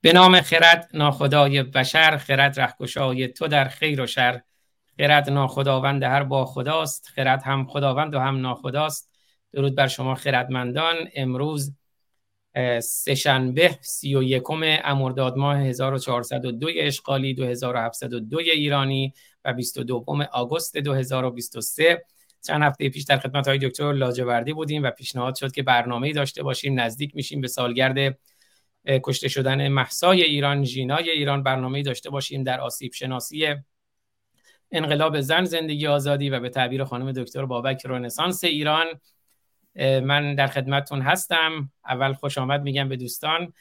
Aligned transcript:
به 0.00 0.12
نام 0.12 0.40
خرد 0.40 0.90
ناخدای 0.94 1.62
بشر 1.62 2.16
خرد 2.16 2.60
رهگشای 2.60 3.28
تو 3.28 3.48
در 3.48 3.68
خیر 3.68 4.00
و 4.00 4.06
شر. 4.06 4.40
خرد 4.98 5.30
ناخداوند 5.30 6.02
هر 6.02 6.22
با 6.22 6.44
خداست 6.44 7.08
خرد 7.14 7.42
هم 7.42 7.66
خداوند 7.66 8.14
و 8.14 8.18
هم 8.18 8.40
ناخداست. 8.40 9.10
درود 9.52 9.74
بر 9.74 9.86
شما 9.86 10.14
خردمندان. 10.14 10.96
امروز 11.14 11.72
سهشنبه 12.82 13.78
سی 13.80 14.14
و 14.14 14.22
یکم 14.22 14.60
امرداد 14.84 15.36
ماه 15.36 15.58
1402 15.58 16.68
اشغالی 16.76 17.34
2702 17.34 18.38
ایرانی 18.38 19.12
و 19.44 19.52
22 19.52 20.04
آگوست 20.32 20.76
2023 20.76 22.04
چند 22.42 22.62
هفته 22.62 22.88
پیش 22.88 23.04
در 23.04 23.18
خدمت 23.18 23.48
های 23.48 23.58
دکتر 23.58 23.92
لاجوردی 23.92 24.52
بودیم 24.52 24.82
و 24.82 24.90
پیشنهاد 24.90 25.34
شد 25.34 25.52
که 25.52 25.62
برنامه 25.62 26.12
داشته 26.12 26.42
باشیم 26.42 26.80
نزدیک 26.80 27.16
میشیم 27.16 27.40
به 27.40 27.48
سالگرد 27.48 28.18
کشته 28.86 29.28
شدن 29.28 29.68
محسای 29.68 30.22
ایران 30.22 30.64
ژینای 30.64 31.10
ایران 31.10 31.42
برنامه 31.42 31.82
داشته 31.82 32.10
باشیم 32.10 32.42
در 32.42 32.60
آسیب 32.60 32.92
شناسی 32.92 33.54
انقلاب 34.72 35.20
زن 35.20 35.44
زندگی 35.44 35.86
آزادی 35.86 36.30
و 36.30 36.40
به 36.40 36.48
تعبیر 36.48 36.84
خانم 36.84 37.12
دکتر 37.12 37.44
بابک 37.44 37.86
رنسانس 37.86 38.44
ایران. 38.44 38.86
من 40.02 40.34
در 40.34 40.46
خدمتتون 40.46 41.02
هستم. 41.02 41.72
اول 41.88 42.12
خوش 42.12 42.38
آمد 42.38 42.62
میگم 42.62 42.88
به 42.88 42.96
دوستان. 42.96 43.52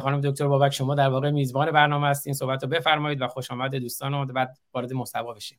خانم 0.00 0.20
دکتر 0.20 0.48
بابک 0.48 0.72
شما 0.72 0.94
در 0.94 1.08
واقع 1.08 1.30
میزبان 1.30 1.70
برنامه 1.70 2.08
هستین 2.08 2.32
صحبت 2.32 2.62
رو 2.62 2.68
بفرمایید 2.68 3.22
و 3.22 3.28
خوش 3.28 3.50
آمد 3.50 3.74
دوستان 3.74 4.14
و 4.14 4.24
بعد 4.26 4.58
وارد 4.72 4.92
محتوا 4.92 5.32
بشیم. 5.32 5.58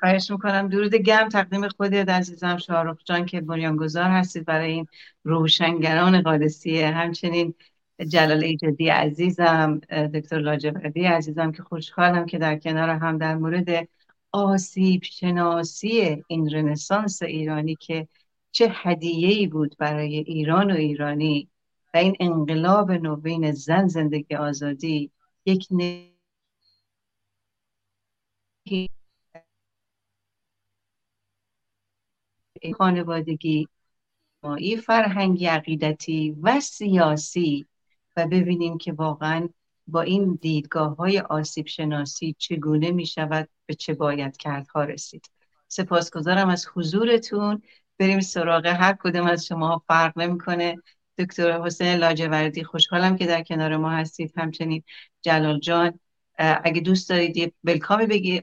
خواهش 0.00 0.30
می‌کنم. 0.30 0.68
درود 0.68 0.94
گرم 0.94 1.28
تقدیم 1.28 1.68
خودت 1.68 2.08
عزیزم 2.08 2.56
شاروخ 2.56 2.98
جان 3.04 3.26
که 3.26 3.40
بنیانگذار 3.40 4.10
هستید 4.10 4.44
برای 4.44 4.72
این 4.72 4.86
روشنگران 5.24 6.22
قادسیه. 6.22 6.86
همچنین 6.86 7.54
جلال 8.04 8.44
ایجادی 8.44 8.88
عزیزم 8.88 9.78
دکتر 10.14 10.38
لاجوردی 10.38 11.04
عزیزم 11.04 11.52
که 11.52 11.62
خوشحالم 11.62 12.26
که 12.26 12.38
در 12.38 12.58
کنار 12.58 12.88
هم 12.88 13.18
در 13.18 13.34
مورد 13.34 13.88
آسیب 14.32 15.02
شناسی 15.02 16.24
این 16.26 16.50
رنسانس 16.50 17.22
ایرانی 17.22 17.74
که 17.74 18.08
چه 18.50 18.68
هدیه‌ای 18.74 19.46
بود 19.46 19.76
برای 19.78 20.16
ایران 20.16 20.70
و 20.70 20.74
ایرانی 20.74 21.48
و 21.94 21.96
این 21.98 22.16
انقلاب 22.20 22.90
نوین 22.92 23.52
زن 23.52 23.86
زندگی 23.86 24.34
آزادی 24.34 25.10
یک 25.46 25.68
خانوادگی 32.78 33.68
مایی 34.42 34.76
فرهنگی 34.76 35.46
عقیدتی 35.46 36.36
و 36.42 36.60
سیاسی 36.60 37.66
و 38.16 38.26
ببینیم 38.26 38.78
که 38.78 38.92
واقعا 38.92 39.48
با 39.86 40.02
این 40.02 40.38
دیدگاه 40.40 40.96
های 40.96 41.18
آسیب 41.18 41.66
شناسی 41.66 42.36
چگونه 42.38 42.90
می 42.90 43.06
شود 43.06 43.48
به 43.66 43.74
چه 43.74 43.94
باید 43.94 44.36
کردها 44.36 44.84
رسید. 44.84 45.30
سپاسگزارم 45.68 46.48
از 46.48 46.66
حضورتون. 46.74 47.62
بریم 47.98 48.20
سراغ 48.20 48.66
هر 48.66 48.96
کدوم 49.00 49.26
از 49.26 49.46
شما 49.46 49.82
فرق 49.88 50.18
نمی‌کنه. 50.18 50.76
دکتر 51.18 51.62
حسین 51.62 51.94
لاجوردی 51.94 52.64
خوشحالم 52.64 53.16
که 53.16 53.26
در 53.26 53.42
کنار 53.42 53.76
ما 53.76 53.90
هستید. 53.90 54.32
همچنین 54.36 54.82
جلال 55.22 55.58
جان 55.58 56.00
اگه 56.38 56.80
دوست 56.80 57.08
دارید 57.08 57.36
یه 57.36 57.52
بلکامی 57.64 58.06
بگی 58.06 58.42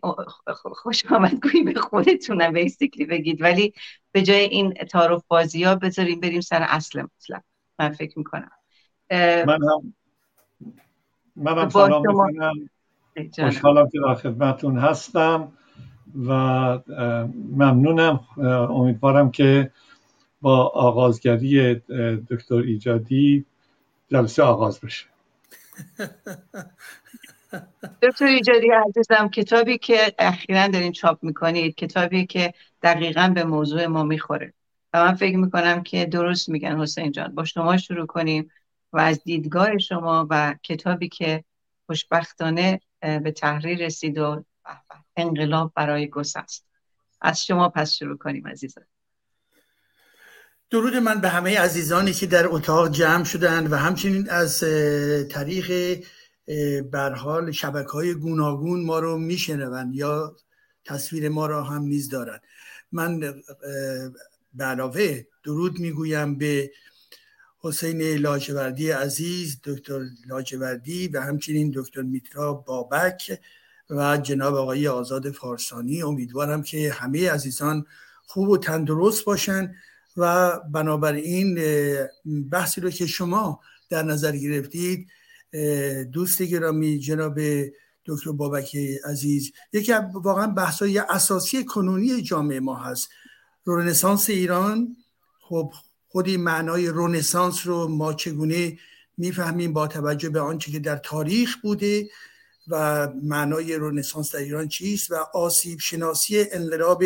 خوش 0.54 1.06
آمد. 1.06 1.42
گویی 1.42 1.64
به 1.64 1.80
خودتونم 1.80 2.54
بیسیکلی 2.54 3.06
بگید. 3.06 3.42
ولی 3.42 3.74
به 4.12 4.22
جای 4.22 4.44
این 4.44 4.74
تعارف 4.74 5.24
بازی 5.28 5.64
ها 5.64 5.76
بذاریم 5.76 6.20
بریم 6.20 6.42
سر 6.42 6.66
اصل 6.70 7.02
مطلب. 7.02 7.44
من 7.80 7.90
فکر 7.90 8.20
می‌کنم. 8.20 8.52
من 9.12 9.48
هم 9.50 9.94
من 11.36 11.58
هم 11.58 11.70
سلام 11.70 12.08
می‌کنم. 12.08 12.70
خوشحالم 13.40 13.90
که 13.90 14.00
در 14.08 14.14
خدمتون 14.14 14.80
هستم 14.80 15.52
و 16.28 16.32
ممنونم. 17.52 18.20
امیدوارم 18.70 19.32
که 19.32 19.72
با 20.42 20.68
آغازگری 20.68 21.76
دکتر 22.30 22.56
ایجادی 22.56 23.46
جلسه 24.10 24.44
آغاز 24.44 24.80
بشه. 24.80 25.06
دکتر 28.04 28.26
ایجادی 28.26 28.68
عزیزم 28.88 29.28
کتابی 29.28 29.78
که 29.78 30.14
اخیرا 30.20 30.68
دارین 30.68 30.92
چاپ 30.92 31.24
می‌کنید 31.24 31.76
کتابی 31.76 32.26
که 32.26 32.54
دقیقا 32.82 33.32
به 33.36 33.44
موضوع 33.44 33.86
ما 33.86 34.04
می‌خوره. 34.04 34.54
و 34.94 35.06
من 35.06 35.14
فکر 35.14 35.38
می‌کنم 35.38 35.84
که 35.84 36.06
درست 36.06 36.50
میگن 36.50 36.80
حسین 36.80 37.12
جان. 37.12 37.36
با 37.36 37.46
شما 37.46 37.78
شروع 37.78 38.06
کنیم. 38.06 38.52
و 38.94 39.00
از 39.00 39.24
دیدگاه 39.24 39.78
شما 39.78 40.28
و 40.30 40.56
کتابی 40.64 41.10
که 41.10 41.44
خوشبختانه 41.86 42.82
به 43.02 43.32
تحریر 43.32 43.86
رسید 43.86 44.18
و 44.18 44.44
انقلاب 45.18 45.72
برای 45.76 46.08
گس 46.08 46.36
است. 46.36 46.66
از 47.22 47.46
شما 47.46 47.70
پس 47.70 47.94
شروع 47.94 48.18
کنیم 48.18 48.48
عزیزان. 48.48 48.84
درود 50.70 50.96
من 50.96 51.22
به 51.22 51.30
همه 51.30 51.60
عزیزانی 51.60 52.14
که 52.14 52.28
در 52.28 52.48
اتاق 52.48 52.92
جمع 52.92 53.24
شدن 53.24 53.68
و 53.68 53.76
همچنین 53.76 54.30
از 54.30 54.60
طریق 55.30 56.00
برحال 56.92 57.52
شبکه 57.52 57.90
های 57.90 58.14
گوناگون 58.14 58.86
ما 58.86 59.00
رو 59.00 59.18
میشنوند 59.18 59.96
یا 59.96 60.36
تصویر 60.86 61.30
ما 61.30 61.46
را 61.46 61.64
هم 61.64 61.82
نیز 61.82 62.10
دارند. 62.10 62.42
من 62.92 63.20
به 64.54 64.64
علاوه 64.64 65.26
درود 65.44 65.80
می‌گویم 65.80 66.38
به 66.38 66.72
حسین 67.62 68.02
لاجوردی 68.02 68.92
عزیز 68.92 69.58
دکتر 69.64 70.06
لاجوردی 70.28 71.08
و 71.08 71.22
همچنین 71.22 71.72
دکتر 71.76 72.02
میترا 72.02 72.54
بابک 72.54 73.40
و 73.90 74.18
جناب 74.18 74.56
آقای 74.56 74.88
آزاد 74.88 75.32
فارسانی. 75.32 76.04
امیدوارم 76.04 76.64
که 76.64 76.92
همه 76.92 77.32
عزیزان 77.32 77.86
خوب 78.26 78.50
و 78.50 78.58
تندرست 78.58 79.26
باشن 79.26 79.76
و 80.18 80.52
بنابراین 80.60 81.60
بحثی 82.52 82.82
رو 82.82 82.90
که 82.90 83.08
شما 83.08 83.60
در 83.90 84.04
نظر 84.04 84.36
گرفتید 84.36 85.08
دوست 86.12 86.42
گرامی 86.42 87.00
جناب 87.00 87.40
دکتر 88.06 88.32
بابک 88.32 88.78
عزیز 89.06 89.52
یکی 89.74 89.94
واقعا 90.14 90.48
بحث 90.48 90.82
های 90.82 91.00
اساسی 91.00 91.66
کنونی 91.66 92.22
جامعه 92.22 92.60
ما 92.60 92.76
هست. 92.76 93.10
رونسانس 93.66 94.30
ایران 94.30 94.98
خب 95.40 95.74
خودی 96.12 96.38
معنای 96.38 96.88
رونسانس 96.88 97.68
رو 97.68 97.88
ما 97.88 98.14
چگونه 98.14 98.78
می‌فهمیم 99.18 99.74
با 99.74 99.88
توجه 99.88 100.30
به 100.30 100.40
آنچه 100.40 100.72
که 100.72 100.80
در 100.80 100.98
تاریخ 100.98 101.58
بوده 101.62 102.10
و 102.68 103.08
معنای 103.24 103.76
رونسانس 103.76 104.36
در 104.36 104.40
ایران 104.40 104.68
چیست 104.68 105.12
و 105.12 105.16
آسیب 105.34 105.80
شناسی 105.80 106.46
انقلاب 106.52 107.04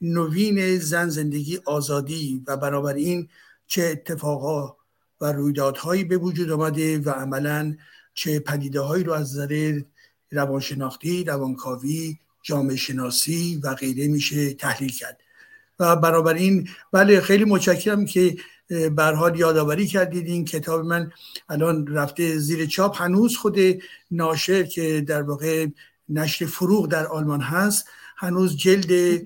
نوین 0.00 0.78
زن 0.78 1.08
زندگی 1.08 1.60
آزادی 1.64 2.42
و 2.46 2.56
بنابراین 2.56 3.28
چه 3.66 3.82
اتفاقا 3.82 4.76
و 5.20 5.32
رویدادهایی 5.32 6.04
به 6.04 6.16
وجود 6.16 6.50
آمده 6.50 6.98
و 6.98 7.10
عملا 7.10 7.76
چه 8.14 8.40
پدیده 8.40 8.80
هایی 8.80 9.04
رو 9.04 9.12
از 9.12 9.32
نظر 9.32 9.80
روانشناختی، 10.30 11.24
روانکاوی، 11.24 12.18
جامعه 12.42 12.76
شناسی 12.76 13.60
و 13.62 13.74
غیره 13.74 14.08
میشه 14.08 14.54
تحلیل 14.54 14.92
کرد. 14.92 15.21
و 15.78 15.96
بنابراین 15.96 16.68
بله 16.92 17.20
خیلی 17.20 17.44
متشکرم 17.44 18.04
که 18.04 18.36
به 18.68 19.04
حال 19.04 19.38
یادآوری 19.38 19.86
کردید 19.86 20.26
این 20.26 20.44
کتاب. 20.44 20.84
من 20.84 21.12
الان 21.48 21.86
رفته 21.86 22.38
زیر 22.38 22.66
چاپ. 22.66 23.02
هنوز 23.02 23.36
خود 23.36 23.56
ناشر 24.10 24.62
که 24.62 25.00
در 25.00 25.22
واقع 25.22 25.66
نشر 26.08 26.46
فروغ 26.46 26.88
در 26.88 27.06
آلمان 27.06 27.40
هست 27.40 27.86
هنوز 28.16 28.56
جلد 28.56 29.22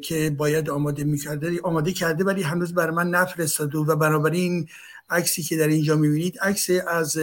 که 0.00 0.34
باید 0.38 0.70
آماده 0.70 1.04
می‌کرده 1.04 1.60
آماده 1.62 1.92
کرده 1.92 2.24
ولی 2.24 2.42
هنوز 2.42 2.74
بر 2.74 2.90
من 2.90 3.10
نفرستاده 3.10 3.78
و 3.78 3.96
بنابراین 3.96 4.68
عکسی 5.10 5.42
که 5.42 5.56
در 5.56 5.68
اینجا 5.68 5.96
می‌بینید 5.96 6.38
عکس 6.38 6.66
از 6.88 7.18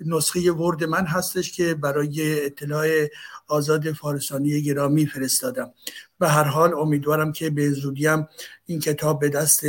نسخه 0.00 0.52
ورد 0.52 0.84
من 0.84 1.06
هستش 1.06 1.52
که 1.52 1.74
برای 1.74 2.46
اطلاع 2.46 2.86
آزاد 3.48 3.92
فارسانی 3.92 4.62
گرامی 4.62 5.06
فرستادم. 5.06 5.72
به 6.24 6.30
هر 6.30 6.44
حال 6.44 6.74
امیدوارم 6.74 7.32
که 7.32 7.50
به 7.50 7.70
زودی 7.70 8.08
این 8.66 8.80
کتاب 8.80 9.20
به 9.20 9.28
دست 9.28 9.64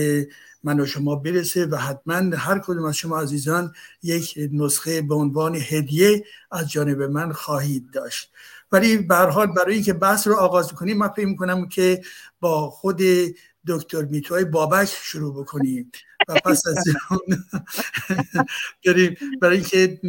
من 0.64 0.80
و 0.80 0.86
شما 0.86 1.16
برسه 1.16 1.66
و 1.66 1.76
حتما 1.76 2.38
هر 2.38 2.60
کدوم 2.60 2.86
از 2.86 2.98
شما 2.98 3.20
عزیزان 3.20 3.74
یک 4.04 4.40
نسخه 4.52 5.02
به 5.02 5.16
عنوان 5.16 5.56
هدیه 5.56 6.24
از 6.52 6.72
جانب 6.72 7.02
من 7.02 7.32
خواهید 7.32 7.92
داشت. 7.92 8.32
ولی 8.72 8.98
به 8.98 9.16
حال 9.16 9.48
برای 9.48 9.74
اینکه 9.74 9.94
بحث 9.94 10.28
رو 10.28 10.36
آغاز 10.36 10.74
کنیم 10.74 10.98
من 10.98 11.08
فکر 11.08 11.26
می‌کنم 11.26 11.68
که 11.68 12.02
با 12.40 12.70
خود 12.70 13.02
دکتر 13.68 14.02
میتوای 14.02 14.46
بابک 14.46 14.90
شروع 15.04 15.42
بکنیم. 15.42 15.92
و 16.28 16.34
پس 16.46 16.68
از 16.68 16.84
بریم. 18.86 19.16
برای 19.42 19.58
اینکه 19.58 20.00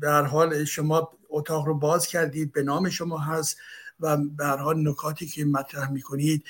به 0.00 0.10
حال 0.10 0.64
شما 0.64 1.10
اتاق 1.30 1.66
رو 1.66 1.74
باز 1.74 2.06
کردید 2.06 2.52
به 2.52 2.62
نام 2.62 2.90
شما 2.90 3.18
هست. 3.18 3.56
و 4.00 4.16
به 4.16 4.44
نکاتی 4.76 5.26
که 5.26 5.44
مطرح 5.44 5.90
می‌کنید 5.90 6.44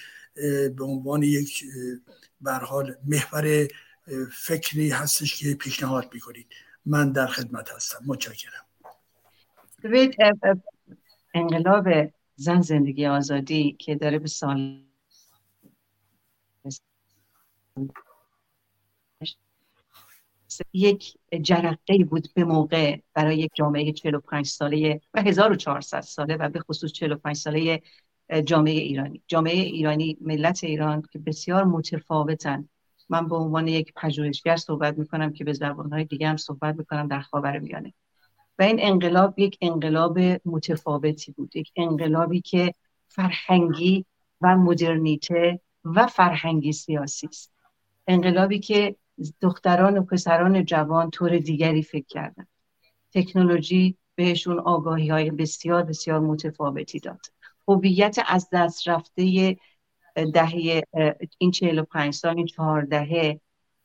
به 0.76 0.84
عنوان 0.84 1.22
یک 1.22 1.64
به 2.40 2.52
حال 2.52 2.94
محور 3.06 3.68
فکری 4.32 4.90
هستش 4.90 5.36
که 5.36 5.54
پیشنهاد 5.54 6.10
می‌کنید. 6.14 6.46
من 6.86 7.12
در 7.12 7.26
خدمت 7.26 7.72
هستم. 7.72 7.98
متشکرم. 8.06 8.64
ببینید 9.82 10.16
انقلاب 11.34 11.84
زن 12.36 12.60
زندگی 12.60 13.06
آزادی 13.06 13.76
که 13.80 13.94
داره 13.94 14.18
به 14.18 14.28
سال 14.28 14.84
یک 20.72 21.14
جرقه 21.42 22.04
بود 22.04 22.28
به 22.34 22.44
موقع 22.44 22.98
برای 23.14 23.38
یک 23.38 23.50
جامعه 23.54 23.92
45 23.92 24.46
ساله 24.46 25.00
و 25.14 25.22
1400 25.22 26.00
ساله 26.00 26.36
و 26.36 26.48
به 26.48 26.60
خصوص 26.60 26.92
45 26.92 27.36
ساله 27.36 27.82
جامعه 28.44 28.80
ایرانی. 28.80 29.22
جامعه 29.26 29.56
ایرانی 29.56 30.16
ملت 30.20 30.64
ایران 30.64 31.02
که 31.12 31.18
بسیار 31.18 31.64
متفاوتن. 31.64 32.68
من 33.08 33.28
به 33.28 33.36
عنوان 33.36 33.68
یک 33.68 33.92
پژوهشگر 33.96 34.56
صحبت 34.56 34.98
می‌کنم 34.98 35.32
که 35.32 35.44
به 35.44 35.52
زبانهای 35.52 36.04
دیگه 36.04 36.28
هم 36.28 36.36
صحبت 36.36 36.76
می‌کنم 36.76 37.08
در 37.08 37.20
خاور 37.20 37.58
میانه. 37.58 37.92
و 38.58 38.62
این 38.62 38.76
انقلاب 38.80 39.38
یک 39.38 39.58
انقلاب 39.60 40.18
متفاوتی 40.44 41.32
بود. 41.32 41.56
یک 41.56 41.72
انقلابی 41.76 42.40
که 42.40 42.74
فرهنگی 43.08 44.04
و 44.40 44.56
مدرنیته 44.56 45.60
و 45.84 46.06
فرهنگی 46.06 46.72
سیاسی 46.72 47.26
است. 47.26 47.52
انقلابی 48.06 48.58
که 48.58 48.96
دختران 49.40 49.98
و 49.98 50.02
پسران 50.02 50.64
جوان 50.64 51.10
طور 51.10 51.38
دیگری 51.38 51.82
فکر 51.82 52.06
کردن. 52.06 52.46
تکنولوژی 53.14 53.96
بهشون 54.14 54.58
آگاهی 54.58 55.08
های 55.08 55.30
بسیار 55.30 55.82
بسیار 55.82 56.20
متفاوتی 56.20 57.00
داد. 57.00 57.20
هویت 57.68 58.16
از 58.26 58.48
دست 58.52 58.88
رفته 58.88 59.56
دهه 60.34 60.82
این 61.38 61.50
45 61.50 62.14
سال 62.14 62.36
این 62.36 62.46
چهار 62.46 62.82
دهه 62.82 63.40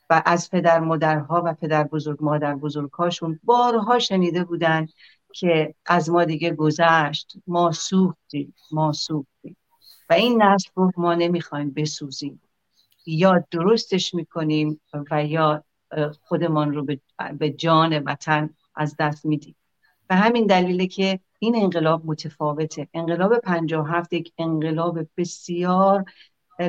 و 0.10 0.22
از 0.26 0.50
پدر 0.52 0.80
مادرها 0.80 1.42
و 1.46 1.54
پدر 1.54 1.84
بزرگ 1.84 2.18
مادر 2.24 2.56
بزرگهاشون 2.56 3.40
بارها 3.44 4.00
شنیده 4.00 4.44
بودن 4.44 4.88
که 5.34 5.76
از 5.86 6.10
ما 6.10 6.26
دیگه 6.26 6.52
گذشت 6.52 7.34
ما 7.48 7.72
سوختیم 7.72 8.54
ما 8.72 8.92
سوختیم. 8.92 9.58
و 10.10 10.14
این 10.14 10.44
نسل 10.44 10.70
رو 10.76 10.92
ما 10.98 11.16
نمی‌خوایم 11.16 11.72
بسوزیم. 11.72 12.42
یا 13.06 13.46
درستش 13.52 14.14
می‌کنیم 14.14 14.82
و 15.12 15.26
یا 15.26 15.64
خودمان 16.22 16.74
رو 16.74 16.86
به 17.40 17.50
جان 17.50 18.00
وطن 18.00 18.50
از 18.76 18.96
دست 19.00 19.26
میدیم. 19.26 19.56
و 20.10 20.16
همین 20.16 20.46
دلیله 20.46 20.88
که 20.88 21.20
این 21.40 21.56
انقلاب 21.56 22.02
متفاوته. 22.06 22.88
انقلاب 22.94 23.38
57 23.38 24.14
یک 24.14 24.34
انقلاب 24.38 25.00
بسیار 25.18 26.06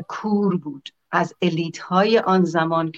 کور 0.08 0.56
بود. 0.56 0.88
از 1.10 1.34
الیت 1.42 1.78
های 1.78 2.18
آن 2.18 2.44
زمان 2.44 2.92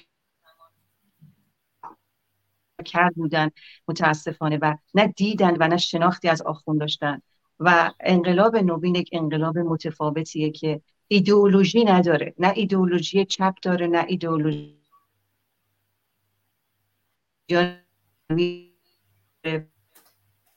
کرد 2.84 3.14
بودن 3.14 3.50
متاسفانه 3.88 4.58
و 4.62 4.76
نه 4.94 5.06
دیدن 5.06 5.56
و 5.60 5.68
نه 5.68 5.76
شناختی 5.76 6.28
از 6.28 6.42
آخوند 6.42 6.80
داشتن. 6.80 7.22
و 7.60 7.90
انقلاب 8.00 8.56
نوین 8.56 8.94
یک 8.94 9.08
انقلاب 9.12 9.58
متفاوتیه 9.58 10.50
که 10.50 10.80
ایدئولوژی 11.08 11.84
نداره. 11.84 12.34
نه 12.38 12.52
ایدئولوژی 12.56 13.24
چپ 13.24 13.54
داره 13.62 13.86
نه 13.86 14.04
ایدئولوژی 14.08 14.78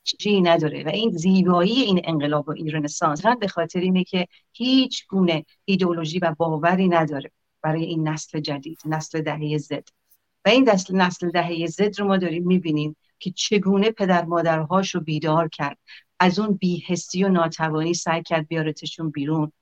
چی 0.04 0.40
نداره. 0.40 0.84
و 0.84 0.88
این 0.88 1.10
زیبایی 1.10 1.72
این 1.72 2.00
انقلاب 2.04 2.48
و 2.48 2.52
این 2.52 2.70
رنسانس 2.70 3.26
به 3.26 3.48
خاطر 3.48 3.80
اینه 3.80 4.04
که 4.04 4.28
هیچ 4.52 5.06
گونه 5.06 5.44
ایدئولوژی 5.64 6.18
و 6.18 6.34
باوری 6.38 6.88
نداره 6.88 7.30
برای 7.62 7.84
این 7.84 8.08
نسل 8.08 8.40
جدید 8.40 8.78
نسل 8.84 9.20
دهه 9.22 9.58
زد. 9.58 9.88
و 10.44 10.48
این 10.48 10.70
نسل 10.70 10.96
نسل 10.96 11.30
دهه 11.30 11.66
زد 11.66 12.00
رو 12.00 12.06
ما 12.06 12.16
داریم 12.16 12.46
می‌بینیم 12.46 12.96
که 13.18 13.30
چگونه 13.30 13.90
پدر 13.90 14.24
مادرهاش 14.24 14.94
رو 14.94 15.00
بیدار 15.00 15.48
کرد. 15.48 15.78
از 16.20 16.38
اون 16.38 16.54
بیهستی 16.54 17.24
و 17.24 17.28
ناتوانی 17.28 17.94
سعی 17.94 18.22
کرد 18.22 18.48
بیارتشون 18.48 19.10
بیرون. 19.10 19.52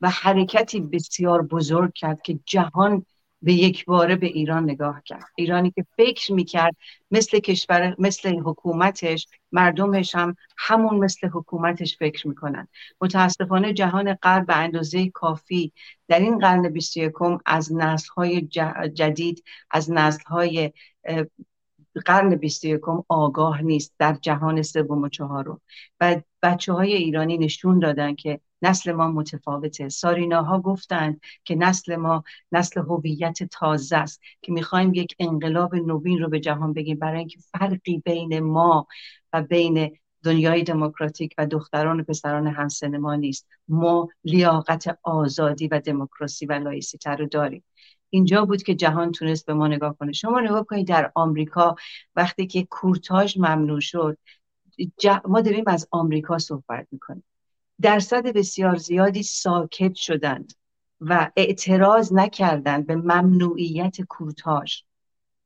و 0.00 0.10
حرکتی 0.10 0.80
بسیار 0.80 1.42
بزرگ 1.42 1.92
کرد 1.94 2.22
که 2.22 2.38
جهان 2.44 3.06
به 3.42 3.52
یک 3.52 3.84
باره 3.84 4.16
به 4.16 4.26
ایران 4.26 4.64
نگاه 4.64 5.02
کرد. 5.04 5.24
ایرانی 5.36 5.70
که 5.70 5.86
فکر 5.96 6.32
می‌کرد 6.32 6.76
مثل 7.10 7.38
کشور 7.38 7.96
مثل 7.98 8.40
حکومتش 8.40 9.28
مردمش 9.52 10.14
هم 10.14 10.36
همون 10.58 10.96
مثل 10.96 11.28
حکومتش 11.28 11.96
فکر 11.98 12.28
می‌کنن. 12.28 12.68
متاسفانه 13.00 13.72
جهان 13.72 14.14
غرب 14.14 14.46
به 14.46 14.56
اندازه 14.56 15.10
کافی 15.10 15.72
در 16.08 16.20
این 16.20 16.38
قرن 16.38 16.68
21 16.68 17.12
از 17.46 17.72
نسلهای 17.72 18.40
جدید 18.94 19.44
از 19.70 19.90
نسلهای 19.90 20.72
قرن 22.06 22.36
21 22.36 22.80
آگاه 23.08 23.62
نیست 23.62 23.94
در 23.98 24.18
جهان 24.20 24.62
سوم 24.62 25.02
و 25.02 25.08
چهارم. 25.08 25.60
و 26.00 26.20
بچه 26.42 26.72
های 26.72 26.92
ایرانی 26.92 27.38
نشون 27.38 27.78
دادن 27.78 28.14
که 28.14 28.40
نسل 28.62 28.92
ما 28.92 29.08
متفاوته. 29.08 29.88
ساریناها 29.88 30.60
گفتند 30.60 31.20
که 31.44 31.54
نسل 31.54 31.96
ما 31.96 32.24
نسل 32.52 32.80
هویت 32.80 33.42
تازه 33.42 33.96
است 33.96 34.20
که 34.42 34.52
می‌خوایم 34.52 34.94
یک 34.94 35.16
انقلاب 35.18 35.74
نوین 35.74 36.18
رو 36.18 36.28
به 36.28 36.40
جهان 36.40 36.72
بگیم. 36.72 36.98
برای 36.98 37.18
اینکه 37.18 37.38
فرقی 37.58 38.02
بین 38.04 38.40
ما 38.40 38.86
و 39.32 39.42
بین 39.42 39.98
دنیای 40.24 40.62
دموکراتیک 40.62 41.34
و 41.38 41.46
دختران 41.46 42.00
و 42.00 42.02
پسران 42.02 42.46
همسن 42.46 42.96
ما 42.96 43.14
نیست. 43.14 43.48
ما 43.68 44.08
لیاقت 44.24 44.98
آزادی 45.02 45.68
و 45.68 45.80
دموکراسی 45.80 46.46
و 46.46 46.52
لایسیته 46.52 47.10
رو 47.10 47.26
داریم. 47.26 47.64
اینجا 48.10 48.44
بود 48.44 48.62
که 48.62 48.74
جهان 48.74 49.12
تونست 49.12 49.46
به 49.46 49.54
ما 49.54 49.68
نگاه 49.68 49.96
کنه. 49.96 50.12
شما 50.12 50.40
نگاه 50.40 50.64
کنید 50.64 50.88
در 50.88 51.12
آمریکا 51.14 51.74
وقتی 52.16 52.46
که 52.46 52.64
کورتاژ 52.64 53.36
ممنوع 53.36 53.80
شد 53.80 54.18
ما 55.24 55.40
داریم 55.40 55.64
از 55.66 55.88
آمریکا 55.90 56.38
صحبت 56.38 56.86
می‌کنیم. 56.92 57.24
درصد 57.82 58.26
بسیار 58.26 58.76
زیادی 58.76 59.22
ساکت 59.22 59.94
شدند 59.94 60.52
و 61.00 61.30
اعتراض 61.36 62.12
نکردند 62.12 62.86
به 62.86 62.96
ممنوعیت 62.96 64.00
کورتاژ 64.00 64.80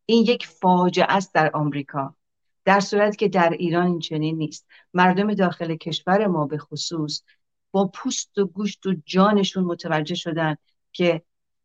این 0.06 0.25
یک 0.25 0.46
فاجعه 0.46 1.06
است 1.08 1.34
در 1.34 1.50
آمریکا 1.54 2.16
در 2.64 2.80
صورت 2.80 3.16
که 3.16 3.28
در 3.28 3.50
ایران 3.50 3.87
این 3.87 3.99
چنین 3.99 4.37
نیست. 4.37 4.66
مردم 4.94 5.34
داخل 5.34 5.76
کشور 5.76 6.26
ما 6.26 6.46
به 6.46 6.58
خصوص 6.58 7.22
با 7.70 7.87
پوست 7.94 8.38
و 8.38 8.46
گوشت 8.46 8.87
و 8.87 8.94
جانشون 9.04 9.64
متوجه 9.64 10.14
شدن 10.14 10.56
که 10.92 11.22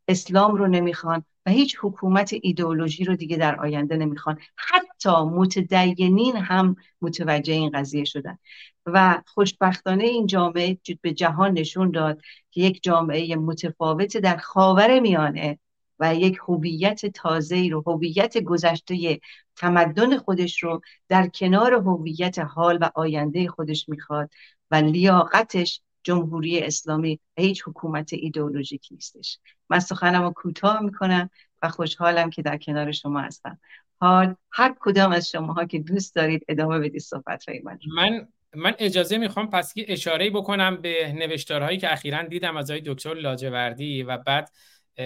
اسلام 0.08 0.56
رو 0.56 0.68
نمی‌خوان 0.68 1.26
و 1.46 1.52
هیچ 1.52 1.78
حکومت 1.82 2.36
ایدئولوژی 2.42 3.04
رو 3.04 3.16
دیگه 3.16 3.38
در 3.38 3.56
آینده 3.56 3.98
نمی‌خوان. 3.98 4.40
حتی 4.56 5.10
متدینین 5.10 6.36
هم 6.36 6.76
متوجه 7.02 7.54
این 7.54 7.70
قضیه 7.70 8.04
شدن. 8.04 8.38
و 8.86 9.22
خوشبختانه 9.26 10.04
این 10.04 10.28
جامعه 10.28 10.78
به 11.02 11.14
جهان 11.14 11.52
نشون 11.52 11.92
داد 11.92 12.22
که 12.52 12.62
یک 12.62 12.84
جامعه 12.84 13.36
متفاوت 13.36 14.18
در 14.18 14.38
خاور 14.38 15.00
میانه 15.00 15.60
و 16.00 16.16
یک 16.16 16.38
هویت 16.48 17.06
تازه 17.06 17.70
رو 17.72 17.84
هویت 17.88 18.38
گذشته 18.38 19.20
تمدن 19.56 20.18
خودش 20.18 20.64
رو 20.64 20.82
در 21.10 21.28
کنار 21.28 21.74
هویت 21.74 22.40
حال 22.40 22.78
و 22.82 22.90
آینده 22.96 23.48
خودش 23.48 23.90
می‌خواد 23.90 24.30
و 24.72 24.76
لیاقتش 24.76 25.82
جمهوری 26.06 26.60
اسلامی 26.60 27.20
و 27.38 27.42
هیچ 27.42 27.64
حکومت 27.68 28.14
ایدئولوژیک 28.14 28.88
نیستش. 28.92 29.40
من 29.70 29.80
سخنم 29.80 30.24
رو 30.24 30.32
کوتاه 30.32 30.82
می‌کنم 30.82 31.30
و 31.64 31.70
خوشحالم 31.70 32.30
که 32.30 32.42
در 32.42 32.58
کنار 32.58 32.92
شما 32.92 33.20
هستم. 33.20 33.60
حال 34.00 34.36
هر 34.52 34.76
کدام 34.80 35.12
از 35.12 35.30
شماها 35.30 35.66
که 35.66 35.80
دوست 35.80 36.16
دارید 36.16 36.46
ادامه 36.48 36.80
بدید 36.80 37.02
صحبت 37.02 37.46
من 37.64 37.80
من 37.96 38.28
من 38.56 38.74
اجازه 38.80 39.18
می‌خوام 39.18 39.50
پس 39.50 39.74
که 39.74 39.86
اشاره 39.88 40.30
بکنم 40.30 40.82
به 40.82 41.14
نوشتارهایی 41.14 41.78
که 41.78 41.94
اخیرا 41.94 42.24
دیدم 42.24 42.58
از 42.58 42.72
آقای 42.72 42.84
دکتر 42.86 43.14
لاجوردی 43.14 44.04
و 44.04 44.18
بعد 44.18 44.52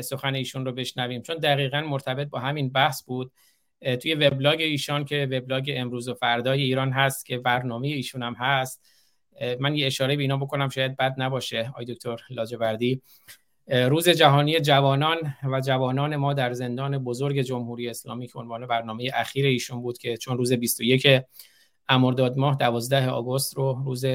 سخن 0.04 0.36
ایشون 0.36 0.66
رو 0.66 0.72
بشنویم. 0.72 1.22
چون 1.22 1.38
دقیقا 1.38 1.82
مرتبط 1.82 2.28
با 2.28 2.40
همین 2.40 2.70
بحث 2.70 3.04
بود 3.04 3.32
توی 4.02 4.14
وبلاگ 4.14 4.62
ایشان 4.62 5.06
که 5.06 5.28
وبلاگ 5.32 5.72
امروز 5.76 6.08
و 6.08 6.14
فردای 6.14 6.62
ایران 6.62 6.92
هست 6.92 7.26
که 7.26 7.38
برنامه 7.38 7.88
ایشون 7.88 8.24
هم 8.24 8.34
هست. 8.34 8.99
من 9.60 9.76
یه 9.76 9.88
اشاره 9.88 10.16
به 10.16 10.22
اینا 10.22 10.38
بکنم 10.38 10.70
شاید 10.70 10.98
بد 10.98 11.16
نباشه 11.18 11.70
آقای 11.70 11.86
دکتر 11.86 12.22
لاجوردی. 12.30 13.02
روز 13.68 14.10
جهانی 14.10 14.60
جوانان 14.60 15.18
و 15.44 15.62
جوانان 15.62 16.16
ما 16.16 16.34
در 16.34 16.54
زندان 16.54 16.98
بزرگ 16.98 17.42
جمهوری 17.42 17.90
اسلامی 17.90 18.28
که 18.28 18.40
عنوان 18.40 18.68
برنامه 18.68 19.12
اخیر 19.14 19.46
ایشون 19.46 19.82
بود 19.82 19.98
که 19.98 20.18
چون 20.18 20.38
روز 20.38 20.54
21 20.54 21.22
امرداد 21.90 22.38
ماه 22.38 22.58
12 22.58 23.10
آگوست 23.10 23.58
رو 23.58 23.82
روز 23.86 24.06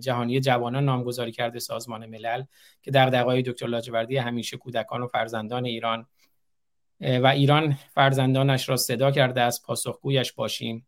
جهانی 0.00 0.40
جوانان 0.40 0.84
نامگذاری 0.84 1.32
کرده 1.32 1.58
سازمان 1.58 2.06
ملل 2.06 2.44
که 2.82 2.90
در 2.90 3.10
دقای 3.10 3.42
دکتر 3.42 3.66
لاجوردی 3.66 4.16
همیشه 4.16 4.56
کودکان 4.56 5.02
و 5.02 5.06
فرزندان 5.06 5.64
ایران 5.64 6.06
و 7.00 7.26
ایران 7.26 7.72
فرزندانش 7.72 8.68
را 8.68 8.76
صدا 8.76 9.10
کرده 9.10 9.40
از 9.40 9.62
پاسخگویش 9.62 10.32
باشیم. 10.32 10.86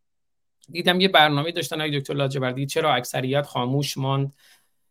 دیدم 0.70 1.00
یه 1.00 1.08
برنامه 1.08 1.52
داشتن 1.52 1.80
های 1.80 2.00
دکتر 2.00 2.14
لاجوردی. 2.14 2.66
چرا 2.66 2.94
اکثریت 2.94 3.46
خاموش 3.46 3.98
ماند؟ 3.98 4.34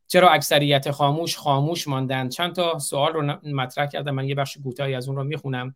چرا 0.07 0.29
اکثریت 0.29 0.91
خاموش 0.91 1.37
خاموش 1.37 1.87
ماندن؟ 1.87 2.29
چند 2.29 2.55
تا 2.55 2.79
سوال 2.79 3.13
رو 3.13 3.39
مطرح 3.43 3.85
کردم. 3.85 4.15
من 4.15 4.27
یه 4.27 4.35
بخش 4.35 4.57
کوتاهی 4.57 4.95
از 4.95 5.07
اون 5.07 5.17
رو 5.17 5.23
می‌خونم. 5.23 5.75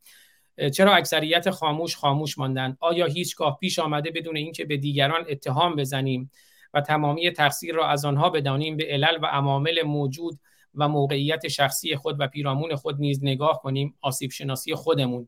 چرا 0.73 0.95
اکثریت 0.95 1.49
خاموش 1.49 1.95
خاموش 1.95 2.37
ماندن؟ 2.37 2.77
آیا 2.79 3.05
هیچگاه 3.05 3.57
پیش 3.59 3.79
آمده 3.79 4.11
بدون 4.11 4.37
اینکه 4.37 4.65
به 4.65 4.77
دیگران 4.77 5.25
اتهام 5.29 5.75
بزنیم 5.75 6.31
و 6.73 6.81
تمامی 6.81 7.31
تقصیر 7.31 7.75
را 7.75 7.87
از 7.87 8.05
آنها 8.05 8.29
بدانیم 8.29 8.77
به 8.77 8.83
علل 8.83 9.17
و 9.21 9.25
عوامل 9.25 9.81
موجود 9.81 10.39
و 10.75 10.87
موقعیت 10.87 11.47
شخصی 11.47 11.95
خود 11.95 12.15
و 12.19 12.27
پیرامون 12.27 12.75
خود 12.75 12.99
نیز 12.99 13.23
نگاه 13.23 13.61
کنیم؟ 13.61 13.97
آسیب 14.01 14.31
شناسی 14.31 14.75
خودمون. 14.75 15.27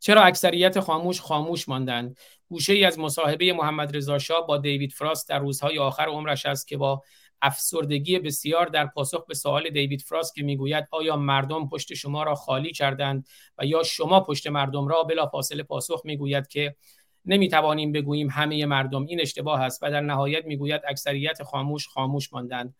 چرا 0.00 0.22
اکثریت 0.22 0.80
خاموش 0.80 1.20
خاموش 1.20 1.68
ماندند 1.68 2.16
گوشه 2.48 2.72
ای 2.72 2.84
از 2.84 2.98
مصاحبه 2.98 3.52
محمد 3.52 3.96
رضا 3.96 4.18
شاه 4.18 4.46
با 4.46 4.58
دیوید 4.58 4.92
فراست 4.92 5.28
در 5.28 5.38
روزهای 5.38 5.78
آخر 5.78 6.08
عمرش 6.08 6.46
است 6.46 6.68
که 6.68 6.76
با 6.76 7.02
افسردگی 7.42 8.18
بسیار 8.18 8.66
در 8.66 8.86
پاسخ 8.86 9.26
به 9.26 9.34
سوال 9.34 9.70
دیوید 9.70 10.00
فراست 10.00 10.34
که 10.34 10.42
می‌گوید 10.42 10.88
آیا 10.90 11.16
مردم 11.16 11.68
پشت 11.68 11.94
شما 11.94 12.22
را 12.22 12.34
خالی 12.34 12.72
کردند 12.72 13.28
و 13.58 13.66
یا 13.66 13.82
شما 13.82 14.20
پشت 14.20 14.46
مردم 14.46 14.88
را 14.88 15.02
بلا 15.02 15.26
فاصله 15.26 15.62
پاسخ 15.62 16.00
می‌گوید 16.04 16.46
که 16.46 16.76
نمی‌توانیم 17.24 17.92
بگوییم 17.92 18.30
همه 18.30 18.66
مردم؟ 18.66 19.06
این 19.06 19.20
اشتباه 19.20 19.60
است 19.60 19.82
و 19.82 19.90
در 19.90 20.00
نهایت 20.00 20.44
می‌گوید 20.44 20.80
اکثریت 20.88 21.42
خاموش 21.42 21.88
خاموش 21.88 22.32
ماندند. 22.32 22.74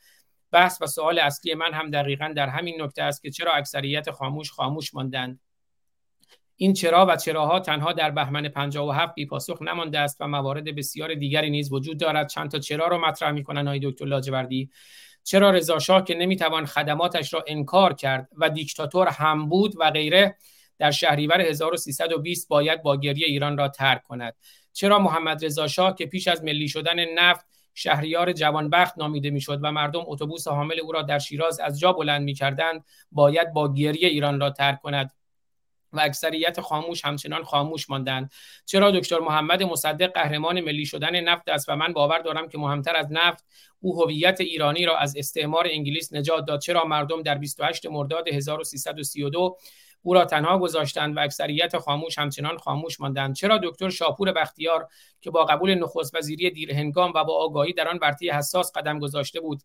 بحث 0.51 0.83
و 0.83 0.87
سوال 0.87 1.19
اصلی 1.19 1.55
من 1.55 1.73
هم 1.73 1.91
دقیقا 1.91 2.33
در 2.37 2.49
همین 2.49 2.83
نکته 2.83 3.03
است 3.03 3.23
که 3.23 3.31
چرا 3.31 3.53
اکثریت 3.53 4.11
خاموش 4.11 4.51
خاموش 4.53 4.95
ماندند؟ 4.95 5.41
این 6.57 6.73
چرا 6.73 7.07
و 7.07 7.17
چراها 7.17 7.61
تنها 7.61 7.93
در 7.93 8.11
بهمن 8.11 8.49
57 8.49 9.15
بی 9.15 9.27
پاسخ 9.27 9.63
نمانده 9.63 9.99
است 9.99 10.17
و 10.21 10.29
موارد 10.29 10.65
بسیار 10.77 11.15
دیگری 11.15 11.51
نیز 11.51 11.73
وجود 11.73 12.01
دارد. 12.01 12.29
چند 12.29 12.51
تا 12.51 12.59
چرا 12.59 12.87
رو 12.87 13.07
مطرح 13.07 13.31
می‌کنن 13.31 13.69
های 13.69 13.81
دکتر 13.83 14.05
لاجوردی؟ 14.05 14.71
چرا 15.25 15.51
رضا 15.51 15.79
شاه 15.79 16.05
که 16.05 16.15
نمی‌توان 16.15 16.67
خدماتش 16.67 17.35
را 17.35 17.45
انکار 17.47 17.93
کرد 17.93 18.29
و 18.37 18.51
دیکتاتور 18.51 19.09
هم 19.09 19.49
بود 19.49 19.75
و 19.79 19.91
غیره 19.91 20.37
در 20.79 20.91
شهریور 20.91 21.41
1320 21.41 22.49
باید 22.49 22.83
با 22.83 22.97
گریه 22.97 23.27
ایران 23.27 23.59
را 23.59 23.69
ترک 23.69 24.03
کند؟ 24.03 24.35
چرا 24.73 24.99
محمد 24.99 25.45
رضا 25.45 25.67
شاه 25.67 25.95
که 25.95 26.07
پیش 26.07 26.29
از 26.29 26.45
ملی 26.45 26.69
شدن 26.69 27.05
نفت 27.15 27.47
شهریار 27.75 28.33
جوانبخت 28.33 28.99
نامیده 28.99 29.31
می‌شد 29.31 29.59
و 29.63 29.73
مردم 29.73 30.03
اتوبوس 30.07 30.49
حامل 30.49 30.81
او 30.81 30.93
را 30.93 31.03
در 31.03 31.19
شیراز 31.19 31.61
از 31.61 31.81
جا 31.81 31.93
بلند 31.93 32.23
می‌کردند 32.23 32.85
باید 33.13 33.53
با 33.53 33.75
گریه 33.75 34.09
ایران 34.09 34.41
را 34.41 34.51
ترک 34.51 34.81
کند؟ 34.81 35.16
و 35.93 36.01
اکثریت 36.01 36.61
خاموش 36.61 37.05
همچنان 37.05 37.45
خاموش 37.45 37.91
ماندند. 37.91 38.33
چرا 38.65 38.91
دکتر 38.91 39.19
محمد 39.19 39.63
مصدق 39.63 40.13
قهرمان 40.13 40.61
ملی 40.61 40.87
شدن 40.87 41.21
نفت 41.21 41.49
است 41.49 41.69
و 41.69 41.77
من 41.77 41.93
باور 41.93 42.19
دارم 42.19 42.49
که 42.49 42.59
مهمتر 42.59 42.97
از 42.97 43.07
نفت 43.11 43.45
او 43.81 44.03
هویت 44.03 44.41
ایرانی 44.41 44.85
را 44.85 44.99
از 44.99 45.17
استعمار 45.17 45.67
انگلیس 45.71 46.13
نجات 46.13 46.45
داد. 46.45 46.61
چرا 46.61 46.85
مردم 46.85 47.23
در 47.23 47.39
28 47.39 47.87
مرداد 47.87 48.29
1332 48.29 49.57
او 50.03 50.15
را 50.15 50.25
تنها 50.25 50.59
گذاشتند 50.59 51.17
و 51.17 51.21
اکثریت 51.21 51.79
خاموش 51.79 52.19
همچنان 52.19 52.59
خاموش 52.59 53.01
ماندند؟ 53.01 53.35
چرا 53.35 53.59
دکتر 53.59 53.91
شاپور 53.91 54.33
بختیار 54.33 54.89
که 55.21 55.31
با 55.31 55.45
قبول 55.45 55.75
نخست 55.75 56.15
وزیری 56.15 56.51
دیرهنگام 56.51 57.13
و 57.15 57.25
با 57.25 57.35
آگاهی 57.45 57.73
در 57.73 57.89
آن 57.89 57.99
برتی 57.99 58.31
حساس 58.31 58.73
قدم 58.73 58.99
گذاشته 58.99 59.41
بود 59.41 59.63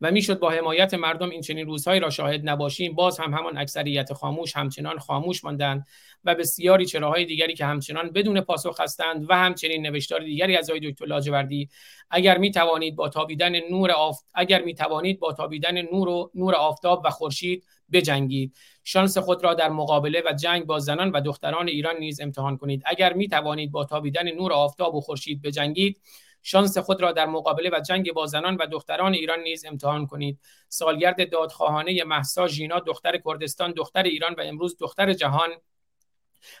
و 0.00 0.10
می‌شد 0.10 0.38
با 0.38 0.50
حمایت 0.50 0.94
مردم 0.94 1.30
این 1.30 1.40
چنین 1.40 1.66
روزهایی 1.66 2.00
را 2.00 2.10
شاهد 2.10 2.48
نباشیم. 2.48 2.94
باز 2.94 3.20
هم 3.20 3.34
همان 3.34 3.58
اکثریت 3.58 4.12
خاموش 4.12 4.56
همچنان 4.56 4.98
خاموش 4.98 5.44
ماندند 5.44 5.86
و 6.24 6.34
بسیاری 6.34 6.86
چراهای 6.86 7.24
دیگری 7.24 7.54
که 7.54 7.64
همچنان 7.64 8.10
بدون 8.10 8.40
پاسخ 8.40 8.80
هستند 8.80 9.26
و 9.30 9.34
همچنین 9.34 9.86
نوشتار 9.86 10.20
دیگری 10.20 10.56
از 10.56 10.70
آقای 10.70 10.90
دکتر 10.90 11.06
لاجوردی 11.06 11.68
اگر 12.10 12.38
می 12.38 12.50
توانید 12.50 12.96
با 12.96 13.08
تابیدن 13.08 13.52
نور 13.70 13.90
آفت 13.90 14.24
اگر 14.34 14.62
می 14.62 14.74
توانید 14.74 15.20
با 15.20 15.32
تابیدن 15.32 15.82
نور 15.82 16.08
و 16.08 16.30
نور 16.34 16.54
آفتاب 16.54 17.02
و 17.04 17.10
خورشید 17.10 17.64
بجنگید. 17.92 18.56
شانس 18.84 19.18
خود 19.18 19.44
را 19.44 19.54
در 19.54 19.68
مقابله 19.68 20.22
و 20.26 20.32
جنگ 20.32 20.64
با 20.64 20.78
زنان 20.78 21.10
و 21.10 21.20
دختران 21.20 21.68
ایران 21.68 21.96
نیز 21.96 22.20
امتحان 22.20 22.56
کنید. 22.56 22.82
اگر 22.86 23.12
می 23.12 23.28
توانید 23.28 23.72
با 23.72 23.84
تابیدن 23.84 24.30
نور 24.30 24.52
آفتاب 24.52 24.94
و 24.94 25.00
خورشید 25.00 25.42
بجنگید 25.42 26.00
شانس 26.46 26.78
خود 26.78 27.02
را 27.02 27.12
در 27.12 27.26
مقابله 27.26 27.70
و 27.72 27.80
جنگ 27.80 28.12
با 28.12 28.26
زنان 28.26 28.56
و 28.56 28.66
دختران 28.66 29.14
ایران 29.14 29.40
نیز 29.40 29.64
امتحان 29.64 30.06
کنید. 30.06 30.40
سالگرد 30.68 31.30
دادخواهانه 31.30 32.04
محسا 32.04 32.46
ژینا 32.46 32.80
دختر 32.80 33.18
کردستان 33.24 33.72
دختر 33.72 34.02
ایران 34.02 34.34
و 34.34 34.40
امروز 34.40 34.76
دختر 34.80 35.12
جهان 35.12 35.50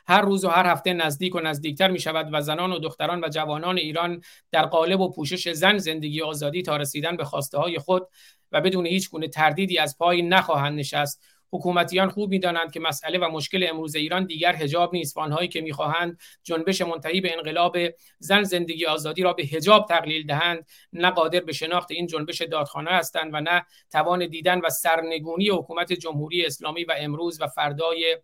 هر 0.06 0.20
روز 0.20 0.44
و 0.44 0.48
هر 0.48 0.66
هفته 0.66 0.92
نزدیک 0.92 1.34
و 1.34 1.40
نزدیکتر 1.40 1.90
می 1.90 2.00
شود 2.00 2.28
و 2.32 2.40
زنان 2.40 2.72
و 2.72 2.78
دختران 2.78 3.24
و 3.24 3.28
جوانان 3.28 3.78
ایران 3.78 4.22
در 4.50 4.66
قالب 4.66 5.00
و 5.00 5.12
پوشش 5.12 5.52
زن 5.52 5.78
زندگی 5.78 6.22
آزادی 6.22 6.62
تا 6.62 6.76
رسیدن 6.76 7.16
به 7.16 7.24
خواسته 7.24 7.58
های 7.58 7.78
خود 7.78 8.08
و 8.52 8.60
بدون 8.60 8.86
هیچ 8.86 9.10
گونه 9.10 9.28
تردیدی 9.28 9.78
از 9.78 9.98
پای 9.98 10.22
نخواهند 10.22 10.78
نشست. 10.78 11.22
حکومتیان 11.54 12.08
خوب 12.08 12.30
می‌دانند 12.30 12.72
که 12.72 12.80
مسئله 12.80 13.18
و 13.18 13.30
مشکل 13.30 13.66
امروز 13.70 13.94
ایران 13.94 14.26
دیگر 14.26 14.52
حجاب 14.52 14.94
نیست 14.94 15.16
و 15.16 15.20
آنهایی 15.20 15.48
که 15.48 15.60
می‌خواهند 15.60 16.20
جنبش 16.42 16.80
منتهی 16.80 17.20
به 17.20 17.36
انقلاب 17.36 17.76
زن 18.18 18.42
زندگی 18.42 18.86
آزادی 18.86 19.22
را 19.22 19.32
به 19.32 19.42
حجاب 19.42 19.86
تقلیل 19.88 20.26
دهند 20.26 20.66
نه 20.92 21.10
قادر 21.10 21.40
به 21.40 21.52
شناخت 21.52 21.90
این 21.90 22.06
جنبش 22.06 22.42
دادخانه 22.42 22.90
هستند 22.90 23.30
و 23.34 23.40
نه 23.40 23.66
توان 23.90 24.26
دیدن 24.26 24.60
و 24.60 24.68
سرنگونی 24.68 25.48
حکومت 25.48 25.92
جمهوری 25.92 26.46
اسلامی 26.46 26.84
و 26.84 26.94
امروز 26.98 27.40
و 27.40 27.46
فردای 27.46 28.18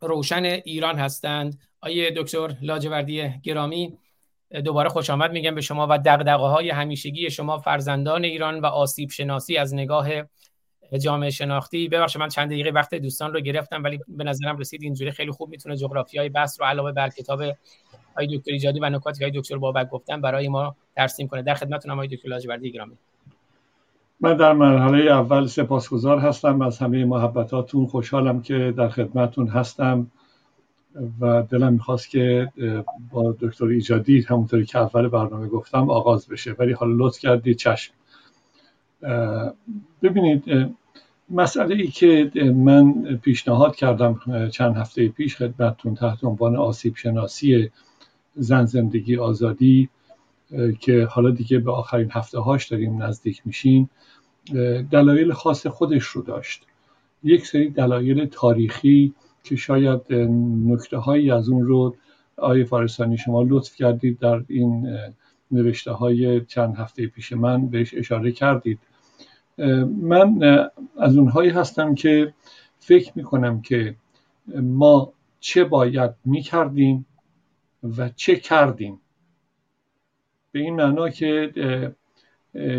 روشن 0.00 0.44
ایران 0.44 0.98
هستند. 0.98 1.60
آیه 1.80 2.10
دکتر 2.16 2.56
لاجوردی 2.62 3.28
گرامی 3.42 3.98
دوباره 4.64 4.88
خوش 4.88 5.10
آمد 5.10 5.32
میگم 5.32 5.54
به 5.54 5.60
شما 5.60 5.86
و 5.90 5.98
دقدقه 5.98 6.32
های 6.32 6.70
همیشگی 6.70 7.30
شما 7.30 7.58
فرزندان 7.58 8.24
ایران 8.24 8.60
و 8.60 8.66
آسیب 8.66 9.10
شناسی 9.10 9.56
از 9.56 9.74
نگاه 9.74 10.08
جامعه 10.98 11.30
شناختی. 11.30 11.88
ببخشید 11.88 12.20
من 12.20 12.28
چند 12.28 12.48
دقیقه 12.48 12.70
وقت 12.70 12.94
دوستان 12.94 13.32
رو 13.32 13.40
گرفتم 13.40 13.84
ولی 13.84 14.00
به 14.08 14.24
نظرم 14.24 14.58
رسید 14.58 14.82
اینجوری 14.82 15.10
خیلی 15.10 15.30
خوب 15.30 15.50
می‌تونه 15.50 15.76
جغرافیای 15.76 16.28
بحث 16.28 16.60
رو 16.60 16.66
علاوه 16.66 16.92
بر 16.92 17.08
کتاب 17.08 17.42
های 18.16 18.38
دکتر 18.38 18.52
ایجادی 18.52 18.80
و 18.80 18.90
نکاتی 18.90 19.18
که 19.18 19.24
های 19.24 19.40
دکتر 19.40 19.58
بابک 19.58 19.88
گفتن 19.88 20.20
برای 20.20 20.48
ما 20.48 20.76
ترسیم 20.96 21.28
کنه 21.28 21.42
در 21.42 21.54
خدمتتونم 21.54 21.96
های 21.96 22.08
دکتر 22.08 22.28
لاجوردی 22.28 22.72
گرامی. 22.72 22.96
من 24.20 24.36
در 24.36 24.52
مرحله 24.52 25.12
اول 25.12 25.46
سپاسگزار 25.46 26.18
هستم 26.18 26.62
از 26.62 26.78
همه 26.78 27.04
محبتاتون 27.04 27.86
خوشحالم 27.86 28.42
که 28.42 28.74
در 28.76 28.88
خدمتون 28.88 29.48
هستم 29.48 30.10
و 31.20 31.42
دلم 31.42 31.72
می‌خواست 31.72 32.10
که 32.10 32.48
با 33.10 33.36
دکتر 33.40 33.64
ایجادی 33.64 34.20
همونطوری 34.20 34.66
که 34.66 34.78
اول 34.78 35.08
برنامه 35.08 35.48
گفتم 35.48 35.90
آغاز 35.90 36.28
بشه. 36.28 36.52
ولی 36.52 36.72
حالا 36.72 36.92
لطف 36.96 37.18
کردید 37.18 37.56
چشم. 37.56 37.94
ببینید 40.02 40.44
مسئله 41.32 41.74
ای 41.74 41.86
که 41.86 42.30
من 42.54 43.16
پیشنهاد 43.16 43.76
کردم 43.76 44.20
چند 44.52 44.76
هفته 44.76 45.08
پیش 45.08 45.36
خدمتتون 45.36 45.94
تحت 45.94 46.24
عنوان 46.24 46.56
آسیب 46.56 46.96
شناسی 46.96 47.70
زن 48.34 48.64
زندگی 48.64 49.16
آزادی 49.16 49.88
که 50.80 51.04
حالا 51.10 51.30
دیگه 51.30 51.58
به 51.58 51.72
آخرین 51.72 52.08
هفته 52.10 52.38
هاش 52.38 52.68
داریم 52.68 53.02
نزدیک 53.02 53.42
میشیم 53.44 53.90
دلایل 54.90 55.32
خاص 55.32 55.66
خودش 55.66 56.04
رو 56.04 56.22
داشت. 56.22 56.66
یک 57.24 57.46
سری 57.46 57.70
دلایل 57.70 58.26
تاریخی 58.26 59.14
که 59.44 59.56
شاید 59.56 60.12
نکته 60.66 60.96
هایی 60.96 61.30
از 61.30 61.48
اون 61.48 61.66
رو 61.66 61.96
آیه 62.36 62.64
فارستانی 62.64 63.16
شما 63.16 63.42
لطف 63.42 63.76
کردید 63.76 64.18
در 64.18 64.42
این 64.48 64.98
نوشته 65.50 65.92
های 65.92 66.40
چند 66.44 66.76
هفته 66.76 67.06
پیش 67.06 67.32
من 67.32 67.68
بهش 67.68 67.94
اشاره 67.94 68.32
کردید. 68.32 68.78
من 70.02 70.42
از 70.98 71.16
اونهایی 71.16 71.50
هستم 71.50 71.94
که 71.94 72.34
فکر 72.78 73.12
می‌کنم 73.14 73.62
که 73.62 73.96
ما 74.62 75.12
چه 75.40 75.64
باید 75.64 76.10
می‌کردیم 76.24 77.06
و 77.96 78.08
چه 78.08 78.36
کردیم. 78.36 79.00
به 80.52 80.60
این 80.60 80.76
معنا 80.76 81.08
که 81.08 81.52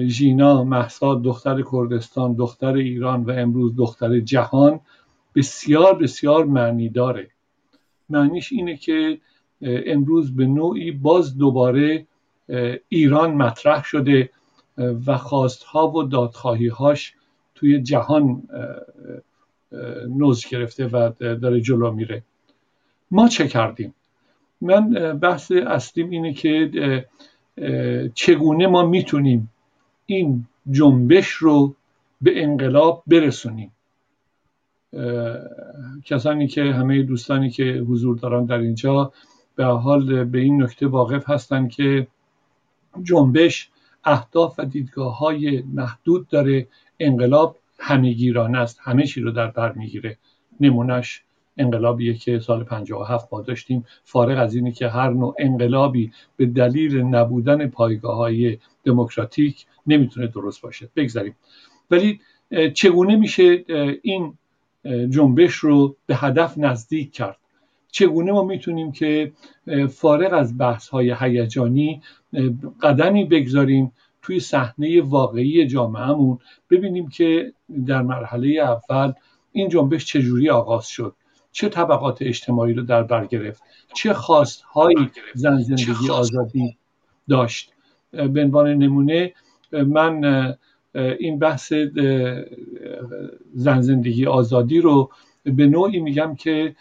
ژینا 0.08 0.64
محسا 0.64 1.16
دختر 1.16 1.64
کردستان 1.72 2.34
دختر 2.34 2.74
ایران 2.74 3.24
و 3.24 3.32
امروز 3.32 3.76
دختر 3.76 4.20
جهان 4.20 4.80
بسیار 5.36 5.98
بسیار 5.98 6.46
معنی 6.46 6.90
داره. 6.90 7.30
معنیش 8.10 8.52
اینه 8.54 8.78
که 8.78 9.20
امروز 9.62 10.36
به 10.36 10.46
نوعی 10.46 10.92
باز 10.92 11.38
دوباره 11.38 12.08
ایران 12.90 13.34
مطرح 13.34 13.84
شده 13.84 14.30
و 14.78 15.18
خواستها 15.18 15.92
و 15.92 16.04
دادخواهی 16.04 16.68
هاش 16.68 17.14
توی 17.56 17.82
جهان 17.82 18.44
نوز 20.10 20.48
گرفته 20.48 20.88
و 20.88 21.12
داره 21.20 21.62
جلو 21.62 21.92
میره. 21.92 22.24
ما 23.12 23.28
چه 23.28 23.48
کردیم؟ 23.48 23.94
من 24.62 24.90
بحث 25.20 25.52
اصلیم 25.52 26.10
اینه 26.10 26.34
که 26.34 27.06
چگونه 28.16 28.68
ما 28.68 28.86
می‌تونیم 28.86 29.50
این 30.06 30.48
جنبش 30.72 31.28
رو 31.30 31.76
به 32.22 32.44
انقلاب 32.44 33.04
برسونیم؟ 33.08 33.72
کسانی 36.06 36.48
که 36.48 36.64
همه 36.64 37.04
دوستانی 37.04 37.50
که 37.50 37.64
حضور 37.64 38.18
دارن 38.18 38.46
در 38.46 38.58
اینجا 38.58 39.14
به 39.56 39.66
حال 39.66 40.24
به 40.24 40.40
این 40.40 40.64
نکته 40.64 40.88
واقف 40.88 41.30
هستند 41.30 41.72
که 41.72 42.08
جنبش 43.04 43.70
اهداف 44.06 44.60
و 44.60 44.66
دیدگاه 44.66 45.18
های 45.18 45.64
محدود 45.74 46.28
داره. 46.28 46.68
انقلاب 47.00 47.58
همهگیرانه 47.80 48.58
است. 48.58 48.80
همه 48.82 49.06
چی 49.06 49.22
رو 49.22 49.32
در 49.32 49.48
بر 49.48 49.72
می‌گیره. 49.72 50.18
نمونهش 50.60 51.24
انقلابیه 51.58 52.14
که 52.14 52.40
سال 52.40 52.64
57 52.64 53.34
ما 53.34 53.42
داشتیم. 53.42 53.86
فارغ 54.04 54.40
از 54.40 54.56
اینه 54.56 54.72
که 54.72 54.88
هر 54.88 55.10
نوع 55.10 55.36
انقلابی 55.40 56.12
به 56.38 56.46
دلیل 56.46 57.02
نبودن 57.02 57.68
پایگاه 57.68 58.16
های 58.16 58.58
دموکراتیک 58.84 59.66
نمی‌تونه 59.88 60.28
درست 60.28 60.62
باشه. 60.62 60.90
بگذاریم. 60.96 61.36
ولی 61.92 62.20
چگونه 62.74 63.16
میشه 63.16 63.66
این 64.02 64.38
جنبش 65.10 65.54
رو 65.54 65.96
به 66.06 66.16
هدف 66.16 66.58
نزدیک 66.58 67.12
کرد؟ 67.12 67.38
چگونه 67.94 68.32
ما 68.32 68.44
می‌تونیم 68.44 68.92
که 68.92 69.32
فارغ 69.90 70.34
از 70.34 70.58
بحث 70.58 70.90
های 70.90 71.16
هیجانی 71.20 72.02
قدمی 72.82 73.26
بگذاریم 73.26 73.92
توی 74.22 74.40
صحنه 74.40 75.02
واقعی 75.02 75.68
جامعهمون 75.68 76.40
ببینیم 76.70 77.10
که 77.10 77.54
در 77.88 78.02
مرحله 78.02 78.48
اول 78.48 79.14
این 79.52 79.70
جنبش 79.70 80.06
چجوری 80.06 80.50
آغاز 80.50 80.88
شد 80.88 81.16
چه 81.52 81.70
طبقات 81.70 82.22
اجتماعی 82.22 82.74
رو 82.74 82.84
در 82.84 83.04
بر 83.04 83.26
گرفت 83.26 83.64
چه 83.94 84.14
خواستهایی 84.14 85.12
زن 85.34 85.58
زندگی 85.62 86.10
آزادی 86.12 86.78
داشت. 87.30 87.74
به 88.12 88.44
عنوان 88.44 88.68
نمونه 88.68 89.34
من 89.72 90.24
این 91.20 91.40
بحث 91.40 91.74
زن 93.54 93.82
زندگی 93.82 94.26
آزادی 94.26 94.82
رو 94.82 95.10
به 95.44 95.66
نوعی 95.66 96.00
میگم 96.00 96.36
که 96.36 96.76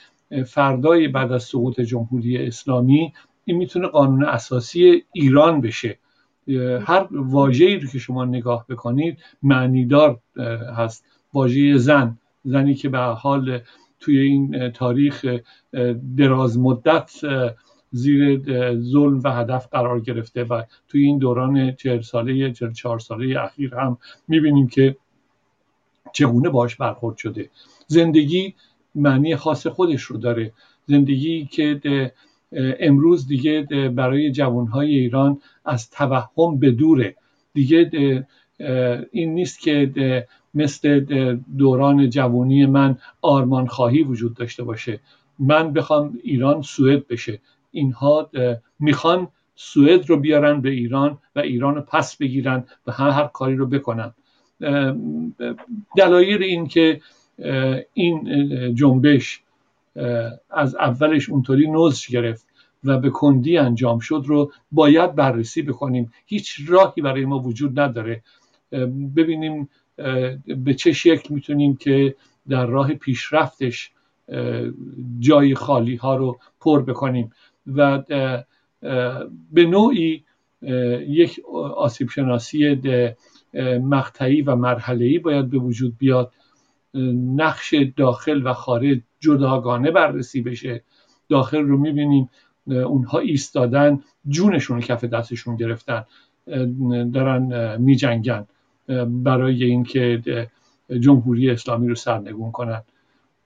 فردای 0.47 1.09
بعد 1.09 1.33
از 1.33 1.43
سقوط 1.43 1.81
جمهوری 1.81 2.47
اسلامی 2.47 3.13
این 3.45 3.57
می‌تونه 3.57 3.89
قانون 3.89 4.25
اساسی 4.25 5.03
ایران 5.13 5.61
بشه. 5.61 5.99
هر 6.87 7.09
واژه‌ای 7.11 7.79
رو 7.79 7.89
که 7.89 7.99
شما 7.99 8.25
نگاه 8.25 8.67
بکنید 8.69 9.19
معنیدار 9.43 10.21
هست. 10.77 11.05
واژه 11.35 11.77
زن 11.77 12.19
زنی 12.45 12.75
که 12.75 12.89
به 12.89 12.99
حال 12.99 13.61
توی 14.01 14.19
این 14.19 14.71
تاریخ 14.71 15.27
دراز 16.17 16.59
مدت 16.59 17.11
زیر 17.91 18.43
ظلم 18.81 19.21
و 19.25 19.33
هدف 19.33 19.69
قرار 19.69 20.01
گرفته 20.01 20.45
و 20.45 20.63
توی 20.89 21.05
این 21.05 21.19
دوران 21.19 21.75
چهل 21.75 22.01
ساله 22.01 22.53
چهل 22.53 22.73
چهار 22.73 22.99
ساله 22.99 23.41
اخیر 23.41 23.75
هم 23.75 23.99
می‌بینیم 24.29 24.69
که 24.69 24.97
چگونه 26.13 26.49
باش 26.49 26.77
برخورد 26.77 27.17
شده. 27.17 27.51
زندگی 27.87 28.55
معنی 28.95 29.37
خاص 29.37 29.67
خودش 29.67 30.03
رو 30.03 30.19
داره. 30.19 30.53
زندگی 30.87 31.47
که 31.47 32.13
امروز 32.81 33.27
دیگه 33.27 33.63
برای 33.95 34.33
جوانهای 34.33 34.95
ایران 34.95 35.41
از 35.65 35.91
توهم 35.91 36.59
به 36.59 36.71
دوره. 36.71 37.17
دیگه 37.55 37.91
این 39.11 39.35
نیست 39.35 39.61
که 39.61 40.27
مثل 40.55 41.01
دوران 41.59 42.11
جوانی 42.11 42.67
من 42.67 42.99
آرمان 43.23 43.67
خواهی 43.67 44.03
وجود 44.03 44.35
داشته 44.35 44.65
باشه. 44.65 45.01
من 45.39 45.73
بخوام 45.73 46.19
ایران 46.23 46.63
سوئد 46.63 47.09
بشه. 47.09 47.41
اینها 47.71 48.31
می‌خوان 48.81 49.29
سوئد 49.55 50.11
رو 50.11 50.17
بیارن 50.17 50.61
به 50.61 50.71
ایران 50.71 51.19
و 51.37 51.41
ایران 51.41 51.75
رو 51.75 51.81
پس 51.81 52.17
بگیرن 52.17 52.65
و 52.87 52.93
هر, 52.93 53.11
هر 53.11 53.27
کاری 53.27 53.57
رو 53.57 53.67
بکنن. 53.67 54.13
دلایل 55.97 56.43
این 56.43 56.67
که 56.67 57.01
این 57.95 58.75
جنبش 58.75 59.43
از 60.51 60.75
اولش 60.75 61.31
اونطوری 61.31 61.71
نوز 61.71 62.07
گرفت 62.07 62.47
و 62.85 62.99
به 62.99 63.11
کندی 63.11 63.59
انجام 63.59 63.99
شد 63.99 64.23
رو 64.27 64.53
باید 64.73 65.15
بررسی 65.15 65.63
بکنیم. 65.63 66.13
هیچ 66.27 66.61
راهی 66.67 67.03
برای 67.03 67.25
ما 67.25 67.39
وجود 67.39 67.81
نداره. 67.81 68.23
ببینیم 69.17 69.69
به 70.47 70.75
چه 70.75 70.93
شکل 70.93 71.35
می‌تونیم 71.35 71.77
که 71.77 72.15
در 72.49 72.67
راه 72.67 72.95
پیشرفتش 72.95 73.91
جای 75.19 75.55
خالی 75.55 75.97
ها 75.97 76.17
رو 76.17 76.39
پر 76.61 76.83
بکنیم. 76.83 77.33
و 77.67 77.99
به 79.53 79.65
نوعی 79.67 80.25
یک 81.09 81.41
آسیب 81.77 82.09
شناسی 82.09 82.79
مقطعی 83.83 84.43
و 84.43 84.57
مرحله‌ای 84.57 85.19
باید 85.19 85.51
به 85.51 85.59
وجود 85.59 85.99
بیاد 85.99 86.33
نقش 87.37 87.75
داخل 87.97 88.47
و 88.47 88.53
خارج 88.53 89.01
جداگانه 89.21 89.91
بررسی 89.91 90.43
بشه. 90.43 90.83
داخل 91.29 91.63
رو 91.63 91.79
می‌بینیم 91.79 92.31
اونها 92.67 93.19
ایستادن 93.19 94.01
جونشون 94.29 94.77
رو 94.77 94.83
کف 94.83 95.05
دستشون 95.05 95.57
گرفتن 95.57 96.05
دارن 97.13 97.77
میجنگن 97.81 98.47
برای 99.07 99.65
اینکه 99.65 100.23
جمهوری 101.01 101.51
اسلامی 101.51 101.89
رو 101.89 101.95
سرنگون 101.95 102.53
کنن. 102.53 102.83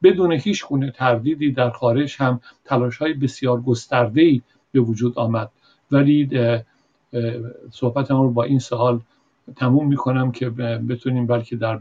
بدون 0.03 0.33
هیچ 0.33 0.67
گونه 0.67 0.91
تردیدی 0.91 1.53
در 1.53 1.71
خارج 1.71 2.17
هم 2.19 2.41
تلاش 2.65 2.97
های 2.97 3.15
بسیار 3.15 3.61
گسترده 3.61 4.21
ای 4.21 4.43
به 4.73 4.81
وجود 4.81 5.19
آمد. 5.19 5.51
ولی 5.91 6.29
صحبت 7.71 8.11
رو 8.11 8.31
با 8.31 8.43
این 8.43 8.59
سوال 8.59 9.01
تموم 9.57 9.89
می‌کنم 9.89 10.33
که 10.33 10.51
بتونیم 10.51 11.27
بلکه 11.27 11.57
در 11.57 11.81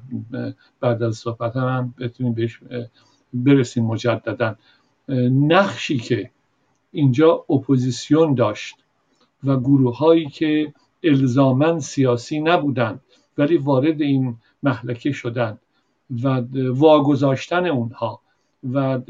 بعد 0.79 1.03
از 1.03 1.15
صحبت 1.15 1.55
هم 1.55 1.93
بتونیم 1.99 2.33
بهش 2.33 2.59
برسیم 3.33 3.85
مجددا. 3.85 4.55
نقشی 5.31 5.97
که 5.97 6.29
اینجا 6.91 7.45
اپوزیسیون 7.49 8.33
داشت 8.33 8.75
و 9.43 9.59
گروه 9.59 9.97
هایی 9.97 10.29
که 10.29 10.73
الزامن 11.03 11.79
سیاسی 11.79 12.39
نبودند 12.39 13.01
ولی 13.37 13.57
وارد 13.57 14.01
این 14.01 14.37
محلکه 14.63 15.11
شدند 15.11 15.59
و 16.23 16.41
واگذاشتن 16.69 17.65
اونها 17.65 18.21
و 18.73 19.01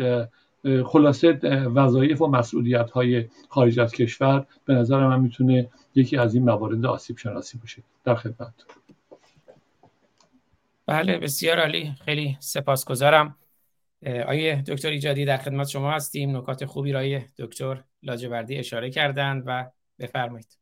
خلاصه 0.86 1.34
وظایف 1.67 2.21
و 2.21 2.28
مسئولیت 2.28 2.91
های 2.91 3.25
خارج 3.49 3.80
از 3.80 3.91
کشور 3.91 4.45
به 4.65 4.73
نظر 4.73 5.08
من 5.08 5.19
می‌تونه 5.19 5.69
یکی 5.95 6.17
از 6.17 6.36
این 6.36 6.43
موارد 6.43 6.86
آسیب 6.86 7.17
شناسی 7.17 7.58
باشه. 7.58 7.84
در 8.04 8.15
خدمت. 8.15 8.54
بله 10.86 11.17
بسیار 11.17 11.60
عالی. 11.60 11.95
خیلی 12.06 12.38
سپاسگزارم. 12.39 13.36
آیه 14.28 14.63
دکتر 14.67 14.89
ایجادی 14.89 15.25
در 15.25 15.38
خدمت 15.38 15.67
شما 15.67 15.91
هستیم. 15.91 16.38
نکات 16.38 16.65
خوبی 16.65 16.91
را 16.91 17.19
دکتر 17.38 17.84
لاجوردی 18.04 18.58
اشاره 18.58 18.89
کردند 18.89 19.43
و 19.45 19.65
بفرمایید. 19.99 20.58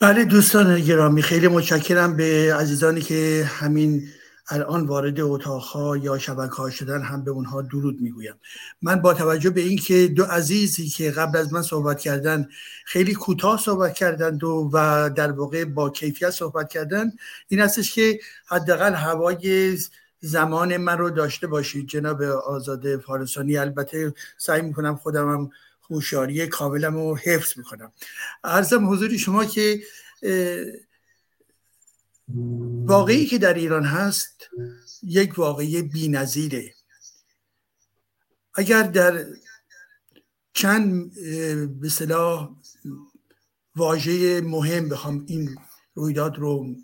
بله 0.00 0.24
دوستان 0.24 0.80
گرامی 0.80 1.22
خیلی 1.22 1.48
متشکرم 1.48 2.16
به 2.16 2.54
عزیزانی 2.60 3.00
که 3.00 3.44
همین 3.46 4.02
الان 4.50 4.86
وارد 4.86 5.20
اتاقها 5.20 5.96
یا 5.96 6.18
شبکه 6.18 6.70
شدن 6.70 7.02
هم 7.02 7.24
به 7.24 7.30
اونها 7.30 7.62
درود 7.62 8.00
می‌گویم. 8.00 8.34
من 8.82 8.96
با 8.96 9.14
توجه 9.14 9.50
به 9.50 9.60
اینکه 9.60 10.08
دو 10.08 10.24
عزیزی 10.24 10.88
که 10.88 11.10
قبل 11.10 11.38
از 11.38 11.52
من 11.52 11.62
صحبت 11.62 12.00
کردن 12.00 12.48
خیلی 12.84 13.14
کوتاه 13.14 13.60
صحبت 13.60 13.94
کردند 13.94 14.44
و, 14.44 14.70
و 14.72 15.10
در 15.10 15.32
واقع 15.32 15.64
با 15.64 15.90
کیفیت 15.90 16.30
صحبت 16.30 16.68
کردن 16.68 17.12
این 17.48 17.60
هستش 17.60 17.94
که 17.94 18.20
حداقل 18.46 18.94
هوای 18.94 19.78
زمان 20.20 20.76
من 20.76 20.98
رو 20.98 21.10
داشته 21.10 21.46
باشید. 21.46 21.88
جناب 21.88 22.22
آزاد 22.22 22.96
فارسانی 22.96 23.56
البته 23.56 24.14
سعی 24.38 24.62
می‌کنم 24.62 24.96
خودم 24.96 25.28
هم 25.32 25.50
هوشیاری 25.90 26.46
کاملم 26.46 26.94
رو 26.94 27.16
حفظ 27.16 27.58
می‌کنم 27.58 27.92
ارزم 28.44 28.90
حضوری 28.90 29.18
شما 29.18 29.44
که 29.44 29.80
واقعی 32.84 33.26
که 33.26 33.38
در 33.38 33.54
ایران 33.54 33.84
هست 33.84 34.48
یک 35.02 35.38
واقعی 35.38 35.82
بی 35.82 36.08
نظیره. 36.08 36.74
اگر 38.54 38.82
در 38.82 39.26
چند 40.52 41.14
به 41.80 41.88
صلاح 41.88 42.56
واژه 43.76 44.40
مهم 44.40 44.88
بخوام 44.88 45.24
این 45.28 45.56
رویداد 45.94 46.36
رو 46.36 46.76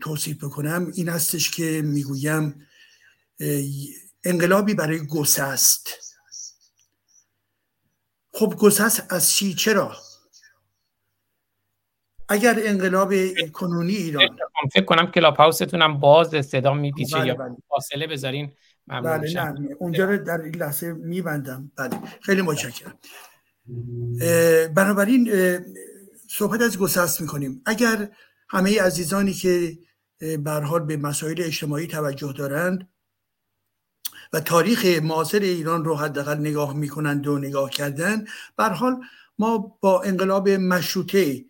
توصیف 0.00 0.44
بکنم 0.44 0.92
این 0.94 1.08
هستش 1.08 1.50
که 1.50 1.82
می‌گویم 1.84 2.66
انقلابی 4.24 4.74
برای 4.74 5.06
گسست. 5.06 5.88
خب 8.32 8.54
گسست 8.58 9.12
از 9.12 9.30
چی؟ 9.30 9.54
چرا؟ 9.54 9.96
اگر 12.28 12.60
انقلاب 12.62 13.12
کنونی 13.52 13.94
ایران 13.94 14.28
فکر 14.72 14.84
کنم 14.84 15.06
کلاب 15.06 15.36
هاوستون 15.36 15.82
هم 15.82 16.00
باز 16.00 16.46
صدا 16.46 16.74
میپیچه 16.74 17.16
بله 17.16 17.26
یا 17.26 17.34
بله. 17.34 17.56
فاصله 17.68 18.06
بذارین 18.06 18.52
بله 18.86 19.32
نه 19.34 19.54
اونجا 19.78 20.04
رو 20.04 20.16
در 20.16 20.40
این 20.40 20.54
لحظه 20.54 20.92
میبندم. 20.92 21.72
بله 21.76 22.00
خیلی 22.20 22.42
متشکرم. 22.42 22.98
بنابراین 24.74 25.30
صحبت 26.30 26.62
از 26.62 26.78
گسست 26.78 27.20
می‌کنیم. 27.20 27.62
اگر 27.66 28.08
همه 28.48 28.82
عزیزانی 28.82 29.32
که 29.32 29.78
حال 30.46 30.84
به 30.84 30.96
مسائل 30.96 31.36
اجتماعی 31.38 31.86
توجه 31.86 32.32
دارند 32.32 32.88
و 34.32 34.40
تاریخ 34.40 34.84
معاصر 35.02 35.38
ایران 35.38 35.84
رو 35.84 35.96
حداقل 35.96 36.38
نگاه 36.38 36.76
می‌کنند 36.76 37.26
و 37.26 37.38
نگاه 37.38 37.70
کردن 37.70 38.24
حال 38.58 39.00
ما 39.38 39.78
با 39.80 40.02
انقلاب 40.02 40.48
مشروطه 40.48 41.44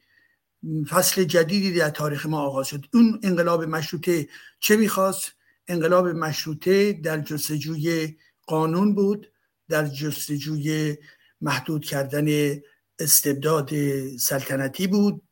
فصل 0.89 1.25
جدیدی 1.25 1.73
در 1.73 1.91
تاریخ 1.91 2.27
ما 2.27 2.41
آغاز 2.41 2.69
شد. 2.69 2.85
اون 2.95 3.21
انقلاب 3.23 3.65
مشروطه 3.65 4.29
چه 4.61 4.77
می‌خواست؟ 4.77 5.33
انقلاب 5.69 6.09
مشروطه 6.09 6.93
در 6.93 7.21
جستجوی 7.21 8.17
قانون 8.47 8.95
بود 8.95 9.33
در 9.69 9.87
جستجوی 9.87 10.97
محدود 11.41 11.85
کردن 11.85 12.57
استبداد 12.99 13.71
سلطنتی 14.17 14.87
بود 14.87 15.23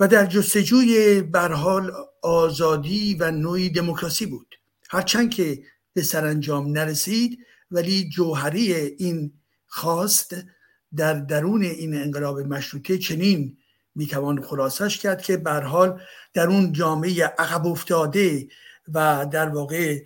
و 0.00 0.08
در 0.08 0.26
جستجوی 0.26 1.22
برحال 1.22 1.92
آزادی 2.22 3.14
و 3.14 3.30
نوعی 3.30 3.70
دموکراسی 3.70 4.26
بود. 4.26 4.54
هرچند 4.90 5.30
که 5.30 5.62
به 5.92 6.02
سرانجام 6.02 6.72
نرسید 6.72 7.38
ولی 7.70 8.08
جوهری 8.08 8.74
این 8.74 9.32
خواست 9.66 10.36
در 10.96 11.14
درون 11.14 11.62
این 11.62 11.94
انقلاب 11.94 12.40
مشروطه 12.40 12.98
چنین 12.98 13.56
می‌توان 13.96 14.42
خلاصش 14.42 14.98
کرد 14.98 15.22
که 15.22 15.36
به 15.36 15.52
حال 15.52 16.00
در 16.34 16.46
اون 16.46 16.72
جامعه 16.72 17.24
عقب 17.24 17.66
افتاده 17.66 18.48
و 18.94 19.26
در 19.32 19.48
واقع 19.48 20.02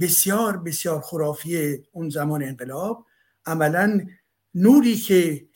بسیار 0.00 0.56
بسیار 0.56 1.00
خرافی 1.00 1.82
اون 1.92 2.10
زمان 2.10 2.42
انقلاب. 2.42 3.06
عملا 3.46 4.06
نوری 4.54 4.96
که 4.96 5.46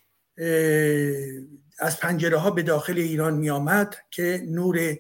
از 1.79 2.01
پنجره 2.01 2.37
ها 2.39 2.51
به 2.51 2.63
داخل 2.63 2.99
ایران 2.99 3.35
می 3.35 3.51
آمد 3.51 3.97
که 4.11 4.43
نور 4.47 4.97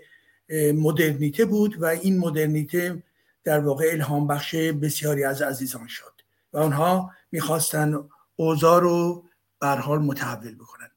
مدرنیته 0.74 1.44
بود 1.44 1.82
و 1.82 1.84
این 1.84 2.18
مدرنیته 2.18 3.02
در 3.44 3.60
واقع 3.60 3.88
الهام 3.92 4.26
بخش 4.26 4.54
بسیاری 4.54 5.24
از 5.24 5.42
عزیزان 5.42 5.86
شد 5.86 6.12
و 6.52 6.58
آنها 6.58 7.10
می‌خواستن 7.32 8.08
اوضاع 8.36 8.80
رو 8.80 9.24
حال 9.62 9.98
متحول 9.98 10.54
بکنن. 10.54 10.90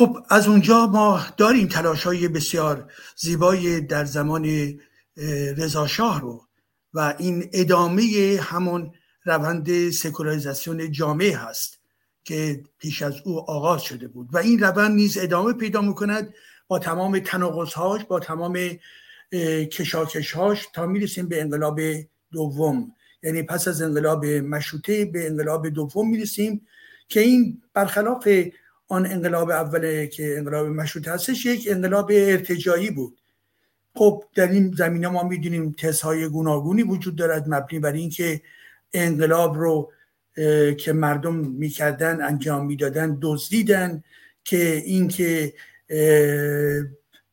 خب 0.00 0.18
از 0.28 0.48
اونجا 0.48 0.86
ما 0.86 1.20
داریم 1.36 1.68
تلاش 1.68 2.04
های 2.04 2.28
بسیار 2.28 2.92
زیبای 3.16 3.80
در 3.80 4.04
زمان 4.04 4.74
رضا 5.56 5.86
شاه 5.86 6.20
رو 6.20 6.46
و 6.94 7.14
این 7.18 7.50
ادامه 7.52 8.38
همون 8.42 8.92
روند 9.24 9.90
سکولاریزاسیون 9.90 10.92
جامعه 10.92 11.36
هست 11.36 11.78
که 12.24 12.62
پیش 12.78 13.02
از 13.02 13.14
او 13.24 13.50
آغاز 13.50 13.82
شده 13.82 14.08
بود 14.08 14.28
و 14.32 14.38
این 14.38 14.60
روند 14.60 14.96
نیز 14.96 15.18
ادامه 15.18 15.52
پیدا 15.52 15.80
می‌کند 15.80 16.34
با 16.68 16.78
تمام 16.78 17.18
تناقضهاش 17.18 18.04
با 18.04 18.20
تمام 18.20 18.58
کشاکشهاش 19.72 20.68
تا 20.74 20.86
می‌رسیم 20.86 21.28
به 21.28 21.40
انقلاب 21.40 21.80
دوم. 22.32 22.92
یعنی 23.22 23.42
پس 23.42 23.68
از 23.68 23.82
انقلاب 23.82 24.24
مشروطه 24.26 25.04
به 25.04 25.26
انقلاب 25.26 25.68
دوم 25.68 26.10
می‌رسیم 26.10 26.66
که 27.08 27.20
این 27.20 27.62
برخلاف 27.74 28.28
آن 28.90 29.06
انقلاب 29.06 29.50
اوله 29.50 30.06
که 30.06 30.38
انقلاب 30.38 30.66
مشروطه 30.66 31.12
هستش 31.12 31.46
یک 31.46 31.68
انقلاب 31.70 32.10
ارتجایی 32.14 32.90
بود. 32.90 33.18
خب 33.94 34.24
در 34.34 34.48
این 34.48 34.74
زمینه 34.78 35.08
ما 35.08 35.22
می‌دونیم 35.22 35.74
تزهای 35.78 36.28
گوناگونی 36.28 36.82
وجود 36.82 37.16
دارد 37.16 37.44
مبنی 37.48 37.78
بر 37.78 37.92
اینکه 37.92 38.40
انقلاب 38.92 39.58
رو 39.58 39.92
که 40.78 40.92
مردم 40.92 41.34
می‌کردن 41.34 42.22
انجام 42.22 42.66
می‌دادن 42.66 43.18
دزدیدن 43.22 44.04
که 44.44 44.82
اینکه 44.84 45.52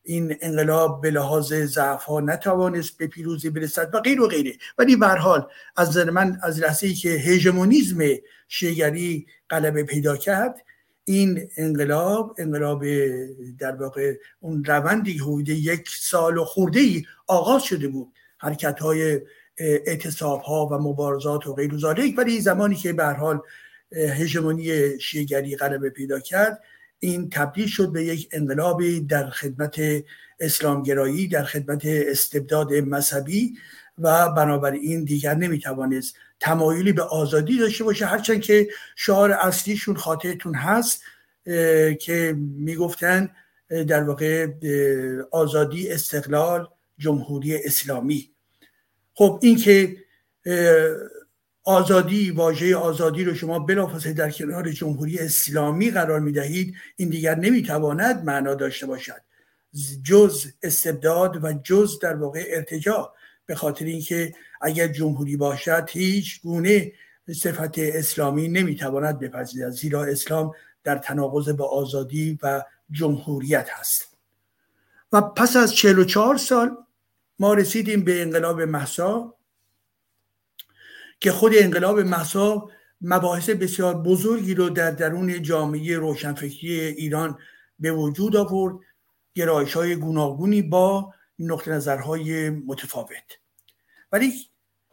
این 0.03 0.35
انقلاب 0.41 1.01
به 1.01 1.11
لحاظ 1.11 1.53
ضعف 1.53 2.03
ها 2.03 2.19
نتوانست 2.19 2.97
به 2.97 3.07
پیروزی 3.07 3.49
برسد 3.49 3.89
و 3.93 3.99
غیر 3.99 4.21
و 4.21 4.27
غیره. 4.27 4.53
ولی 4.77 4.95
به 4.95 5.07
حال 5.07 5.47
از 5.75 5.89
نظر 5.89 6.09
من 6.09 6.39
از 6.43 6.59
لحظه 6.59 6.87
ای 6.87 6.93
که 6.93 7.09
هژمونیزم 7.09 7.99
شیگری 8.47 9.27
غلبه 9.49 9.83
پیدا 9.83 10.17
کرد 10.17 10.61
این 11.09 11.49
انقلاب 11.57 12.35
انقلاب 12.37 12.83
در 13.59 13.75
واقع 13.75 14.13
اون 14.39 14.63
روندی 14.63 15.17
حدود 15.17 15.49
یک 15.49 15.89
سال 15.89 16.37
و 16.37 16.45
خورده 16.45 16.79
ای 16.79 17.03
آغاز 17.27 17.63
شده 17.63 17.87
بود 17.87 18.13
حرکت 18.37 18.79
های 18.79 19.21
اعتصاب 19.57 20.41
ها 20.41 20.65
و 20.65 20.73
مبارزات 20.73 21.47
و 21.47 21.53
غیر 21.53 21.73
ولی 22.17 22.41
زمانی 22.41 22.75
که 22.75 22.93
به 22.93 23.05
حال 23.05 23.41
هژمونی 23.91 24.99
شیگری 24.99 25.55
غلبه 25.55 25.89
پیدا 25.89 26.19
کرد 26.19 26.63
این 26.99 27.29
تبدیل 27.29 27.67
شد 27.67 27.91
به 27.91 28.05
یک 28.05 28.29
انقلابی 28.31 28.99
در 28.99 29.29
خدمت 29.29 29.79
اسلامگرایی 30.39 31.27
در 31.27 31.43
خدمت 31.43 31.81
استبداد 31.85 32.73
مذهبی 32.73 33.57
و 33.97 34.29
بنابراین 34.29 35.03
دیگر 35.03 35.35
نمی‌توانست 35.35 36.15
تمایلی 36.39 36.93
به 36.93 37.03
آزادی 37.03 37.59
داشته 37.59 37.83
باشه 37.83 38.05
هرچند 38.05 38.41
که 38.41 38.67
شعار 38.95 39.31
اصلیشون 39.31 39.95
خاطرتون 39.95 40.55
هست 40.55 41.01
که 41.99 42.35
می‌گفتن 42.37 43.29
در 43.87 44.03
واقع 44.03 44.47
آزادی 45.31 45.89
استقلال 45.89 46.67
جمهوری 46.97 47.57
اسلامی. 47.57 48.31
خب 49.13 49.39
این 49.41 49.55
که 49.57 49.97
آزادی 51.63 52.31
واژه 52.31 52.75
آزادی 52.75 53.23
رو 53.23 53.35
شما 53.35 53.59
بلافاصله 53.59 54.13
در 54.13 54.31
کنار 54.31 54.71
جمهوری 54.71 55.19
اسلامی 55.19 55.91
قرار 55.91 56.19
می 56.19 56.31
دهید 56.31 56.75
این 56.95 57.09
دیگر 57.09 57.35
نمی‌تواند 57.35 58.25
معنا 58.25 58.55
داشته 58.55 58.85
باشد. 58.85 59.21
جز 60.03 60.45
استبداد 60.63 61.43
و 61.43 61.53
جز 61.63 61.99
در 61.99 62.15
واقع 62.15 62.43
ارتجاع. 62.47 63.13
به 63.47 63.55
خاطر 63.55 63.85
اینکه 63.85 64.33
اگر 64.61 64.87
جمهوری 64.87 65.37
باشد 65.37 65.89
هیچ 65.89 66.41
گونه 66.41 66.91
صفت 67.33 67.79
اسلامی 67.79 68.47
نمی‌تواند 68.47 69.19
بپذیرد 69.19 69.71
زیرا 69.71 70.03
اسلام 70.03 70.51
در 70.83 70.97
تناقض 70.97 71.49
با 71.49 71.65
آزادی 71.65 72.39
و 72.43 72.63
جمهوریت 72.91 73.69
هست. 73.69 74.17
و 75.11 75.21
پس 75.21 75.55
از 75.55 75.75
44 75.75 76.37
سال 76.37 76.77
ما 77.39 77.53
رسیدیم 77.53 78.03
به 78.03 78.21
انقلاب 78.21 78.61
محسا 78.61 79.33
که 81.19 81.31
خود 81.31 81.51
انقلاب 81.55 81.99
محسا 81.99 82.69
مباحث 83.01 83.49
بسیار 83.49 83.97
بزرگی 84.01 84.53
رو 84.53 84.69
در 84.69 84.91
درون 84.91 85.41
جامعه 85.41 85.97
روشنفکری 85.97 86.79
ایران 86.79 87.37
به 87.79 87.91
وجود 87.91 88.35
آورد. 88.35 88.75
گرایش 89.33 89.73
های 89.73 89.95
گوناگونی 89.95 90.61
با 90.61 91.13
نقطه 91.39 91.71
نظرهای 91.71 92.49
متفاوت. 92.49 93.39
ولی 94.11 94.33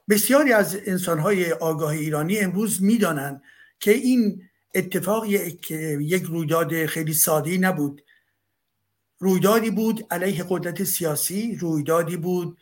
بسیاری 0.09 0.53
از 0.53 0.79
انسانهای 0.87 1.53
آگاه 1.53 1.91
ایرانی 1.91 2.39
امروز 2.39 2.83
می‌دانند 2.83 3.43
که 3.81 3.91
این 3.91 4.43
اتفاق 4.75 5.27
یک 5.27 6.23
رویداد 6.23 6.87
خیلی 6.87 7.13
ساده 7.13 7.59
نبود. 7.59 8.03
رویدادی 9.19 9.71
بود 9.71 10.07
علیه 10.11 10.45
قدرت 10.49 10.85
سیاسی 10.85 11.57
رویدادی 11.57 12.17
بود 12.17 12.59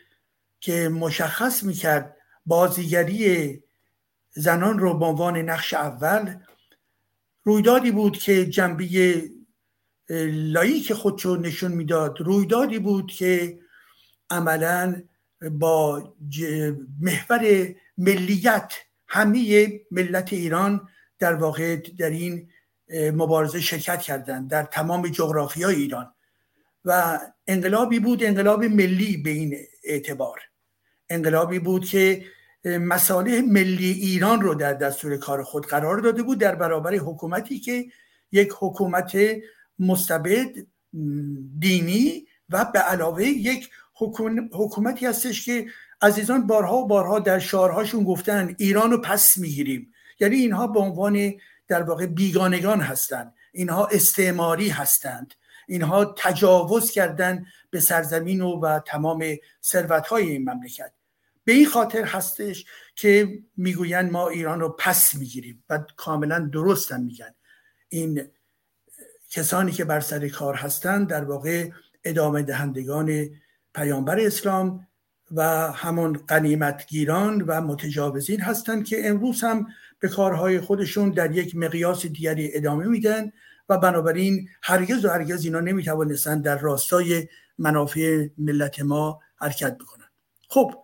که 0.60 0.88
مشخص 0.88 1.62
می‌کرد 1.62 2.16
بازیگری 2.46 3.62
زنان 4.30 4.78
رو 4.78 4.98
به 4.98 5.04
عنوان 5.04 5.36
نقش 5.36 5.74
اول. 5.74 6.34
رویدادی 7.44 7.90
بود 7.90 8.18
که 8.18 8.46
جنبه 8.46 9.30
لاییک 10.28 10.92
خودشو 10.92 11.36
نشون 11.36 11.72
می‌داد. 11.72 12.20
رویدادی 12.20 12.78
بود 12.78 13.10
که 13.10 13.61
عملا 14.32 15.02
با 15.50 16.14
محور 17.00 17.74
ملیت 17.98 18.72
همه 19.08 19.70
ملت 19.90 20.32
ایران 20.32 20.88
در 21.18 21.34
واقع 21.34 21.76
در 21.98 22.10
این 22.10 22.48
مبارزه 22.92 23.60
شرکت 23.60 24.00
کردند 24.00 24.50
در 24.50 24.62
تمام 24.62 25.08
جغرافی 25.08 25.62
های 25.62 25.74
ایران 25.74 26.14
و 26.84 27.20
انقلابی 27.46 27.98
بود 27.98 28.24
انقلاب 28.24 28.64
ملی 28.64 29.16
به 29.16 29.30
این 29.30 29.56
اعتبار. 29.84 30.40
انقلابی 31.08 31.58
بود 31.58 31.84
که 31.84 32.24
مساله 32.64 33.42
ملی 33.42 33.90
ایران 33.90 34.40
رو 34.40 34.54
در 34.54 34.72
دستور 34.74 35.16
کار 35.16 35.42
خود 35.42 35.66
قرار 35.66 35.98
داده 35.98 36.22
بود 36.22 36.38
در 36.38 36.54
برابر 36.54 36.94
حکومتی 36.94 37.60
که 37.60 37.86
یک 38.32 38.52
حکومت 38.58 39.16
مستبد 39.78 40.48
دینی 41.58 42.26
و 42.48 42.64
به 42.72 42.78
علاوه 42.78 43.24
یک 43.24 43.70
حکومتی 44.52 45.06
هستش 45.06 45.44
که 45.44 45.66
عزیزان 46.02 46.46
بارها 46.46 46.76
و 46.76 46.86
بارها 46.86 47.18
در 47.18 47.38
شعارهاشون 47.38 48.04
گفتن 48.04 48.54
ایران 48.58 48.90
رو 48.90 48.98
پس 48.98 49.38
می‌گیریم. 49.38 49.92
یعنی 50.20 50.36
اینها 50.36 50.66
به 50.66 50.80
عنوان 50.80 51.32
در 51.68 51.82
واقع 51.82 52.06
بیگانگان 52.06 52.80
هستند. 52.80 53.34
اینها 53.52 53.86
استعماری 53.86 54.68
هستند. 54.68 55.34
اینها 55.68 56.14
تجاوز 56.18 56.90
کردن 56.90 57.46
به 57.70 57.80
سرزمین 57.80 58.40
و, 58.40 58.60
و 58.60 58.80
تمام 58.86 59.24
ثروت 59.64 60.06
های 60.06 60.30
این 60.30 60.50
مملکت. 60.50 60.92
به 61.44 61.52
این 61.52 61.66
خاطر 61.66 62.04
هستش 62.04 62.64
که 62.96 63.38
می‌گویند 63.56 64.12
ما 64.12 64.28
ایران 64.28 64.60
رو 64.60 64.68
پس 64.68 65.14
می‌گیریم 65.14 65.64
و 65.70 65.84
کاملا 65.96 66.38
درست 66.52 66.92
هم 66.92 67.02
میگن. 67.02 67.34
این 67.88 68.22
کسانی 69.30 69.72
که 69.72 69.84
بر 69.84 70.00
سر 70.00 70.28
کار 70.28 70.54
هستند 70.54 71.08
در 71.08 71.24
واقع 71.24 71.70
ادامه 72.04 72.42
دهندگان 72.42 73.30
پیامبر 73.74 74.20
اسلام 74.20 74.86
و 75.30 75.72
همون 75.72 76.12
قنیمتگیران 76.12 77.42
و 77.42 77.60
متجاوزین 77.60 78.40
هستند 78.40 78.84
که 78.84 79.08
امروز 79.08 79.44
هم 79.44 79.66
به 79.98 80.08
کارهای 80.08 80.60
خودشون 80.60 81.10
در 81.10 81.36
یک 81.36 81.56
مقیاس 81.56 82.06
دیگری 82.06 82.56
ادامه 82.56 82.86
میدن 82.86 83.32
و 83.68 83.78
بنابراین 83.78 84.48
هرگز 84.62 85.04
و 85.04 85.08
هرگز 85.08 85.44
اینا 85.44 85.60
نمی‌توانستند 85.60 86.44
در 86.44 86.58
راستای 86.58 87.28
منافع 87.58 88.26
ملت 88.38 88.80
ما 88.80 89.20
حرکت 89.36 89.78
بکنن. 89.78 90.06
خب 90.48 90.74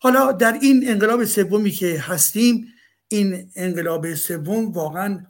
حالا 0.00 0.32
در 0.32 0.52
این 0.52 0.90
انقلاب 0.90 1.24
سومی 1.24 1.70
که 1.70 2.00
هستیم 2.00 2.66
این 3.08 3.50
انقلاب 3.56 4.14
سوم 4.14 4.72
واقعا 4.72 5.26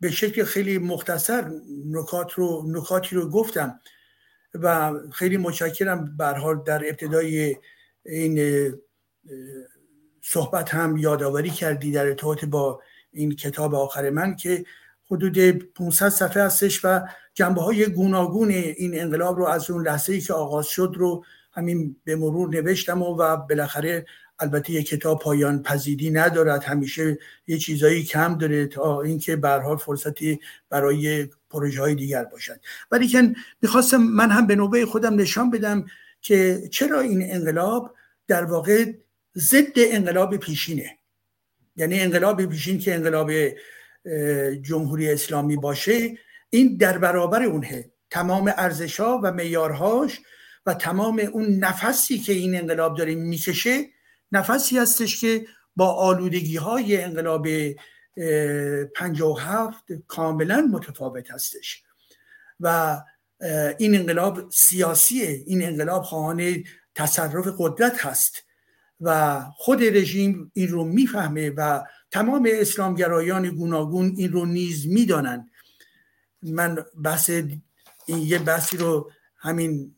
به 0.00 0.10
شکل 0.10 0.44
خیلی 0.44 0.78
مختصر 0.78 1.50
نکات 1.86 2.32
رو 2.32 2.64
نکاتی 2.66 3.16
رو 3.16 3.30
گفتم. 3.30 3.80
و 4.54 4.94
خیلی 5.12 5.36
متشکرم 5.36 6.16
به 6.16 6.26
حال 6.26 6.62
در 6.66 6.88
ابتدای 6.88 7.56
این 8.06 8.72
صحبت 10.22 10.74
هم 10.74 10.96
یادآوری 10.96 11.50
کردی 11.50 11.92
در 11.92 12.06
ارتباط 12.06 12.44
با 12.44 12.82
این 13.12 13.36
کتاب 13.36 13.74
آخر 13.74 14.10
من 14.10 14.36
که 14.36 14.64
حدود 15.10 15.38
500 15.38 16.08
صفحه 16.08 16.42
هستش 16.42 16.84
و 16.84 17.00
جنبه 17.34 17.62
های 17.62 17.86
گوناگون 17.86 18.50
این 18.50 19.00
انقلاب 19.00 19.38
رو 19.38 19.44
از 19.46 19.70
اون 19.70 19.86
لحظه 19.86 20.12
ای 20.12 20.20
که 20.20 20.32
آغاز 20.32 20.66
شد 20.66 20.92
رو 20.96 21.24
همین 21.52 21.96
به 22.04 22.16
مرور 22.16 22.48
نوشتم 22.48 23.02
و, 23.02 23.16
و 23.16 23.36
بالاخره 23.36 24.06
البته 24.40 24.72
یک 24.72 24.88
کتاب 24.88 25.18
پایان 25.18 25.62
پذیری 25.62 26.10
ندارد. 26.10 26.64
همیشه 26.64 27.18
یه 27.46 27.58
چیزایی 27.58 28.02
کم 28.02 28.38
داره 28.38 28.66
تا 28.66 29.02
اینکه 29.02 29.36
به 29.36 29.48
حال 29.48 29.76
فرصتی 29.76 30.40
برای 30.70 31.28
پروژه 31.50 31.80
های 31.80 31.94
دیگر 31.94 32.24
باشد. 32.24 32.60
ولی 32.90 33.08
که 33.08 33.34
می‌خواستم 33.62 33.96
من 33.96 34.30
هم 34.30 34.46
به 34.46 34.56
نوبه 34.56 34.86
خودم 34.86 35.14
نشان 35.14 35.50
بدم 35.50 35.86
که 36.20 36.68
چرا 36.70 37.00
این 37.00 37.32
انقلاب 37.32 37.94
در 38.28 38.44
واقع 38.44 38.92
ضد 39.36 39.72
انقلاب 39.76 40.36
پیشینه. 40.36 40.98
یعنی 41.76 42.00
انقلاب 42.00 42.46
پیشین 42.46 42.78
که 42.78 42.94
انقلاب 42.94 43.30
جمهوری 44.62 45.10
اسلامی 45.10 45.56
باشه 45.56 46.18
این 46.50 46.76
در 46.76 46.98
برابر 46.98 47.42
اونه. 47.42 47.90
تمام 48.10 48.52
ارزش 48.56 49.00
ها 49.00 49.20
و 49.22 49.32
میارهاش 49.32 50.20
و 50.66 50.74
تمام 50.74 51.18
اون 51.32 51.58
نفسی 51.58 52.18
که 52.18 52.32
این 52.32 52.56
انقلاب 52.56 52.96
داره 52.96 53.14
می‌کشه 53.14 53.86
نفسی 54.32 54.78
هستش 54.78 55.20
که 55.20 55.46
با 55.76 55.92
آلودگی 55.92 56.56
های 56.56 57.02
انقلاب 57.02 57.46
57 58.94 59.92
کاملا 60.06 60.60
متفاوت 60.60 61.30
هستش. 61.30 61.82
و 62.60 62.98
این 63.78 63.94
انقلاب 63.94 64.50
سیاسیه. 64.50 65.42
این 65.46 65.62
انقلاب 65.62 66.02
خواهان 66.02 66.64
تصرف 66.94 67.48
قدرت 67.58 68.06
هست. 68.06 68.42
و 69.00 69.40
خود 69.56 69.82
رژیم 69.82 70.50
این 70.54 70.68
رو 70.68 70.84
می‌فهمه 70.84 71.50
و 71.50 71.82
تمام 72.10 72.48
اسلامگرایان 72.52 73.50
گوناگون 73.50 74.14
این 74.16 74.32
رو 74.32 74.46
نیز 74.46 74.86
می‌دانند. 74.86 75.50
من 76.42 76.84
بحث 77.04 77.30
این 77.30 77.62
یه 78.06 78.38
بحثی 78.38 78.76
رو 78.76 79.10
همین 79.36 79.94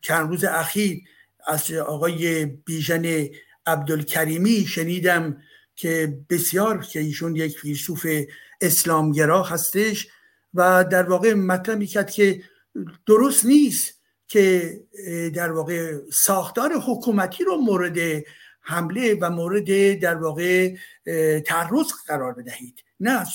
چند 0.00 0.28
روز 0.28 0.44
اخیر 0.44 1.00
از 1.46 1.72
آقای 1.72 2.46
بیژن 2.46 3.26
عبدالکریمی 3.66 4.66
شنیدم 4.66 5.42
که 5.76 6.18
بسیار 6.30 6.84
که 6.84 7.00
ایشون 7.00 7.36
یک 7.36 7.58
فیلسوف 7.58 8.06
اسلامگرا 8.60 9.42
هستش 9.42 10.08
و 10.54 10.84
در 10.84 11.02
واقع 11.02 11.34
مطلب 11.34 11.78
می‌کرد 11.78 12.10
که 12.10 12.42
درست 13.06 13.44
نیست 13.44 13.94
که 14.28 14.74
در 15.34 15.52
واقع 15.52 15.94
ساختار 16.12 16.72
حکومتی 16.72 17.44
رو 17.44 17.56
مورد 17.56 18.24
حمله 18.60 19.18
و 19.20 19.30
مورد 19.30 19.98
در 19.98 20.14
واقع 20.14 20.74
تعرض 21.40 21.92
قرار 22.06 22.32
بدهید. 22.32 22.84
نه 23.00 23.26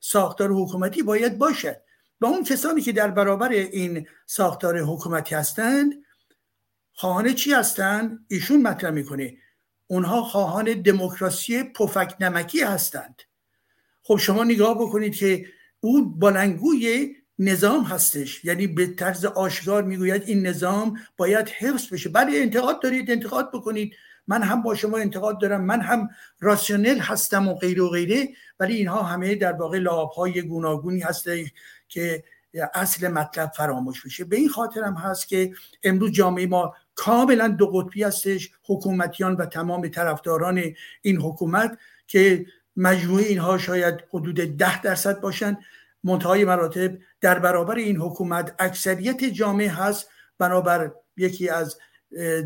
ساختار 0.00 0.52
حکومتی 0.52 1.02
باید 1.02 1.38
باشد. 1.38 1.76
و 2.20 2.26
اون 2.26 2.44
کسانی 2.44 2.80
که 2.80 2.92
در 2.92 3.10
برابر 3.10 3.48
این 3.48 4.06
ساختار 4.26 4.78
حکومتی 4.78 5.34
هستند 5.34 5.94
خواهان 6.98 7.34
چی 7.34 7.52
هستند 7.52 8.24
ایشون 8.28 8.62
مطرح 8.62 8.90
می‌کنه. 8.90 9.36
اونها 9.86 10.22
خواهان 10.22 10.82
دموکراسی 10.82 11.62
پفک 11.62 12.16
نمکی 12.20 12.60
هستند. 12.60 13.22
خب 14.02 14.16
شما 14.16 14.44
نگاه 14.44 14.74
بکنید 14.74 15.14
که 15.14 15.46
اون 15.80 16.18
بلنگوی 16.18 17.14
نظام 17.38 17.84
هستش. 17.84 18.44
یعنی 18.44 18.66
به 18.66 18.86
طرز 18.86 19.24
آشکار 19.24 19.82
می‌گوید 19.82 20.22
این 20.26 20.46
نظام 20.46 20.98
باید 21.16 21.48
حفظ 21.48 21.92
بشه. 21.92 22.08
بله 22.08 22.32
انتقاد 22.34 22.82
دارید 22.82 23.10
انتقاد 23.10 23.50
بکنید. 23.52 23.92
من 24.26 24.42
هم 24.42 24.62
با 24.62 24.74
شما 24.74 24.98
انتقاد 24.98 25.40
دارم. 25.40 25.64
من 25.64 25.80
هم 25.80 26.08
راسیونل 26.40 26.98
هستم 26.98 27.48
و 27.48 27.54
غیره 27.54 27.82
و 27.82 27.88
غیره. 27.88 28.28
ولی 28.60 28.74
اینها 28.76 29.02
همه 29.02 29.34
در 29.34 29.52
واقع 29.52 29.84
های 30.16 30.42
گوناگونی 30.42 31.00
هسته 31.00 31.52
که 31.88 32.24
اصل 32.74 33.08
مطلب 33.08 33.52
فراموش 33.56 34.06
بشه. 34.06 34.24
به 34.24 34.36
این 34.36 34.48
خاطر 34.48 34.82
هم 34.82 34.94
هست 34.94 35.28
که 35.28 35.52
امروز 35.82 36.10
جامعه 36.10 36.46
ما 36.46 36.74
کاملا 36.94 37.48
دو 37.48 37.66
قطبی 37.66 38.02
هستش 38.02 38.50
حکومتیان 38.64 39.34
و 39.34 39.46
تمام 39.46 39.88
طرفداران 39.88 40.62
این 41.02 41.16
حکومت 41.16 41.78
که 42.06 42.46
مجموعه 42.76 43.24
اینها 43.24 43.58
شاید 43.58 44.04
حدود 44.10 44.36
ده 44.36 44.82
درصد 44.82 45.20
باشند 45.20 45.58
منتهای 46.04 46.44
مراتب 46.44 46.98
در 47.20 47.38
برابر 47.38 47.74
این 47.74 47.96
حکومت 47.96 48.54
اکثریت 48.58 49.24
جامعه 49.24 49.70
هست. 49.70 50.10
بنابر 50.38 50.92
یکی 51.16 51.48
از 51.48 51.78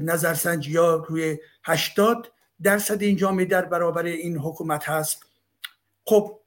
نظرسنجی 0.00 0.76
ها 0.76 0.94
روی 1.08 1.38
80 1.64 2.32
درصد 2.62 3.02
این 3.02 3.16
جامعه 3.16 3.44
در 3.44 3.64
برابر 3.64 4.04
این 4.04 4.38
حکومت 4.38 4.88
هست. 4.88 5.26
خب 6.04 6.41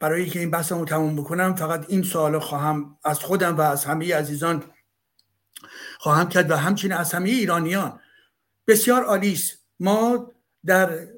برای 0.00 0.26
که 0.26 0.38
این 0.38 0.50
بحثمو 0.50 0.84
تموم 0.84 1.16
بکنم 1.16 1.54
فقط 1.54 1.84
این 1.88 2.02
سوال 2.02 2.38
خواهم 2.38 2.98
از 3.04 3.18
خودم 3.20 3.56
و 3.56 3.60
از 3.60 3.84
همه 3.84 4.14
عزیزان 4.14 4.64
خواهم 5.98 6.28
کرد 6.28 6.50
و 6.50 6.56
همچنین 6.56 6.92
از 6.92 7.12
همه 7.12 7.28
ایرانیان. 7.28 8.00
بسیار 8.66 9.04
عالی 9.04 9.38
ما 9.80 10.32
در 10.66 11.08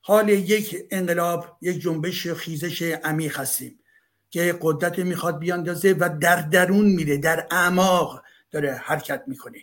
حال 0.00 0.28
یک 0.28 0.86
انقلاب 0.90 1.58
یک 1.60 1.80
جنبش 1.80 2.26
خیزش 2.26 2.82
عمیق 2.82 3.40
هستیم 3.40 3.78
که 4.30 4.58
قدرت 4.60 4.98
می‌خواد 4.98 5.38
بیاندازه 5.38 5.92
و 5.92 6.18
در 6.20 6.40
درون 6.40 6.86
میره 6.86 7.16
در 7.16 7.46
اعماق 7.50 8.22
داره 8.50 8.74
حرکت 8.74 9.24
می‌کنه. 9.26 9.58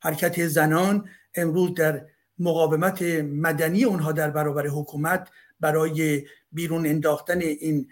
حرکت 0.00 0.46
زنان 0.46 1.08
امروز 1.34 1.74
در 1.74 2.06
مقاومت 2.38 3.02
مدنی 3.22 3.84
اونها 3.84 4.12
در 4.12 4.30
برابر 4.30 4.66
حکومت 4.66 5.28
برای 5.60 6.26
بیرون 6.52 6.86
انداختن 6.86 7.40
این 7.40 7.88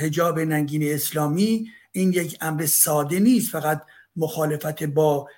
هجاب 0.00 0.40
ننگین 0.40 0.94
اسلامی 0.94 1.70
این 1.92 2.12
یک 2.12 2.38
امر 2.40 2.66
ساده 2.66 3.20
نیست. 3.20 3.50
فقط 3.50 3.82
مخالفت 4.16 4.82
با 4.82 5.28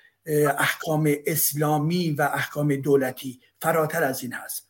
احکام 0.57 1.13
اسلامی 1.25 2.11
و 2.11 2.29
احکام 2.33 2.75
دولتی 2.75 3.41
فراتر 3.61 4.03
از 4.03 4.23
این 4.23 4.33
هست. 4.33 4.69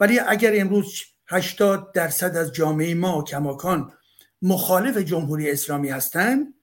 ولی 0.00 0.18
اگر 0.18 0.60
امروز 0.60 1.02
80 1.26 1.92
درصد 1.92 2.36
از 2.36 2.52
جامعه 2.52 2.94
ما 2.94 3.22
کماکان 3.22 3.92
مخالف 4.42 4.96
جمهوری 4.96 5.50
اسلامی 5.50 5.88
هستند 5.88 6.54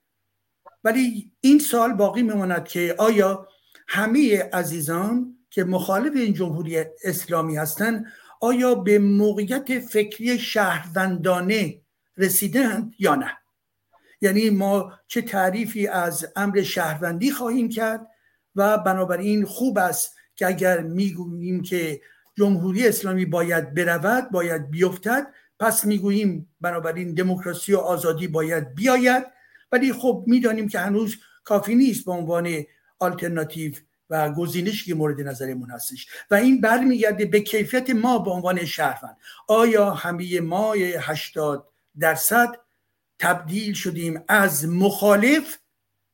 ولی 0.84 1.32
این 1.42 1.60
سال 1.60 1.94
باقی 1.94 2.22
میماند 2.22 2.66
که 2.66 2.96
آیا 2.98 3.48
همه 3.88 4.44
عزیزان 4.54 5.38
که 5.50 5.64
مخالف 5.64 6.16
این 6.16 6.34
جمهوری 6.34 6.86
اسلامی 7.04 7.58
هستند 7.58 8.06
آیا 8.40 8.76
به 8.76 9.00
موقعیت 9.00 9.80
فکری 9.80 10.40
شهروندانه 10.40 11.82
رسیدند 12.18 12.94
یا 13.00 13.16
نه؟ 13.16 13.38
یعنی 14.22 14.50
ما 14.50 14.94
چه 15.08 15.22
تعریفی 15.22 15.88
از 15.88 16.26
امر 16.36 16.62
شهروندی 16.62 17.32
خواهیم 17.32 17.70
کرد 17.70 18.08
و 18.56 18.78
بنابراین 18.78 19.46
خوب 19.46 19.78
است 19.78 20.16
که 20.36 20.48
اگر 20.48 20.82
می‌گوییم 20.82 21.62
که 21.62 22.02
جمهوری 22.38 22.88
اسلامی 22.88 23.26
باید 23.26 23.74
برود 23.74 24.32
باید 24.32 24.70
بیفتد 24.70 25.28
پس 25.60 25.86
می‌گوییم 25.86 26.56
بنابراین 26.62 27.14
دموکراسی 27.14 27.74
و 27.74 27.78
آزادی 27.78 28.28
باید 28.28 28.76
بیاید. 28.76 29.24
ولی 29.72 29.94
خب 29.94 30.24
می‌دانیم 30.28 30.68
که 30.68 30.80
هنوز 30.80 31.18
کافی 31.44 31.76
نیست 31.76 32.06
به 32.06 32.12
عنوان 32.12 32.64
آلترناتیو 33.00 33.74
و 34.10 34.32
گزینشی 34.32 34.86
که 34.86 34.96
مورد 34.96 35.22
نظرمون 35.22 35.72
هستش. 35.72 36.08
و 36.32 36.36
این 36.36 36.62
برمیگرده 36.62 37.26
به 37.26 37.40
کیفیت 37.40 37.90
ما 37.90 38.20
به 38.20 38.32
عنوان 38.32 38.66
شهروند. 38.66 39.18
آیا 39.48 39.92
همه 39.92 40.40
ما 40.40 40.74
80 41.00 41.68
درصد 42.00 42.56
تبدیل 43.20 43.74
شدیم 43.74 44.24
از 44.28 44.68
مخالف 44.68 45.58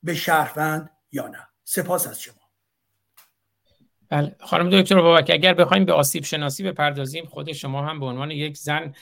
به 0.03 0.15
شهروند 0.15 0.89
یا 1.11 1.27
نه؟ 1.27 1.47
سپاس 1.63 2.07
از 2.07 2.21
شما. 2.21 2.35
بله. 4.09 4.35
خانم 4.39 4.81
دکتر 4.81 5.01
بابک 5.01 5.29
اگر 5.33 5.53
بخوایم 5.53 5.85
به 5.85 5.93
آسیب 5.93 6.23
شناسی 6.23 6.63
بپردازیم 6.63 7.25
خود 7.25 7.51
شما 7.51 7.87
هم 7.87 7.99
به 7.99 8.05
عنوان 8.05 8.31
یک 8.31 8.57
زن 8.57 8.93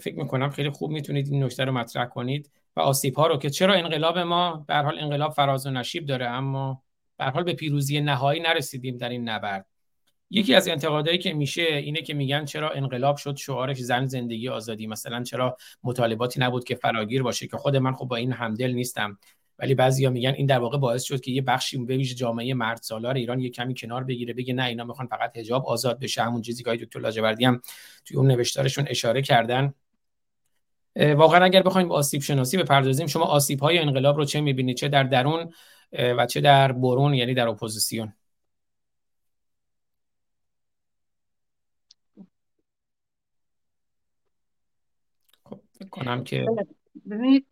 فکر 0.00 0.14
می‌کنم 0.14 0.50
خیلی 0.50 0.70
خوب 0.70 0.90
می‌تونید 0.90 1.28
این 1.28 1.44
نکته 1.44 1.64
رو 1.64 1.72
مطرح 1.72 2.06
کنید. 2.06 2.50
و 2.76 2.80
آسیب 2.80 3.14
ها 3.14 3.26
رو 3.26 3.36
که 3.36 3.50
چرا 3.50 3.74
انقلاب 3.74 4.18
ما؟ 4.18 4.64
به 4.68 4.74
حال 4.74 4.98
انقلاب 4.98 5.32
فراز 5.32 5.66
و 5.66 5.70
نشیب 5.70 6.06
داره 6.06 6.26
اما 6.26 6.82
به 7.18 7.24
حال 7.24 7.44
به 7.44 7.52
پیروزی 7.52 8.00
نهایی 8.00 8.40
نرسیدیم 8.40 8.96
در 8.96 9.08
این 9.08 9.28
نبرد. 9.28 9.66
یکی 10.30 10.54
از 10.54 10.68
انتقادهایی 10.68 11.18
که 11.18 11.32
میشه 11.32 11.62
اینه 11.62 12.02
که 12.02 12.14
میگن 12.14 12.44
چرا 12.44 12.70
انقلاب 12.70 13.16
شد 13.16 13.36
شعارش 13.36 13.78
زن 13.78 14.06
زندگی 14.06 14.48
آزادی. 14.48 14.86
مثلا 14.86 15.22
چرا 15.22 15.56
مطالباتی 15.82 16.40
نبود 16.40 16.64
که 16.64 16.74
فراگیر 16.74 17.22
باشه 17.22 17.46
که 17.46 17.56
خود 17.56 17.76
من 17.76 17.92
خب 17.92 18.04
با 18.04 18.16
این 18.16 18.32
همدل 18.32 18.72
نیستم. 18.72 19.18
ولی 19.58 19.74
بعضیا 19.74 20.10
میگن 20.10 20.30
این 20.30 20.46
در 20.46 20.58
واقع 20.58 20.78
باعث 20.78 21.02
شد 21.02 21.20
که 21.20 21.30
یه 21.30 21.42
بخشی 21.42 21.78
به 21.78 21.96
ویژه 21.96 22.14
جامعه 22.14 22.54
مرد 22.54 22.76
سالار 22.82 23.14
ایران 23.14 23.40
یه 23.40 23.50
کمی 23.50 23.74
کنار 23.74 24.04
بگیره 24.04 24.34
بگه 24.34 24.54
نه 24.54 24.64
اینا 24.64 24.84
می‌خوان 24.84 25.08
فقط 25.08 25.36
حجاب 25.36 25.66
آزاد 25.66 26.00
بشه. 26.00 26.22
همون 26.22 26.42
چیزی 26.42 26.64
که 26.64 26.76
دکتر 26.76 27.00
لاجوردی 27.00 27.44
هم 27.44 27.60
توی 28.04 28.16
اون 28.16 28.26
نوشتارشون 28.26 28.84
اشاره 28.88 29.22
کردن. 29.22 29.74
واقعا 30.96 31.44
اگر 31.44 31.62
بخوایم 31.62 31.92
آسیب 31.92 32.22
شناسی 32.22 32.56
بپردازیم 32.56 33.06
شما 33.06 33.24
آسیب 33.24 33.60
های 33.60 33.78
انقلاب 33.78 34.16
رو 34.16 34.24
چه 34.24 34.40
می‌بینید؟ 34.40 34.76
چه 34.76 34.88
در 34.88 35.02
درون؟ 35.02 35.52
و 35.98 36.26
چه 36.26 36.40
در 36.40 36.72
برون 36.72 37.14
یعنی 37.14 37.34
در 37.34 37.48
اپوزیسیون. 37.48 38.12
خب 45.44 45.60
کنم 45.90 46.24
که 46.24 46.46
ببینید 47.10 47.46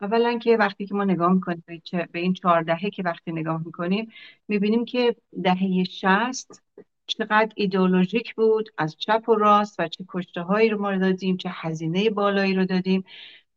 اولا 0.00 0.38
که 0.38 0.56
وقتی 0.56 0.86
که 0.86 0.94
ما 0.94 1.04
نگاه 1.04 1.32
می‌کنیم 1.32 1.64
به 2.12 2.18
این 2.18 2.32
چهار 2.32 2.62
دهه 2.62 2.90
که 2.90 3.02
وقتی 3.02 3.32
نگاه 3.32 3.62
می‌کنیم 3.64 4.12
می‌بینیم 4.48 4.84
که 4.84 5.16
دهه 5.42 5.84
شست 5.84 6.62
چقدر 7.06 7.52
ایدئولوژیک 7.54 8.34
بود 8.34 8.68
از 8.78 8.96
چپ 8.96 9.28
و 9.28 9.34
راست 9.34 9.80
و 9.80 9.88
چه 9.88 10.04
کشته 10.08 10.40
هایی 10.40 10.68
رو 10.68 10.80
ما 10.80 10.96
دادیم 10.96 11.36
چه 11.36 11.48
هزینه 11.52 12.10
بالایی 12.10 12.54
رو 12.54 12.64
دادیم. 12.64 13.04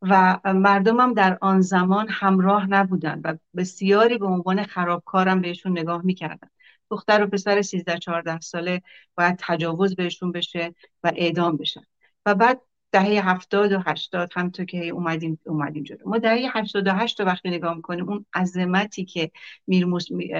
و 0.10 0.40
مردم 0.46 1.00
هم 1.00 1.14
در 1.14 1.38
آن 1.42 1.62
زمان 1.62 2.08
همراه 2.10 2.68
نبودن 2.70 3.22
و 3.24 3.38
بسیاری 3.56 4.18
به 4.18 4.26
عنوان 4.26 4.64
خرابکارم 4.64 5.42
بهشون 5.42 5.72
نگاه 5.72 6.02
می‌کردن 6.06 6.50
دختر 6.92 7.24
و 7.24 7.28
پسر 7.28 7.62
13 7.62 7.98
14 7.98 8.40
ساله 8.40 8.82
باید 9.16 9.36
تجاوز 9.40 9.96
بهشون 9.96 10.32
بشه 10.32 10.76
و 11.04 11.12
اعدام 11.16 11.58
بشن. 11.58 11.84
و 12.26 12.36
بعد 12.36 12.62
دهه 12.92 13.30
هفتاد 13.30 13.72
و 13.72 13.80
هشتاد 13.86 14.32
همطور 14.36 14.66
که 14.66 14.88
اومدیم 14.88 15.40
اومدیم 15.46 15.84
جلو. 15.84 16.10
ما 16.10 16.18
دهه 16.18 16.58
هشتاد 16.58 16.88
و 16.88 16.92
هشت 16.92 17.22
وقتی 17.22 17.50
نگاه 17.50 17.76
می‌کنیم 17.76 18.10
اون 18.10 18.26
عظمتی 18.34 19.06
که 19.06 19.32
میر, 19.68 19.86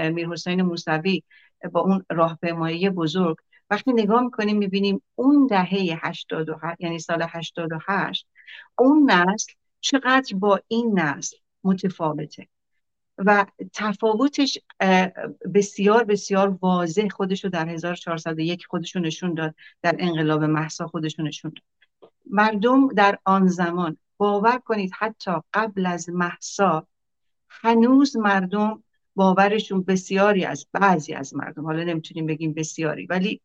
میر 0.10 0.30
حسین 0.30 0.62
موسوی 0.62 1.24
با 1.72 1.80
اون 1.80 2.06
راهپیمایی 2.10 2.90
بزرگ 2.90 3.38
وقتی 3.70 3.94
نگاه 3.94 4.22
می‌کنیم 4.22 4.58
می‌بینیم 4.58 5.02
اون 5.16 5.48
دهه 5.48 6.00
هشتاد 6.02 6.50
و 6.50 6.56
یعنی 6.80 7.00
سال 7.00 7.26
هشتاد 7.30 7.72
و 7.72 7.80
هشت 7.88 8.28
اون 8.78 9.12
نسل 9.12 9.54
چقدر 9.80 10.36
با 10.36 10.60
این 10.68 11.00
نسل 11.00 11.38
متفاوته. 11.64 12.48
و 13.18 13.46
تفاوتش 13.74 14.58
بسیار 15.54 16.04
بسیار 16.04 16.58
واضح 16.62 17.08
خودشو 17.08 17.50
در 17.50 17.70
1401 17.70 18.66
خودشو 18.66 19.00
نشون 19.00 19.34
داد 19.34 19.56
در 19.82 19.96
انقلاب 20.00 20.44
محسا 20.44 20.88
خودشو 20.88 21.24
نشون 21.24 21.52
داد. 21.56 21.64
مردم 22.26 22.88
در 22.88 23.20
آن 23.26 23.48
زمان 23.48 23.98
باور 24.18 24.58
کنید 24.58 24.92
حتی 24.98 25.32
قبل 25.54 25.86
از 25.86 26.10
محسا 26.10 26.88
هنوز 27.50 28.18
مردم 28.18 28.84
باورشون 29.16 29.84
بسیاری 29.84 30.46
از 30.46 30.68
بعضی 30.74 31.14
از 31.14 31.36
مردم 31.36 31.66
حالا 31.66 31.84
نمی‌تونیم 31.84 32.26
بگیم 32.26 32.54
بسیاری 32.54 33.06
ولی 33.06 33.42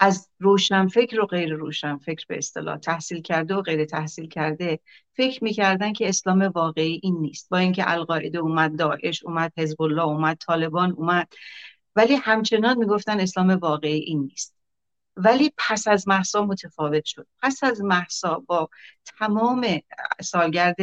از 0.00 0.28
روشنفکر 0.38 1.20
و 1.20 1.26
غیر 1.26 1.54
روشنفکر 1.54 2.24
به 2.28 2.38
اصطلاح 2.38 2.76
تحصیل 2.76 3.22
کرده 3.22 3.54
و 3.54 3.62
غیر 3.62 3.84
تحصیل 3.84 4.28
کرده 4.28 4.80
فکر 5.16 5.44
می‌کردن 5.44 5.92
که 5.92 6.08
اسلام 6.08 6.42
واقعی 6.42 7.00
این 7.02 7.18
نیست. 7.20 7.48
با 7.50 7.58
اینکه 7.58 7.90
القاعده 7.90 8.38
اومد 8.38 8.78
داعش 8.78 9.24
اومد 9.24 9.52
حزب 9.56 9.82
الله 9.82 10.02
اومد 10.02 10.36
طالبان 10.36 10.92
اومد 10.92 11.32
ولی 11.96 12.14
همچنان 12.14 12.78
می‌گفتن 12.78 13.20
اسلام 13.20 13.50
واقعی 13.50 13.98
این 14.00 14.22
نیست. 14.22 14.54
ولی 15.16 15.52
پس 15.58 15.88
از 15.88 16.08
محسا 16.08 16.44
متفاوت 16.44 17.04
شد. 17.04 17.26
پس 17.42 17.64
از 17.64 17.82
محسا 17.82 18.42
با 18.46 18.68
تمام 19.18 19.66
سالگرد 20.22 20.76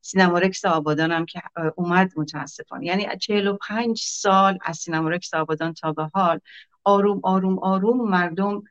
سینما 0.00 0.32
رکس 0.32 0.64
آبادان 0.64 1.12
هم 1.12 1.26
که 1.26 1.42
اومد 1.76 2.12
متاسفانه. 2.16 2.86
یعنی 2.86 3.06
45 3.20 4.00
سال 4.04 4.58
از 4.64 4.76
سینما 4.76 5.05
رکس 5.05 5.34
آبادان 5.34 5.74
تا 5.74 5.92
به 5.92 6.10
حال 6.14 6.40
آروم 6.84 7.20
آروم 7.22 7.58
آروم 7.58 8.10
مردم 8.10 8.62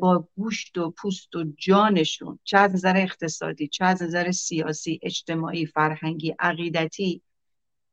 با 0.00 0.28
گوشت 0.36 0.78
و 0.78 0.90
پوست 0.90 1.36
و 1.36 1.44
جانشون 1.56 2.38
چه 2.44 2.58
از 2.58 2.74
نظر 2.74 2.96
اقتصادی 2.96 3.68
چه 3.68 3.84
از 3.84 4.02
نظر 4.02 4.30
سیاسی 4.30 5.00
اجتماعی 5.02 5.66
فرهنگی 5.66 6.34
عقیدتی 6.38 7.22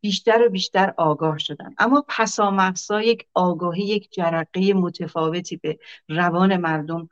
بیشتر 0.02 0.46
و 0.46 0.50
بیشتر 0.50 0.94
آگاه 0.98 1.38
شدن. 1.38 1.74
اما 1.78 2.06
پسا 2.08 2.52
مهسا 2.52 3.02
یک 3.02 3.28
آگاهی 3.34 3.84
یک 3.84 4.12
جرقه 4.12 4.74
متفاوتی 4.74 5.58
به 5.58 5.80
روان 6.10 6.58
مردم 6.58 7.10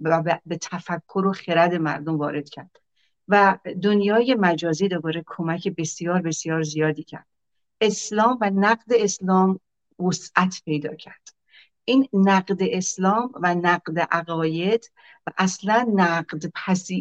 و 0.00 0.38
به 0.46 0.56
تفکر 0.60 1.26
و 1.26 1.32
خرد 1.32 1.74
مردم 1.74 2.18
وارد 2.18 2.48
کرد 2.48 2.70
و 3.28 3.58
دنیای 3.82 4.34
مجازی 4.34 4.88
دوباره 4.88 5.24
کمک 5.26 5.68
بسیار 5.68 6.22
بسیار 6.22 6.62
زیادی 6.62 7.02
کرد. 7.02 7.26
اسلام 7.80 8.38
و 8.40 8.50
نقد 8.50 8.92
اسلام 8.94 9.60
وسعت 10.00 10.62
پیدا 10.64 10.94
کرد. 10.94 11.28
این 11.84 12.08
نقد 12.12 12.58
اسلام 12.60 13.32
و 13.42 13.54
نقد 13.54 13.98
عقاید 13.98 14.92
و 15.26 15.30
اصلا 15.38 15.86
نقد 15.94 16.52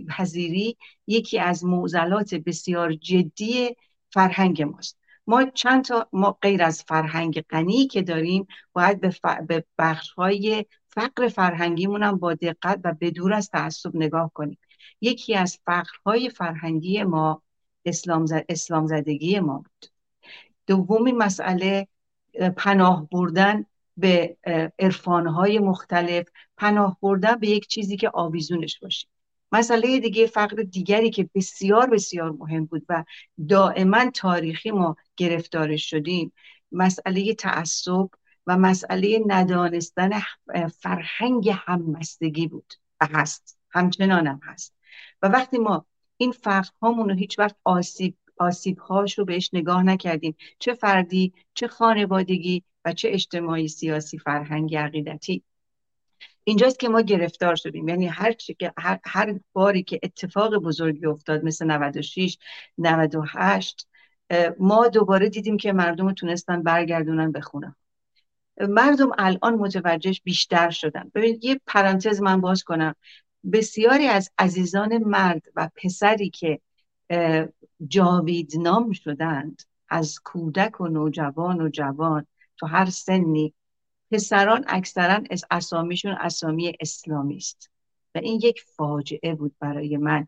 پذیری 0.09 0.77
یکی 1.07 1.39
از 1.39 1.65
معضلات 1.65 2.35
بسیار 2.35 2.93
جدی 2.93 3.75
فرهنگ 4.09 4.61
ماست. 4.61 4.97
ما 5.27 5.43
چند 5.45 5.83
تا 5.83 6.09
ما 6.13 6.37
غیر 6.41 6.63
از 6.63 6.83
فرهنگ 6.83 7.41
غنی 7.41 7.87
که 7.87 8.01
داریم 8.01 8.47
باید 8.73 9.01
به, 9.01 9.09
ف... 9.09 9.25
به 9.47 9.65
بخش 9.77 10.11
های 10.11 10.65
فقر 10.87 11.27
فرهنگیمون 11.27 12.03
هم 12.03 12.17
با 12.17 12.33
دقت 12.33 12.79
و 12.83 12.93
بدور 13.01 13.33
از 13.33 13.49
تعصب 13.49 13.95
نگاه 13.95 14.31
کنیم. 14.33 14.57
یکی 15.01 15.35
از 15.35 15.59
فقرهای 15.65 16.29
فرهنگی 16.29 17.03
ما 17.03 17.43
اسلام, 17.85 18.25
زد... 18.25 18.45
اسلام 18.49 18.87
زدگی 18.87 19.39
ما 19.39 19.57
بود. 19.57 19.91
دومین 20.67 21.17
مسئله 21.17 21.87
پناه 22.57 23.09
بردن 23.09 23.65
به 23.97 24.37
عرفانهای 24.79 25.59
مختلف 25.59 26.27
پناه 26.57 26.97
بردن 27.01 27.35
به 27.35 27.47
یک 27.47 27.67
چیزی 27.67 27.97
که 27.97 28.11
آویزونش 28.13 28.79
باشه. 28.79 29.07
مسئله 29.51 29.99
دیگه 29.99 30.27
فقر 30.27 30.63
دیگری 30.63 31.09
که 31.09 31.29
بسیار 31.35 31.89
بسیار 31.89 32.31
مهم 32.31 32.65
بود 32.65 32.85
و 32.89 33.03
دائما 33.49 34.11
تاریخی 34.11 34.71
ما 34.71 34.95
گرفتارش 35.17 35.89
شدیم 35.89 36.33
مسئله 36.71 37.33
تعصب 37.33 38.09
و 38.47 38.57
مسئله 38.57 39.23
ندانستن 39.27 40.09
فرهنگ 40.79 41.49
هممستگی 41.53 42.47
بود. 42.47 42.73
و 43.01 43.07
هست. 43.11 43.57
همچنان 43.69 44.27
هم 44.27 44.39
هست. 44.43 44.73
و 45.21 45.27
وقتی 45.27 45.57
ما 45.57 45.85
این 46.17 46.31
فرق 46.31 46.69
رو 46.81 47.13
هیچ 47.13 47.39
وقت 47.39 47.55
آسیب 47.63 48.17
آسیب 48.39 48.79
هاش 48.79 49.19
رو 49.19 49.25
بهش 49.25 49.49
نگاه 49.53 49.83
نکردیم. 49.83 50.35
چه 50.59 50.73
فردی 50.73 51.33
چه 51.53 51.67
خانوادگی 51.67 52.63
و 52.85 52.93
چه 52.93 53.09
اجتماعی 53.11 53.67
سیاسی 53.67 54.17
فرهنگی 54.17 54.75
عقیدتی. 54.75 55.43
اینجاست 56.43 56.79
که 56.79 56.89
ما 56.89 57.01
گرفتار 57.01 57.55
شدیم. 57.55 57.87
یعنی 57.87 58.07
هر, 58.07 58.35
هر, 58.77 58.99
هر 59.05 59.39
باری 59.53 59.83
که 59.83 59.99
اتفاق 60.03 60.55
بزرگی 60.55 61.05
افتاد 61.05 61.43
مثل 61.43 61.65
96 61.65 62.37
98 62.77 63.87
ما 64.59 64.87
دوباره 64.87 65.29
دیدیم 65.29 65.57
که 65.57 65.73
مردم 65.73 66.13
تونستن 66.13 66.63
برگردونن 66.63 67.31
به 67.31 67.41
خونه 67.41 67.75
مردم 68.61 69.11
الان 69.17 69.55
متوجهش 69.55 70.21
بیشتر 70.23 70.69
شدن. 70.69 71.11
ببینید 71.15 71.45
یه 71.45 71.59
پرانتز 71.65 72.21
من 72.21 72.41
باز 72.41 72.63
کنم. 72.63 72.95
بسیاری 73.51 74.07
از 74.07 74.31
عزیزان 74.37 74.97
مرد 74.97 75.41
و 75.55 75.69
پسری 75.75 76.29
که 76.29 76.59
جاوید 77.87 78.57
نام 78.57 78.91
شدند 78.91 79.61
از 79.89 80.19
کودک 80.23 80.81
و 80.81 80.87
نوجوان 80.87 81.61
و 81.61 81.69
جوان 81.69 82.27
تو 82.57 82.65
هر 82.65 82.85
سنی. 82.85 83.53
پسران 84.11 84.65
اکثرا 84.67 85.23
از 85.31 85.45
اسامیشون 85.51 86.11
اسامی 86.11 86.73
اسلامی 86.79 87.37
است 87.37 87.69
و 88.15 88.17
این 88.17 88.39
یک 88.43 88.61
فاجعه 88.61 89.35
بود 89.35 89.55
برای 89.59 89.97
من. 89.97 90.27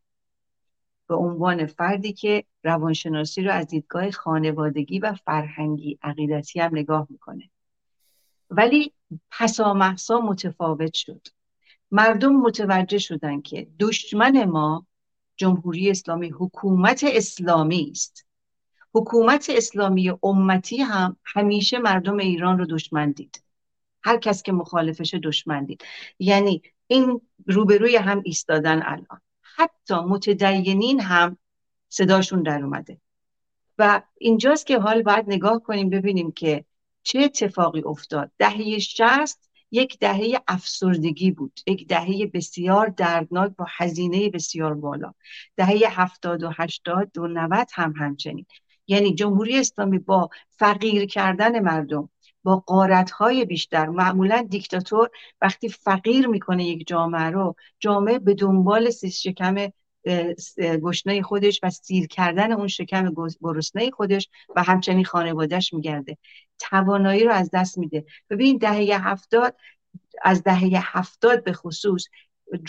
به 1.08 1.16
عنوان 1.16 1.66
فردی 1.66 2.14
که 2.14 2.44
روانشناسی 2.64 3.42
رو 3.42 3.52
از 3.52 3.68
دیدگاه 3.68 4.12
خانوادگی 4.12 5.00
و 5.00 5.14
فرهنگی 5.14 6.00
عقیدتی 6.02 6.60
هم 6.60 6.70
نگاه 6.74 7.08
می‌کنه. 7.10 7.50
ولی 8.50 8.94
پسا 9.32 9.74
محسا 9.74 10.20
متفاوت 10.20 10.94
شد. 10.94 11.28
مردم 11.92 12.36
متوجه 12.36 12.98
شدن 12.98 13.42
که 13.42 13.68
دشمن 13.80 14.46
ما 14.46 14.86
جمهوری 15.40 15.90
اسلامی 15.90 16.30
حکومت 16.30 17.06
اسلامی 17.08 17.90
است. 17.92 18.26
حکومت 18.94 19.50
اسلامی 19.50 20.12
امتی 20.24 20.78
هم 20.78 21.18
همیشه 21.26 21.80
مردم 21.80 22.18
ایران 22.18 22.58
رو 22.58 22.66
دشمن 22.66 23.12
دید. 23.12 23.44
هر 24.04 24.18
کس 24.18 24.44
که 24.44 24.52
مخالفش 24.52 25.16
دشمن 25.24 25.66
دید. 25.66 25.84
یعنی 26.20 26.62
این 26.88 27.22
روبروی 27.48 27.96
هم 27.96 28.22
ایستادن 28.26 28.82
الان. 28.86 29.22
حتی 29.42 29.96
متدینین 29.96 31.00
هم 31.00 31.38
صداشون 31.90 32.44
در 32.44 32.64
اومده. 32.64 32.98
و 33.78 34.02
اینجاست 34.18 34.66
که 34.66 34.80
حال 34.80 35.04
باید 35.04 35.26
نگاه 35.28 35.64
کنیم 35.64 35.90
ببینیم 35.90 36.32
که 36.32 36.66
چه 37.04 37.20
اتفاقی 37.20 37.84
افتاد. 37.86 38.32
دهه 38.38 38.80
شست 38.80 39.49
یک 39.72 40.00
دهه 40.00 40.42
افسردگی 40.48 41.32
بود. 41.32 41.60
یک 41.68 41.88
دهه 41.88 42.26
بسیار 42.34 42.88
دردناک 42.88 43.52
با 43.58 43.66
هزینه 43.78 44.30
بسیار 44.30 44.74
بالا. 44.74 45.14
دهه 45.58 46.02
هفتاد 46.02 46.44
و 46.44 46.52
هشتاد 46.58 47.18
و 47.18 47.28
نوت 47.28 47.72
هم 47.74 47.94
همچنین. 47.98 48.46
یعنی 48.88 49.16
جمهوری 49.16 49.60
اسلامی 49.60 50.00
با 50.00 50.30
فقیر 50.50 51.06
کردن 51.06 51.60
مردم 51.60 52.10
با 52.44 52.56
قارتهای 52.56 53.46
بیشتر 53.46 53.86
معمولا 53.86 54.48
دیکتاتور 54.50 55.10
وقتی 55.42 55.70
فقیر 55.70 56.28
می‌کنه 56.28 56.66
یک 56.66 56.88
جامعه 56.88 57.30
رو 57.30 57.56
جامعه 57.80 58.20
به 58.20 58.34
دنبال 58.34 58.90
سیس 58.90 59.20
شکم 59.22 59.56
گشنه 60.60 61.22
خودش 61.22 61.60
و 61.64 61.70
سیر 61.70 62.08
کردن 62.08 62.52
اون 62.52 62.68
شکم 62.68 63.14
گرسنه 63.42 63.92
خودش 63.92 64.30
و 64.56 64.64
همچنین 64.64 65.06
خانوادهش 65.06 65.74
میگرده. 65.74 66.18
توانایی 66.60 67.24
رو 67.24 67.32
از 67.32 67.50
دست 67.54 67.78
میده. 67.78 68.06
ببین 68.30 68.58
دهه 68.58 69.08
هفتاد 69.08 69.56
از 70.24 70.44
دهه 70.44 70.98
هفتاد 70.98 71.44
به 71.44 71.54
خصوص 71.54 72.08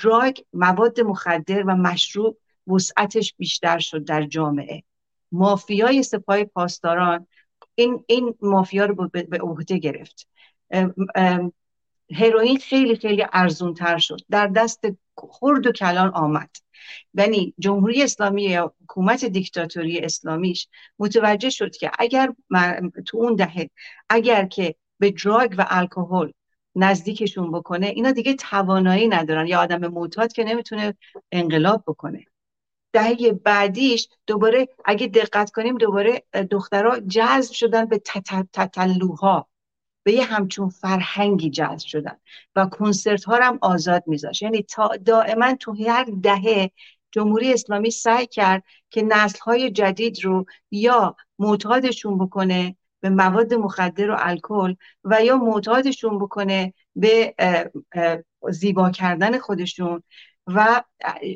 دراگ 0.02 0.40
مواد 0.52 1.00
مخدر 1.00 1.62
و 1.62 1.76
مشروب 1.76 2.38
وسعتش 2.66 3.34
بیشتر 3.38 3.78
شد 3.78 4.04
در 4.04 4.22
جامعه. 4.22 4.82
مافیای 5.32 6.02
سپاه 6.02 6.44
پاسداران 6.44 7.26
این 7.74 8.04
این 8.06 8.34
مافیا 8.42 8.84
رو 8.84 9.08
به 9.08 9.38
عهده 9.40 9.78
گرفت. 9.78 10.28
هروئین 12.14 12.58
خیلی 12.58 12.96
خیلی 12.96 13.26
ارزون 13.32 13.74
تر 13.74 13.98
شد. 13.98 14.20
در 14.30 14.46
دست 14.46 14.80
خرد 15.16 15.66
و 15.66 15.72
کلان 15.72 16.08
آمد. 16.08 16.50
یعنی 17.14 17.54
جمهوری 17.58 18.02
اسلامی 18.02 18.42
یا 18.42 18.74
حکومت 18.82 19.24
دیکتاتوری 19.24 19.98
اسلامیش 19.98 20.68
متوجه 20.98 21.50
شد 21.50 21.76
که 21.76 21.90
اگر 21.98 22.32
تو 23.06 23.18
اون 23.18 23.34
دهه 23.34 23.70
اگر 24.08 24.46
که 24.46 24.74
به 24.98 25.10
دراگ 25.10 25.54
و 25.58 25.66
الکل 25.68 26.30
نزدیکشون 26.74 27.52
بکنه 27.52 27.86
اینا 27.86 28.12
دیگه 28.12 28.34
توانایی 28.34 29.08
ندارن. 29.08 29.46
یا 29.46 29.60
آدم 29.60 29.86
معتاد 29.86 30.32
که 30.32 30.44
نمی‌تونه 30.44 30.94
انقلاب 31.32 31.84
بکنه. 31.86 32.24
دهه 32.92 33.32
بعدیش 33.32 34.08
دوباره 34.26 34.68
اگه 34.84 35.06
دقت 35.06 35.50
کنیم 35.50 35.78
دوباره 35.78 36.24
دخترها 36.50 37.00
جذب 37.00 37.52
شدن 37.52 37.84
به 37.84 37.98
تتلوها. 38.52 39.49
به 40.02 40.12
یه 40.12 40.24
همچون 40.24 40.68
فرهنگی 40.68 41.50
جذب 41.50 41.86
شدن 41.86 42.16
و 42.56 42.66
کنسرت 42.66 43.24
ها 43.24 43.38
هم 43.42 43.58
آزاد 43.62 44.04
میذاشت. 44.06 44.42
یعنی 44.42 44.62
تا 44.62 44.96
دائما 44.96 45.54
تو 45.54 45.74
هر 45.88 46.06
دهه 46.22 46.70
جمهوری 47.12 47.52
اسلامی 47.52 47.90
سعی 47.90 48.26
کرد 48.26 48.64
که 48.90 49.02
نسل 49.02 49.38
های 49.38 49.70
جدید 49.70 50.24
رو 50.24 50.46
یا 50.70 51.16
معتادشون 51.38 52.18
بکنه 52.18 52.76
به 53.00 53.10
مواد 53.10 53.54
مخدر 53.54 54.10
و 54.10 54.16
الکل 54.18 54.74
و 55.04 55.24
یا 55.24 55.36
معتادشون 55.36 56.18
بکنه 56.18 56.74
به 56.96 57.34
زیبا 58.50 58.90
کردن 58.90 59.38
خودشون 59.38 60.02
و 60.46 60.82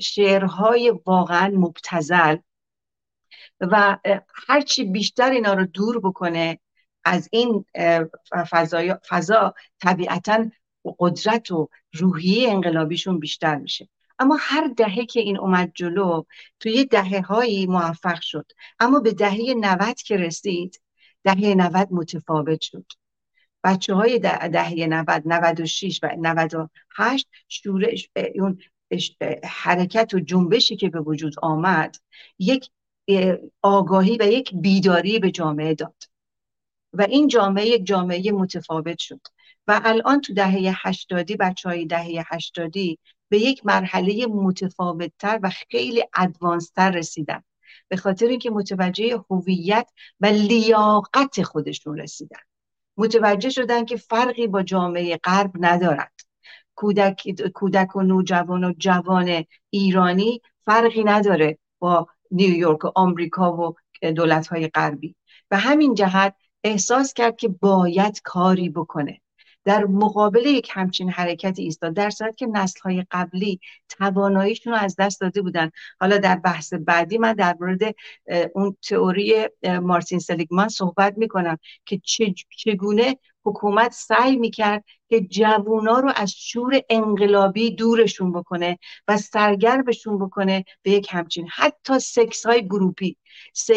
شعرهای 0.02 1.00
واقعا 1.06 1.48
مبتزل 1.56 2.36
و 3.60 3.98
هرچی 4.48 4.84
بیشتر 4.84 5.30
اینا 5.30 5.54
رو 5.54 5.66
دور 5.66 6.00
بکنه 6.00 6.58
از 7.04 7.28
این 7.32 7.64
فضا, 8.50 8.98
فضا 9.08 9.54
طبیعتا 9.80 10.50
قدرت 10.98 11.50
و 11.50 11.68
روحیه 11.92 12.50
انقلابیشون 12.50 13.18
بیشتر 13.18 13.56
میشه. 13.56 13.88
اما 14.18 14.36
هر 14.40 14.66
دهه 14.76 15.04
که 15.04 15.20
این 15.20 15.38
اومد 15.38 15.72
جلو 15.74 16.22
توی 16.60 16.84
دهه 16.84 17.20
هایی 17.20 17.66
موفق 17.66 18.20
شد. 18.20 18.46
اما 18.80 19.00
به 19.00 19.12
دهه 19.12 19.54
90 19.60 19.94
که 19.94 20.16
رسید 20.16 20.80
دهه 21.24 21.54
90 21.54 21.88
متفاوت 21.90 22.60
شد. 22.60 22.86
بچه 23.64 23.94
های 23.94 24.18
دهه 24.18 24.86
90 24.86 25.22
96 25.26 26.00
و 26.02 26.08
98 26.18 27.28
شورش 27.48 28.10
اون 28.34 28.58
حرکت 29.44 30.14
و 30.14 30.20
جنبشی 30.20 30.76
که 30.76 30.88
به 30.88 31.00
وجود 31.00 31.34
آمد 31.42 31.96
یک 32.38 32.70
آگاهی 33.62 34.16
و 34.20 34.22
یک 34.22 34.54
بیداری 34.54 35.18
به 35.18 35.30
جامعه 35.30 35.74
داد. 35.74 36.13
و 36.94 37.02
این 37.02 37.28
جامعه 37.28 37.66
یک 37.66 37.86
جامعه 37.86 38.32
متفاوت 38.32 38.98
شد. 38.98 39.20
و 39.66 39.80
الان 39.84 40.20
تو 40.20 40.34
دهه 40.34 40.74
هشتادی 40.86 41.36
بچه 41.36 41.68
های 41.68 41.86
دهه 41.86 42.24
هشتادی 42.32 42.98
به 43.28 43.38
یک 43.38 43.66
مرحله 43.66 44.26
متفاوتتر 44.26 45.40
و 45.42 45.50
خیلی 45.70 46.04
ادوانستر 46.14 46.90
رسیدن. 46.90 47.42
به 47.88 47.96
خاطر 47.96 48.26
اینکه 48.26 48.50
متوجه 48.50 49.24
هویت 49.30 49.90
و 50.20 50.26
لیاقت 50.26 51.42
خودشون 51.42 51.98
رسیدن. 51.98 52.40
متوجه 52.96 53.50
شدن 53.50 53.84
که 53.84 53.96
فرقی 53.96 54.46
با 54.46 54.62
جامعه 54.62 55.16
غرب 55.24 55.52
ندارد. 55.60 56.12
کودک, 56.74 57.50
کودک 57.54 57.96
و 57.96 58.02
نوجوان 58.02 58.64
و 58.64 58.72
جوان 58.78 59.44
ایرانی 59.70 60.40
فرقی 60.64 61.04
نداره 61.04 61.58
با 61.78 62.06
نیویورک 62.30 62.84
و 62.84 62.90
آمریکا 62.94 63.56
و 63.56 63.74
دولت 64.10 64.46
های 64.46 64.68
غربی. 64.68 65.16
و 65.50 65.58
همین 65.58 65.94
جهت 65.94 66.34
احساس 66.64 67.12
کرد 67.12 67.36
که 67.36 67.48
باید 67.48 68.22
کاری 68.22 68.68
بکنه. 68.68 69.20
در 69.64 69.84
مقابل 69.84 70.46
یک 70.46 70.70
همچین 70.72 71.10
حرکت 71.10 71.58
ایستاد 71.58 71.94
در 71.94 72.10
صورت 72.10 72.36
که 72.36 72.46
نسل 72.46 72.80
های 72.80 73.04
قبلی 73.10 73.60
تواناییشون 73.88 74.72
رو 74.72 74.78
از 74.78 74.96
دست 74.98 75.20
داده 75.20 75.42
بودن. 75.42 75.70
حالا 76.00 76.18
در 76.18 76.36
بحث 76.36 76.72
بعدی 76.72 77.18
من 77.18 77.32
در 77.32 77.56
مورد 77.60 77.94
اون 78.54 78.76
تئوری 78.88 79.48
مارتین 79.82 80.18
سلیگمان 80.18 80.68
صحبت 80.68 81.14
می‌کنم 81.18 81.58
که 81.86 82.00
چگونه 82.56 83.16
حکومت 83.44 83.92
سعی 83.92 84.36
می‌کرد 84.36 84.84
که 85.08 85.20
جوونا 85.20 85.98
رو 85.98 86.12
از 86.16 86.32
شور 86.36 86.80
انقلابی 86.90 87.70
دورشون 87.70 88.32
بکنه 88.32 88.78
و 89.08 89.16
سرگرمشون 89.16 90.18
بکنه 90.18 90.64
به 90.82 90.90
یک 90.90 91.08
همچین 91.10 91.48
حتی 91.52 91.98
سکس 91.98 92.46
های 92.46 92.64
گروپی 92.66 93.16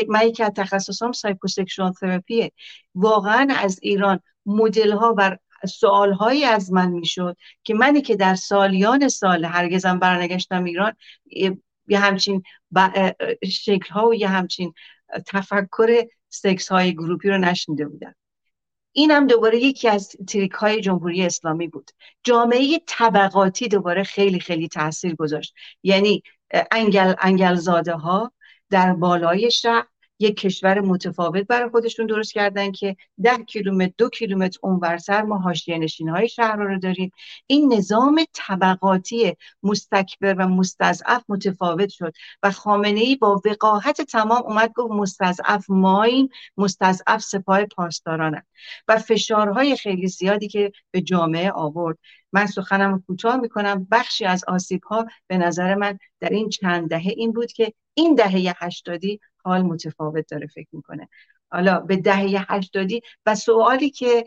من 0.07 0.32
که 0.32 0.49
تخصصم 0.49 1.11
psychosexual 1.12 1.91
therapy 1.91 2.44
ه 2.44 2.51
واقعا 2.95 3.47
از 3.57 3.80
ایران 3.82 4.20
مدل 4.45 4.91
ها 4.91 5.15
و 5.18 5.38
سوال 5.68 6.13
هایی 6.13 6.43
از 6.43 6.72
من 6.72 6.91
می‌شد 6.91 7.38
که 7.63 7.74
منی 7.74 8.01
که 8.01 8.15
در 8.15 8.36
سالیان 8.36 9.09
سال 9.09 9.45
هرگزم 9.45 9.99
برنگشتم 9.99 10.63
ایران 10.63 10.93
یه 11.88 11.99
همچین 11.99 12.43
شکل 13.51 13.89
ها 13.89 14.07
و 14.07 14.15
یه 14.15 14.28
همچین 14.28 14.74
تفکر 15.28 16.07
سکس 16.30 16.72
های 16.72 16.93
گروپی 16.93 17.30
رو 17.30 17.38
نشنیده 17.38 17.86
بودم. 17.88 18.15
این 18.92 19.12
هم 19.12 19.28
دوباره 19.28 19.60
یکی 19.60 19.88
از 19.90 20.10
تریک 20.28 20.52
های 20.52 20.82
جمهوری 20.82 21.26
اسلامی 21.26 21.68
بود. 21.68 21.92
جامعه 22.24 22.82
طبقاتی 22.88 23.68
دوباره 23.68 24.04
خیلی 24.04 24.40
خیلی 24.40 24.68
تاثیر 24.68 25.16
گذاشت. 25.16 25.54
یعنی 25.84 26.24
انگل 26.72 27.14
انگلزاده 27.20 27.94
ها 27.94 28.32
در 28.70 28.94
بالای 28.94 29.52
شهر 29.52 29.88
یک 30.20 30.38
کشور 30.38 30.80
متفاوت 30.80 31.47
برای 31.47 31.70
خودشون 31.70 32.05
درست 32.05 32.34
کردن 32.34 32.72
که 32.72 32.95
ده 33.24 33.38
کیلومتر 33.38 33.93
دو 33.97 34.09
کیلومتر 34.09 34.59
اونورتر 34.63 35.22
ما 35.22 35.38
حاشیه 35.38 35.78
نشین 35.78 36.09
های 36.09 36.30
شهر 36.30 36.55
رو 36.55 36.80
داریم. 36.80 37.11
این 37.47 37.74
نظام 37.74 38.26
طبقاتی 38.34 39.36
مستکبر 39.63 40.34
و 40.34 40.47
مستضعف 40.47 41.24
متفاوت 41.30 41.89
شد 41.89 42.13
و 42.43 42.51
خامنه 42.51 42.99
ای 42.99 43.15
با 43.15 43.41
وقاحت 43.45 44.01
تمام 44.01 44.43
اومد 44.43 44.74
گفت 44.76 44.91
مستضعف 44.91 45.65
ماین 45.70 46.30
مستضعف 46.57 47.22
سپاه 47.22 47.65
پاسدارانه 47.65 48.45
و 48.88 48.97
فشارهای 48.97 49.76
خیلی 49.76 50.07
زیادی 50.07 50.47
که 50.47 50.72
به 50.91 51.01
جامعه 51.01 51.51
آورد. 51.51 51.97
من 52.32 52.45
سخنم 52.45 53.03
کوتاه 53.07 53.38
می‌کنم. 53.38 53.88
بخشی 53.91 54.26
از 54.26 54.43
آسیب 54.47 54.84
ها 54.84 55.05
به 55.28 55.38
نظر 55.38 55.76
من 55.76 55.99
در 56.20 56.30
این 56.30 56.49
چند 56.49 56.89
دهه 56.89 57.13
این 57.18 57.32
بود 57.32 57.51
که 57.51 57.74
این 57.93 58.15
دهه 58.15 58.53
هشتادی 58.57 59.20
حال 59.48 59.62
متفاوت 59.62 60.26
داره 60.30 60.48
فکر 60.48 60.68
می‌کنه. 60.72 61.10
حالا 61.52 61.80
به 61.80 61.98
دهه 61.98 62.45
هشتادی 62.50 63.02
و 63.26 63.36
سوالی 63.36 63.89
که 63.89 64.26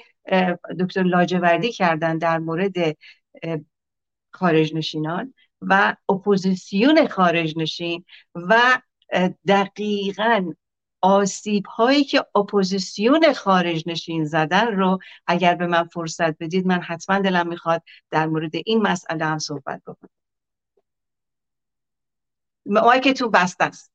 دکتر 0.81 1.03
لاجوردی 1.03 1.73
کردن 1.73 2.19
در 2.19 2.39
مورد 2.39 2.97
خارج 4.31 4.75
نشینان 4.75 5.35
و 5.61 5.97
اپوزیسیون 6.09 7.07
خارج 7.09 7.55
نشین 7.59 8.05
و 8.35 8.81
دقیقا 9.49 10.53
آسیب 11.01 11.67
هایی 11.67 12.05
که 12.05 12.27
اپوزیسیون 12.35 13.33
خارج 13.33 13.85
نشین 13.87 14.25
زدن 14.25 14.67
رو 14.67 14.99
اگر 15.27 15.55
به 15.55 15.67
من 15.67 15.85
فرصت 15.85 16.39
بدید 16.39 16.67
من 16.67 16.83
حتما 16.83 17.19
دلم 17.19 17.49
می‌خواد 17.49 17.83
در 18.11 18.27
مورد 18.27 18.53
این 18.67 18.83
مسئله 18.83 19.25
هم 19.25 19.39
صحبت 19.39 19.83
بکنم. 19.87 20.11
تو 23.17 23.31
بسته 23.31 23.65
است. 23.65 23.93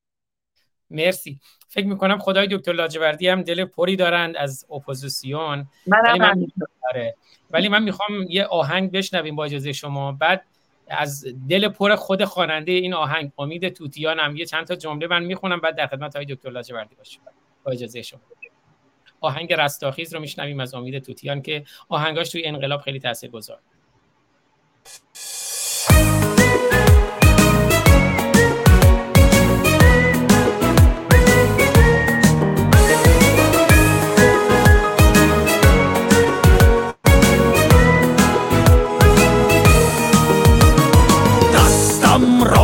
مرسی. 0.90 1.40
فکر 1.68 1.86
می‌کنم 1.86 2.18
خدای 2.18 2.48
دکتر 2.50 2.72
لاجوردی 2.72 3.28
هم 3.28 3.42
دل 3.42 3.64
پری 3.64 3.96
دارند 3.96 4.36
از 4.36 4.66
اپوزیسیون. 4.70 5.68
ولی 5.86 6.18
من, 6.18 6.46
آره. 6.90 7.16
ولی 7.50 7.68
من 7.68 7.82
می‌خوام 7.82 8.22
یه 8.28 8.44
آهنگ 8.44 8.92
بشنویم 8.92 9.36
با 9.36 9.44
اجازه 9.44 9.72
شما. 9.72 10.12
بعد 10.12 10.44
از 10.88 11.26
دل 11.48 11.68
پر 11.68 11.96
خود 11.96 12.24
خواننده 12.24 12.72
این 12.72 12.94
آهنگ 12.94 13.32
امید 13.38 13.68
توتیان 13.68 14.18
هم 14.18 14.36
یه 14.36 14.46
چند 14.46 14.66
تا 14.66 14.74
جمله 14.74 15.06
من 15.06 15.24
می‌خونم 15.24 15.60
بعد 15.60 15.76
در 15.76 15.86
خدمت 15.86 16.16
های 16.16 16.24
دکتر 16.24 16.50
لاجوردی 16.50 16.94
باشم 16.94 17.20
با 17.64 17.72
اجازه 17.72 18.02
شما. 18.02 18.20
آهنگ 19.20 19.52
رستاخیز 19.52 20.14
رو 20.14 20.20
میشنویم 20.20 20.60
از 20.60 20.74
امید 20.74 20.98
توتیان 20.98 21.42
که 21.42 21.64
آهنگاش 21.88 22.30
توی 22.30 22.44
انقلاب 22.44 22.80
خیلی 22.80 23.00
تاثیرگذار. 23.00 23.58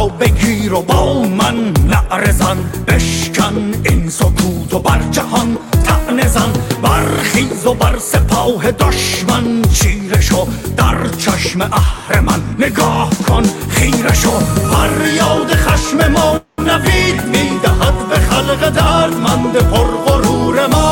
بگیر 0.09 0.73
و 0.73 0.83
با 0.83 1.23
من 1.23 1.73
نعرزن 1.89 2.57
بشکن 2.89 3.73
این 3.85 4.09
سکوت 4.11 4.75
و 4.75 4.79
بر 4.79 5.01
جهان 5.11 5.59
تعنزن 5.85 6.29
زن 6.29 6.53
برخیز 6.83 7.67
و 7.67 7.75
بر 7.75 7.99
سپاه 7.99 8.71
دشمن 8.71 9.63
چیره 9.63 10.21
شو 10.21 10.47
در 10.77 11.09
چشم 11.19 11.61
اهرمن 11.61 12.41
نگاه 12.59 13.11
کن 13.29 13.43
خیره 13.69 14.15
شو 14.15 14.33
یاد 15.17 15.55
خشم 15.55 16.13
ما 16.13 16.41
نوید 16.59 17.25
می‌دهد 17.25 18.09
به 18.09 18.17
خلق 18.17 18.69
دردمند 18.69 19.57
پرغرور 19.57 20.67
ما 20.67 20.92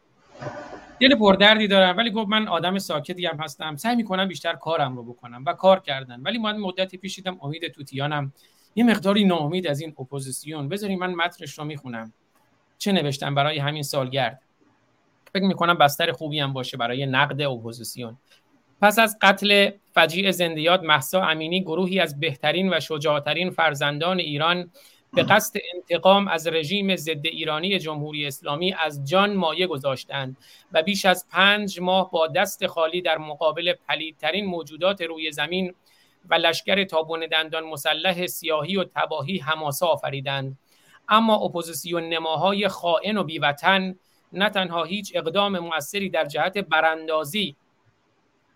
دل 0.99 1.15
پردردی 1.15 1.67
دارم 1.67 1.97
ولی 1.97 2.11
گفت 2.11 2.29
من 2.29 2.47
آدم 2.47 2.77
ساکتی 2.77 3.25
هم 3.25 3.37
هستم. 3.39 3.75
سعی 3.75 3.95
می‌کنم 3.95 4.27
بیشتر 4.27 4.53
کارم 4.53 4.95
رو 4.95 5.03
بکنم 5.03 5.43
و 5.47 5.53
کار 5.53 5.79
کردن. 5.79 6.21
ولی 6.21 6.37
من 6.37 6.57
مدتی 6.57 6.97
پیش 6.97 7.15
دیدم 7.15 7.37
امید 7.41 7.67
توتیانم. 7.67 8.33
یه 8.75 8.83
مقداری 8.83 9.23
ناامید 9.23 9.67
از 9.67 9.81
این 9.81 9.95
اپوزیسیون. 9.99 10.69
بذارین 10.69 10.99
من 10.99 11.13
متنش 11.13 11.59
رو 11.59 11.65
می‌خونم. 11.65 12.13
چه 12.77 12.91
نوشتم 12.91 13.35
برای 13.35 13.59
همین 13.59 13.83
سالگرد؟ 13.83 14.41
فکر 15.33 15.43
می‌کنم 15.43 15.77
بستر 15.77 16.11
خوبی 16.11 16.39
هم 16.39 16.53
باشه 16.53 16.77
برای 16.77 17.05
نقد 17.05 17.41
اپوزیسیون. 17.41 18.17
پس 18.81 18.99
از 18.99 19.17
قتل 19.21 19.69
فجیع 19.93 20.31
زنده‌یاد 20.31 20.83
مهسا 20.83 21.21
امینی 21.23 21.61
گروهی 21.61 21.99
از 21.99 22.19
بهترین 22.19 22.73
و 22.73 22.79
شجاعترین 22.79 23.49
فرزندان 23.49 24.19
ایران 24.19 24.71
به 25.13 25.23
قصد 25.23 25.57
انتقام 25.75 26.27
از 26.27 26.47
رژیم 26.47 26.95
ضد 26.95 27.25
ایرانی 27.25 27.79
جمهوری 27.79 28.27
اسلامی 28.27 28.73
از 28.73 29.07
جان 29.09 29.33
مایه 29.33 29.67
گذاشتند 29.67 30.37
و 30.71 30.83
بیش 30.83 31.05
از 31.05 31.27
پنج 31.29 31.79
ماه 31.79 32.11
با 32.11 32.27
دست 32.27 32.67
خالی 32.67 33.01
در 33.01 33.17
مقابل 33.17 33.73
پلیدترین 33.87 34.45
موجودات 34.45 35.01
روی 35.01 35.31
زمین 35.31 35.73
و 36.29 36.33
لشکر 36.35 36.83
تا 36.83 36.98
بن 36.98 37.27
دندان 37.31 37.63
مسلح 37.63 38.27
سیاهی 38.27 38.77
و 38.77 38.83
تباهی 38.83 39.37
حماسه 39.37 39.87
آفریدند. 39.87 40.57
اما 41.09 41.35
اپوزیسیون 41.35 42.03
نماهای 42.03 42.67
خائن 42.67 43.17
و 43.17 43.23
بی‌وطن 43.23 43.95
نه 44.33 44.49
تنها 44.49 44.83
هیچ 44.83 45.11
اقدام 45.15 45.59
موثری 45.59 46.09
در 46.09 46.25
جهت 46.25 46.57
براندازی 46.57 47.55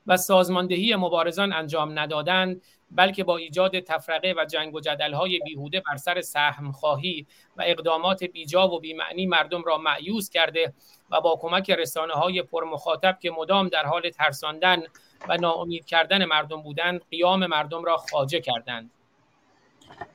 و 0.07 0.17
سازماندهی 0.17 0.95
مبارزان 0.95 1.53
انجام 1.53 1.99
ندادند 1.99 2.61
بلکه 2.91 3.23
با 3.23 3.37
ایجاد 3.37 3.79
تفرقه 3.79 4.33
و 4.37 4.45
جنگ 4.45 4.75
و 4.75 4.79
جدلهای 4.79 5.39
بیهوده 5.45 5.79
بر 5.79 5.97
سر 5.97 6.21
سهم 6.21 6.71
خواهی 6.71 7.25
و 7.57 7.63
اقدامات 7.65 8.23
بیجا 8.23 8.67
و 8.67 8.79
بیمعنی 8.79 9.25
مردم 9.25 9.63
را 9.63 9.77
معیوز 9.77 10.29
کرده 10.29 10.73
و 11.11 11.21
با 11.21 11.39
کمک 11.41 11.71
رسانه 11.71 12.13
های 12.13 12.41
پرمخاطب 12.41 13.17
که 13.21 13.31
مدام 13.31 13.67
در 13.67 13.85
حال 13.85 14.09
ترساندن 14.09 14.83
و 15.29 15.37
ناامید 15.37 15.85
کردن 15.85 16.25
مردم 16.25 16.61
بودند 16.61 17.01
قیام 17.11 17.45
مردم 17.45 17.83
را 17.83 17.97
خاجه 17.97 18.39
کردند. 18.39 18.91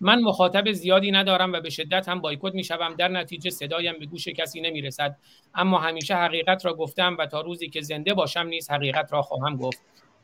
من 0.01 0.21
مخاطب 0.21 0.73
زیادی 0.73 1.11
ندارم 1.11 1.53
و 1.53 1.61
به 1.61 1.71
شدت 1.71 2.09
هم 2.09 2.21
بایکوت 2.21 2.55
می‌شوم 2.55 2.95
در 2.95 3.09
نتیجه 3.09 3.51
صدایم 3.51 3.99
به 3.99 4.07
گوش 4.07 4.29
کسی 4.29 4.61
نمی‌رسد. 4.61 5.17
اما 5.55 5.79
همیشه 5.79 6.15
حقیقت 6.15 6.67
را 6.67 6.75
گفتم 6.75 7.17
و 7.19 7.27
تا 7.27 7.41
روزی 7.41 7.69
که 7.69 7.81
زنده 7.81 8.15
باشم 8.15 8.41
نیز 8.41 8.71
حقیقت 8.71 9.13
را 9.13 9.23
خواهم 9.23 9.57
گفت. 9.57 9.83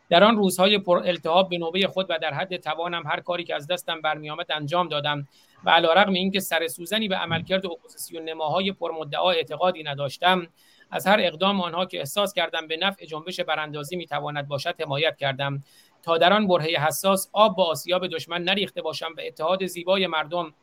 در 0.09 0.25
آن 0.25 0.37
روزهای 0.37 0.79
پر 0.79 0.99
التهاب 0.99 1.49
به 1.49 1.59
نوبه 1.59 1.87
خود 1.87 2.07
و 2.09 2.19
در 2.19 2.35
حد 2.35 2.57
توانم 2.57 3.07
هر 3.07 3.21
کاری 3.21 3.45
که 3.45 3.55
از 3.55 3.67
دستم 3.67 4.01
برمیآمد 4.01 4.53
انجام 4.53 4.89
دادم 4.89 5.29
و 5.65 5.71
علیرغم 5.71 6.13
اینکه 6.13 6.41
سر 6.41 6.67
سوزنی 6.67 7.09
به 7.09 7.17
عملکرد 7.17 7.67
اپوزیسیون 7.67 8.23
نماهای 8.23 8.73
پرمدعا 8.73 9.31
اعتقادی 9.31 9.83
نداشتم 9.83 10.47
از 10.91 11.07
هر 11.07 11.17
اقدام 11.21 11.61
آنها 11.61 11.87
که 11.87 11.99
احساس 11.99 12.33
کردم 12.33 12.67
به 12.67 12.77
نفع 12.77 13.07
جنبش 13.07 13.41
براندازی 13.41 13.97
می‌تواند 13.97 14.49
باشد 14.49 14.81
حمایت 14.81 15.17
کردم. 15.17 15.63
تا 16.03 16.19
در 16.19 16.33
آن 16.33 16.47
برهه 16.47 16.87
حساس 16.87 17.29
آب 17.33 17.57
با 17.57 17.65
آسیاب 17.65 18.07
دشمن 18.07 18.43
نریخته 18.43 18.83
باشم 18.83 19.15
و 19.19 19.21
اتحاد 19.27 19.67
زیبای 19.67 20.07
مردم 20.07 20.55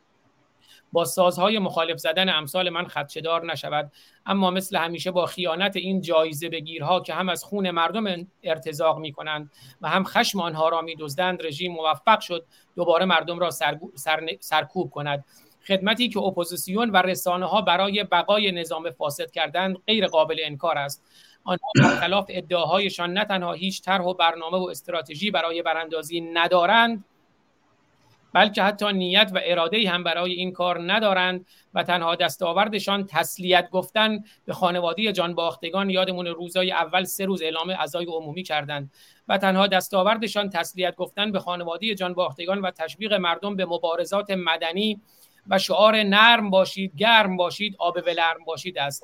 با 0.93 1.05
سازهای 1.05 1.59
مخالف 1.59 1.97
زدن 1.97 2.29
امثال 2.29 2.69
من 2.69 2.87
خدشدار 2.87 3.45
نشود. 3.45 3.91
اما 4.25 4.51
مثل 4.51 4.77
همیشه 4.77 5.11
با 5.11 5.25
خیانت 5.25 5.75
این 5.75 6.01
جایزه 6.01 6.49
بگیرها 6.49 6.99
که 6.99 7.13
هم 7.13 7.29
از 7.29 7.43
خون 7.43 7.71
مردم 7.71 8.27
ارتزاق 8.43 8.99
می 8.99 9.11
کنند 9.11 9.51
و 9.81 9.89
هم 9.89 10.03
خشم 10.03 10.41
آنها 10.41 10.69
را 10.69 10.81
می 10.81 10.95
دزدند 10.95 11.45
رژیم 11.45 11.71
موفق 11.73 12.19
شد 12.19 12.45
دوباره 12.75 13.05
مردم 13.05 13.39
را 13.39 13.49
سرکوب 14.39 14.89
کند. 14.89 15.25
خدمتی 15.67 16.09
که 16.09 16.19
اپوزیسیون 16.19 16.89
و 16.89 16.97
رسانه 16.97 17.45
ها 17.45 17.61
برای 17.61 18.03
بقای 18.03 18.51
نظام 18.51 18.91
فاسد 18.91 19.31
کردند 19.31 19.77
غیر 19.87 20.07
قابل 20.07 20.37
انکار 20.43 20.77
است. 20.77 21.03
آنها 21.43 21.71
برخلاف 21.75 22.25
ادعاهایشان 22.29 23.13
نه 23.13 23.25
تنها 23.25 23.53
هیچ 23.53 23.81
طرح 23.81 24.03
و 24.03 24.13
برنامه 24.13 24.57
و 24.57 24.63
استراتژی 24.63 25.31
برای 25.31 25.61
براندازی 25.61 26.21
ندارند 26.21 27.05
بلکه 28.33 28.63
حتی 28.63 28.93
نیت 28.93 29.31
و 29.33 29.39
اراده 29.43 29.89
هم 29.89 30.03
برای 30.03 30.33
این 30.33 30.51
کار 30.51 30.93
ندارند 30.93 31.45
و 31.73 31.83
تنها 31.83 32.15
دستاوردشان 32.15 33.05
تسلیت 33.05 33.69
گفتن 33.69 34.23
به 34.45 34.53
خانواده 34.53 35.11
جان 35.11 35.35
باختگان 35.35 35.89
یادمون 35.89 36.27
روزای 36.27 36.71
اول 36.71 37.03
سه 37.03 37.25
روز 37.25 37.41
اعلام 37.41 37.71
عزای 37.71 38.05
عمومی 38.05 38.43
کردند 38.43 38.91
و 39.27 39.37
تنها 39.37 39.67
دستاوردشان 39.67 40.49
تسلیت 40.49 40.95
گفتن 40.95 41.31
به 41.31 41.39
خانواده 41.39 41.95
جان 41.95 42.13
باختگان 42.13 42.61
و 42.61 42.71
تشویق 42.71 43.13
مردم 43.13 43.55
به 43.55 43.65
مبارزات 43.65 44.31
مدنی 44.31 45.01
و 45.47 45.59
شعار 45.59 46.03
نرم 46.03 46.49
باشید 46.49 46.95
گرم 46.95 47.37
باشید 47.37 47.75
آب 47.79 47.97
ولرم 48.07 48.43
باشید 48.45 48.77
است. 48.77 49.03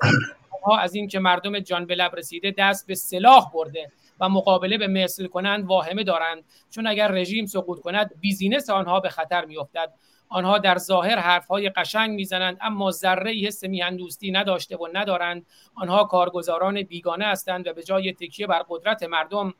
ها 0.64 0.78
از 0.78 0.94
اینکه 0.94 1.18
مردم 1.18 1.58
جان 1.58 1.86
به 1.86 1.94
لب 1.94 2.16
رسیده 2.16 2.54
دست 2.58 2.86
به 2.86 2.94
سلاح 2.94 3.50
برده 3.54 3.92
و 4.20 4.28
مقابله 4.28 4.78
به 4.78 4.86
مثل 4.86 5.26
کنند 5.26 5.64
واهمه 5.64 6.04
دارند. 6.04 6.44
چون 6.70 6.86
اگر 6.86 7.08
رژیم 7.08 7.46
سقوط 7.46 7.80
کند 7.80 8.10
بیزینس 8.20 8.70
آنها 8.70 9.00
به 9.00 9.08
خطر 9.08 9.44
میافتد. 9.44 9.92
آنها 10.28 10.58
در 10.58 10.78
ظاهر 10.78 11.18
حرفهای 11.18 11.68
قشنگ 11.68 12.10
می‌زنند 12.10 12.58
اما 12.60 12.90
ذره 12.90 13.32
حس 13.32 13.64
میهندوستی 13.64 14.30
نداشته 14.30 14.76
و 14.76 14.88
ندارند. 14.92 15.46
آنها 15.74 16.04
کارگزاران 16.04 16.82
بیگانه 16.82 17.24
هستند 17.24 17.66
و 17.66 17.72
به 17.72 17.82
جای 17.82 18.12
تکیه 18.12 18.46
بر 18.46 18.62
قدرت 18.68 19.02
مردم 19.02 19.54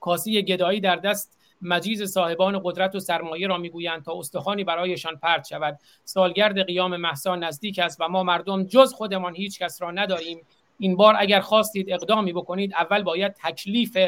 کاسه 0.00 0.42
گدایی 0.42 0.80
در 0.80 0.96
دست 0.96 1.38
مجیز 1.62 2.02
صاحبان 2.02 2.60
قدرت 2.64 2.94
و 2.94 3.00
سرمایه 3.00 3.46
را 3.46 3.58
می‌گویند 3.58 4.04
تا 4.04 4.18
استخوانی 4.18 4.64
برایشان 4.64 5.16
پرت 5.16 5.46
شود. 5.46 5.78
سالگرد 6.04 6.66
قیام 6.66 6.96
مهسا 6.96 7.36
نزدیک 7.36 7.78
است 7.78 8.00
و 8.00 8.08
ما 8.08 8.22
مردم 8.22 8.64
جز 8.64 8.92
خودمان 8.92 9.34
هیچ 9.34 9.58
کس 9.58 9.82
را 9.82 9.90
نداریم. 9.90 10.40
این 10.82 10.96
بار 10.96 11.14
اگر 11.18 11.40
خواستید 11.40 11.92
اقدامی 11.92 12.32
بکنید 12.32 12.74
اول 12.74 13.02
باید 13.02 13.32
تکلیف 13.32 13.98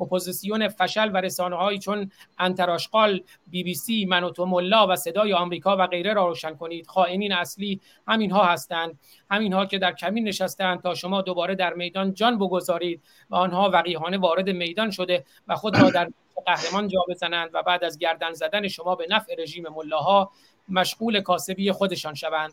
اپوزیسیون 0.00 0.68
فشل 0.68 1.10
و 1.12 1.16
رسانه 1.16 1.56
هایی 1.56 1.78
چون 1.78 2.10
اینتراشغال 2.38 3.20
بی 3.46 3.62
بی 3.62 3.74
سی 3.74 4.04
من 4.04 4.24
و 4.24 4.46
ملا 4.46 4.86
و 4.86 4.96
صدای 4.96 5.32
آمریکا 5.32 5.76
و 5.76 5.86
غیره 5.86 6.12
را 6.12 6.28
روشن 6.28 6.54
کنید. 6.54 6.86
خائنین 6.86 7.32
اصلی 7.32 7.80
همین 8.08 8.30
ها 8.30 8.44
هستند. 8.44 8.98
همین 9.30 9.52
ها 9.52 9.66
که 9.66 9.78
در 9.78 9.92
کمین 9.92 10.28
نشستند 10.28 10.82
تا 10.82 10.94
شما 10.94 11.22
دوباره 11.22 11.54
در 11.54 11.74
میدان 11.74 12.14
جان 12.14 12.38
بگذارید 12.38 13.02
و 13.30 13.34
آنها 13.34 13.70
وقیحانه 13.70 14.18
وارد 14.18 14.50
میدان 14.50 14.90
شده 14.90 15.24
و 15.48 15.56
خود 15.56 15.78
را 15.78 15.90
در 15.90 16.10
قهرمان 16.46 16.88
جا 16.88 17.00
بزنند 17.08 17.50
و 17.52 17.62
بعد 17.62 17.84
از 17.84 17.98
گردن 17.98 18.32
زدن 18.32 18.68
شما 18.68 18.94
به 18.94 19.06
نفع 19.10 19.34
رژیم 19.38 19.68
ملاها 19.68 20.30
مشغول 20.68 21.20
کاسبی 21.20 21.72
خودشان 21.72 22.14
شوند. 22.14 22.52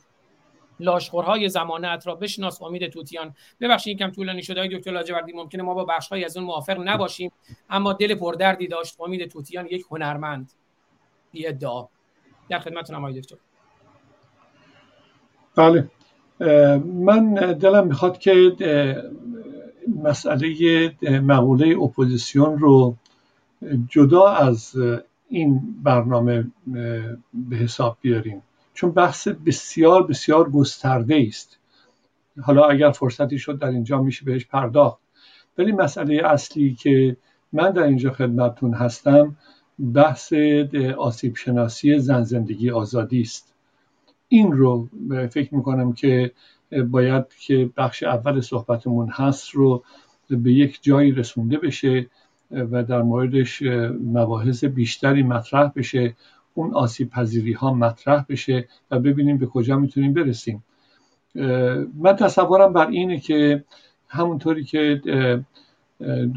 لاشخورهای 0.80 1.50
زمانت 1.50 2.08
را 2.08 2.16
بشناس 2.16 2.62
امید 2.62 2.88
توتیان. 2.88 3.36
ببخشید 3.62 3.96
یکم 3.96 4.12
طولانی 4.12 4.44
شده. 4.44 4.68
دکتر 4.68 4.92
لاجوردی 4.92 5.34
ممکنه 5.34 5.64
ما 5.64 5.74
با 5.74 5.86
بخشهایی 5.86 6.26
از 6.26 6.38
اون 6.38 6.46
موافق 6.46 6.80
نباشیم 6.80 7.32
اما 7.70 7.94
دل 7.94 8.16
پردردی 8.16 8.68
داشت. 8.68 9.02
امید 9.02 9.30
توتیان 9.30 9.66
یک 9.66 9.86
هنرمند. 9.92 10.52
بی 11.32 11.48
ادعا. 11.48 11.88
در 12.50 12.60
خدمتتون 12.60 12.96
آقای 12.96 13.22
دکتر. 13.22 13.36
بله. 15.56 15.90
من 16.86 17.34
دلم 17.34 17.88
می‌خواد 17.88 18.18
که 18.18 18.56
مسئله 20.04 20.92
مقوله 21.22 21.78
اپوزیسیون 21.84 22.60
رو 22.60 22.96
جدا 23.90 24.28
از 24.28 24.76
این 25.30 25.76
برنامه 25.84 26.52
به 27.34 27.56
حساب 27.56 27.98
بیاریم. 28.02 28.42
چون 28.78 28.92
بحث 28.92 29.28
بسیار 29.28 30.08
بسیار 30.08 30.50
گسترده 30.50 31.26
است. 31.28 31.58
حالا 32.42 32.66
اگر 32.66 32.92
فرصتی 32.92 33.40
شد 33.40 33.60
در 33.60 33.68
اینجا 33.68 34.02
میشه 34.02 34.26
بهش 34.26 34.46
پرداخت. 34.46 35.00
ولی 35.58 35.72
مسئله 35.72 36.22
اصلی 36.26 36.76
که 36.76 37.18
من 37.54 37.72
در 37.72 37.84
اینجا 37.84 38.12
خدمتتون 38.12 38.74
هستم 38.74 39.36
بحث 39.94 40.34
آسیب 40.98 41.36
شناسی 41.36 42.00
زن 42.00 42.24
زندگی 42.24 42.72
آزادی 42.72 43.22
است. 43.22 43.54
این 44.28 44.52
رو 44.52 44.90
فکر 45.32 45.56
می‌کنم 45.56 45.94
که 45.94 46.32
باید 46.90 47.26
که 47.40 47.70
بخش 47.78 48.04
اول 48.04 48.42
صحبتمون 48.42 49.10
هست 49.10 49.50
رو 49.50 49.84
به 50.30 50.52
یک 50.52 50.80
جایی 50.82 51.12
رسونده 51.12 51.58
بشه 51.58 52.08
و 52.52 52.84
در 52.84 53.02
موردش 53.02 53.62
مباحث 54.04 54.64
بیشتری 54.64 55.24
مطرح 55.24 55.72
بشه 55.76 56.16
اون 56.58 56.74
آسیب 56.74 57.10
پذیری 57.10 57.54
ها 57.54 57.74
مطرح 57.74 58.26
بشه 58.30 58.68
و 58.92 59.00
ببینیم 59.00 59.38
به 59.38 59.46
کجا 59.46 59.78
می‌تونیم 59.78 60.14
برسیم. 60.14 60.64
من 61.96 62.16
تصورم 62.20 62.74
بر 62.74 62.88
اینه 62.88 63.20
که 63.20 63.64
همونطوری 64.08 64.64
که 64.64 65.02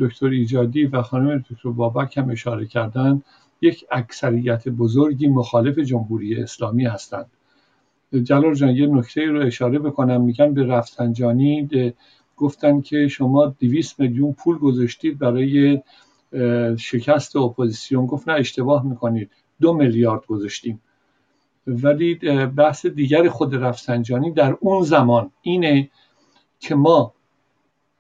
دکتر 0.01 0.27
ایجادی 0.27 0.85
و 0.85 1.03
خانم 1.03 1.45
دکتر 1.51 1.71
بابک 1.71 2.19
هم 2.19 2.31
اشاره 2.31 2.67
کردن 2.67 3.23
یک 3.61 3.85
اکثریت 3.91 4.69
بزرگی 4.69 5.29
مخالف 5.29 5.79
جمهوری 5.79 6.43
اسلامی 6.43 6.85
هستند. 6.85 7.27
جلال 8.23 8.55
جان 8.55 8.71
یه 8.71 8.87
نکته 8.87 9.27
رو 9.27 9.47
اشاره 9.47 9.79
بکنم. 9.79 10.21
میگن 10.21 10.55
به 10.55 10.67
رفسنجانی 10.67 11.69
گفتن 12.37 12.81
که 12.81 13.09
شما 13.09 13.47
دویست 13.47 14.01
میلیون 14.01 14.33
پول 14.33 14.59
گذاشتید 14.59 15.19
برای 15.19 15.83
شکست 16.79 17.37
اپوزیسیون. 17.37 18.07
گفت 18.07 18.29
نه 18.29 18.35
اشتباه 18.35 18.87
می‌کنید. 18.87 19.31
دو 19.61 19.73
میلیارد 19.73 20.27
گذاشتیم. 20.27 20.83
ولی 21.67 22.15
بحث 22.47 22.87
دیگر 22.87 23.29
خود 23.29 23.55
رفسنجانی 23.55 24.31
در 24.31 24.57
اون 24.61 24.83
زمان 24.83 25.31
اینه 25.43 25.91
که 26.61 26.75
ما 26.75 27.15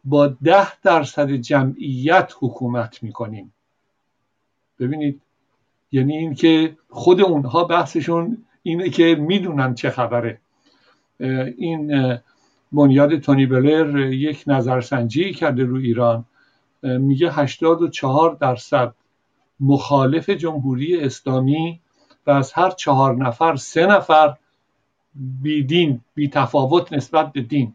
با 0.04 0.26
ده 0.26 0.80
درصد 0.80 1.30
جمعیت 1.30 2.32
حکومت 2.40 3.02
می‌کنیم. 3.02 3.52
ببینید 4.78 5.20
یعنی 5.92 6.16
اینکه 6.16 6.76
خود 6.88 7.20
اونها 7.20 7.64
بحثشون 7.64 8.44
اینه 8.62 8.90
که 8.90 9.14
می‌دونن 9.14 9.74
چه 9.74 9.90
خبره. 9.90 10.40
این 11.56 12.18
بنیاد 12.72 13.18
تونی 13.18 13.46
بلر 13.46 13.98
یک 14.12 14.44
نظرسنجی 14.46 15.34
کرده 15.34 15.64
رو 15.64 15.76
ایران. 15.76 16.24
میگه 16.82 17.32
84 17.32 18.36
درصد 18.40 18.94
مخالف 19.60 20.30
جمهوری 20.30 21.00
اسلامی 21.00 21.80
و 22.26 22.30
از 22.30 22.52
هر 22.52 22.70
چهار 22.70 23.16
نفر 23.16 23.56
سه 23.56 23.86
نفر 23.86 24.36
بی 25.14 25.62
دین 25.62 26.00
بی 26.14 26.28
تفاوت 26.28 26.92
نسبت 26.92 27.32
به 27.32 27.40
دین. 27.40 27.74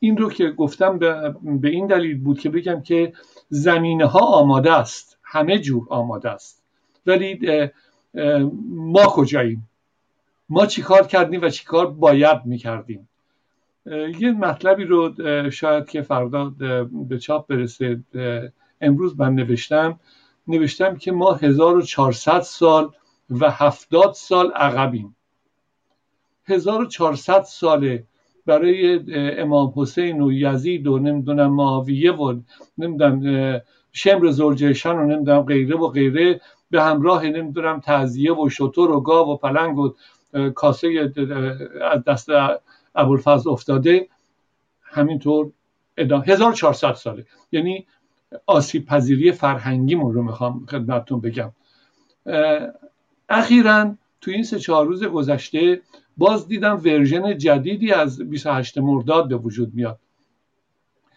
این 0.00 0.16
رو 0.16 0.30
که 0.30 0.50
گفتم 0.50 0.98
به 1.42 1.68
این 1.68 1.86
دلیل 1.86 2.18
بود 2.18 2.40
که 2.40 2.50
بگم 2.50 2.82
که 2.82 3.12
زمینه 3.48 4.06
ها 4.06 4.20
آماده 4.20 4.72
است 4.72 5.18
همه 5.22 5.58
جور 5.58 5.86
آماده 5.90 6.30
است. 6.30 6.62
ولی 7.06 7.40
ما 8.70 9.02
کجاییم؟ 9.06 9.68
ما 10.48 10.66
چیکار 10.66 11.06
کردیم 11.06 11.42
و 11.42 11.48
چیکار 11.48 11.90
باید 11.90 12.38
می‌کردیم؟ 12.44 13.08
یه 14.18 14.32
مطلبی 14.32 14.84
رو 14.84 15.14
شاید 15.50 15.88
که 15.88 16.02
فردا 16.02 16.52
به 17.08 17.18
چاپ 17.18 17.46
برسه 17.46 18.00
امروز 18.80 19.20
من 19.20 19.34
نوشتم. 19.34 20.00
نوشتم 20.48 20.96
که 20.96 21.12
ما 21.12 21.34
1400 21.34 22.40
سال 22.40 22.90
و 23.30 23.50
70 23.50 24.14
سال 24.14 24.50
عقبیم. 24.50 25.16
1400 26.46 27.42
ساله 27.42 28.04
برای 28.46 29.00
امام 29.40 29.72
حسین 29.76 30.22
و 30.22 30.32
یزید 30.32 30.86
و 30.86 30.98
نمی‌دونم 30.98 31.54
معاویه 31.54 32.12
و 32.12 32.40
نمی‌دونم 32.78 33.60
شمر 33.92 34.30
زلجشن 34.30 34.96
و 34.96 35.06
نمی‌دونم 35.06 35.42
غیره 35.42 35.76
و 35.76 35.88
غیره 35.88 36.40
به 36.70 36.82
همراه 36.82 37.24
نمی‌دونم 37.26 37.80
تعذیه 37.80 38.32
و 38.32 38.48
شطور 38.48 38.90
و 38.90 39.00
گاو 39.00 39.28
و 39.28 39.36
پلنگ 39.36 39.78
و 39.78 39.92
کاسه 40.54 41.12
از 41.92 42.04
دست 42.04 42.28
ابوالفضل 42.94 43.50
افتاده. 43.50 44.08
همینطور 44.82 45.52
ادامه 45.96 46.24
1400 46.24 46.92
ساله. 46.94 47.26
یعنی 47.52 47.86
آسیب 48.46 48.86
پذیری 48.86 49.32
فرهنگیمون 49.32 50.14
رو 50.14 50.22
می‌خوام 50.22 50.66
خدمتتون 50.66 51.20
بگم. 51.20 51.52
اخیرا 53.28 53.94
تو 54.20 54.30
این 54.30 54.42
سه 54.42 54.58
چهار 54.58 54.86
روز 54.86 55.04
گذشته 55.04 55.80
باز 56.16 56.48
دیدم 56.48 56.76
ورژن 56.84 57.38
جدیدی 57.38 57.92
از 57.92 58.22
28 58.22 58.78
مرداد 58.78 59.28
به 59.28 59.36
وجود 59.36 59.74
میاد. 59.74 59.98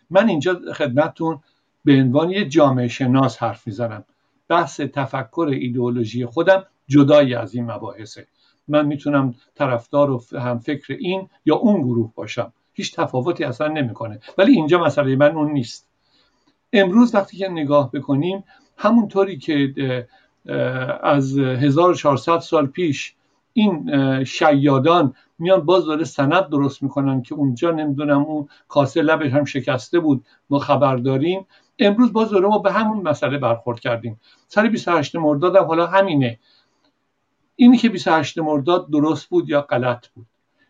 من 0.10 0.30
اینجا 0.30 0.62
خدمتتون 0.74 1.40
به 1.86 1.94
عنوان 1.94 2.30
یه 2.30 2.46
جامعه 2.46 2.88
شناس 2.88 3.44
حرف 3.44 3.68
می‌زنم. 3.68 4.04
بحث 4.48 4.80
تفکر 4.82 5.50
ایدئولوژی 5.54 6.26
خودم 6.26 6.66
جدایی 6.88 7.36
از 7.36 7.56
این 7.56 7.72
مباحثه. 7.72 8.28
من 8.68 8.86
می‌تونم 8.86 9.36
طرفدار 9.56 10.12
و 10.12 10.22
هم 10.32 10.60
فکر 10.60 10.94
این 10.94 11.30
یا 11.46 11.56
اون 11.56 11.82
گروه 11.82 12.12
باشم. 12.16 12.54
هیچ 12.74 12.96
تفاوتی 12.96 13.44
اصلا 13.44 13.68
نمی‌کنه. 13.68 14.20
ولی 14.38 14.52
اینجا 14.52 14.84
مسئله 14.84 15.16
من 15.16 15.36
اون 15.36 15.52
نیست. 15.52 15.87
امروز 16.74 17.16
وقتی 17.16 17.38
که 17.38 17.48
نگاه 17.48 17.92
بکنیم 17.92 18.44
همونطوری 18.78 19.38
که 19.38 20.08
از 21.04 21.38
1400 21.40 22.40
سال 22.40 22.68
پیش 22.68 23.16
این 23.54 23.94
شیادان 24.24 25.14
میان 25.40 25.66
باز 25.66 25.86
داره 25.86 26.04
سند 26.04 26.50
درست 26.50 26.84
می‌کنن 26.84 27.22
که 27.22 27.36
اونجا 27.36 27.72
نمی‌دونم 27.72 28.22
اون 28.22 28.48
کاسه 28.68 29.02
لبش 29.02 29.32
هم 29.32 29.46
شکسته 29.46 30.00
بود 30.00 30.26
ما 30.50 30.60
خبر 30.60 30.96
داریم. 30.96 31.46
امروز 31.80 32.14
باز 32.14 32.30
داره 32.30 32.48
ما 32.48 32.58
به 32.58 32.72
همون 32.72 33.08
مسئله 33.08 33.38
برخورد 33.38 33.80
کردیم. 33.80 34.20
سر 34.48 34.68
28 34.68 35.16
مرداد 35.16 35.56
هم 35.56 35.64
حالا 35.64 35.88
همینه. 35.88 36.40
اینی 37.56 37.78
که 37.78 37.90
28 37.90 38.38
مرداد 38.38 38.90
درست 38.92 39.30
بود 39.30 39.50
یا 39.50 39.62
غلط 39.62 40.08
بود؟ 40.08 40.26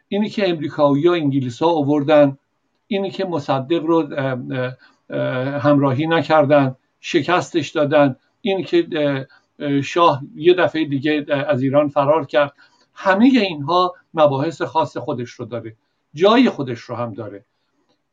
اینی 0.08 0.30
که 0.30 0.50
امریکایی 0.50 1.02
یا 1.02 1.14
انگلیس 1.14 1.62
ها 1.62 1.70
آوردن. 1.70 2.38
اینی 2.88 3.12
که 3.12 3.26
مصدق 3.26 3.86
رو 3.86 4.10
همراهی 5.60 6.08
نکردن 6.08 6.76
شکستش 7.00 7.70
دادن. 7.70 8.16
این 8.42 8.64
که 8.64 9.28
شاه 9.84 10.22
یه 10.36 10.54
دفعه 10.54 10.86
دیگه 10.86 11.26
از 11.48 11.62
ایران 11.62 11.90
فرار 11.90 12.26
کرد. 12.26 12.54
همه 12.94 13.26
اینها 13.26 13.96
مباحث 14.14 14.62
خاص 14.62 14.98
خودش 14.98 15.30
رو 15.30 15.46
داره. 15.46 15.76
جای 16.14 16.50
خودش 16.50 16.80
رو 16.80 16.96
هم 16.96 17.14
داره. 17.14 17.46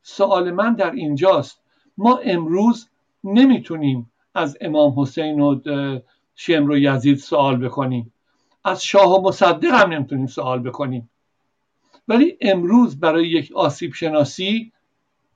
سوال 0.02 0.50
من 0.50 0.74
در 0.74 0.90
اینجاست. 0.90 1.60
ما 1.98 2.16
امروز 2.24 2.88
نمی‌تونیم 3.24 4.12
از 4.34 4.58
امام 4.60 5.00
حسین 5.00 5.40
و 5.40 5.60
شمر 6.34 6.70
و 6.70 6.78
یزید 6.78 7.18
سوال 7.18 7.56
بکنیم. 7.56 8.12
از 8.64 8.84
شاه 8.84 9.18
و 9.18 9.28
مصدق 9.28 9.70
هم 9.70 9.92
نمی‌تونیم 9.92 10.26
سوال 10.26 10.58
بکنیم. 10.58 11.10
ولی 12.08 12.38
امروز 12.40 13.00
برای 13.00 13.28
یک 13.28 13.52
آسیب 13.52 13.94
شناسی 13.94 14.72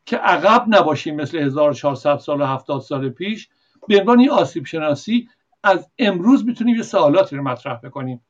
که 0.09 0.17
عقب 0.17 0.65
نباشیم 0.69 1.17
مثل 1.17 1.39
1400 1.39 2.17
سال 2.17 2.41
و 2.41 2.45
70 2.45 2.81
سال 2.81 3.09
پیش 3.09 3.49
به 3.89 4.01
عنوان 4.01 4.29
آسیب 4.29 4.67
شناسی 4.67 5.29
از 5.63 5.91
امروز 5.99 6.47
می‌تونیم 6.47 6.77
یه 6.77 6.83
سوالاتی 6.83 7.37
رو 7.37 7.43
مطرح 7.43 7.77
بکنیم. 7.77 8.21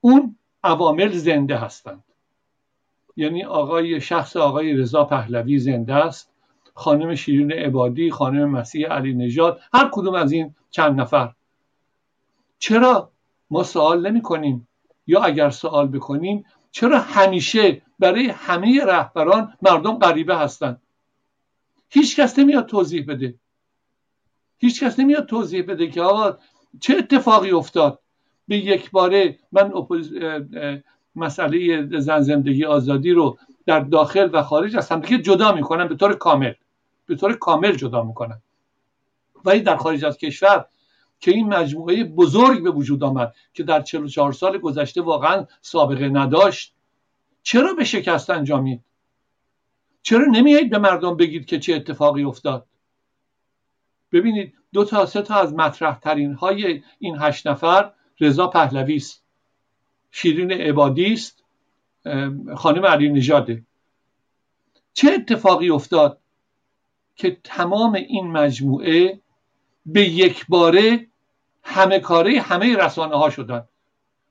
اون 0.00 0.36
عوامل 0.64 1.08
زنده 1.08 1.56
هستند. 1.56 2.04
یعنی 3.16 3.44
آقای 3.44 4.00
شخص 4.00 4.36
آقای 4.36 4.72
رضا 4.72 5.04
پهلوی 5.04 5.58
زنده 5.58 5.94
است. 5.94 6.32
خانم 6.74 7.14
شیرین 7.14 7.52
عبادی 7.52 8.10
خانم 8.10 8.50
مسیح 8.50 8.86
علی 8.86 9.14
نژاد 9.14 9.60
هر 9.72 9.88
کدوم 9.92 10.14
از 10.14 10.32
این 10.32 10.54
چند 10.70 11.00
نفر. 11.00 11.32
چرا 12.58 13.10
ما 13.50 13.62
سوال 13.62 14.10
نمی 14.10 14.22
کنیم 14.22 14.68
یا 15.06 15.20
اگر 15.20 15.50
سوال 15.50 15.88
بکنیم 15.88 16.44
چرا 16.70 16.98
همیشه 16.98 17.82
برای 17.98 18.26
همه 18.26 18.84
رهبران 18.84 19.52
مردم 19.62 19.98
غریبه 19.98 20.36
هستند 20.36 20.82
هیچ 21.88 22.20
کس 22.20 22.38
نمیاد 22.38 22.66
توضیح 22.66 23.04
بده. 23.08 23.34
هیچ 24.58 24.84
کس 24.84 24.98
نمیاد 24.98 25.26
توضیح 25.26 25.62
بده 25.62 25.90
که 25.90 26.02
آقا 26.02 26.38
چه 26.80 26.96
اتفاقی 26.96 27.50
افتاد؟ 27.50 27.98
به 28.48 28.56
یک 28.56 28.90
باره 28.90 29.38
من 29.52 29.72
مسئله 31.16 31.86
زن 32.00 32.20
زندگی 32.20 32.64
آزادی 32.64 33.10
رو 33.10 33.38
در 33.66 33.80
داخل 33.80 34.30
و 34.32 34.42
خارج 34.42 34.76
از 34.76 34.88
همدیگه 34.88 35.18
جدا 35.18 35.52
می‌کنن 35.52 35.88
به 35.88 35.94
طور 35.94 36.14
کامل. 36.14 36.52
به 37.06 37.16
طور 37.16 37.32
کامل 37.32 37.72
جدا 37.72 38.02
می‌کنن 38.02 38.42
ولی 39.44 39.60
در 39.60 39.76
خارج 39.76 40.04
از 40.04 40.18
کشور 40.18 40.66
که 41.20 41.30
این 41.30 41.48
مجموعه 41.48 42.04
بزرگ 42.04 42.62
به 42.62 42.70
وجود 42.70 43.04
آمد 43.04 43.34
که 43.52 43.62
در 43.62 43.82
44 43.82 44.32
سال 44.32 44.58
گذشته 44.58 45.02
واقعا 45.02 45.46
سابقه 45.60 46.08
نداشت. 46.08 46.74
چرا 47.42 47.72
به 47.72 47.84
شکست 47.84 48.30
انجامید؟ 48.30 48.84
چرا 50.02 50.24
نمیایید 50.24 50.70
به 50.70 50.78
مردم 50.78 51.16
بگید 51.16 51.46
که 51.46 51.58
چه 51.58 51.74
اتفاقی 51.74 52.24
افتاد؟ 52.24 52.66
ببینید 54.12 54.54
دو 54.72 54.84
تا 54.84 55.06
سه 55.06 55.22
تا 55.22 55.34
از 55.34 55.54
مطرح 55.54 55.98
ترین 55.98 56.34
های 56.34 56.82
این 56.98 57.16
هشت 57.20 57.46
نفر 57.46 57.92
رضا 58.20 58.46
پهلوی 58.46 58.96
است 58.96 59.24
شیرین 60.10 60.52
عبادی 60.52 61.12
است 61.12 61.44
خانم 62.56 62.86
علی 62.86 63.08
نژاده. 63.08 63.62
چه 64.92 65.10
اتفاقی 65.12 65.70
افتاد 65.70 66.20
که 67.16 67.38
تمام 67.44 67.94
این 67.94 68.26
مجموعه 68.26 69.20
به 69.86 70.08
یک 70.08 70.46
باره 70.48 71.09
همه 71.62 71.98
کاره 71.98 72.40
همه 72.40 72.76
رسانه 72.76 73.16
ها 73.16 73.30
شدن 73.30 73.68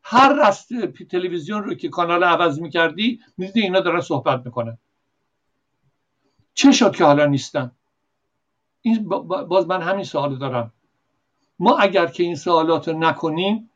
هر 0.04 0.48
رست 0.48 0.70
تلویزیون 1.12 1.64
رو 1.64 1.74
که 1.74 1.90
کانال 1.90 2.24
عوض 2.24 2.60
می‌کردی 2.60 3.20
می‌دیدی 3.38 3.62
اینا 3.62 3.80
دارن 3.80 4.02
صحبت 4.02 4.46
می‌کنن. 4.46 4.78
چه 6.54 6.72
شد 6.72 6.96
که 6.96 7.06
حالا 7.06 7.26
نیستن؟ 7.26 7.72
این 8.82 9.10
باز 9.50 9.68
من 9.68 9.82
همین 9.82 10.04
سوال 10.04 10.38
دارم. 10.38 10.74
ما 11.60 11.78
اگر 11.78 12.06
که 12.06 12.24
این 12.24 12.36
سوالات 12.36 12.88
رو 12.88 13.00
نکنیم 13.00 13.70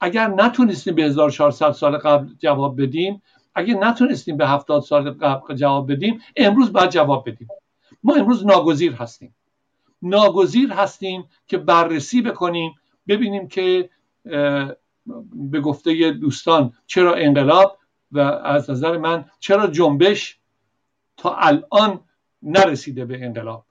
اگر 0.00 0.28
نتونستیم 0.28 0.94
به 0.94 1.04
1400 1.04 1.72
سال 1.72 1.98
قبل 1.98 2.28
جواب 2.38 2.82
بدیم 2.82 3.22
اگر 3.54 3.74
نتونستیم 3.74 4.36
به 4.36 4.48
70 4.48 4.82
سال 4.82 5.10
قبل 5.10 5.54
جواب 5.54 5.92
بدیم 5.92 6.22
امروز 6.36 6.72
باید 6.72 6.90
جواب 6.90 7.28
بدیم. 7.28 7.48
ما 8.02 8.14
امروز 8.14 8.46
ناگزیر 8.46 8.92
هستیم. 8.92 9.34
ناگزیر 10.02 10.72
هستیم 10.72 11.28
که 11.46 11.58
بررسی 11.58 12.22
بکنیم 12.22 12.74
ببینیم 13.10 13.48
که 13.48 13.90
به 15.34 15.60
گفته 15.60 16.10
دوستان 16.10 16.72
چرا 16.86 17.14
انقلاب 17.14 17.78
و 18.12 18.18
از 18.18 18.70
نظر 18.70 18.96
من 18.96 19.24
چرا 19.40 19.66
جنبش 19.66 20.38
تا 21.16 21.36
الان 21.36 22.00
نرسیده 22.42 23.04
به 23.04 23.24
انقلاب. 23.24 23.64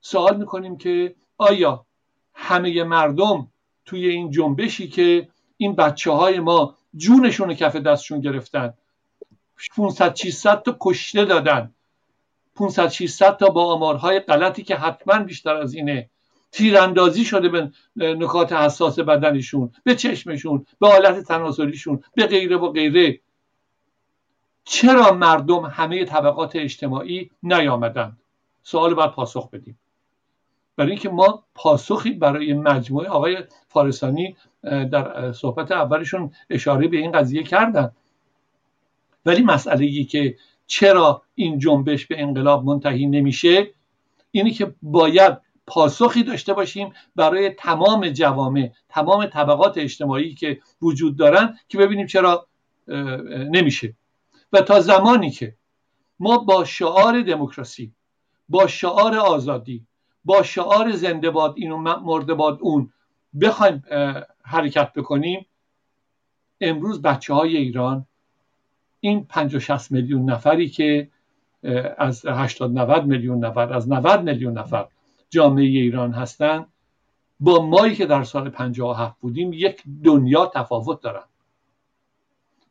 سوال 0.00 0.36
می‌کنیم 0.36 0.76
که 0.76 1.14
آیا 1.38 1.86
همه 2.34 2.84
مردم 2.84 3.48
توی 3.84 4.06
این 4.08 4.30
جنبشی 4.30 4.88
که 4.88 5.28
این 5.56 5.74
بچه 5.74 6.10
های 6.10 6.40
ما 6.40 6.76
جونشون 6.96 7.54
کف 7.54 7.76
دستشون 7.76 8.20
گرفتن 8.20 8.74
500 9.76 10.14
600 10.14 10.62
تا 10.62 10.76
کشته 10.80 11.24
دادن 11.24 11.74
500 12.54 12.88
600 12.88 13.36
تا 13.36 13.48
با 13.48 13.64
آمارهای 13.74 14.20
غلطی 14.20 14.62
که 14.62 14.76
حتما 14.76 15.18
بیشتر 15.18 15.54
از 15.54 15.74
اینه 15.74 16.10
تیراندازی 16.52 17.24
شده 17.24 17.48
به 17.48 17.70
نکات 17.96 18.52
حساس 18.52 18.98
بدنشون 18.98 19.72
به 19.84 19.94
چشمشون 19.94 20.66
به 20.80 20.88
حالت 20.88 21.20
تناسلیشون 21.20 22.02
به 22.14 22.26
غیره 22.26 22.56
و 22.56 22.72
غیره. 22.72 23.20
چرا 24.64 25.12
مردم 25.12 25.64
همه 25.64 26.04
طبقات 26.04 26.56
اجتماعی 26.56 27.30
نیامدند؟ 27.42 28.18
سوال 28.62 28.94
باید 28.94 29.10
پاسخ 29.10 29.50
بدیم. 29.50 29.78
برای 30.76 30.90
اینکه 30.90 31.08
ما 31.08 31.44
پاسخی 31.54 32.10
برای 32.10 32.52
مجموعه 32.52 33.08
آقای 33.08 33.38
فارسانی 33.68 34.36
در 34.62 35.32
صحبت 35.32 35.72
اولشون 35.72 36.32
اشاره 36.50 36.88
به 36.88 36.96
این 36.96 37.12
قضیه 37.12 37.42
کردن. 37.42 37.92
ولی 39.26 39.42
مسئله 39.42 39.84
ای 39.84 40.04
که 40.04 40.36
چرا 40.66 41.22
این 41.34 41.58
جنبش 41.58 42.06
به 42.06 42.22
انقلاب 42.22 42.64
منتهی 42.64 43.06
نمیشه 43.06 43.70
اینی 44.30 44.50
که 44.50 44.74
باید 44.82 45.38
پاسخی 45.70 46.22
داشته 46.22 46.52
باشیم 46.52 46.92
برای 47.16 47.50
تمام 47.50 48.08
جوامع 48.08 48.70
تمام 48.88 49.26
طبقات 49.26 49.78
اجتماعی 49.78 50.34
که 50.34 50.60
وجود 50.82 51.16
دارن 51.16 51.58
که 51.68 51.78
ببینیم 51.78 52.06
چرا 52.06 52.46
نمیشه. 53.50 53.94
و 54.52 54.60
تا 54.60 54.80
زمانی 54.80 55.30
که 55.30 55.56
ما 56.20 56.38
با 56.38 56.64
شعار 56.64 57.22
دموکراسی 57.22 57.92
با 58.48 58.66
شعار 58.66 59.16
آزادی 59.16 59.86
با 60.24 60.42
شعار 60.42 60.90
زنده 60.92 61.30
باد 61.30 61.54
اینو 61.56 61.76
مرده 61.76 62.34
باد 62.34 62.58
اون 62.60 62.92
بخوایم 63.40 63.82
حرکت 64.42 64.92
بکنیم 64.92 65.46
امروز 66.60 67.02
بچه 67.02 67.34
های 67.34 67.56
ایران 67.56 68.06
این 69.00 69.24
50 69.24 69.60
60 69.60 69.92
میلیون 69.92 70.30
نفری 70.30 70.68
که 70.68 71.10
از 71.98 72.26
80 72.26 72.78
90 72.78 73.04
میلیون 73.04 73.44
نفر 73.44 73.72
از 73.72 73.88
90 73.88 74.22
میلیون 74.22 74.58
نفر 74.58 74.86
جامعه 75.30 75.64
ایران 75.64 76.12
هستند 76.12 76.66
با 77.40 77.66
مایی 77.66 77.94
که 77.94 78.06
در 78.06 78.24
سال 78.24 78.50
57 78.50 79.20
بودیم 79.20 79.52
یک 79.52 79.82
دنیا 80.04 80.46
تفاوت 80.54 81.00
دارن. 81.00 81.24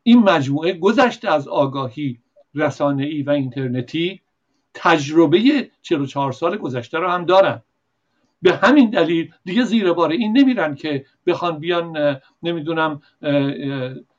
این 0.03 0.19
مجموعه 0.19 0.73
گذشته 0.73 1.31
از 1.31 1.47
آگاهی 1.47 2.19
رسانه‌ای 2.55 3.23
و 3.23 3.29
اینترنتی 3.29 4.21
تجربه 4.73 5.71
44 5.81 6.31
سال 6.31 6.57
گذشته 6.57 6.97
رو 6.97 7.09
هم 7.09 7.25
دارن. 7.25 7.61
به 8.41 8.55
همین 8.55 8.89
دلیل 8.89 9.33
دیگه 9.45 9.63
زیر 9.63 9.93
بار 9.93 10.11
این 10.11 10.37
نمیرن 10.37 10.75
که 10.75 11.05
بخوان 11.27 11.59
بیان 11.59 12.19
نمی‌دونم 12.43 13.01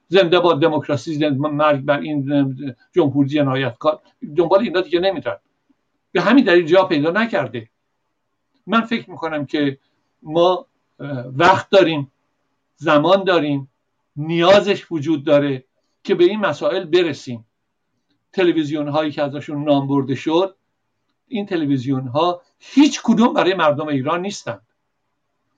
زنده 0.09 0.41
با 0.41 0.55
دموکراسی 0.55 1.29
مرگ 1.29 1.81
بر 1.81 2.01
این 2.01 2.57
جمهوری 2.93 3.29
جنایتکار. 3.29 4.01
دنبال 4.37 4.61
اینا 4.61 4.81
دیگه 4.81 5.01
نمیرن. 5.01 5.37
به 6.13 6.21
همین 6.21 6.45
دلیل 6.45 6.67
جا 6.67 6.85
پیدا 6.85 7.11
نکرده. 7.11 7.71
من 8.71 8.81
فکر 8.81 9.11
می‌کنم 9.11 9.47
که 9.47 9.79
ما 10.23 10.67
وقت 11.37 11.71
داریم 11.71 12.13
زمان 12.77 13.25
داریم 13.25 13.69
نیازش 14.17 14.93
وجود 14.93 15.25
داره 15.25 15.65
که 16.05 16.15
به 16.15 16.25
این 16.25 16.41
مسائل 16.41 16.85
برسیم. 16.85 17.47
تلویزیون 18.33 18.89
هایی 18.89 19.11
که 19.11 19.23
ازشون 19.23 19.65
نام 19.65 19.89
برده 19.89 20.15
شد 20.15 20.57
این 21.29 21.47
تلویزیون 21.47 22.07
ها 22.07 22.43
هیچ 22.59 23.01
کدوم 23.05 23.33
برای 23.33 23.55
مردم 23.55 23.89
ایران 23.89 24.21
نیستند. 24.21 24.67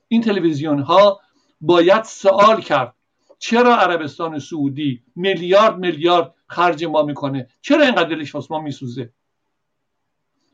این 0.09 0.23
تلویزیون 0.23 0.79
ها 0.79 1.21
باید 1.61 2.05
سوال 2.05 2.61
کرد 2.61 2.95
چرا 3.39 3.77
عربستان 3.77 4.39
سعودی 4.39 5.03
میلیارد 5.17 5.79
میلیارد 5.79 6.35
خرج 6.47 6.85
ما 6.85 7.03
می‌کنه؟ 7.03 7.49
چرا 7.61 7.85
اینقدر 7.85 8.09
دلش 8.09 8.35
واسه 8.35 8.49
ما 8.51 8.61
میسوزه؟ 8.61 9.13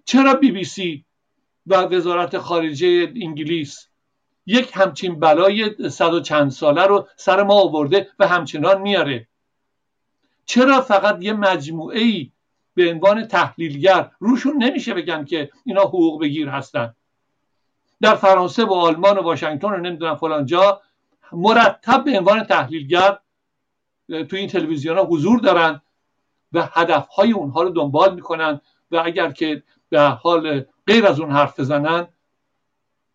چرا 0.04 0.34
بی 0.34 0.50
بی 0.50 0.64
سی 0.64 1.04
و 1.68 1.74
وزارت 1.74 2.38
خارجه 2.38 3.12
انگلیس. 3.16 3.88
یک 4.46 4.70
همچین 4.74 5.20
بلای 5.20 5.88
صد 5.90 6.14
و 6.14 6.20
چند 6.20 6.50
ساله 6.50 6.86
رو 6.86 7.08
سر 7.16 7.42
ما 7.42 7.54
آورده 7.54 8.08
و 8.18 8.28
همچنان 8.28 8.80
میاره. 8.80 9.28
چرا 10.46 10.80
فقط 10.80 11.18
یه 11.20 11.32
مجموعه 11.32 12.00
ای 12.00 12.32
به 12.74 12.90
عنوان 12.90 13.26
تحلیلگر 13.26 14.10
روشون 14.18 14.62
نمیشه 14.62 14.94
بگن 14.94 15.24
که 15.24 15.50
اینا 15.64 15.82
حقوق 15.82 16.20
بگیر 16.20 16.48
هستن؟ 16.48 16.94
در 18.00 18.14
فرانسه 18.14 18.64
و 18.64 18.72
آلمان 18.72 19.18
و 19.18 19.22
واشنگتن 19.22 19.70
رو 19.70 19.76
نمی‌دونم 19.76 20.16
فلان 20.16 20.46
جا 20.46 20.80
مرتب 21.32 22.04
به 22.04 22.18
عنوان 22.18 22.44
تحلیلگر 22.44 23.18
تو 24.08 24.36
این 24.36 24.48
تلویزیون 24.48 24.98
ها 24.98 25.04
حضور 25.04 25.40
دارن 25.40 25.80
و 26.52 26.68
هدف 26.72 27.08
های 27.08 27.32
اونها 27.32 27.62
رو 27.62 27.70
دنبال 27.70 28.14
می‌کنن 28.14 28.60
و 28.90 29.02
اگر 29.04 29.30
که 29.30 29.62
به 29.88 30.00
حال 30.00 30.64
غیر 30.88 31.06
از 31.06 31.20
اون 31.20 31.30
حرف 31.30 31.60
بزنن 31.60 32.08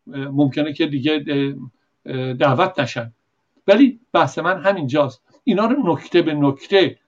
ممکنه 0.07 0.73
که 0.73 0.87
دیگه 0.87 1.13
دعوت 2.39 2.79
نشن. 2.79 3.13
ولی 3.67 3.99
بحث 4.13 4.39
من 4.39 4.61
همینجاست. 4.61 5.21
اینا 5.43 5.65
رو 5.65 5.93
نکته 5.93 6.21
به 6.21 6.33
نکته 6.33 6.99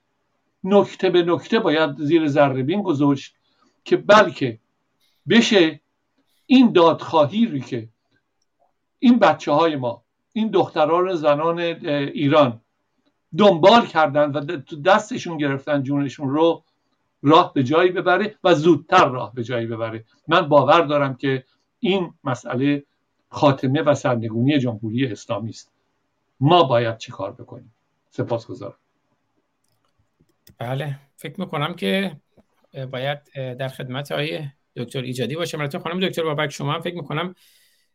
نکته 0.64 1.10
به 1.10 1.24
نکته 1.24 1.60
باید 1.60 1.96
زیر 1.98 2.28
ذره 2.28 2.64
بین 2.64 2.82
گذاشت 2.82 3.36
که 3.84 3.98
بلکه 3.98 4.60
بشه 5.30 5.82
این 6.46 6.72
دادخواهی 6.72 7.46
رو 7.46 7.60
که 7.60 7.90
این 9.00 9.20
بچه 9.20 9.52
های 9.52 9.76
ما 9.76 10.04
این 10.34 10.48
دختران 10.48 11.16
زنان 11.16 11.60
ایران 11.60 12.62
دنبال 13.38 13.86
کردن 13.86 14.32
و 14.32 14.40
دستشون 14.86 15.38
گرفتن 15.38 15.84
جونشون 15.84 16.30
رو 16.30 16.64
راه 17.26 17.54
به 17.54 17.64
جایی 17.64 17.92
ببره 17.92 18.36
و 18.44 18.54
زودتر 18.54 19.10
راه 19.10 19.34
به 19.34 19.44
جایی 19.44 19.68
ببره. 19.68 20.06
من 20.28 20.42
باور 20.42 20.82
دارم 20.82 21.16
که 21.16 21.44
این 21.80 22.14
مسئله 22.24 22.84
خاتمه 23.30 23.82
و 23.82 23.96
سرنگونی 23.96 24.60
جمهوری 24.60 25.08
اسلامی 25.08 25.50
است. 25.50 25.72
ما 26.40 26.64
باید 26.64 26.98
چی 26.98 27.12
کار 27.12 27.32
بکنیم؟ 27.32 27.74
سپاسگزارم. 28.10 28.78
بله 30.58 31.00
فکر 31.16 31.40
می‌کنم 31.40 31.74
که 31.74 32.18
باید 32.92 33.20
در 33.34 33.68
خدمت 33.68 34.12
های 34.12 34.40
دکتر 34.76 35.02
ایجادی 35.02 35.36
باشم. 35.36 35.60
البته 35.60 35.80
خانم 35.80 36.00
دکتر 36.00 36.24
بابک 36.24 36.50
شما 36.50 36.74
هم 36.74 36.82
فکر 36.82 36.96
می‌کنم 36.96 37.36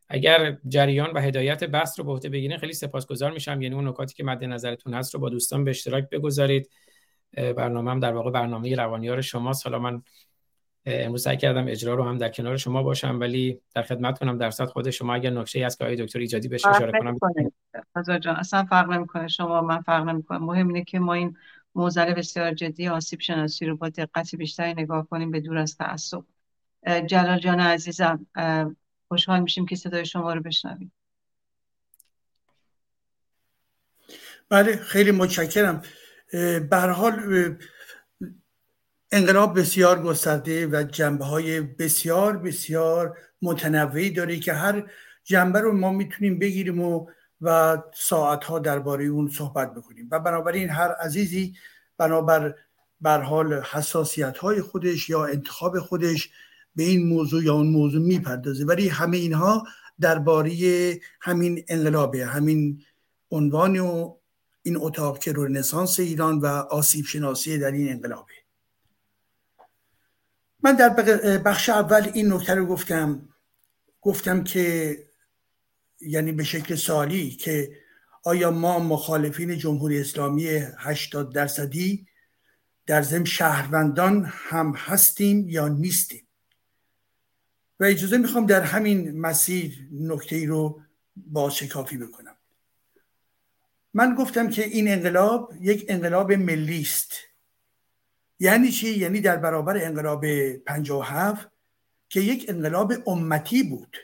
اگر 0.08 0.56
جریان 0.68 1.10
و 1.10 1.20
هدایت 1.20 1.64
بحث 1.64 1.98
رو 1.98 2.04
به 2.04 2.12
عهده 2.12 2.28
بگیرین 2.28 2.58
خیلی 2.58 2.72
سپاسگزار 2.72 3.30
میشم. 3.30 3.62
یعنی 3.62 3.74
اون 3.74 3.88
نکاتی 3.88 4.14
که 4.14 4.24
مد 4.24 4.44
نظرتون 4.44 4.94
هست 4.94 5.14
رو 5.14 5.20
با 5.20 5.28
دوستان 5.28 5.64
به 5.64 5.70
اشتراک 5.70 6.08
بگذارید. 6.10 6.70
برنامه 7.32 7.90
هم 7.90 8.00
در 8.00 8.12
واقع 8.12 8.30
برنامه 8.30 8.74
روانیار 8.74 9.20
شماست. 9.20 9.66
حالا 9.66 9.78
من 9.78 10.02
امروز 10.86 11.22
سعی 11.22 11.36
کردم 11.36 11.68
اجرا 11.68 11.94
رو 11.94 12.04
هم 12.04 12.18
در 12.18 12.28
کنار 12.28 12.56
شما 12.56 12.82
باشم 12.82 13.20
ولی 13.20 13.60
در 13.74 13.82
خدمت 13.82 14.18
کنم 14.18 14.38
در 14.38 14.50
صد 14.50 14.64
خود 14.64 14.90
شما 14.90 15.14
اگر 15.14 15.30
نکته 15.30 15.66
هست 15.66 15.78
که 15.78 15.84
آقای 15.84 15.96
دکتر 15.96 16.18
ایجادی 16.18 16.48
بهش 16.48 16.66
اشاره 16.66 16.92
کنم. 17.00 17.18
جان 18.20 18.36
اصلا 18.36 18.64
فرق 18.64 18.90
نمی‌کنه. 18.90 19.28
شما 19.28 19.60
من 19.60 19.80
فرق 19.80 20.04
نمی‌کنه. 20.04 20.38
مهم 20.38 20.68
اینه 20.68 20.84
که 20.84 20.98
ما 20.98 21.14
این 21.14 21.36
موزل 21.74 22.14
بسیار 22.14 22.54
جدی 22.54 22.88
آسیب 22.88 23.20
شناسی 23.20 23.66
رو 23.66 23.76
با 23.76 23.88
دقت 23.88 24.34
بیشتری 24.34 24.74
نگاه 24.74 25.06
کنیم 25.08 25.30
به 25.30 25.40
دور 25.40 25.58
از 25.58 25.76
تعصب. 25.76 26.22
جلال 27.06 27.38
جان 27.38 27.60
عزیزم 27.60 28.26
خوشحال 29.08 29.40
میشیم 29.40 29.66
که 29.66 29.76
صدای 29.76 30.06
شما 30.06 30.32
رو 30.32 30.40
بشنویم. 30.40 30.92
بله 34.48 34.76
خیلی 34.76 35.10
متشکرم. 35.10 35.82
حال 36.72 37.56
انقلاب 39.12 39.58
بسیار 39.58 40.02
گسترده 40.02 40.66
و 40.66 40.82
جنبه 40.82 41.24
های 41.24 41.60
بسیار 41.60 42.36
بسیار 42.36 43.18
متنوعی 43.42 44.10
داره 44.10 44.38
که 44.38 44.52
هر 44.52 44.90
جنبه 45.24 45.60
رو 45.60 45.72
ما 45.72 45.92
می‌تونیم 45.92 46.38
بگیریم 46.38 46.80
و 46.80 47.06
و 47.40 47.78
ساعت 47.94 48.44
ها 48.44 48.58
درباره 48.58 49.04
اون 49.04 49.30
صحبت 49.30 49.74
بکنیم. 49.74 50.08
و 50.10 50.20
بنابراین 50.20 50.70
هر 50.70 50.92
عزیزی 50.92 51.54
بنابر 51.98 52.54
بر 53.00 53.20
حال 53.20 53.62
حساسیت 53.62 54.38
های 54.38 54.62
خودش 54.62 55.10
یا 55.10 55.24
انتخاب 55.24 55.78
خودش 55.78 56.30
به 56.76 56.82
این 56.82 57.08
موضوع 57.08 57.44
یا 57.44 57.54
اون 57.54 57.66
موضوع 57.70 58.02
می‌پردازه. 58.02 58.64
ولی 58.64 58.88
همه 58.88 59.16
اینها 59.16 59.64
درباره 60.00 60.52
همین 61.20 61.64
انقلابه 61.68 62.26
همین 62.26 62.82
عنوان 63.30 63.78
و 63.78 64.16
این 64.62 64.76
اتاق 64.76 65.18
که 65.18 65.32
رنسانس 65.36 66.00
ایران 66.00 66.38
و 66.38 66.46
آسیب 66.46 67.04
شناسی 67.04 67.58
در 67.58 67.70
این 67.70 67.92
انقلابه. 67.92 68.32
من 70.62 70.76
در 70.76 70.88
بخش 71.38 71.68
اول 71.68 72.10
این 72.14 72.32
نکته 72.32 72.54
رو 72.54 72.66
گفتم. 72.66 73.28
گفتم 74.00 74.44
که 74.44 74.98
یعنی 76.00 76.32
به 76.32 76.44
شکل 76.44 76.74
سالی 76.74 77.30
که 77.30 77.76
آیا 78.24 78.50
ما 78.50 78.78
مخالفین 78.78 79.58
جمهوری 79.58 80.00
اسلامی 80.00 80.46
80 80.78 81.34
درصدی 81.34 82.06
در 82.86 83.02
ضمن 83.02 83.24
شهروندان 83.24 84.24
هم 84.28 84.72
هستیم 84.76 85.48
یا 85.48 85.68
نیستیم؟ 85.68 86.26
و 87.80 87.84
اجازه 87.84 88.18
می‌خوام 88.18 88.46
در 88.46 88.62
همین 88.62 89.20
مسیر 89.20 89.88
نکته 89.92 90.36
ای 90.36 90.46
رو 90.46 90.82
با 91.16 91.50
شکافی 91.50 91.96
بکنم. 91.96 92.29
من 93.94 94.14
گفتم 94.14 94.50
که 94.50 94.64
این 94.64 94.88
انقلاب 94.88 95.52
یک 95.60 95.86
انقلاب 95.88 96.32
ملی 96.32 96.80
است. 96.80 97.12
یعنی 98.38 98.70
چی؟ 98.70 98.98
یعنی 98.98 99.20
در 99.20 99.36
برابر 99.36 99.84
انقلاب 99.84 100.24
57 100.56 101.48
که 102.08 102.20
یک 102.20 102.46
انقلاب 102.48 102.92
امتی 103.06 103.62
بود. 103.62 103.96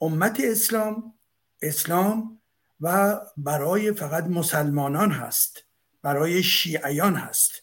امت 0.00 0.40
اسلام 0.40 1.14
اسلام 1.62 2.40
و 2.80 3.20
برای 3.36 3.92
فقط 3.92 4.24
مسلمانان 4.24 5.10
هست 5.10 5.64
برای 6.02 6.42
شیعیان 6.42 7.14
هست. 7.14 7.62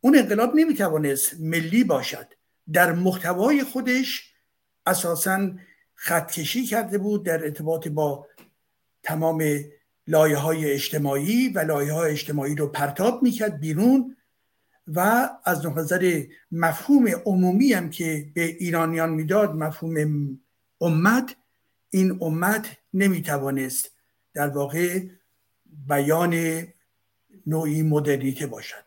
اون 0.00 0.18
انقلاب 0.18 0.54
نمی‌توانست 0.54 1.40
ملی 1.40 1.84
باشد. 1.84 2.26
در 2.72 2.92
محتوای 2.92 3.64
خودش 3.64 4.34
اساسا 4.86 5.50
خطکشی 5.94 6.66
کرده 6.66 6.98
بود 6.98 7.26
در 7.26 7.44
ارتباط 7.44 7.88
با 7.88 8.26
تمام 9.02 9.42
لایه 10.10 10.36
های 10.36 10.72
اجتماعی 10.72 11.48
و 11.48 11.58
لایه 11.58 11.92
های 11.92 12.12
اجتماعی 12.12 12.54
رو 12.54 12.66
پرتاب 12.66 13.22
می‌کرد 13.22 13.60
بیرون 13.60 14.16
و 14.86 15.28
از 15.44 15.66
نظر 15.66 16.22
مفهوم 16.52 17.08
عمومی 17.26 17.72
هم 17.72 17.90
که 17.90 18.30
به 18.34 18.44
ایرانیان 18.44 19.10
می‌داد 19.10 19.54
مفهوم 19.54 20.38
امت 20.80 21.36
این 21.90 22.18
امت 22.20 22.76
نمی‌توانست 22.94 23.90
در 24.34 24.48
واقع 24.48 25.00
بیان 25.88 26.64
نوعی 27.46 27.82
مدرنیته 27.82 28.46
باشد. 28.46 28.84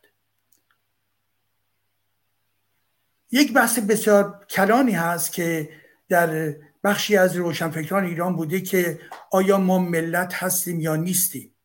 یک 3.32 3.54
بحث 3.54 3.80
بسیار 3.80 4.46
کلانی 4.50 4.92
هست 4.92 5.34
که 5.34 5.70
در 6.10 6.56
بخشی 6.84 7.18
از 7.18 7.36
روشنفکران 7.36 8.06
ایران 8.06 8.36
بوده 8.36 8.62
که 8.62 9.00
آیا 9.32 9.58
ما 9.58 9.80
ملت 9.80 10.34
هستیم 10.34 10.80
یا 10.80 10.96
نیستیم؟ 10.96 11.56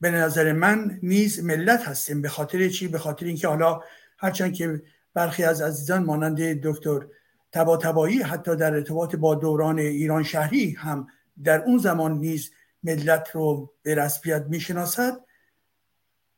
به 0.00 0.10
نظر 0.10 0.52
من 0.52 0.98
نیز 1.02 1.44
ملت 1.44 1.88
هستیم 1.88 2.22
به 2.22 2.28
خاطر 2.28 2.68
چی؟ 2.68 2.88
به 2.88 2.98
خاطر 2.98 3.26
اینکه 3.26 3.48
حالا 3.48 3.80
هرچند 4.18 4.54
که 4.54 4.82
برخی 5.14 5.44
از 5.44 5.62
عزیزان 5.62 6.04
مانند 6.04 6.40
دکتر 6.40 7.06
تبا 7.52 7.76
تبایی 7.76 8.22
حتی 8.22 8.56
در 8.56 8.74
ارتباط 8.74 9.16
با 9.16 9.34
دوران 9.34 9.78
ایران 9.78 10.22
شهری 10.22 10.70
هم 10.70 11.06
در 11.44 11.62
اون 11.62 11.78
زمان 11.78 12.18
نیز 12.18 12.50
ملت 12.82 13.30
رو 13.32 13.72
به 13.82 13.94
رسمیت 13.94 14.44
می‌شناسد. 14.48 15.20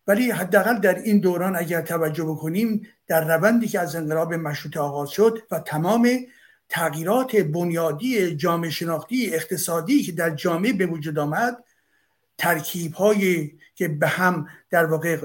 ولی 0.06 0.30
حداقل 0.30 0.78
در 0.78 0.94
این 0.94 1.20
دوران 1.20 1.56
اگر 1.56 1.80
توجه 1.80 2.24
بکنیم 2.24 2.86
در 3.06 3.36
روندی 3.36 3.68
که 3.68 3.80
از 3.80 3.96
انقلاب 3.96 4.34
مشروطه 4.34 4.80
آغاز 4.80 5.10
شد 5.10 5.38
و 5.50 5.60
تمام 5.60 6.08
تغییرات 6.68 7.36
بنیادی 7.36 8.36
جامعه 8.36 8.70
شناختی 8.70 9.34
اقتصادی 9.34 10.02
که 10.02 10.12
در 10.12 10.30
جامعه 10.30 10.72
به 10.72 10.86
وجود 10.86 11.18
آمد 11.18 11.64
ترکیب 12.38 12.92
هایی 12.92 13.58
که 13.74 13.88
به 13.88 14.08
هم 14.08 14.48
در 14.70 14.86
واقع 14.86 15.16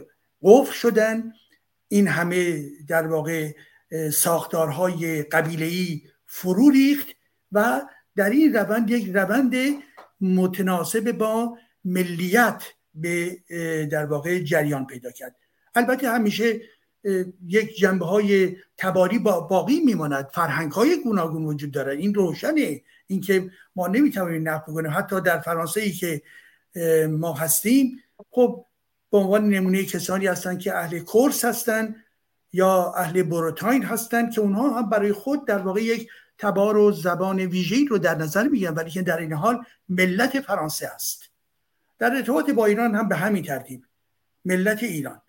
قفل 0.42 0.72
شدن 0.72 1.34
این 1.88 2.08
همه 2.08 2.64
در 2.88 3.08
واقع 3.08 3.52
ساختارهای 4.14 5.24
قبیله‌ای 5.24 6.02
فرو 6.26 6.70
ریخت 6.70 7.08
و 7.52 7.82
در 8.16 8.30
این 8.30 8.54
روند 8.54 8.90
یک 8.90 9.12
روند 9.16 9.56
متناسب 10.22 11.12
با 11.12 11.58
ملیت 11.86 12.64
به 12.94 13.38
در 13.92 14.06
واقع 14.06 14.40
جریان 14.40 14.88
پیدا 14.88 15.12
کرد. 15.12 15.36
البته 15.76 16.10
همیشه 16.10 16.62
یک 17.48 17.78
جنبه 17.78 18.06
های 18.06 18.56
تباری 18.78 19.20
باقی 19.20 19.80
میماند. 19.80 20.30
فرهنگ 20.34 20.72
های 20.72 21.04
گوناگون 21.04 21.46
وجود 21.46 21.72
دارد. 21.72 21.98
این 21.98 22.14
روشنه. 22.14 22.82
اینکه 23.08 23.52
ما 23.76 23.88
نمی‌توانیم 23.88 24.50
نقد 24.50 24.66
کنیم 24.66 24.92
حتی 24.92 25.22
در 25.22 25.40
فرانسه 25.40 25.82
ای 25.82 25.92
که 25.92 26.22
ما 27.10 27.34
هستیم 27.34 28.00
خب 28.32 28.66
به 29.12 29.18
عنوان 29.18 29.50
نمونه 29.50 29.84
کسانی 29.84 30.28
هستند 30.28 30.60
که 30.60 30.78
اهل 30.78 31.00
کورس 31.00 31.46
هستند 31.46 31.96
یا 32.54 32.94
اهل 32.98 33.24
بروتاین 33.24 33.84
هستند 33.84 34.34
که 34.34 34.42
اونها 34.42 34.80
هم 34.80 34.90
برای 34.90 35.14
خود 35.14 35.48
در 35.48 35.60
واقع 35.60 35.84
یک 35.84 36.10
تبار 36.38 36.78
و 36.78 36.92
زبان 36.92 37.40
ویژه‌ای 37.40 37.86
رو 37.86 37.98
در 37.98 38.16
نظر 38.16 38.48
می‌گیرن 38.48 38.74
ولی 38.74 38.92
که 38.92 39.02
در 39.02 39.18
این 39.18 39.34
حال 39.34 39.66
ملت 39.90 40.40
فرانسه 40.40 40.88
است. 40.88 41.30
در 42.00 42.16
ارتباط 42.16 42.50
با 42.50 42.66
ایران 42.66 42.96
هم 42.96 43.08
به 43.08 43.16
همین 43.16 43.44
ترتیب. 43.44 43.84
ملت 44.46 44.84
ایران. 44.84 45.22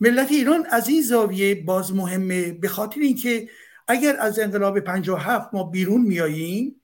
ملت 0.00 0.30
ایران 0.30 0.66
از 0.70 0.88
این 0.88 1.02
زاویه 1.02 1.54
باز 1.54 1.94
مهمه 1.94 2.52
به 2.52 2.68
خاطر 2.68 3.00
اینکه 3.00 3.48
اگر 3.88 4.16
از 4.16 4.38
انقلاب 4.38 4.80
57 4.80 5.54
ما 5.54 5.64
بیرون 5.64 6.00
میاییم 6.00 6.80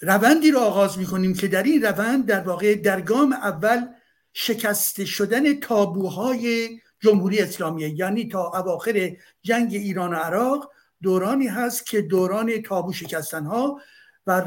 روندی 0.00 0.50
رو 0.50 0.58
آغاز 0.58 0.98
می‌کنیم 0.98 1.34
که 1.34 1.48
در 1.48 1.62
این 1.62 1.82
روند 1.82 2.26
در 2.26 2.40
واقع 2.40 2.74
در 2.74 3.00
گام 3.00 3.32
اول 3.32 3.86
شکست 4.32 5.04
شدن 5.04 5.60
تابوهای 5.60 6.78
جمهوری 7.00 7.38
اسلامی 7.38 7.82
یعنی 7.82 8.28
تا 8.28 8.52
اواخر 8.58 9.16
جنگ 9.42 9.74
ایران 9.74 10.12
و 10.12 10.16
عراق 10.16 10.72
دورانی 11.02 11.46
هست 11.46 11.86
که 11.86 12.02
دوران 12.02 12.62
تابو 12.62 12.92
شکستن 12.92 13.44
ها 13.44 13.80
و 14.26 14.44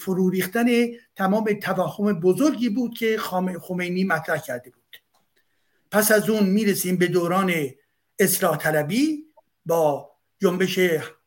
فرو 0.00 0.30
ریختن 0.30 0.66
تمام 1.16 1.52
توهم 1.62 2.20
بزرگی 2.20 2.68
بود 2.68 2.94
که 2.98 3.18
خمینی 3.60 4.04
مطرح 4.04 4.38
کرده 4.38 4.70
بود. 4.70 4.77
پس 5.90 6.12
از 6.12 6.30
اون 6.30 6.46
می‌رسیم 6.46 6.96
به 6.96 7.06
دوران 7.06 7.52
اصلاح 8.18 8.56
طلبی 8.56 9.24
با 9.66 10.10
جنبش 10.40 10.78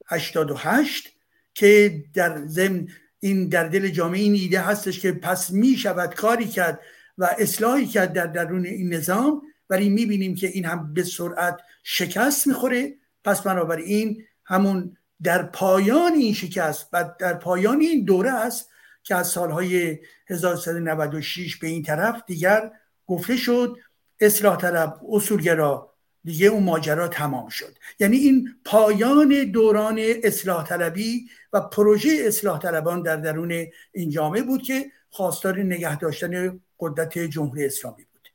88 0.08 1.10
که 1.54 2.04
در 2.14 2.48
ضمن 2.48 2.88
این 3.20 3.50
در 3.50 3.68
دل 3.68 3.88
جامعه 3.88 4.20
این 4.20 4.34
ایده 4.34 4.62
هستش 4.62 5.00
که 5.00 5.12
پس 5.12 5.52
می 5.52 5.76
شود 5.76 6.16
کاری 6.16 6.48
کرد 6.48 6.80
و 7.18 7.36
اصلاحی 7.40 7.88
کرد 7.88 8.14
در 8.14 8.28
درون 8.28 8.66
این 8.66 8.94
نظام. 8.94 9.42
ولی 9.70 9.90
می‌بینیم 9.90 10.36
که 10.36 10.48
این 10.48 10.66
هم 10.66 10.94
به 10.94 11.04
سرعت 11.04 11.60
شکست 11.84 12.48
می‌خوره. 12.48 12.94
پس 13.24 13.42
بنابراین 13.42 14.24
همون 14.46 14.98
در 15.24 15.44
پایان 15.44 16.14
این 16.14 16.34
شکست 16.34 16.88
و 16.94 17.12
در 17.20 17.34
پایان 17.34 17.82
این 17.82 18.06
دوره 18.06 18.32
است 18.32 18.70
که 19.04 19.16
از 19.16 19.28
سالهای 19.28 20.00
1396 20.28 21.58
به 21.58 21.68
این 21.68 21.84
طرف 21.84 22.24
دیگر 22.28 22.72
گفته 23.08 23.38
شد 23.38 23.78
اصلاح 24.22 24.58
طلب 24.58 25.00
اصولگرا 25.10 25.92
دیگه 26.24 26.48
اون 26.48 26.64
ماجرا 26.64 27.08
تمام 27.08 27.50
شد. 27.50 27.78
یعنی 28.00 28.18
این 28.18 28.56
پایان 28.66 29.52
دوران 29.52 30.00
اصلاح 30.00 30.68
طلبی 30.68 31.30
و 31.54 31.62
پروژه 31.62 32.24
اصلاح 32.26 32.60
طلبان 32.60 33.02
در 33.02 33.16
درون 33.16 33.68
این 33.92 34.10
جامعه 34.10 34.42
بود 34.42 34.62
که 34.62 34.92
خواستار 35.10 35.60
نگه 35.60 35.98
داشتن 35.98 36.60
قدرت 36.80 37.20
جمهوری 37.20 37.66
اسلامی 37.66 38.06
بود. 38.14 38.30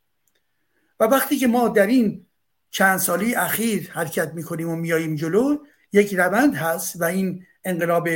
و 1.01 1.05
وقتی 1.05 1.37
که 1.37 1.47
ما 1.47 1.69
در 1.69 1.87
این 1.87 2.27
چند 2.71 2.99
سالی 2.99 3.35
اخیر 3.35 3.91
حرکت 3.91 4.35
می‌کنیم 4.35 4.69
و 4.69 4.77
میاییم 4.77 5.15
جلو 5.15 5.57
یک 5.93 6.15
روند 6.15 6.55
هست 6.55 7.01
و 7.01 7.05
این 7.05 7.47
انقلاب 7.65 8.09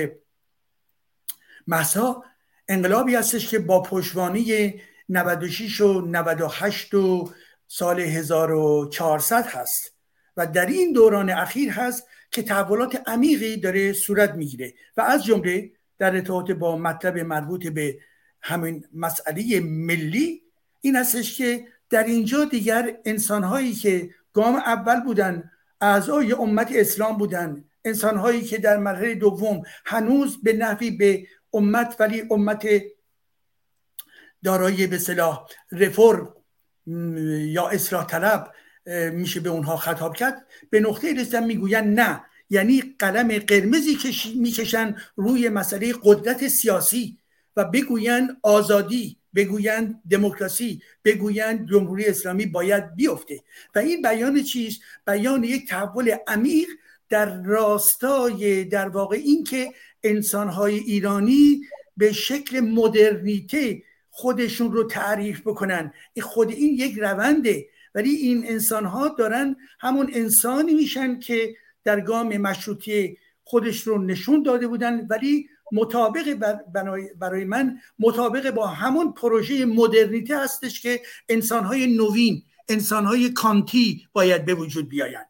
محسا 1.66 2.24
انقلابی 2.68 3.14
هستش 3.14 3.48
که 3.48 3.58
با 3.58 3.82
پشوانی 3.82 4.74
96 5.08 5.80
و 5.80 6.00
98 6.00 6.94
و 6.94 7.30
سال 7.72 8.00
1400 8.00 9.46
هست 9.46 9.94
و 10.36 10.46
در 10.46 10.66
این 10.66 10.92
دوران 10.92 11.30
اخیر 11.30 11.70
هست 11.70 12.06
که 12.30 12.42
تحولات 12.42 13.02
عمیقی 13.06 13.56
داره 13.56 13.92
صورت 13.92 14.34
می‌گیره 14.34 14.74
و 14.96 15.00
از 15.00 15.24
جمله 15.24 15.70
در 15.98 16.14
ارتباط 16.14 16.50
با 16.50 16.76
مطلب 16.76 17.18
مربوط 17.18 17.66
به 17.66 17.98
همین 18.42 18.84
مسئله 18.94 19.60
ملی 19.60 20.42
این 20.80 20.96
هستش 20.96 21.36
که 21.38 21.66
در 21.90 22.04
اینجا 22.04 22.44
دیگر 22.44 22.98
انسانهایی 23.04 23.72
که 23.72 24.10
گام 24.32 24.56
اول 24.56 25.00
بودن 25.00 25.50
اعضای 25.80 26.32
امت 26.32 26.72
اسلام 26.74 27.18
بودن 27.18 27.64
انسانهایی 27.84 28.42
که 28.42 28.58
در 28.58 28.76
مرحله 28.76 29.14
دوم 29.14 29.62
هنوز 29.84 30.42
به 30.42 30.52
نحوی 30.52 30.90
به 30.90 31.26
امت 31.52 31.96
ولی 31.98 32.22
امت 32.30 32.68
دارای 34.44 34.86
به 34.86 34.98
صلاح 34.98 35.46
رفرم 35.72 36.39
یا 36.86 37.68
اصلاح 37.68 38.06
طلب 38.06 38.52
میشه 39.12 39.40
به 39.40 39.50
اونها 39.50 39.76
خطاب 39.76 40.16
کرد؟ 40.16 40.46
به 40.70 40.80
نقطه 40.80 41.12
رسیدن 41.12 41.44
می‌گوین 41.44 41.94
نه. 41.94 42.20
یعنی 42.50 42.94
قلم 42.98 43.38
قرمزی 43.38 43.98
می‌کشن 44.34 44.96
روی 45.16 45.48
مسئله 45.48 45.94
قدرت 46.02 46.48
سیاسی 46.48 47.18
و 47.56 47.64
بگویند 47.64 48.36
آزادی 48.42 49.16
بگویند 49.34 50.02
دموکراسی 50.10 50.82
بگویند 51.04 51.68
جمهوری 51.70 52.06
اسلامی 52.06 52.46
باید 52.46 52.94
بیفته. 52.94 53.40
و 53.74 53.78
این 53.78 54.02
بیان 54.02 54.42
چیست؟ 54.42 54.80
بیان 55.06 55.44
یک 55.44 55.68
تحول 55.68 56.16
عمیق 56.26 56.68
در 57.08 57.42
راستای 57.42 58.64
در 58.64 58.88
واقع 58.88 59.16
اینکه 59.16 59.72
انسانهای 60.02 60.78
ایرانی 60.78 61.60
به 61.96 62.12
شکل 62.12 62.60
مدرنیته 62.60 63.82
خودشون 64.10 64.72
رو 64.72 64.84
تعریف 64.84 65.40
بکنن. 65.40 65.92
خود 66.22 66.50
این 66.50 66.74
یک 66.74 66.98
رونده. 66.98 67.66
ولی 67.94 68.10
این 68.10 68.44
انسان 68.48 68.84
ها 68.84 69.08
دارن 69.08 69.56
همون 69.80 70.10
انسانی 70.12 70.74
میشن 70.74 71.18
که 71.18 71.54
در 71.84 72.00
گام 72.00 72.36
مشروطی 72.36 73.18
خودش 73.44 73.80
رو 73.82 74.04
نشون 74.04 74.42
داده 74.42 74.66
بودن. 74.66 75.06
ولی 75.10 75.48
مطابق 75.72 76.56
برای 77.18 77.44
من 77.44 77.78
مطابق 77.98 78.50
با 78.50 78.66
همون 78.66 79.12
پروژه 79.12 79.64
مدرنیته 79.64 80.38
هستش 80.38 80.80
که 80.80 81.00
انسانهای 81.28 81.96
نوین 81.96 82.42
انسانهای 82.68 83.30
کانتی 83.30 84.08
باید 84.12 84.44
به 84.44 84.54
وجود 84.54 84.88
بیایند. 84.88 85.26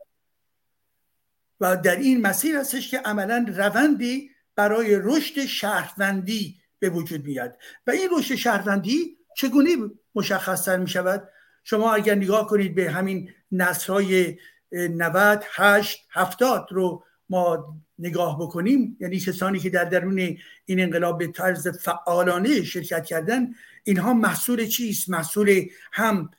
و 1.60 1.76
در 1.76 1.96
این 1.96 2.20
مسیر 2.20 2.56
هستش 2.56 2.90
که 2.90 2.98
عملا 2.98 3.46
روندی 3.48 4.30
برای 4.56 4.98
رشد 5.02 5.44
شهروندی 5.46 6.59
به 6.80 6.90
وجود 6.90 7.24
میاد. 7.24 7.56
و 7.86 7.90
این 7.90 8.08
رشد 8.18 8.34
شهروندی 8.34 9.16
چگونه 9.36 9.76
مشخصتر 10.14 10.76
می 10.76 10.88
شود 10.88 11.28
شما 11.64 11.94
اگر 11.94 12.14
نگاه 12.14 12.46
کنید 12.46 12.74
به 12.74 12.90
همین 12.90 13.30
نسلهای 13.52 14.38
90 14.72 15.44
8 15.52 16.06
70 16.10 16.68
رو 16.70 17.04
ما 17.28 17.76
نگاه 17.98 18.38
بکنیم 18.40 18.96
یعنی 19.00 19.18
کسانی 19.18 19.58
که 19.58 19.70
در 19.70 19.84
درون 19.84 20.36
این 20.64 20.80
انقلاب 20.80 21.18
به 21.18 21.26
طرز 21.26 21.68
فعالانه 21.68 22.62
شرکت 22.62 23.04
کردن 23.04 23.54
اینها 23.84 24.14
محصول 24.14 24.66
چیست؟ 24.66 25.10
محصول 25.10 25.66
هم 25.92 26.30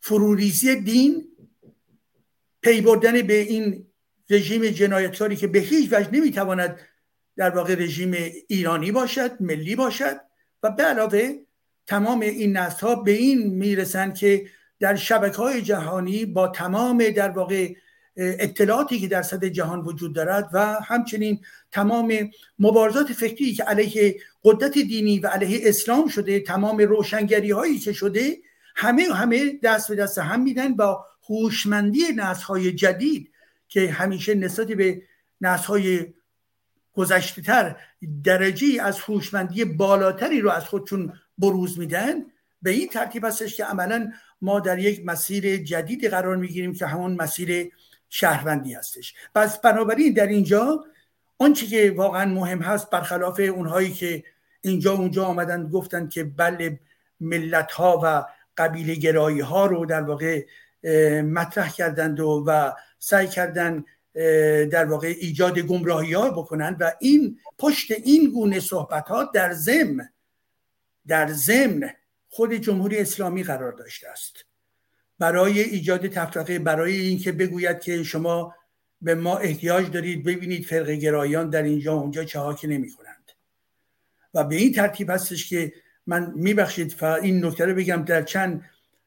فروریزی 0.00 0.76
دین 0.76 1.28
پی 2.62 2.80
بردن 2.80 3.22
به 3.22 3.34
این 3.34 3.86
رژیم 4.30 4.64
جنایتکاری 4.64 5.36
که 5.36 5.46
به 5.46 5.58
هیچ 5.58 5.92
وجه 5.92 6.10
نمی‌تواند 6.12 6.80
در 7.36 7.50
واقع 7.50 7.74
رژیم 7.74 8.14
ایرانی 8.48 8.92
باشد 8.92 9.30
ملی 9.40 9.76
باشد 9.76 10.20
و 10.62 10.70
به 10.70 10.82
علاوه 10.82 11.32
تمام 11.86 12.20
این 12.20 12.56
نسل 12.56 12.86
ها 12.86 12.94
به 12.94 13.10
این 13.10 13.54
می‌رسند 13.54 14.14
که 14.14 14.46
در 14.80 14.96
شبکه 14.96 15.36
های 15.36 15.62
جهانی 15.62 16.26
با 16.26 16.48
تمام 16.48 17.08
در 17.08 17.30
واقع 17.30 17.74
اطلاعاتی 18.16 19.00
که 19.00 19.08
در 19.08 19.22
سطح 19.22 19.48
جهان 19.48 19.80
وجود 19.80 20.14
دارد 20.14 20.50
و 20.52 20.80
همچنین 20.80 21.40
تمام 21.72 22.30
مبارزات 22.58 23.12
فکری 23.12 23.54
که 23.54 23.64
علیه 23.64 24.20
قدرت 24.44 24.72
دینی 24.72 25.18
و 25.18 25.26
علیه 25.26 25.68
اسلام 25.68 26.08
شده 26.08 26.40
تمام 26.40 26.78
روشنگری 26.78 27.50
هایی 27.50 27.78
که 27.78 27.92
شده 27.92 28.36
همه 28.76 29.02
همه 29.14 29.58
دست 29.62 29.88
به 29.88 29.94
دست 29.94 30.18
هم 30.18 30.42
میدن 30.42 30.76
با 30.76 31.06
هوشمندی 31.28 32.02
نسل 32.16 32.42
های 32.42 32.72
جدید 32.72 33.30
که 33.68 33.90
همیشه 33.90 34.34
نسبت 34.34 34.66
به 34.66 35.02
نسل 35.40 35.66
های 35.66 36.06
گذشته 36.94 37.42
تر 37.42 37.76
درجه 38.24 38.82
از 38.82 39.00
هوشمندی 39.00 39.64
بالاتری 39.64 40.40
رو 40.40 40.50
از 40.50 40.64
خودشون 40.64 41.12
بروز 41.38 41.78
میدن؟ 41.78 42.14
به 42.62 42.70
این 42.70 42.88
ترتیب 42.88 43.24
هستش 43.24 43.56
که 43.56 43.64
عملا 43.64 44.12
ما 44.42 44.60
در 44.60 44.78
یک 44.78 45.06
مسیر 45.06 45.56
جدیدی 45.56 46.08
قرار 46.08 46.36
می‌گیریم 46.36 46.74
که 46.74 46.86
همون 46.86 47.14
مسیر 47.14 47.72
شهروندی 48.08 48.74
هستش. 48.74 49.14
پس 49.34 49.60
بنابراین 49.60 50.12
در 50.12 50.26
اینجا 50.26 50.84
آنچه 51.38 51.66
که 51.66 51.94
واقعا 51.96 52.24
مهم 52.24 52.62
هست 52.62 52.90
برخلاف 52.90 53.40
اونهایی 53.40 53.92
که 53.92 54.24
اینجا 54.60 54.92
اونجا 54.92 55.24
آمدن 55.24 55.68
گفتن 55.68 56.08
که 56.08 56.24
بله 56.24 56.80
ملت 57.20 57.72
ها 57.72 58.00
و 58.04 58.24
قبیله 58.56 58.94
گرایی 58.94 59.40
ها 59.40 59.66
رو 59.66 59.86
در 59.86 60.02
واقع 60.02 60.46
مطرح 61.22 61.72
کردند 61.72 62.20
و, 62.20 62.44
و 62.46 62.72
سعی 62.98 63.26
کردن 63.26 63.84
در 64.70 64.84
واقع 64.84 65.14
ایجاد 65.20 65.58
گمراهی 65.58 66.12
ها 66.12 66.30
بکنن 66.30 66.76
و 66.80 66.92
این 67.00 67.38
پشت 67.58 67.90
این 67.90 68.30
گونه 68.30 68.60
صحبت 68.60 69.08
ها 69.08 69.24
در 69.24 69.52
ضمن 69.52 70.08
در 71.06 71.32
ضمن 71.32 71.90
خود 72.28 72.54
جمهوری 72.54 72.98
اسلامی 72.98 73.42
قرار 73.42 73.72
داشته 73.72 74.08
است. 74.08 74.44
برای 75.18 75.60
ایجاد 75.60 76.06
تفرقه 76.06 76.58
برای 76.58 77.00
اینکه 77.00 77.32
بگوید 77.32 77.80
که 77.80 78.02
شما 78.02 78.54
به 79.02 79.14
ما 79.14 79.38
احتیاج 79.38 79.90
دارید 79.90 80.24
ببینید 80.24 80.64
فرق 80.64 80.90
گرایان 80.90 81.50
در 81.50 81.62
اینجا 81.62 81.94
اونجا 81.94 82.24
چه 82.24 82.40
که 82.60 82.68
نمی 82.68 82.90
کنند 82.90 83.30
و 84.34 84.44
به 84.44 84.56
این 84.56 84.72
ترتیب 84.72 85.10
هستش 85.10 85.48
که 85.48 85.72
من 86.06 86.32
میبخشید 86.36 87.04
این 87.04 87.44
نکته 87.44 87.64
رو 87.64 87.74
بگم 87.74 88.04
در 88.04 88.22
چند 88.22 88.64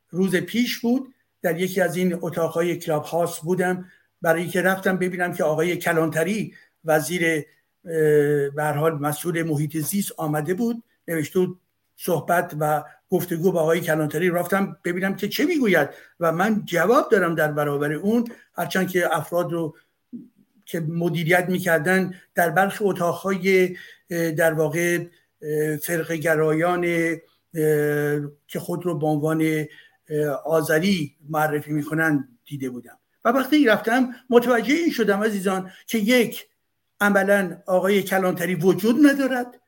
روز 0.09 0.35
پیش 0.35 0.79
بود 0.79 1.13
در 1.41 1.59
یکی 1.59 1.81
از 1.81 1.95
این 1.95 2.17
اتاقهای 2.21 2.75
کلاب 2.75 3.03
هاست 3.03 3.41
بودم 3.41 3.91
برای 4.21 4.41
اینکه 4.41 4.61
رفتم 4.61 4.97
ببینم 4.97 5.33
که 5.33 5.43
آقای 5.43 5.77
کلانتری 5.77 6.53
وزیر 6.85 7.45
به 8.55 8.63
حال 8.77 8.93
مسئول 8.99 9.43
محیط 9.43 9.77
زیست 9.77 10.11
آمده 10.17 10.53
بود 10.53 10.83
نوشته 11.07 11.47
صحبت 11.97 12.55
و 12.59 12.83
گفتگو 13.09 13.51
با 13.51 13.61
آقای 13.61 13.81
کلانتری. 13.81 14.29
رفتم 14.29 14.77
ببینم 14.83 15.15
که 15.15 15.27
چه 15.27 15.45
می‌گوید 15.45 15.89
و 16.19 16.31
من 16.31 16.61
جواب 16.65 17.09
دارم 17.11 17.35
در 17.35 17.51
برابر 17.51 17.93
اون 17.93 18.27
هرچند 18.55 18.89
که 18.89 19.15
افراد 19.17 19.51
رو 19.51 19.75
که 20.65 20.79
مدیریت 20.79 21.45
می‌کردن 21.49 22.13
در 22.35 22.49
برخی 22.49 22.83
اتاقهای 22.83 23.77
در 24.09 24.53
واقع 24.53 25.05
فرقگرایان 25.83 26.81
که 28.47 28.59
خود 28.59 28.85
رو 28.85 28.99
به 28.99 29.07
عنوان 29.07 29.65
آذری 30.45 31.15
معرفی 31.29 31.71
می‌کنن 31.71 32.27
دیده 32.45 32.69
بودم. 32.69 32.96
و 33.27 33.31
وقتی 33.31 33.65
رفتم 33.65 34.15
متوجه 34.29 34.73
این 34.73 34.91
شدم 34.91 35.23
عزیزان 35.23 35.71
که 35.87 35.97
یک 35.97 36.47
عملا 37.01 37.57
آقای 37.65 38.03
کلانتری 38.03 38.55
وجود 38.55 39.05
ندارد. 39.05 39.61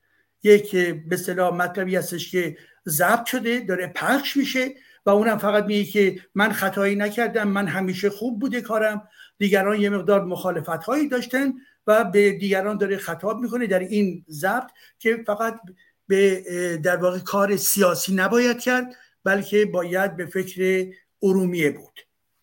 یک 0.44 0.76
به 1.10 1.18
صلاح 1.18 1.56
مطلبی 1.56 1.96
هستش 1.96 2.32
که 2.32 2.58
ضبط 2.88 3.26
شده 3.26 3.60
داره 3.60 3.88
پخش 3.88 4.38
میشه 4.38 4.76
و 5.06 5.10
اونم 5.10 5.38
فقط 5.38 5.66
میگه 5.66 5.92
که 5.92 6.22
من 6.36 6.52
خطایی 6.52 6.96
نکردم 6.96 7.48
من 7.48 7.68
همیشه 7.68 8.10
خوب 8.10 8.40
بوده 8.40 8.62
کارم. 8.62 9.08
دیگران 9.38 9.82
یه 9.82 9.90
مقدار 9.90 10.26
مخالفت 10.26 10.70
هایی 10.84 11.08
داشتن 11.08 11.54
و 11.88 12.04
به 12.04 12.32
دیگران 12.32 12.78
داره 12.78 12.98
خطاب 12.98 13.40
می‌کنه 13.40 13.68
در 13.68 13.80
این 13.80 14.26
ضبط 14.30 14.70
که 15.00 15.24
فقط 15.28 15.60
به 16.08 16.44
در 16.84 16.98
واقع 16.98 17.20
کار 17.20 17.58
سیاسی 17.58 18.16
نباید 18.16 18.60
کرد 18.60 18.96
بلکه 19.24 19.66
باید 19.66 20.16
به 20.16 20.26
فکر 20.26 20.88
ارومیه 21.24 21.70
بود. 21.70 22.00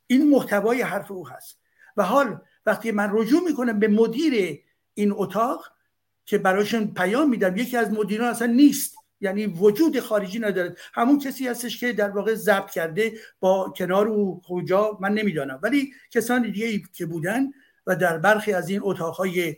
این 0.07 0.31
محتوای 0.31 0.83
حرف 0.83 1.11
او 1.11 1.29
هست. 1.29 1.59
و 1.97 2.03
حال 2.03 2.41
وقتی 2.67 2.91
من 2.91 3.11
رجوع 3.13 3.41
می‌کنم 3.45 3.79
به 3.79 3.89
مدیر 3.89 4.61
این 4.95 5.13
اتاق 5.17 5.65
که 6.25 6.39
براشون 6.39 6.95
پیام 6.95 7.31
میدم 7.31 7.57
یکی 7.57 7.77
از 7.77 7.93
مدیران 7.93 8.31
اصلا 8.31 8.47
نیست. 8.47 8.97
یعنی 9.21 9.47
وجود 9.47 10.01
خارجی 10.01 10.39
نداره. 10.39 10.77
همون 10.95 11.19
کسی 11.19 11.49
هستش 11.49 11.81
که 11.81 11.93
در 11.93 12.11
واقع 12.11 12.35
ضبط 12.35 12.71
کرده 12.71 13.13
با 13.41 13.75
کنار 13.77 14.09
او 14.09 14.43
کجا 14.49 14.99
من 15.01 15.15
نمی‌دانم. 15.15 15.59
ولی 15.63 15.93
کسان 16.11 16.43
دیگه 16.43 16.67
ای 16.67 16.83
که 16.93 17.07
بودن 17.07 17.47
و 17.87 17.97
در 17.97 18.19
برخی 18.19 18.53
از 18.53 18.69
این 18.69 18.81
اتاقهای 18.83 19.57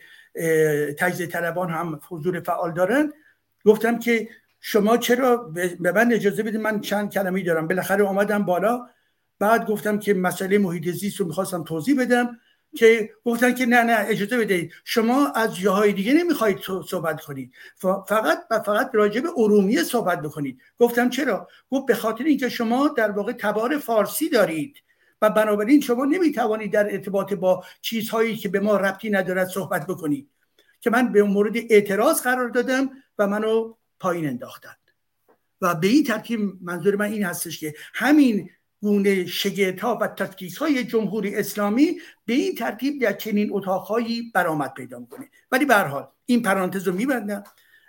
تجزیه 0.98 1.26
طلبان 1.26 1.70
هم 1.70 2.00
حضور 2.08 2.40
فعال 2.40 2.72
دارن 2.72 3.12
گفتم 3.64 3.98
که 3.98 4.28
شما 4.60 4.96
چرا 4.96 5.36
به 5.80 5.92
من 5.92 6.12
اجازه 6.12 6.42
بدید 6.42 6.60
من 6.60 6.80
چند 6.80 7.12
کلمه 7.12 7.42
دارم. 7.42 7.68
بالاخره 7.68 8.04
اومدم 8.04 8.44
بالا 8.44 8.86
بعد 9.38 9.66
گفتم 9.66 9.98
که 9.98 10.14
مسئله 10.14 10.58
محیط 10.58 10.88
زیست 10.88 11.20
رو 11.20 11.26
می‌خواستم 11.26 11.64
توضیح 11.64 12.00
بدم 12.00 12.38
که 12.76 13.10
گفتن 13.24 13.54
که 13.54 13.66
نه 13.66 13.82
نه 13.82 13.96
اجازه 14.08 14.38
بدهید. 14.38 14.72
شما 14.84 15.26
از 15.26 15.56
جاهای 15.56 15.92
دیگه 15.92 16.12
نمی‌خواهید 16.12 16.58
صحبت 16.88 17.20
کنید. 17.20 17.52
فقط 18.06 18.38
و 18.50 18.60
فقط 18.60 18.90
راجع 18.92 19.20
به 19.20 19.28
ارومیه 19.36 19.82
صحبت 19.82 20.22
بکنید. 20.22 20.60
گفتم 20.78 21.10
چرا؟ 21.10 21.48
گفت 21.70 21.86
به 21.86 21.94
خاطر 21.94 22.24
اینکه 22.24 22.48
شما 22.48 22.88
در 22.88 23.10
واقع 23.10 23.32
تبار 23.32 23.78
فارسی 23.78 24.28
دارید 24.28 24.76
و 25.22 25.30
بنابراین 25.30 25.80
شما 25.80 26.04
نمی‌توانید 26.04 26.72
در 26.72 26.92
ارتباط 26.92 27.34
با 27.34 27.64
چیزهایی 27.82 28.36
که 28.36 28.48
به 28.48 28.60
ما 28.60 28.76
ربطی 28.76 29.10
ندارد 29.10 29.48
صحبت 29.48 29.86
بکنید. 29.86 30.30
که 30.80 30.90
من 30.90 31.12
به 31.12 31.22
مورد 31.22 31.56
اعتراض 31.56 32.22
قرار 32.22 32.48
دادم 32.48 32.90
و 33.18 33.26
منو 33.26 33.74
پایین 34.00 34.26
انداختن 34.26 34.74
و 35.60 35.74
به 35.74 35.86
این 35.86 36.04
ترتیب 36.04 36.40
منظور 36.62 36.96
من 36.96 37.12
این 37.12 37.24
هستش 37.24 37.60
که 37.60 37.74
همین 37.94 38.50
گونه 38.80 39.26
شگرت 39.26 39.80
ها 39.80 39.98
و 40.00 40.08
تفکیک 40.08 40.54
های 40.54 40.84
جمهوری 40.84 41.36
اسلامی 41.36 42.00
به 42.26 42.32
این 42.32 42.54
ترتیب 42.54 43.02
در 43.02 43.12
چنین 43.12 43.48
اتاقهایی 43.52 44.30
برآمد 44.34 44.74
پیدا 44.74 44.98
می‌کنه. 44.98 45.28
ولی 45.52 45.64
به 45.64 45.74
حال 45.74 46.06
این 46.26 46.42
پرانتز 46.42 46.88
رو 46.88 46.94
میبندم. 46.94 47.44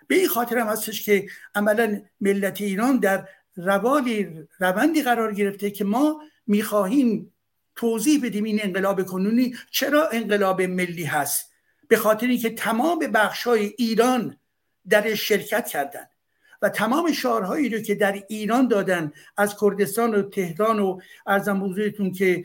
به 0.07 0.15
این 0.15 0.27
خاطر 0.27 0.57
هم 0.57 0.67
هستش 0.67 1.05
که 1.05 1.27
عملا 1.55 2.01
ملت 2.21 2.61
ایران 2.61 2.97
در 2.97 3.27
روالی 3.55 4.47
روندی 4.59 5.01
قرار 5.01 5.33
گرفته 5.33 5.71
که 5.71 5.83
ما 5.83 6.21
می‌خواهیم 6.47 7.33
توضیح 7.75 8.25
بدیم 8.25 8.43
این 8.43 8.59
انقلاب 8.63 9.05
کنونی 9.05 9.55
چرا 9.71 10.09
انقلاب 10.09 10.61
ملی 10.61 11.03
هست. 11.03 11.51
به 11.87 11.97
خاطر 11.97 12.27
اینکه 12.27 12.49
تمام 12.49 12.99
بخش 12.99 13.43
های 13.43 13.73
ایران 13.77 14.37
در 14.89 15.15
شرکت 15.15 15.67
کردند 15.67 16.09
و 16.61 16.69
تمام 16.69 17.11
شعارهایی 17.11 17.69
رو 17.69 17.79
که 17.79 17.95
در 17.95 18.23
ایران 18.29 18.67
دادن 18.67 19.11
از 19.37 19.55
کردستان 19.61 20.15
و 20.15 20.21
تهران 20.21 20.79
و 20.79 20.99
ارزم 21.27 21.63
حضورتون 21.63 22.11
که 22.11 22.43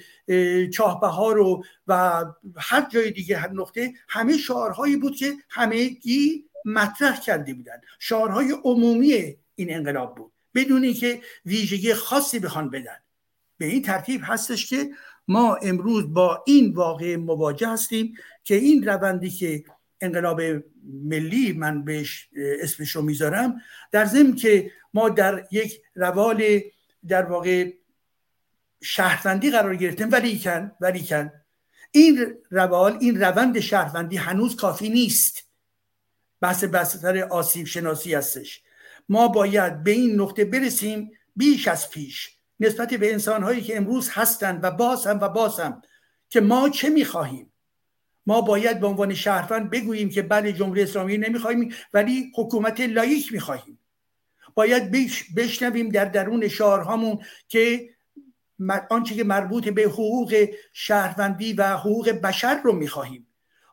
چاهبهار 0.69 1.39
و 1.39 1.65
و 1.87 2.25
هر 2.57 2.89
جای 2.91 3.11
دیگه 3.11 3.37
هر 3.37 3.51
نقطه 3.51 3.93
همه 4.09 4.37
شعارهایی 4.37 4.97
بود 4.97 5.17
که 5.17 5.33
همگی 5.51 6.45
مطرح 6.65 7.21
کرده 7.21 7.55
بودن. 7.55 7.81
شعارهای 7.99 8.55
عمومی 8.65 9.37
این 9.55 9.75
انقلاب 9.75 10.15
بود. 10.15 10.33
بدون 10.55 10.93
که 10.93 11.21
ویژگی 11.47 11.95
خاصی 11.95 12.39
بخوان 12.39 12.71
بدن. 12.71 12.97
به 13.59 13.67
این 13.67 13.83
ترتیب 13.83 14.21
هستش 14.25 14.67
که 14.67 14.91
ما 15.29 15.55
امروز 15.55 16.13
با 16.13 16.45
این 16.47 16.75
واقع 16.75 17.17
مواجه 17.17 17.69
هستیم 17.69 18.15
که 18.45 18.55
این 18.55 18.85
روندی 18.89 19.31
که 19.31 19.65
انقلاب 20.05 20.41
ملی 20.85 21.53
من 21.53 21.85
بهش 21.85 22.29
اسمش 22.61 22.91
رو 22.91 23.03
می‌ذارم 23.03 23.61
در 23.93 24.05
ضمن 24.05 24.35
که 24.35 24.71
ما 24.95 25.09
در 25.09 25.47
یک 25.51 25.83
روال 25.95 26.61
در 27.09 27.23
واقع 27.23 27.73
شهروندی 28.83 29.51
قرار 29.51 29.77
گرفتیم. 29.77 30.09
ولی 30.13 30.39
کن 30.39 30.73
ولی 30.81 31.07
کن. 31.07 31.33
این 31.91 32.35
روال 32.51 32.99
این 33.01 33.21
روند 33.21 33.61
شهروندی 33.61 34.17
هنوز 34.17 34.57
کافی 34.57 34.89
نیست. 34.89 35.49
بحث 36.41 36.65
بستر 36.65 37.19
آسیب 37.19 37.67
شناسی 37.67 38.15
هستش. 38.15 38.63
ما 39.09 39.29
باید 39.29 39.83
به 39.83 39.91
این 39.91 40.21
نقطه 40.21 40.45
برسیم 40.45 41.11
بیش 41.37 41.69
از 41.69 41.91
پیش 41.91 42.39
نسبت 42.61 42.95
به 42.95 43.13
انسانهایی 43.13 43.63
که 43.63 43.77
امروز 43.77 44.11
هستند 44.13 44.65
و 44.65 44.71
باز 44.71 45.07
و 45.07 45.29
باز 45.29 45.61
که 46.31 46.41
ما 46.41 46.69
چه 46.69 46.89
می‌خواهیم؟ 46.89 47.53
ما 48.27 48.41
باید 48.41 48.81
به 48.81 48.87
عنوان 48.87 49.15
شهروند 49.15 49.71
بگوییم 49.71 50.09
که 50.11 50.23
بله 50.23 50.53
جمهوری 50.53 50.83
اسلامی 50.83 51.19
نمی‌خواهیم 51.19 51.75
ولی 51.93 52.33
حکومت 52.37 52.81
لائیک 52.81 53.33
می‌خواهیم. 53.33 53.79
باید 54.55 54.91
بشنویم 55.37 55.89
در 55.89 56.05
درون 56.05 56.49
شعارهامون 56.49 57.19
که 57.49 57.91
آنچه 58.91 59.15
که 59.15 59.25
مربوط 59.25 59.69
به 59.69 59.83
حقوق 59.83 60.49
شهروندی 60.73 61.53
و 61.53 61.77
حقوق 61.77 62.11
بشر 62.11 62.61
رو 62.65 62.73
می‌خواهیم. 62.73 63.24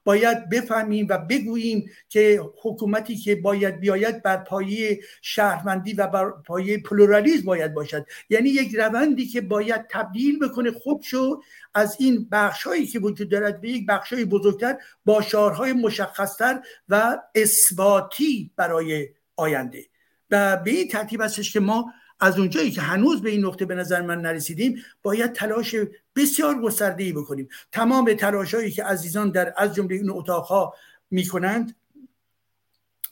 باید 0.04 0.50
بفهمیم 0.50 1.08
و 1.10 1.18
بگوییم 1.18 1.90
که 2.10 2.42
حکومتی 2.62 3.16
که 3.16 3.36
باید 3.36 3.80
بیاید 3.80 4.24
بر 4.24 4.38
پایه 4.38 5.00
شهروندی 5.22 5.94
و 5.94 6.08
بر 6.08 6.30
پایه 6.30 6.78
پلورالیزم 6.78 7.46
باید 7.46 7.74
باشد. 7.74 8.06
یعنی 8.30 8.50
یک 8.50 8.76
روندی 8.76 9.26
که 9.26 9.42
باید 9.42 9.86
تبدیل 9.90 10.40
بکنه. 10.40 10.72
خودشو 10.72 11.42
از 11.74 11.98
این 12.00 12.28
بخشهایی 12.32 12.88
که 12.88 13.00
وجود 13.00 13.30
دارد 13.30 13.62
به 13.62 13.70
یک 13.70 13.86
بخشهای 13.86 14.26
بزرگتر 14.26 14.78
با 15.06 15.22
شعارهای 15.22 15.74
مشخصتر 15.74 16.62
و 16.90 17.18
اثباتی 17.36 18.52
برای 18.56 19.10
آینده. 19.36 19.86
و 20.32 20.58
به 20.58 20.72
این 20.72 20.88
ترتیب 20.88 21.22
هستش 21.22 21.54
که 21.54 21.60
ما 21.60 21.94
از 22.20 22.40
اونجایی 22.40 22.72
که 22.72 22.82
هنوز 22.82 23.22
به 23.22 23.30
این 23.30 23.46
نقطه 23.46 23.66
به 23.66 23.76
نظر 23.76 24.02
من 24.02 24.22
نرسیدیم 24.22 24.84
باید 25.04 25.34
تلاش 25.34 25.76
بسیار 26.16 26.62
گسترده 26.62 27.04
ای 27.04 27.14
بکنیم. 27.14 27.50
تمام 27.72 28.14
تلاش 28.14 28.54
هایی 28.54 28.72
که 28.72 28.84
عزیزان 28.84 29.32
در 29.32 29.54
از 29.58 29.76
جمله 29.76 29.96
این 29.96 30.10
اتاق 30.10 30.46
ها 30.46 30.74
می‌کنند 31.12 31.76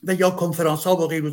و 0.04 0.14
یا 0.14 0.30
کنفرانس 0.30 0.84
ها 0.84 0.96
و 0.96 1.06
غیر 1.06 1.30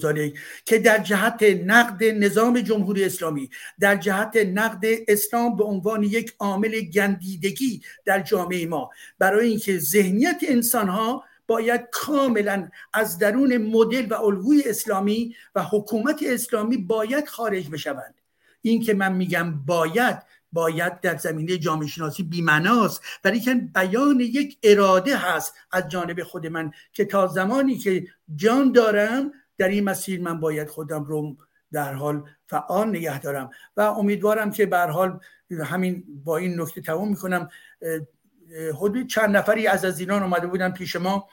که 0.66 0.80
در 0.80 0.98
جهت 0.98 1.44
نقد 1.44 2.04
نظام 2.04 2.62
جمهوری 2.62 3.04
اسلامی 3.06 3.50
در 3.80 3.96
جهت 3.96 4.36
نقد 4.36 4.86
اسلام 5.08 5.56
به 5.56 5.64
عنوان 5.64 6.04
یک 6.04 6.34
عامل 6.40 6.82
گندیدگی 6.82 7.82
در 8.06 8.20
جامعه 8.20 8.66
ما. 8.66 8.90
برای 9.20 9.50
اینکه 9.50 9.80
ذهنیت 9.80 10.40
انسان 10.48 10.90
ها 10.90 11.24
باید 11.48 11.82
کاملا 11.92 12.70
از 12.94 13.18
درون 13.18 13.58
مدل 13.58 14.06
و 14.06 14.14
الگوی 14.14 14.64
اسلامی 14.66 15.36
و 15.56 15.64
حکومت 15.64 16.24
اسلامی 16.28 16.78
باید 16.78 17.28
خارج 17.28 17.70
بشوند. 17.70 18.16
این 18.62 18.82
که 18.82 18.94
من 18.94 19.14
میگم 19.14 19.66
باید 19.66 20.18
باید 20.52 21.02
در 21.02 21.18
زمینه 21.18 21.58
جامعه 21.58 21.88
شناسی 21.88 22.24
بیمناست 22.24 23.02
ولی 23.24 23.40
که 23.40 23.56
بیان 23.56 24.20
یک 24.20 24.58
اراده 24.64 25.18
هست 25.18 25.54
از 25.72 25.90
جانب 25.90 26.24
خود 26.24 26.48
من 26.48 26.72
که 26.94 27.06
تا 27.06 27.28
زمانی 27.28 27.78
که 27.78 28.08
جان 28.36 28.72
دارم 28.72 29.32
در 29.58 29.68
این 29.68 29.84
مسیر 29.84 30.22
من 30.22 30.40
باید 30.40 30.70
خودم 30.70 31.04
رو 31.04 31.38
در 31.72 31.94
حال 31.94 32.24
فعال 32.48 32.90
نگه 32.90 33.20
دارم. 33.20 33.50
و 33.78 33.82
امیدوارم 33.82 34.52
که 34.52 34.66
به 34.66 34.80
حال 34.80 35.20
همین 35.66 36.04
با 36.24 36.38
این 36.38 36.62
نکته 36.62 36.82
تمام 36.82 37.10
می‌کنم. 37.10 37.50
حدود 38.76 39.08
چند 39.08 39.38
نفری 39.38 39.68
از 39.68 39.86
از 39.86 40.00
ایران 40.00 40.24
اومده 40.24 40.48
بودن 40.48 40.72
پیش 40.72 40.96
ما. 40.96 41.28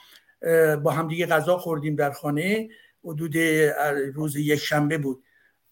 با 0.82 0.90
همدیگه 0.90 1.26
غذا 1.26 1.58
خوردیم 1.58 1.96
در 1.96 2.10
خانه. 2.10 2.68
حدود 3.04 3.36
روز 4.14 4.36
یک 4.36 4.58
شنبه 4.58 4.98
بود. 4.98 5.24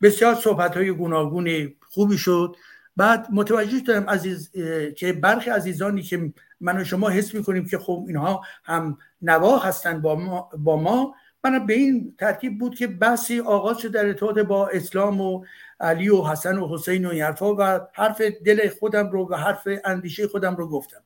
بسیار 0.03 0.35
صحبت 0.35 0.77
های 0.77 0.93
گوناگون 0.93 1.75
خوبی 1.89 2.19
شد. 2.19 2.57
بعد 2.97 3.27
متوجه 3.33 3.79
شدم 3.79 4.11
عزیز 4.11 4.51
که 4.97 5.13
برخی 5.13 5.51
عزیزانی 5.51 6.03
که 6.03 6.33
من 6.61 6.81
و 6.81 6.85
شما 6.85 7.09
حس 7.09 7.35
می‌کنیم 7.35 7.67
که 7.67 7.79
خب 7.79 8.05
اینها 8.09 8.43
هم 8.65 8.99
نوا 9.23 9.59
هستن 9.59 10.01
با 10.01 10.15
ما, 10.15 10.51
با 10.59 10.77
ما 10.77 11.15
من 11.45 11.67
به 11.67 11.75
این 11.75 12.15
ترتیب 12.19 12.59
بود 12.59 12.75
که 12.75 12.87
بحثی 12.87 13.41
آغاز 13.41 13.79
شد 13.79 13.93
در 13.93 14.07
ارتباط 14.07 14.39
با 14.39 14.69
اسلام 14.69 15.21
و 15.21 15.45
علی 15.81 16.09
و 16.09 16.23
حسن 16.23 16.59
و 16.59 16.75
حسین 16.75 17.07
و 17.07 17.09
این 17.09 17.25
و 17.41 17.81
حرف 17.93 18.21
دل 18.21 18.69
خودم 18.69 19.11
رو 19.11 19.29
و 19.31 19.35
حرف 19.35 19.69
اندیشه 19.85 20.29
خودم 20.29 20.57
رو 20.57 20.69
گفتم. 20.69 21.03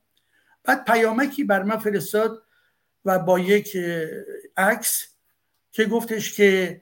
بعد 0.63 0.85
پیامکی 0.85 1.43
بر 1.43 1.63
من 1.63 1.77
فرستاد 1.77 2.43
و 3.05 3.19
با 3.19 3.39
یک 3.39 3.77
عکس 4.57 5.07
که 5.71 5.85
گفتش 5.85 6.33
که 6.33 6.81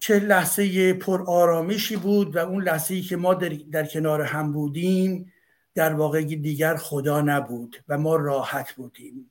چه 0.00 0.18
لحظه 0.18 0.92
پر 0.92 1.22
آرامشی 1.26 1.96
بود 1.96 2.36
و 2.36 2.38
اون 2.38 2.62
لحظه 2.62 2.94
ای 2.94 3.02
که 3.02 3.16
ما 3.16 3.34
در, 3.34 3.48
در 3.48 3.86
کنار 3.86 4.22
هم 4.22 4.52
بودیم 4.52 5.32
در 5.74 5.94
واقع 5.94 6.22
دیگر 6.22 6.76
خدا 6.76 7.20
نبود 7.20 7.76
و 7.88 7.98
ما 7.98 8.16
راحت 8.16 8.72
بودیم. 8.72 9.30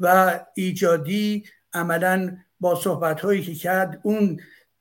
و 0.00 0.40
ایجادی 0.54 1.44
عملا 1.72 2.36
با 2.60 2.74
صحبت 2.74 3.20
هایی 3.20 3.42
که 3.42 3.54
کرد 3.54 4.00
اون 4.02 4.40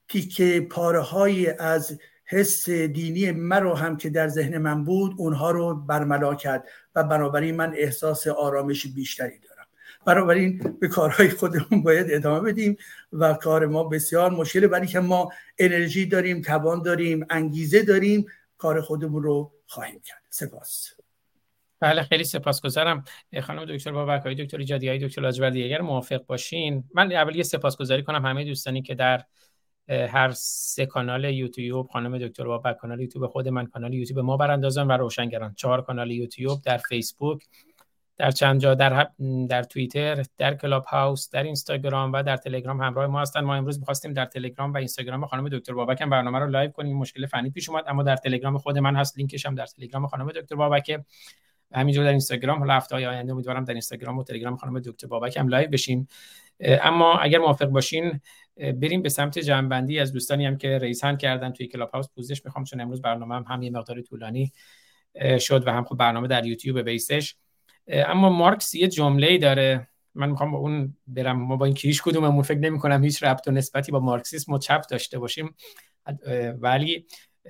تیکه 0.10 0.68
پاره 0.72 1.00
های 1.00 1.50
از 1.50 2.00
حس 2.26 2.70
دینی 2.70 3.32
مرا 3.32 3.76
هم 3.76 3.98
که 3.98 4.10
در 4.10 4.28
ذهن 4.28 4.58
من 4.58 4.84
بود 4.84 5.16
اونها 5.18 5.52
رو 5.52 5.76
برملا 5.76 6.36
کرد 6.36 6.68
و 6.96 7.04
بنابراین 7.04 7.56
من 7.56 7.74
احساس 7.78 8.28
آرامش 8.28 8.88
بیشتری 8.88 9.40
بنابراین 10.06 10.78
به 10.80 10.88
کارهای 10.88 11.30
خودمون 11.30 11.84
باید 11.84 12.08
ادامه 12.10 12.52
بدیم 12.52 12.78
و 13.12 13.34
کار 13.34 13.66
ما 13.66 13.84
بسیار 13.84 14.32
مشکله. 14.32 14.68
ولی 14.68 14.88
که 14.88 15.00
ما 15.00 15.30
انرژی 15.58 16.06
داریم 16.06 16.42
توان 16.42 16.82
داریم 16.82 17.26
انگیزه 17.30 17.84
داریم 17.84 18.26
کار 18.58 18.82
خودمون 18.82 19.24
رو 19.24 19.52
خواهیم 19.68 20.02
کرد. 20.04 20.22
سپاس. 20.30 20.94
بله 21.80 22.04
خیلی 22.04 22.24
سپاسگزارم. 22.24 23.04
خانم 23.42 23.66
دکتر 23.66 23.92
بابک 23.92 24.24
دکتر 24.24 24.88
آقای 24.88 25.00
دکتر 25.00 25.22
لاجوردی 25.22 25.64
اگر 25.64 25.82
موافق 25.82 26.26
باشین. 26.26 26.84
من 26.94 27.12
اول 27.12 27.36
یه 27.36 27.44
سپاسگزاری 27.44 28.04
کنم 28.04 28.26
همه 28.26 28.46
دوستانی 28.46 28.82
که 28.82 28.96
در 28.96 29.24
هر 29.90 30.32
سه 30.36 30.86
کانال 30.86 31.24
یوتیوب 31.24 31.88
خانم 31.88 32.18
دکتر 32.18 32.44
بابک 32.44 32.78
کانال 32.78 33.00
یوتیوب 33.00 33.28
خود 33.28 33.48
من 33.48 33.66
کانال 33.66 33.94
یوتیوب 33.94 34.20
ما 34.20 34.38
براندازان 34.38 34.88
و 34.88 34.92
روشنگران. 34.92 35.54
چهار 35.54 35.82
کانال 35.82 36.12
یوتیوب 36.12 36.62
در 36.62 36.78
فیسبوک 36.78 37.44
در 38.18 38.32
چند 38.32 38.60
جا 38.62 38.74
در 38.76 39.08
در 39.50 39.64
توییتر 39.64 40.24
در 40.38 40.56
کلاب 40.56 40.86
هاوس 40.86 41.30
در 41.30 41.44
اینستاگرام 41.44 42.14
و 42.14 42.24
در 42.24 42.38
تلگرام 42.38 42.82
همراه 42.82 43.08
ما 43.08 43.22
هستن. 43.22 43.42
ما 43.42 43.56
امروز 43.56 43.80
می‌خواستیم 43.80 44.14
در 44.14 44.26
تلگرام 44.26 44.74
و 44.74 44.78
اینستاگرام 44.78 45.26
خانم 45.26 45.50
دکتر 45.50 45.74
بابک 45.74 46.02
هم 46.02 46.10
برنامه 46.10 46.40
رو 46.40 46.48
live 46.48 46.72
کنیم. 46.72 46.98
مشکل 46.98 47.26
فنی 47.26 47.50
پیش 47.50 47.70
اومد 47.70 47.84
اما 47.88 48.04
در 48.04 48.16
تلگرام 48.16 48.58
خود 48.58 48.78
من 48.78 48.96
هست. 48.96 49.18
لینکش 49.18 49.46
هم 49.46 49.56
در 49.56 49.66
تلگرام 49.66 50.08
خانم 50.08 50.32
دکتر 50.32 50.56
بابک 50.56 51.02
همینجور 51.74 52.04
در 52.04 52.10
اینستاگرام 52.10 52.60
حالا 52.60 52.74
هفته 52.74 52.96
های 52.96 53.06
آینده 53.06 53.32
امیدوارم 53.32 53.64
در 53.64 53.74
اینستاگرام 53.74 54.18
و 54.18 54.24
تلگرام 54.24 54.58
خانم 54.58 54.80
دکتر 54.80 55.08
بابک 55.08 55.38
هم 55.38 55.48
live 55.48 55.70
بشیم. 55.70 56.08
اما 56.60 57.18
اگر 57.18 57.40
موافق 57.40 57.66
باشین 57.66 58.22
بریم 58.58 59.02
به 59.02 59.10
سمت 59.10 59.40
جمع‌بندی 59.40 60.00
از 60.00 60.14
دوستانی 60.14 60.46
هم 60.46 60.58
که 60.58 60.78
raise 60.78 61.00
hand 61.00 61.18
کردن 61.18 61.52
توی 61.52 61.68
کلاب 61.68 61.90
هاوس 61.90 62.08
پوزش 62.16 62.46
می‌خوام 62.46 62.64
چون 62.64 62.82
امروز 62.82 63.02
برنامه 63.02 63.44
هم 63.48 63.62
یه 63.62 63.70
مقدار 63.70 64.02
طولانی 64.02 64.52
شد 65.40 65.68
و 65.68 65.72
هم 65.72 65.84
خب 65.84 65.98
برنامه 65.98 66.28
در 66.28 66.46
یوتیوب 66.46 66.80
base 66.80 67.12
ش. 67.12 67.36
اما 67.88 68.30
مارکس 68.30 68.76
یه 68.76 68.88
جمله 68.88 69.38
داره. 69.38 69.88
من 70.16 70.30
می‌خوام 70.30 70.52
با 70.52 70.58
اون 70.58 70.98
برم. 71.08 71.42
ما 71.42 71.56
با 71.56 71.66
اینکه 71.66 71.74
هیچ 71.74 72.02
کدوممون 72.02 72.44
فکر 72.44 72.60
نمی 72.60 72.80
کنم 72.80 73.04
هیچ 73.04 73.24
ربط 73.24 73.48
و 73.48 73.52
نسبتی 73.52 73.92
با 73.92 74.00
مارکسیسم 74.00 74.54
و 74.54 74.58
چپ 74.58 74.82
داشته 74.90 75.20
باشیم. 75.20 75.56
ولی 76.60 77.06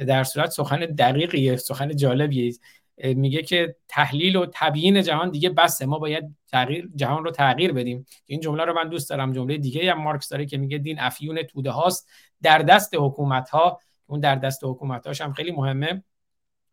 در 0.08 0.24
صورت 0.24 0.50
سخن 0.50 0.80
دقیقیه 0.80 1.56
سخن 1.56 1.96
جالبیه. 1.96 2.54
میگه 2.98 3.42
که 3.42 3.76
تحلیل 3.88 4.36
و 4.36 4.46
تبیین 4.54 5.02
جهان 5.02 5.32
دیگه 5.32 5.50
بسه. 5.50 5.86
ما 5.86 6.00
باید 6.00 6.36
تغییر 6.48 6.90
جهان 6.96 7.24
رو 7.24 7.32
تغییر 7.32 7.74
بدیم. 7.74 8.06
این 8.26 8.40
جمله 8.40 8.66
رو 8.66 8.74
من 8.74 8.90
دوست 8.90 9.10
دارم. 9.10 9.34
جمله 9.34 9.58
دیگه 9.58 9.92
هم 9.92 10.02
مارکس 10.02 10.30
داره 10.30 10.46
که 10.46 10.58
میگه 10.58 10.78
دین 10.78 11.00
افیون 11.00 11.44
توده 11.44 11.72
هاست. 11.72 12.10
در 12.42 12.58
دست 12.58 12.96
حکومت 12.96 13.50
ها 13.50 13.80
اون 14.06 14.20
در 14.20 14.36
دست 14.36 14.64
حکومت 14.64 15.08
هاش 15.08 15.22
هم 15.22 15.34
خیلی 15.34 15.52
مهمه. 15.52 16.04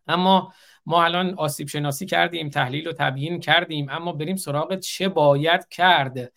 اما 0.06 0.52
ما 0.86 1.04
الان 1.04 1.34
آسیب 1.34 1.68
شناسی 1.68 2.06
کردیم 2.06 2.48
تحلیل 2.48 2.88
و 2.88 2.92
تبیین 2.92 3.40
کردیم 3.40 3.86
اما 3.90 4.12
بریم 4.12 4.36
سراغ 4.36 4.78
چه 4.78 5.08
باید 5.08 5.68
کرد 5.68 6.32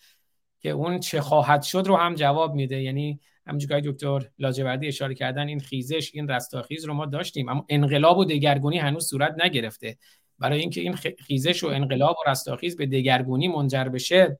که 0.59 0.69
اون 0.69 0.99
چه 0.99 1.21
خواهد 1.21 1.61
شد 1.61 1.83
رو 1.87 1.95
هم 1.95 2.15
جواب 2.15 2.53
میده. 2.55 2.81
یعنی 2.81 3.19
همونجوری 3.47 3.81
که 3.81 3.91
دکتر 3.91 4.29
لاجوردی 4.39 4.87
اشاره 4.87 5.15
کردن 5.15 5.47
این 5.47 5.59
خیزش 5.59 6.11
این 6.13 6.27
رستاخیز 6.27 6.85
رو 6.85 6.93
ما 6.93 7.05
داشتیم 7.05 7.49
اما 7.49 7.65
انقلاب 7.69 8.17
و 8.17 8.25
دگرگونی 8.25 8.77
هنوز 8.77 9.07
صورت 9.09 9.35
نگرفته. 9.43 9.97
برای 10.39 10.59
اینکه 10.59 10.81
این 10.81 10.95
خیزش 11.27 11.63
و 11.63 11.67
انقلاب 11.67 12.15
و 12.25 12.29
رستاخیز 12.29 12.77
به 12.77 12.85
دگرگونی 12.85 13.47
منجر 13.47 13.83
بشه 13.83 14.39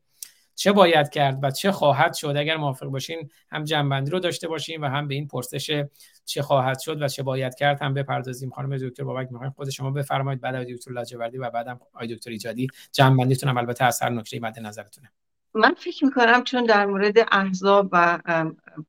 چه 0.55 0.71
باید 0.71 1.09
کرد 1.09 1.39
و 1.43 1.51
چه 1.51 1.71
خواهد 1.71 2.13
شد؟ 2.13 2.33
اگر 2.37 2.57
موافق 2.57 2.85
باشین 2.85 3.29
هم 3.51 3.63
جنبندی 3.63 4.11
رو 4.11 4.19
داشته 4.19 4.47
باشیم 4.47 4.81
و 4.81 4.85
هم 4.85 5.07
به 5.07 5.15
این 5.15 5.27
پرسش 5.27 5.83
چه 6.25 6.41
خواهد 6.41 6.79
شد 6.79 7.01
و 7.01 7.07
چه 7.07 7.23
باید 7.23 7.55
کرد 7.55 7.81
هم 7.81 7.93
بپردازیم. 7.93 8.49
خانم 8.49 8.77
دکتر 8.77 9.03
بابک 9.03 9.31
می‌خوایم 9.31 9.53
خود 9.55 9.69
شما 9.69 9.91
بفرمایید. 9.91 10.41
بعد 10.41 10.67
دکتر 10.67 10.91
لاجوردی 10.91 11.37
و 11.37 11.49
بعدم 11.49 11.79
آقای 11.93 12.15
دکتر 12.15 12.31
ایجادی. 12.31 12.67
جنبندیتون 12.91 13.49
هم 13.49 13.57
البته 13.57 13.85
از 13.85 14.01
هر 14.01 14.09
نکته 14.09 14.39
مد 14.39 14.59
نظرتونه. 14.59 15.11
من 15.53 15.73
فکر 15.73 16.05
می‌کنم 16.05 16.43
چون 16.43 16.65
در 16.65 16.85
مورد 16.85 17.15
احزاب 17.31 17.89
و 17.91 18.19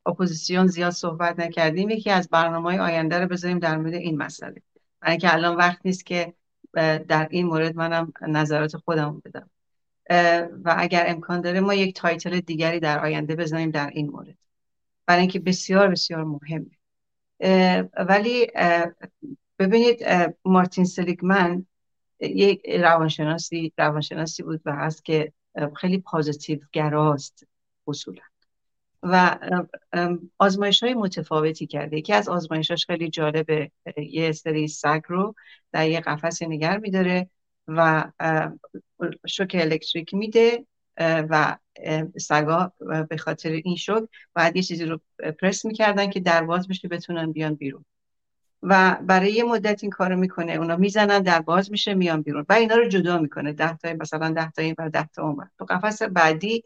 اپوزیسیون 0.07 0.67
زیاد 0.67 0.93
صحبت 0.93 1.39
نکردیم 1.39 1.91
یکی 1.91 2.11
از 2.11 2.29
برنامه 2.29 2.71
های 2.71 2.79
آینده 2.79 3.19
رو 3.19 3.29
بذاریم 3.29 3.59
در 3.59 3.77
مورد 3.77 3.95
این 3.95 4.19
مسئله. 4.19 4.63
برای 5.01 5.19
که 5.19 5.35
الان 5.35 5.57
وقت 5.57 5.79
نیست 5.85 6.07
که 6.07 6.35
در 7.09 7.29
این 7.31 7.47
مورد 7.47 7.77
منم 7.77 8.13
نظرات 8.29 8.77
خودم 8.77 9.23
بدم. 9.25 9.51
و 10.65 10.75
اگر 10.79 11.05
امکان 11.09 11.41
داره 11.41 11.61
ما 11.61 11.75
یک 11.75 11.95
title 11.95 12.41
دیگری 12.41 12.81
در 12.81 13.01
آینده 13.01 13.37
بزنیم 13.37 13.71
در 13.71 13.91
این 13.91 14.11
مورد. 14.11 14.35
برای 15.07 15.21
اینکه 15.21 15.39
بسیار 15.39 15.89
بسیار 15.89 16.25
مهمه. 16.25 16.71
ولی 18.09 18.47
ببینید 19.59 20.05
مارتین 20.45 20.85
سلیگمن 20.85 21.67
یک 22.21 22.63
روانشناسی 22.69 23.73
روانشناسی 23.79 24.43
بود 24.43 24.61
و 24.65 24.73
هست 24.73 25.05
که 25.05 25.33
خیلی 25.77 25.99
پازیتیو 25.99 26.59
گراست 26.73 27.47
اصولا. 27.87 28.23
و 29.03 29.39
آزمایش 30.39 30.83
های 30.83 30.95
متفاوتی 30.95 31.67
کرده. 31.67 31.99
یکی 31.99 32.13
از 32.13 32.29
آزمایشاش 32.29 32.87
خیلی 32.87 33.11
جالبه. 33.11 33.71
یه 33.97 34.33
سری 34.33 34.69
سگ 34.69 35.03
رو 35.09 35.35
در 35.73 35.89
یه 35.89 36.01
قفس 36.01 36.43
نگر 36.43 36.79
میداره 36.79 37.31
و 37.69 38.13
شوک 39.27 39.57
الکتریک 39.61 40.15
میده 40.15 40.67
و 40.99 41.57
سگا 42.19 42.73
به 43.09 43.17
خاطر 43.17 43.51
این 43.51 43.77
شوک 43.77 44.09
باید 44.37 44.57
یه 44.57 44.63
چیزی 44.63 44.85
رو 44.85 45.01
پرس 45.41 45.65
می‌کردن 45.65 46.11
که 46.11 46.21
درواز 46.21 46.69
بشه 46.69 46.89
بتونن 46.89 47.33
بیان 47.33 47.55
بیرون. 47.55 47.85
و 48.63 48.99
برای 49.03 49.33
یه 49.33 49.45
مدت 49.45 49.83
این 49.83 49.91
کارو 49.91 50.17
می‌کنه. 50.17 50.53
اونا 50.53 50.77
می‌زنن 50.77 51.23
در 51.23 51.41
باز 51.41 51.71
میشه 51.71 51.95
میان 51.95 52.23
بیرون. 52.23 52.47
و 52.49 52.53
اینا 52.53 52.75
رو 52.77 52.89
جدا 52.89 53.19
می‌کنه. 53.19 53.53
ده 53.53 53.77
تا 53.77 53.93
مثلا 53.93 54.31
ده 54.31 54.51
تا 54.51 54.63
این 54.63 54.75
و 54.79 54.91
ده 54.91 55.07
تا 55.07 55.23
اون 55.23 55.51
تو 55.59 55.65
قفس 55.65 56.03
بعدی 56.03 56.63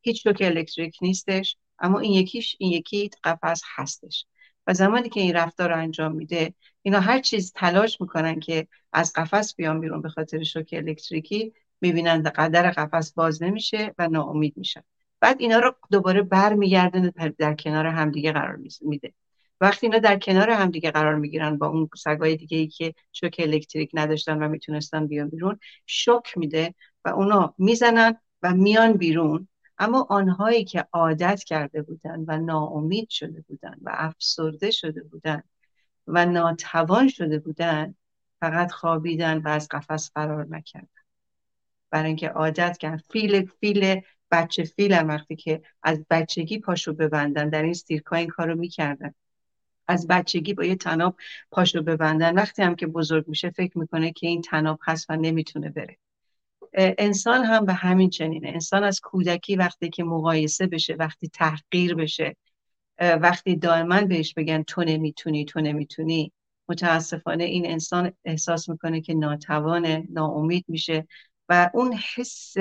هیچ 0.00 0.22
شوک 0.22 0.38
الکتریک 0.40 0.98
نیستش 1.02 1.56
اما 1.78 1.98
این 1.98 2.12
یکیش 2.12 2.56
این 2.58 2.72
یکی 2.72 3.10
قفس 3.24 3.62
هستش. 3.74 4.26
و 4.66 4.74
زمانی 4.74 5.08
که 5.08 5.20
این 5.20 5.34
رفتار 5.34 5.70
رو 5.70 5.78
انجام 5.78 6.12
میده 6.12 6.54
اینا 6.82 7.00
هر 7.00 7.18
چیز 7.20 7.52
تلاش 7.52 8.00
می‌کنن 8.00 8.40
که 8.40 8.68
از 8.92 9.12
قفس 9.12 9.54
بیان 9.54 9.80
بیرون 9.80 10.02
به 10.02 10.08
خاطر 10.08 10.42
شوک 10.42 10.70
الکتریکی. 10.72 11.52
می‌بینن 11.82 12.22
قدر 12.22 12.70
قفس 12.70 13.12
باز 13.12 13.42
نمیشه 13.42 13.94
و 13.98 14.08
ناامید 14.08 14.54
میشن. 14.56 14.82
بعد 15.20 15.36
اینا 15.40 15.58
رو 15.58 15.74
دوباره 15.90 16.22
برمیگردن 16.22 17.12
در 17.38 17.54
کنار 17.54 17.86
همدیگه 17.86 18.32
قرار 18.32 18.58
میده. 18.80 19.12
وقتی 19.60 19.86
اینا 19.86 19.98
در 19.98 20.18
کنار 20.18 20.50
همدیگه 20.50 20.90
قرار 20.90 21.14
می‌گیرن 21.14 21.58
با 21.58 21.66
اون 21.66 21.88
سگای 21.96 22.36
دیگه 22.36 22.58
ای 22.58 22.66
که 22.66 22.94
شوک 23.12 23.36
الکتریک 23.38 23.90
نداشتن 23.94 24.42
و 24.42 24.48
می‌تونستن 24.48 25.06
بیان 25.06 25.28
بیرون 25.28 25.58
شوک 25.86 26.38
میده 26.38 26.74
و 27.04 27.08
اونا 27.08 27.54
می‌زنن 27.58 28.16
و 28.42 28.54
میان 28.54 28.92
بیرون. 28.92 29.48
اما 29.78 30.06
آنهایی 30.10 30.64
که 30.64 30.86
عادت 30.92 31.44
کرده 31.44 31.82
بودن 31.82 32.24
و 32.28 32.38
ناامید 32.38 33.08
شده 33.08 33.44
بودن 33.48 33.76
و 33.82 33.90
افسرده 33.94 34.70
شده 34.70 35.02
بودن 35.02 35.42
و 36.06 36.26
ناتوان 36.26 37.08
شده 37.08 37.38
بودن 37.38 37.94
فقط 38.40 38.70
خوابیدن 38.70 39.38
و 39.38 39.48
از 39.48 39.68
قفس 39.70 40.10
فرار 40.14 40.46
نکردن. 40.50 41.01
برای 41.92 42.06
اینکه 42.06 42.28
عادت 42.28 42.78
کرد. 42.78 43.04
فیل 43.10 43.46
فیل 43.60 44.00
بچه 44.30 44.64
فیل 44.64 45.02
وقتی 45.06 45.36
که 45.36 45.62
از 45.82 46.06
بچگی 46.10 46.58
پاشو 46.58 46.92
ببندن. 46.92 47.48
در 47.48 47.62
این 47.62 47.74
سیرکا 47.74 48.16
این 48.16 48.28
کارو 48.28 48.54
می‌کردن. 48.54 49.14
از 49.88 50.06
بچگی 50.06 50.54
با 50.54 50.64
یه 50.64 50.76
تناب 50.76 51.16
پاشو 51.50 51.82
ببندن. 51.82 52.34
وقتی 52.34 52.62
هم 52.62 52.74
که 52.74 52.86
بزرگ 52.86 53.28
میشه 53.28 53.50
فکر 53.50 53.78
می‌کنه 53.78 54.12
که 54.12 54.26
این 54.26 54.42
تناب 54.42 54.78
هست 54.82 55.06
و 55.08 55.16
نمی‌تونه 55.16 55.70
بره. 55.70 55.96
انسان 56.74 57.44
هم 57.44 57.66
به 57.66 57.72
همین 57.72 58.10
چنینه. 58.10 58.48
انسان 58.48 58.84
از 58.84 59.00
کودکی 59.00 59.56
وقتی 59.56 59.90
که 59.90 60.04
مقایسه 60.04 60.66
بشه 60.66 60.94
وقتی 60.94 61.28
تحقیر 61.28 61.94
بشه 61.94 62.36
وقتی 62.98 63.56
دائما 63.56 64.00
بهش 64.00 64.34
بگن 64.34 64.62
تو 64.62 64.84
نمی‌تونی 64.84 65.44
تو 65.44 65.60
نمی‌تونی. 65.60 66.32
متاسفانه 66.68 67.44
این 67.44 67.66
انسان 67.66 68.12
احساس 68.24 68.68
می‌کنه 68.68 69.00
که 69.00 69.14
ناتوانه 69.14 70.06
ناامید 70.10 70.64
میشه. 70.68 71.06
و 71.52 71.70
اون 71.74 71.92
حس 72.14 72.54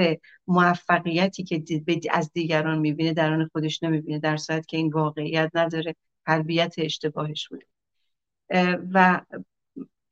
موفقیتی 0.47 1.43
که 1.43 1.63
از 2.11 2.31
دیگران 2.33 2.79
می‌بینه 2.79 3.13
درون 3.13 3.49
خودش 3.51 3.83
نمی‌بینه 3.83 4.19
در 4.19 4.37
صورت 4.37 4.65
که 4.65 4.77
این 4.77 4.89
واقعیت 4.89 5.51
نداره 5.53 5.95
تربیت 6.25 6.75
اشتباهش 6.77 7.47
بوده. 7.47 7.65
و 8.93 9.21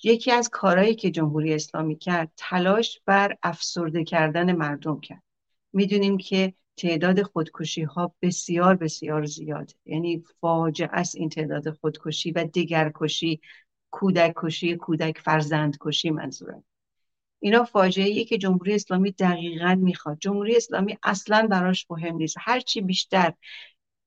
یکی 0.04 0.32
از 0.32 0.50
کارهایی 0.50 0.96
که 0.96 1.12
جمهوری 1.12 1.54
اسلامی 1.54 1.98
کرد 1.98 2.32
تلاش 2.38 3.02
بر 3.06 3.38
افسرده 3.44 4.04
کردن 4.04 4.52
مردم 4.52 5.00
کرد. 5.00 5.24
می‌دونیم 5.74 6.18
که 6.18 6.54
تعداد 6.78 7.22
خودکشی 7.22 7.82
ها 7.82 8.16
بسیار 8.22 8.76
بسیار 8.76 9.26
زیاد 9.26 9.72
یعنی 9.86 10.24
فاجعه 10.42 10.90
است 10.92 11.16
این 11.16 11.30
تعداد 11.30 11.70
خودکشی 11.72 12.32
و 12.32 12.44
دیگرکشی 12.44 13.42
کودک 13.92 14.34
کشی 14.36 14.76
کودک 14.76 15.20
فرزند 15.20 15.78
کشی 15.82 16.10
منظورم. 16.10 16.64
اینا 17.40 17.64
فاجعه 17.64 18.24
که 18.24 18.38
جمهوری 18.38 18.74
اسلامی 18.74 19.12
دقیقا 19.12 19.76
می‌خواد. 19.76 20.18
جمهوری 20.20 20.58
اسلامی 20.58 20.98
اصلا 21.04 21.48
براش 21.52 21.86
مهم 21.90 22.16
نیست. 22.16 22.36
هرچی 22.40 22.82
بیشتر 22.82 23.34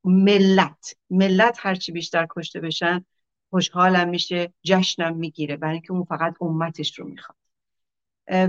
ملت 0.04 0.96
ملت 1.10 1.58
هرچی 1.60 1.92
بیشتر 1.92 2.26
کشته 2.30 2.60
بشن 2.60 3.04
خوشحالم 3.50 4.08
میشه 4.08 4.52
جشنم 4.62 5.16
می‌گیره. 5.16 5.56
برای 5.56 5.72
اینکه 5.72 5.92
اون 5.92 6.04
فقط 6.04 6.34
امتش 6.40 6.98
رو 6.98 7.08
می‌خواد. 7.08 7.36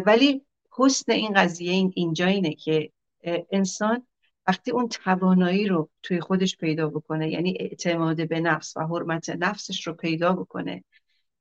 ولی 0.05 0.45
حسن 0.71 1.11
این 1.11 1.33
قضیه 1.33 1.71
این 1.71 1.93
اینجا 1.95 2.25
اینه 2.25 2.53
که 2.53 2.91
انسان 3.51 4.07
وقتی 4.47 4.71
اون 4.71 4.87
توانایی 4.87 5.67
رو 5.67 5.89
توی 6.03 6.19
خودش 6.19 6.57
پیدا 6.57 6.89
بکنه 6.89 7.29
یعنی 7.29 7.57
اعتماد 7.59 8.27
به 8.29 8.39
نفس 8.39 8.77
و 8.77 8.79
حرمت 8.79 9.29
نفسش 9.29 9.87
رو 9.87 9.93
پیدا 9.93 10.33
بکنه 10.33 10.83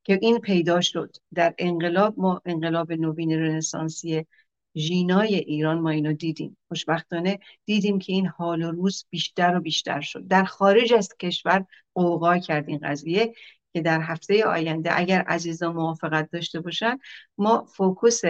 که 0.05 0.19
این 0.23 0.39
پیدا 0.39 0.81
شد. 0.81 1.17
در 1.35 1.55
انقلاب 1.59 2.15
ما 2.17 2.43
انقلاب 2.45 2.93
نوین 2.93 3.33
رنسانسی 3.33 4.27
ژینای 4.77 5.35
ایران 5.35 5.79
ما 5.81 5.91
اینو 5.91 6.13
دیدیم. 6.13 6.57
خوشبختانه 6.69 7.39
دیدیم 7.65 7.99
که 7.99 8.13
این 8.13 8.27
حال 8.27 8.63
و 8.63 8.71
روز 8.71 9.07
بیشتر 9.11 9.57
و 9.57 9.61
بیشتر 9.61 10.01
شد. 10.01 10.27
در 10.27 10.45
خارج 10.45 10.93
از 10.93 11.09
کشور 11.21 11.67
غوغا 11.95 12.39
کرد 12.39 12.69
این 12.69 12.79
قضیه 12.83 13.35
که 13.73 13.81
در 13.81 14.01
هفته 14.01 14.45
آینده 14.45 14.99
اگر 14.99 15.21
عزیزان 15.21 15.75
موافقت 15.75 16.31
داشته 16.31 16.61
باشن 16.61 16.99
ما 17.39 17.65
focus 17.65 18.21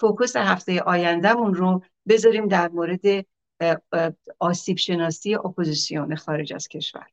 focus 0.00 0.36
هفته 0.36 0.80
آیندهمون 0.80 1.54
رو 1.54 1.82
بذاریم 2.08 2.48
در 2.48 2.68
مورد 2.68 3.26
آسیب 4.38 4.76
شناسی 4.76 5.34
اپوزیسیون 5.34 6.16
خارج 6.16 6.52
از 6.52 6.68
کشور. 6.68 7.06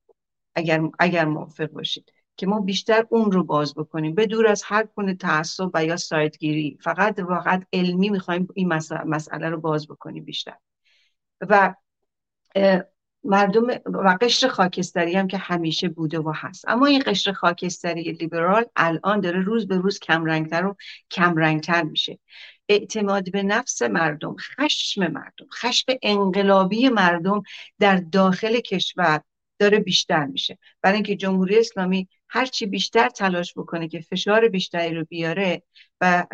اگر 0.55 0.81
اگر 0.99 1.25
موافق 1.25 1.67
باشید. 1.67 2.11
که 2.37 2.47
ما 2.47 2.59
بیشتر 2.59 3.05
اون 3.09 3.31
رو 3.31 3.43
باز 3.43 3.73
بکنیم. 3.75 4.15
به 4.15 4.25
دور 4.25 4.47
از 4.47 4.63
هر 4.65 4.85
کنه 4.85 5.13
تعصب 5.13 5.71
و 5.73 5.85
یا 5.85 5.97
سایدگیری 5.97 6.77
فقط 6.81 7.19
واقعا 7.19 7.61
علمی 7.73 8.09
می‌خوایم 8.09 8.47
این 8.53 8.73
مسئله 9.05 9.49
رو 9.49 9.59
باز 9.59 9.87
بکنیم 9.87 10.25
بیشتر. 10.25 10.57
و 11.41 11.75
مردم 13.23 13.67
و 13.85 14.17
قشر 14.21 14.47
خاکستری 14.47 15.13
هم 15.13 15.27
که 15.27 15.37
همیشه 15.37 15.89
بوده 15.89 16.19
و 16.19 16.33
هست. 16.35 16.65
اما 16.67 16.85
این 16.85 17.03
قشر 17.05 17.31
خاکستری 17.31 18.03
لیبرال 18.03 18.65
الان 18.75 19.19
داره 19.19 19.41
روز 19.41 19.67
به 19.67 19.77
روز 19.77 19.99
کمرنگتر 19.99 20.65
و 20.65 20.75
کمرنگتر 21.11 21.83
میشه. 21.83 22.19
اعتماد 22.69 23.31
به 23.31 23.43
نفس 23.43 23.81
مردم 23.81 24.35
خشم 24.39 25.07
مردم 25.07 25.47
خشم 25.53 25.93
انقلابی 26.01 26.89
مردم 26.89 27.43
در 27.79 27.95
داخل 27.95 28.59
کشور 28.59 29.21
داره 29.59 29.79
بیشتر 29.79 30.25
میشه. 30.25 30.57
برای 30.81 30.95
اینکه 30.95 31.15
جمهوری 31.15 31.59
اسلامی 31.59 32.07
هرچی 32.29 32.65
بیشتر 32.65 33.09
تلاش 33.09 33.53
بکنه 33.57 33.87
که 33.87 33.99
فشار 33.99 34.47
بیشتری 34.47 34.95
رو 34.95 35.05
بیاره 35.05 35.63
و 36.01 36.25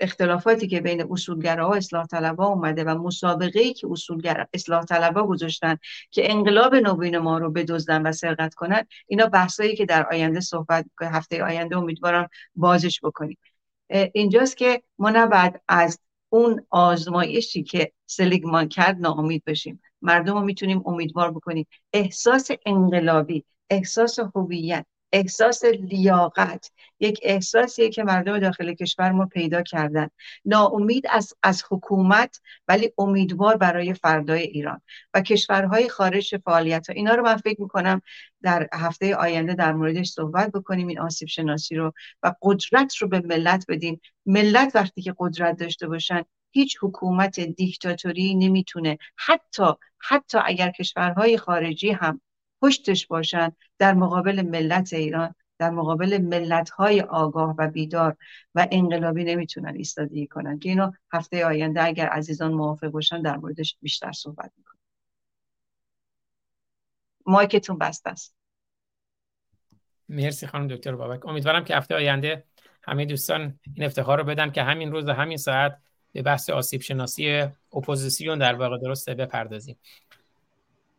اختلافاتی 0.00 0.68
که 0.68 0.80
بین 0.80 1.12
اصولگراها 1.12 1.70
و 1.70 1.74
اصلاح 1.74 2.06
طلبها 2.06 2.46
اومده 2.46 2.84
و 2.84 2.88
مسابقه 2.98 3.60
ای 3.60 3.72
که 3.74 3.86
اصولگر 3.90 4.46
اصلاح 4.52 4.84
طلبها 4.84 5.26
گذاشتن 5.26 5.78
که 6.10 6.30
انقلاب 6.32 6.74
نوین 6.74 7.18
ما 7.18 7.38
رو 7.38 7.50
بدزدن 7.50 8.02
و 8.06 8.12
سرقت 8.12 8.54
کنن 8.54 8.86
اینا 9.06 9.26
بحثایی 9.26 9.76
که 9.76 9.86
در 9.86 10.06
آینده 10.12 10.40
صحبت 10.40 10.86
هفته 11.00 11.44
آینده 11.44 11.76
امیدوارم 11.76 12.28
بازش 12.56 13.00
بکنیم. 13.02 13.38
اینجاست 14.12 14.56
که 14.56 14.82
ما 14.98 15.10
نباید 15.10 15.60
از 15.68 15.98
اون 16.28 16.66
آزمایشی 16.70 17.62
که 17.62 17.92
سلیگمان 18.06 18.68
کرد 18.68 18.96
ناامید 19.00 19.44
بشیم. 19.46 19.82
مردم 20.02 20.34
رو 20.34 20.40
می‌تونیم 20.40 20.82
امیدوار 20.86 21.30
بکنیم. 21.30 21.66
احساس 21.92 22.50
انقلابی 22.66 23.44
احساس 23.70 24.18
هویت 24.34 24.86
احساس 25.12 25.64
لیاقت 25.64 26.70
یک 27.00 27.20
احساسیه 27.22 27.90
که 27.90 28.04
مردم 28.04 28.38
داخل 28.38 28.74
کشور 28.74 29.12
ما 29.12 29.26
پیدا 29.26 29.62
کردن. 29.62 30.08
ناامید 30.44 31.04
از, 31.10 31.34
از 31.42 31.62
حکومت 31.70 32.40
ولی 32.68 32.92
امیدوار 32.98 33.56
برای 33.56 33.94
فردای 33.94 34.42
ایران. 34.42 34.80
و 35.14 35.20
کشورهای 35.20 35.88
خارج 35.88 36.36
فعالیت 36.36 36.90
ها. 36.90 36.94
اینا 36.94 37.14
رو 37.14 37.22
من 37.22 37.36
فکر 37.36 37.62
می‌کنم 37.62 38.02
در 38.42 38.68
هفته 38.72 39.16
آینده 39.16 39.54
در 39.54 39.72
موردش 39.72 40.08
صحبت 40.08 40.52
بکنیم. 40.52 40.88
این 40.88 41.00
آسیب 41.00 41.28
شناسی 41.28 41.74
رو 41.74 41.92
و 42.22 42.34
قدرت 42.42 42.96
رو 42.96 43.08
به 43.08 43.20
ملت 43.20 43.64
بدیم. 43.68 44.00
ملت 44.26 44.72
وقتی 44.74 45.02
که 45.02 45.14
قدرت 45.18 45.56
داشته 45.56 45.88
باشن 45.88 46.22
هیچ 46.50 46.76
حکومت 46.82 47.40
دیکتاتوری 47.40 48.34
نمی‌تونه. 48.34 48.98
حتی 49.16 49.72
حتی 49.98 50.38
اگر 50.44 50.70
کشورهای 50.70 51.38
خارجی 51.38 51.90
هم 51.90 52.20
پشتش 52.62 53.06
باشن 53.06 53.52
در 53.78 53.94
مقابل 53.94 54.42
ملت 54.42 54.92
ایران 54.92 55.34
در 55.58 55.70
مقابل 55.70 56.18
ملت 56.18 56.70
های 56.70 57.00
آگاه 57.00 57.54
و 57.58 57.68
بیدار 57.68 58.16
و 58.54 58.66
انقلابی 58.70 59.24
نمی‌تونن 59.24 59.74
ایستادگی 59.76 60.26
کنن. 60.26 60.58
که 60.58 60.68
اینو 60.68 60.90
هفته 61.12 61.46
آینده 61.46 61.84
اگر 61.84 62.06
عزیزان 62.06 62.52
موافق 62.52 62.88
باشن 62.88 63.22
در 63.22 63.36
موردش 63.36 63.76
بیشتر 63.80 64.12
صحبت 64.12 64.52
می‌کنم. 64.56 64.78
mic 67.26 67.52
تون 67.52 67.78
بسته 67.78 68.10
است. 68.10 68.34
مرسی 70.08 70.46
خانم 70.46 70.66
دکتر 70.68 70.96
بابک. 70.96 71.26
امیدوارم 71.26 71.64
که 71.64 71.76
هفته 71.76 71.94
آینده 71.94 72.44
همه 72.82 73.04
دوستان 73.04 73.58
این 73.74 73.86
افتخار 73.86 74.18
رو 74.18 74.24
بدن 74.24 74.50
که 74.50 74.62
همین 74.62 74.92
روز 74.92 75.08
و 75.08 75.12
همین 75.12 75.36
ساعت 75.36 75.78
به 76.12 76.22
بحث 76.22 76.50
آسیب 76.50 76.80
شناسی 76.80 77.46
اپوزیسیون 77.72 78.38
در 78.38 78.54
واقع 78.54 78.78
درسته 78.78 79.14
بپردازیم. 79.14 79.78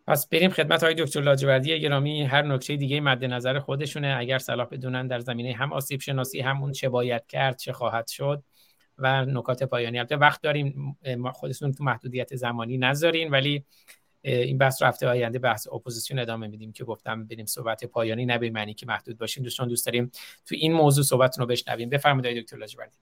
پس 0.09 0.27
بریم 0.27 0.51
خدمت 0.51 0.83
آقای 0.83 0.93
دکتر 0.93 1.21
لاجوردی 1.21 1.79
گرامی 1.79 2.23
هر 2.23 2.41
نکته 2.41 2.75
دیگه 2.75 2.99
مد 2.99 3.25
نظر 3.25 3.59
خودشونه. 3.59 4.15
اگر 4.17 4.37
صلاح 4.37 4.67
بدونن 4.67 5.07
در 5.07 5.19
زمینه 5.19 5.53
هم 5.53 5.73
آسیب 5.73 6.01
شناسی 6.01 6.39
همون 6.39 6.71
چه 6.71 6.89
باید 6.89 7.27
کرد 7.27 7.57
چه 7.57 7.73
خواهد 7.73 8.07
شد 8.07 8.43
و 8.97 9.25
نکات 9.25 9.63
پایانی. 9.63 9.99
البته 9.99 10.15
وقت 10.17 10.41
داریم 10.41 10.97
خودتون 11.33 11.71
تو 11.71 11.83
محدودیت 11.83 12.35
زمانی 12.35 12.77
نذارین 12.77 13.29
ولی 13.31 13.63
این 14.21 14.57
بحث 14.57 14.81
رفته 14.81 15.07
آینده 15.07 15.39
بحث 15.39 15.67
اپوزیسیون 15.67 16.19
ادامه 16.19 16.47
میدیم 16.47 16.71
که 16.71 16.83
گفتم 16.83 17.25
بریم 17.25 17.45
صحبت 17.45 17.85
پایانی 17.85 18.25
نه 18.25 18.49
معنی 18.49 18.73
که 18.73 18.85
محدود 18.85 19.17
باشین 19.17 19.43
دوستان 19.43 19.67
دوست 19.67 19.85
داریم 19.85 20.11
تو 20.45 20.55
این 20.55 20.73
موضوع 20.73 21.03
صحبتتون 21.03 21.41
رو 21.41 21.47
بشنویم. 21.47 21.89
بفرمایید 21.89 22.41
دکتر 22.41 22.57
لاجوردی. 22.57 22.97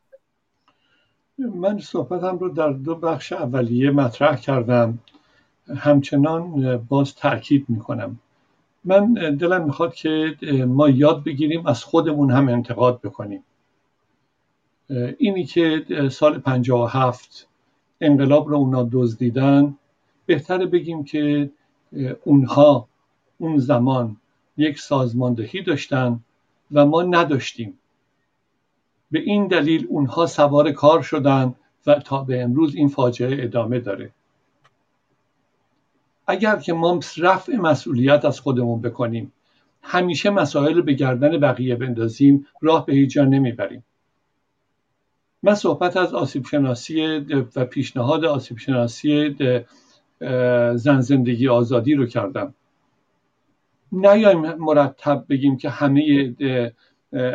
من 1.37 1.79
صحبتم 1.79 2.37
رو 2.37 2.49
در 2.49 2.71
دو 2.71 2.95
بخش 2.95 3.33
اولیه 3.33 3.91
مطرح 3.91 4.35
کردم. 4.35 4.99
همچنان 5.75 6.77
باز 6.77 7.15
تاکید 7.15 7.65
می‌کنم. 7.69 8.19
من 8.83 9.13
دلم 9.13 9.65
می‌خواد 9.65 9.93
که 9.93 10.35
ما 10.67 10.89
یاد 10.89 11.23
بگیریم 11.23 11.67
از 11.67 11.83
خودمون 11.83 12.31
هم 12.31 12.49
انتقاد 12.49 13.01
بکنیم. 13.01 13.43
اینی 15.17 15.45
که 15.45 15.85
سال 16.11 16.39
57 16.39 17.47
انقلاب 18.01 18.49
رو 18.49 18.55
اونا 18.55 18.89
دزدیدن 18.91 19.77
بهتره 20.25 20.65
بگیم 20.65 21.03
که 21.03 21.49
اونها 22.23 22.87
اون 23.37 23.57
زمان 23.57 24.17
یک 24.57 24.79
سازماندهی 24.79 25.61
داشتن 25.61 26.19
و 26.71 26.85
ما 26.85 27.01
نداشتیم. 27.01 27.79
به 29.11 29.19
این 29.19 29.47
دلیل 29.47 29.87
اونها 29.89 30.25
سوار 30.25 30.71
کار 30.71 31.01
شدن 31.01 31.55
و 31.87 31.95
تا 31.95 32.23
به 32.23 32.41
امروز 32.41 32.75
این 32.75 32.87
فاجعه 32.87 33.43
ادامه 33.43 33.79
داره. 33.79 34.11
اگر 36.27 36.55
که 36.55 36.73
ما 36.73 36.99
رفع 37.17 37.55
مسئولیت 37.55 38.25
از 38.25 38.39
خودمون 38.39 38.81
بکنیم 38.81 39.33
همیشه 39.81 40.29
مسائل 40.29 40.81
به 40.81 40.93
گردن 40.93 41.39
بقیه 41.39 41.75
بندازیم 41.75 42.47
راه 42.61 42.85
به 42.85 42.93
هیچ 42.93 43.13
جا 43.13 43.25
نمی‌بریم. 43.25 43.83
من 45.43 45.55
صحبت 45.55 45.97
از 45.97 46.13
آسیب 46.13 46.45
شناسی 46.45 47.01
و 47.55 47.65
پیشنهاد 47.65 48.25
آسیب 48.25 48.57
شناسی 48.57 49.35
زن 50.75 50.99
زندگی 51.01 51.47
آزادی 51.47 51.93
رو 51.93 52.05
کردم. 52.05 52.53
نیایم 53.91 54.53
مرتب 54.53 55.25
بگیم 55.29 55.57
که 55.57 55.69
همه 55.69 56.35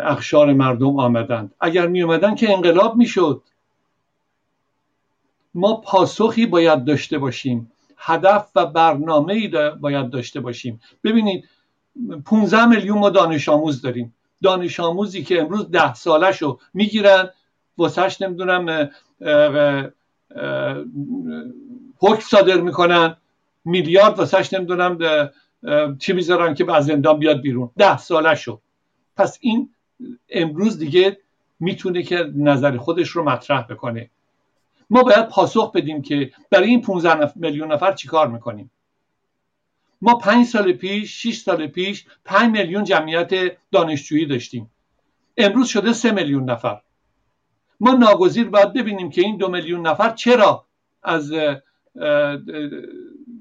اخشار 0.03 0.53
مردم 0.53 1.01
آمدند. 1.01 1.55
اگر 1.61 1.87
می 1.87 2.03
اومدن 2.03 2.35
که 2.35 2.53
انقلاب 2.53 2.97
می‌شد. 2.97 3.43
ما 5.55 5.77
پاسخی 5.77 6.47
باید 6.47 6.85
داشته 6.85 7.19
باشیم. 7.19 7.73
هدف 8.05 8.51
و 8.55 8.67
برنامه 8.67 9.33
ای 9.33 9.71
باید 9.81 10.11
داشته 10.11 10.41
باشیم. 10.41 10.81
ببینید 11.05 11.49
15 12.25 12.67
میلیون 12.67 12.99
ما 12.99 13.11
دانش 13.11 13.49
آموز 13.49 13.83
داریم. 13.83 14.15
دانش 14.43 14.81
آموزی 14.81 15.23
که 15.25 15.41
امروز 15.41 15.71
ده 15.71 15.95
سالش 15.95 16.43
رو 16.43 16.61
می‌گیرن. 16.75 17.31
واسهش 17.79 18.23
نمی‌دونم 18.23 18.91
حکم 21.99 22.21
صادر 22.21 22.61
می‌کنن. 22.61 23.17
میلیارد 23.65 24.19
واسهش 24.19 24.53
نمی‌دونم 24.53 24.99
چی 25.99 26.13
می‌ذارن 26.13 26.55
که 26.55 26.73
از 26.73 26.87
زندان 26.87 27.19
بیاد 27.19 27.41
بیرون. 27.41 27.71
ده 27.79 27.99
سالش 27.99 28.43
رو. 28.43 28.61
پس 29.17 29.39
این 29.41 29.71
امروز 30.31 30.79
دیگه 30.79 31.19
می‌تونه 31.61 32.03
که 32.03 32.33
نظر 32.37 32.77
خودش 32.77 33.09
رو 33.09 33.25
مطرح 33.25 33.67
بکنه. 33.67 34.11
ما 34.93 35.03
باید 35.03 35.29
پاسخ 35.29 35.73
بدیم 35.73 36.03
که 36.03 36.33
برای 36.51 36.69
این 36.69 36.81
15 36.81 37.33
میلیون 37.37 37.73
نفر 37.73 37.93
چیکار 37.93 38.29
می‌کنیم؟ 38.29 38.71
ما 40.03 40.15
پنج 40.15 40.47
سال 40.47 40.73
پیش 40.73 41.23
6 41.23 41.39
سال 41.39 41.67
پیش 41.67 42.07
5 42.25 42.51
میلیون 42.51 42.85
جمعیت 42.85 43.31
دانشجویی 43.71 44.27
داشتیم. 44.27 44.71
امروز 45.37 45.69
شده 45.69 45.93
3 45.93 46.11
میلیون 46.11 46.51
نفر. 46.51 46.81
ما 47.81 47.93
ناگزیر 47.93 48.49
باید 48.49 48.73
ببینیم 48.73 49.11
که 49.11 49.21
این 49.21 49.37
دو 49.37 49.49
میلیون 49.49 49.87
نفر 49.87 50.11
چرا 50.11 50.67
از 51.03 51.33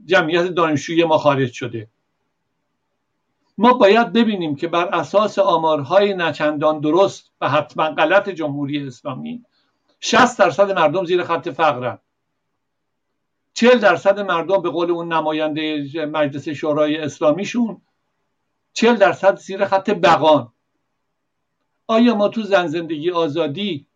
جمعیت 0.05 0.45
دانشجویی 0.45 1.03
ما 1.03 1.17
خارج 1.17 1.51
شده. 1.51 1.87
ما 3.57 3.73
باید 3.73 4.13
ببینیم 4.13 4.55
که 4.55 4.67
بر 4.67 4.85
اساس 4.85 5.39
آمارهای 5.39 6.13
نچندان 6.13 6.79
درست 6.79 7.31
و 7.41 7.49
حتما 7.49 7.89
غلط 7.89 8.29
جمهوری 8.29 8.87
اسلامی 8.87 9.45
60 10.01 10.39
درصد 10.39 10.71
مردم 10.71 11.05
زیر 11.05 11.23
خط 11.23 11.49
فقرن. 11.49 11.99
چهل 13.53 13.79
درصد 13.79 14.19
مردم 14.19 14.61
به 14.61 14.69
قول 14.69 14.91
اون 14.91 15.13
نماینده 15.13 15.85
مجلس 16.05 16.49
شورای 16.49 16.97
اسلامیشون 16.97 17.81
چهل 18.73 18.95
درصد 18.95 19.35
زیر 19.35 19.65
خط 19.65 19.89
بقان. 19.89 20.53
آیا 21.87 22.15
ما 22.15 22.27
تو 22.27 22.41
زن 22.41 22.67
زندگی 22.67 23.11
آزادی 23.11 23.87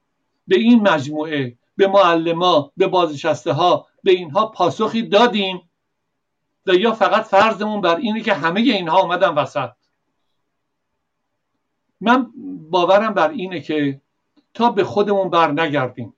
به 0.48 0.56
این 0.56 0.82
مجموعه 0.82 1.58
به 1.78 1.88
معلما 1.88 2.72
به 2.78 2.88
بازنشسته 2.88 3.54
ها 3.54 3.88
به 4.04 4.12
اینها 4.12 4.46
پاسخی 4.46 5.04
دادیم؟ 5.04 5.70
یا 6.66 6.92
فقط 6.92 7.24
فرضمون 7.24 7.82
بر 7.82 7.96
اینه 7.96 8.22
که 8.22 8.34
همه 8.34 8.62
اینها 8.62 9.02
آمدن 9.02 9.30
وسط؟ 9.30 9.70
من 12.02 12.32
باورم 12.70 13.14
بر 13.14 13.30
اینه 13.30 13.62
که 13.62 14.02
تا 14.56 14.70
به 14.70 14.84
خودمون 14.84 15.30
بر 15.30 15.52
نگردیم 15.52 16.14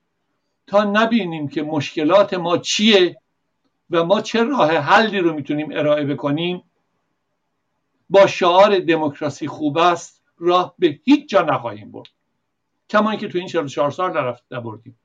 تا 0.68 0.84
نبینیم 0.84 1.48
که 1.48 1.64
مشکلات 1.64 2.34
ما 2.34 2.58
چیه 2.58 3.22
و 3.90 4.04
ما 4.04 4.22
چه 4.22 4.44
راه 4.44 4.72
حلی 4.72 5.20
رو 5.20 5.34
می‌تونیم 5.34 5.70
ارائه 5.72 6.06
بکنیم 6.06 6.64
با 8.10 8.28
شعار 8.28 8.80
دموکراسی 8.80 9.48
خوب 9.48 9.78
است 9.78 10.24
راه 10.38 10.76
به 10.80 11.00
هیچ 11.04 11.30
جا 11.30 11.42
نخواهیم 11.42 11.92
برد. 11.92 12.10
کما 12.90 13.10
اینکه 13.10 13.28
تو 13.28 13.38
این 13.38 13.48
44 13.48 13.92
سال 13.92 14.14
نرفت 14.14 14.44
نبردیم. 14.52 15.00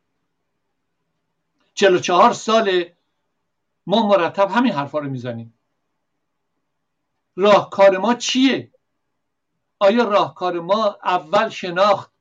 44 1.74 2.32
سال 2.32 2.84
ما 3.86 4.06
مرتب 4.06 4.50
همین 4.50 4.72
حرفا 4.72 4.98
رو 4.98 5.10
می‌زنیم. 5.10 5.54
راهکار 7.36 7.98
ما 7.98 8.14
چیه؟ 8.14 8.70
آیا 9.78 10.04
راهکار 10.04 10.60
ما 10.60 10.98
اول 11.04 11.48
شناخت 11.48 12.11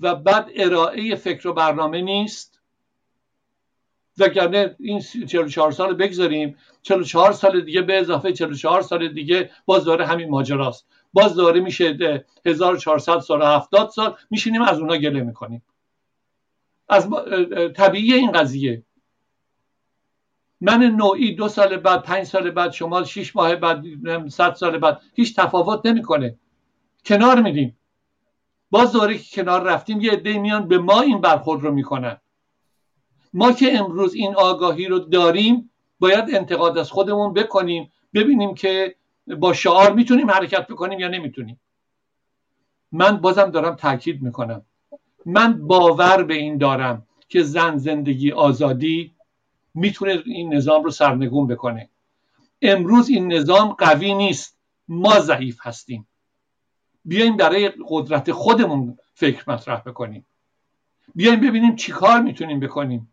و 0.00 0.14
بعد 0.14 0.50
ارائه 0.56 1.14
فکر 1.14 1.48
و 1.48 1.52
برنامه 1.52 2.00
نیست. 2.00 2.60
وگرنه 4.18 4.76
این 4.80 5.00
44 5.00 5.72
سال 5.72 5.94
بگذاریم 5.94 6.56
44 6.82 7.32
سال 7.32 7.60
دیگه 7.60 7.82
به 7.82 7.98
اضافه 7.98 8.32
44 8.32 8.82
سال 8.82 9.08
دیگه 9.08 9.50
باز 9.66 9.84
داره 9.84 10.06
همین 10.06 10.30
ماجراست. 10.30 10.86
باز 11.12 11.34
داره 11.34 11.60
میشه 11.60 12.24
1400 12.46 13.18
سال 13.18 13.42
70 13.42 13.90
سال 13.90 14.16
میشینیم 14.30 14.62
از 14.62 14.78
اونا 14.78 14.96
گله 14.96 15.22
می‌کنیم. 15.22 15.62
از 16.88 17.08
طبیعی 17.76 18.14
این 18.14 18.32
قضیه. 18.32 18.82
من 20.60 20.82
نوعی 20.82 21.34
دو 21.34 21.48
سال 21.48 21.76
بعد 21.76 22.02
پنج 22.02 22.24
سال 22.24 22.50
بعد 22.50 22.72
شما 22.72 23.04
شیش 23.04 23.36
ماه 23.36 23.56
بعد 23.56 23.84
صد 24.28 24.54
سال 24.54 24.78
بعد 24.78 25.00
هیچ 25.14 25.36
تفاوت 25.36 25.86
نمی‌کنه. 25.86 26.38
کنار 27.04 27.42
میدیم 27.42 27.76
باز 28.70 28.92
دوره 28.92 29.18
که 29.18 29.42
کنار 29.42 29.62
رفتیم 29.62 30.00
یه 30.00 30.12
عده 30.12 30.38
میان 30.38 30.68
به 30.68 30.78
ما 30.78 31.00
این 31.00 31.20
برخورد 31.20 31.62
رو 31.62 31.72
می‌کنن. 31.72 32.20
ما 33.32 33.52
که 33.52 33.78
امروز 33.78 34.14
این 34.14 34.34
آگاهی 34.36 34.86
رو 34.86 34.98
داریم 34.98 35.70
باید 36.00 36.34
انتقاد 36.34 36.78
از 36.78 36.90
خودمون 36.90 37.32
بکنیم 37.32 37.92
ببینیم 38.14 38.54
که 38.54 38.96
با 39.38 39.52
شعار 39.52 39.92
می‌تونیم 39.92 40.30
حرکت 40.30 40.66
بکنیم 40.66 41.00
یا 41.00 41.08
نمی‌تونیم. 41.08 41.60
من 42.92 43.16
بازم 43.16 43.50
دارم 43.50 43.74
تاکید 43.74 44.22
می‌کنم. 44.22 44.64
من 45.26 45.66
باور 45.66 46.22
به 46.22 46.34
این 46.34 46.58
دارم 46.58 47.06
که 47.28 47.42
زن 47.42 47.76
زندگی 47.76 48.32
آزادی 48.32 49.14
می‌تونه 49.74 50.22
این 50.26 50.54
نظام 50.54 50.84
رو 50.84 50.90
سرنگون 50.90 51.46
بکنه. 51.46 51.90
امروز 52.62 53.08
این 53.08 53.32
نظام 53.32 53.72
قوی 53.72 54.14
نیست. 54.14 54.58
ما 54.88 55.20
ضعیف 55.20 55.58
هستیم. 55.62 56.06
بیایم 57.04 57.36
برای 57.36 57.72
قدرت 57.88 58.32
خودمون 58.32 58.98
فکر 59.14 59.50
مطرح 59.50 59.80
بکنیم. 59.80 60.26
بیایم 61.14 61.40
ببینیم 61.40 61.76
چی 61.76 61.92
کار 61.92 62.20
می‌تونیم 62.20 62.60
بکنیم. 62.60 63.12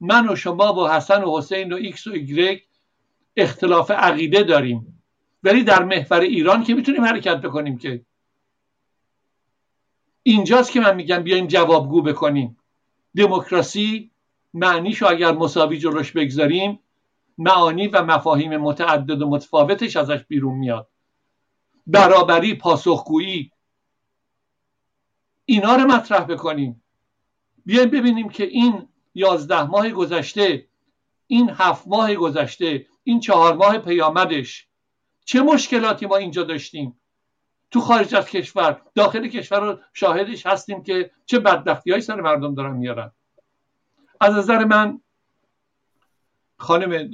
من 0.00 0.28
و 0.28 0.36
شما 0.36 0.72
با 0.72 0.92
حسن 0.92 1.24
و 1.24 1.38
حسین 1.38 1.72
و 1.72 1.76
ایکس 1.76 2.06
و 2.06 2.12
ایگرگ 2.12 2.62
اختلاف 3.36 3.90
عقیده 3.90 4.42
داریم. 4.42 5.02
ولی 5.42 5.64
در 5.64 5.84
محور 5.84 6.20
ایران 6.20 6.64
که 6.64 6.74
می‌تونیم 6.74 7.04
حرکت 7.04 7.40
بکنیم 7.40 7.78
که؟ 7.78 8.04
اینجاست 10.22 10.72
که 10.72 10.80
من 10.80 10.96
میگم 10.96 11.22
بیایم 11.22 11.46
جوابگو 11.46 12.02
بکنیم. 12.02 12.56
دموکراسی 13.16 14.10
معنیشو 14.54 15.06
اگر 15.06 15.32
مساوی 15.32 15.78
جلوش 15.78 16.12
بگذاریم 16.12 16.80
معانی 17.38 17.88
و 17.88 18.02
مفاهیم 18.02 18.56
متعدد 18.56 19.22
و 19.22 19.30
متفاوتش 19.30 19.96
ازش 19.96 20.24
بیرون 20.24 20.58
میاد. 20.58 20.88
برابری 21.86 22.54
پاسخگویی. 22.54 23.50
اینا 25.44 25.76
رو 25.76 25.86
مطرح 25.86 26.24
بکنیم. 26.24 26.82
بیایم 27.66 27.90
ببینیم 27.90 28.28
که 28.28 28.44
این 28.44 28.88
یازده 29.14 29.62
ماه 29.62 29.90
گذشته 29.90 30.66
این 31.26 31.50
هفت 31.54 31.88
ماه 31.88 32.14
گذشته 32.14 32.86
این 33.04 33.20
چهار 33.20 33.54
ماه 33.54 33.78
پیامدش 33.78 34.66
چه 35.24 35.42
مشکلاتی 35.42 36.06
ما 36.06 36.16
اینجا 36.16 36.42
داشتیم؟ 36.42 37.00
تو 37.70 37.80
خارج 37.80 38.14
از 38.14 38.26
کشور 38.26 38.82
داخل 38.94 39.28
کشور 39.28 39.60
رو 39.60 39.78
شاهدش 39.92 40.46
هستیم 40.46 40.82
که 40.82 41.10
چه 41.26 41.38
بدبختی 41.38 41.90
های 41.90 42.00
سر 42.00 42.20
مردم 42.20 42.54
دارن 42.54 42.76
میارن. 42.76 43.12
از 44.20 44.34
نظر 44.34 44.64
من 44.64 45.00
خانم 46.56 47.10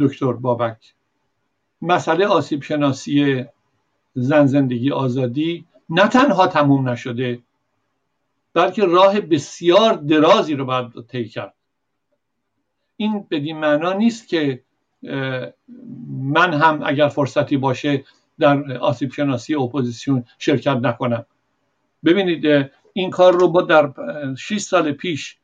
دکتر 0.00 0.32
بابک 0.32 0.94
مسئله 1.82 2.26
آسیب 2.26 2.62
شناسی 2.62 3.44
زن 4.14 4.46
زندگی 4.46 4.92
آزادی 4.92 5.64
نه 5.90 6.08
تنها 6.08 6.46
تموم 6.46 6.88
نشده 6.88 7.42
بلکه 8.54 8.84
راه 8.84 9.20
بسیار 9.20 9.94
درازی 9.94 10.54
رو 10.54 10.64
باید 10.64 11.06
طی 11.08 11.28
کرد. 11.28 11.54
این 12.96 13.26
بدین 13.30 13.58
معنا 13.58 13.92
نیست 13.92 14.28
که 14.28 14.62
من 16.08 16.52
هم 16.52 16.80
اگر 16.84 17.08
فرصتی 17.08 17.56
باشه 17.56 18.04
در 18.38 18.72
آسیب 18.72 19.12
شناسی 19.12 19.54
اپوزیسیون 19.54 20.24
شرکت 20.38 20.76
نکنم. 20.76 21.26
ببینید 22.04 22.70
این 22.92 23.10
کار 23.10 23.32
رو 23.32 23.48
با 23.48 23.62
در 23.62 23.92
6 24.38 24.58
سال 24.58 24.92
پیش 24.92 25.38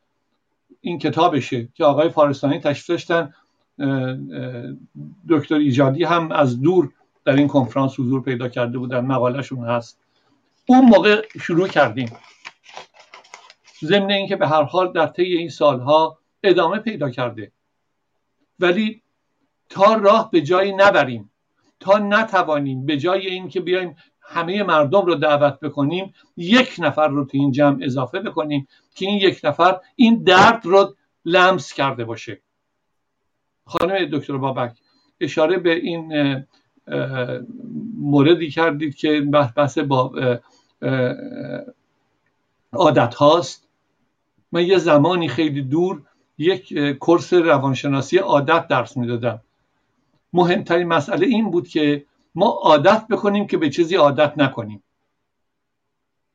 این 0.81 0.99
کتابشه 0.99 1.69
که 1.75 1.85
آقای 1.85 2.09
فارستانی 2.09 2.61
تشریف 2.61 2.87
داشتن. 2.87 3.35
دکتر 5.29 5.55
ایجادی 5.55 6.05
هم 6.05 6.33
از 6.33 6.61
دور 6.61 6.93
در 7.25 7.37
این 7.37 7.49
کنفرانس 7.49 8.01
حضور 8.01 8.23
پیدا 8.23 8.49
کرده 8.49 8.79
بودن 8.79 9.01
مقالهشون 9.01 9.65
هست. 9.65 9.99
اون 10.67 10.85
موقع 10.85 11.27
شروع 11.41 11.69
کردیم. 11.69 12.13
ضمن 13.85 14.11
اینکه 14.11 14.37
به 14.37 14.49
هر 14.49 14.63
حال 14.63 14.93
در 14.93 15.07
طی 15.07 15.23
این 15.23 15.49
سالها 15.49 16.19
ادامه 16.43 16.79
پیدا 16.79 17.11
کرده. 17.11 17.53
ولی 18.61 19.03
تا 19.69 19.95
راه 19.95 20.31
به 20.31 20.41
جایی 20.41 20.73
نبریم 20.73 21.31
تا 21.81 21.99
نتوانیم 21.99 22.87
به 22.87 22.97
جای 22.97 23.27
اینکه 23.27 23.61
بیایم 23.61 23.97
همه 24.21 24.63
مردم 24.63 25.01
رو 25.01 25.15
دعوت 25.15 25.61
بکنیم 25.61 26.15
یک 26.37 26.75
نفر 26.79 27.09
رو 27.09 27.25
تو 27.25 27.39
این 27.39 27.53
جمع 27.53 27.79
اضافه 27.83 28.21
بکنیم 28.21 28.69
که 28.95 29.07
این 29.07 29.19
یک 29.19 29.41
نفر 29.45 29.81
این 29.97 30.23
درد 30.23 30.67
رو 30.67 30.97
لمس 31.25 31.73
کرده 31.73 32.05
باشه. 32.05 32.41
خانم 33.67 34.05
دکتر 34.13 34.37
بابک 34.37 34.77
اشاره 35.21 35.59
به 35.59 35.75
این 35.75 36.13
موردی 37.99 38.51
کردید 38.51 38.95
که 38.95 39.21
بحث 39.57 39.79
با 39.79 40.13
عادت 42.73 43.15
هاست. 43.15 43.69
من 44.53 44.67
یه 44.67 44.79
زمانی 44.79 45.29
خیلی 45.29 45.63
دور 45.63 46.03
یک 46.39 46.79
کورس 46.99 47.33
روانشناسی 47.33 48.19
عادت 48.19 48.69
درس 48.69 48.97
می‌دادم. 48.97 49.41
مهمترین 50.33 50.89
مسئله 50.89 51.27
این 51.27 51.51
بود 51.51 51.69
که 51.69 52.05
ما 52.35 52.47
عادت 52.47 53.07
بکنیم 53.09 53.47
که 53.47 53.57
به 53.57 53.71
چیزی 53.71 53.97
عادت 53.97 54.39
نکنیم. 54.39 54.83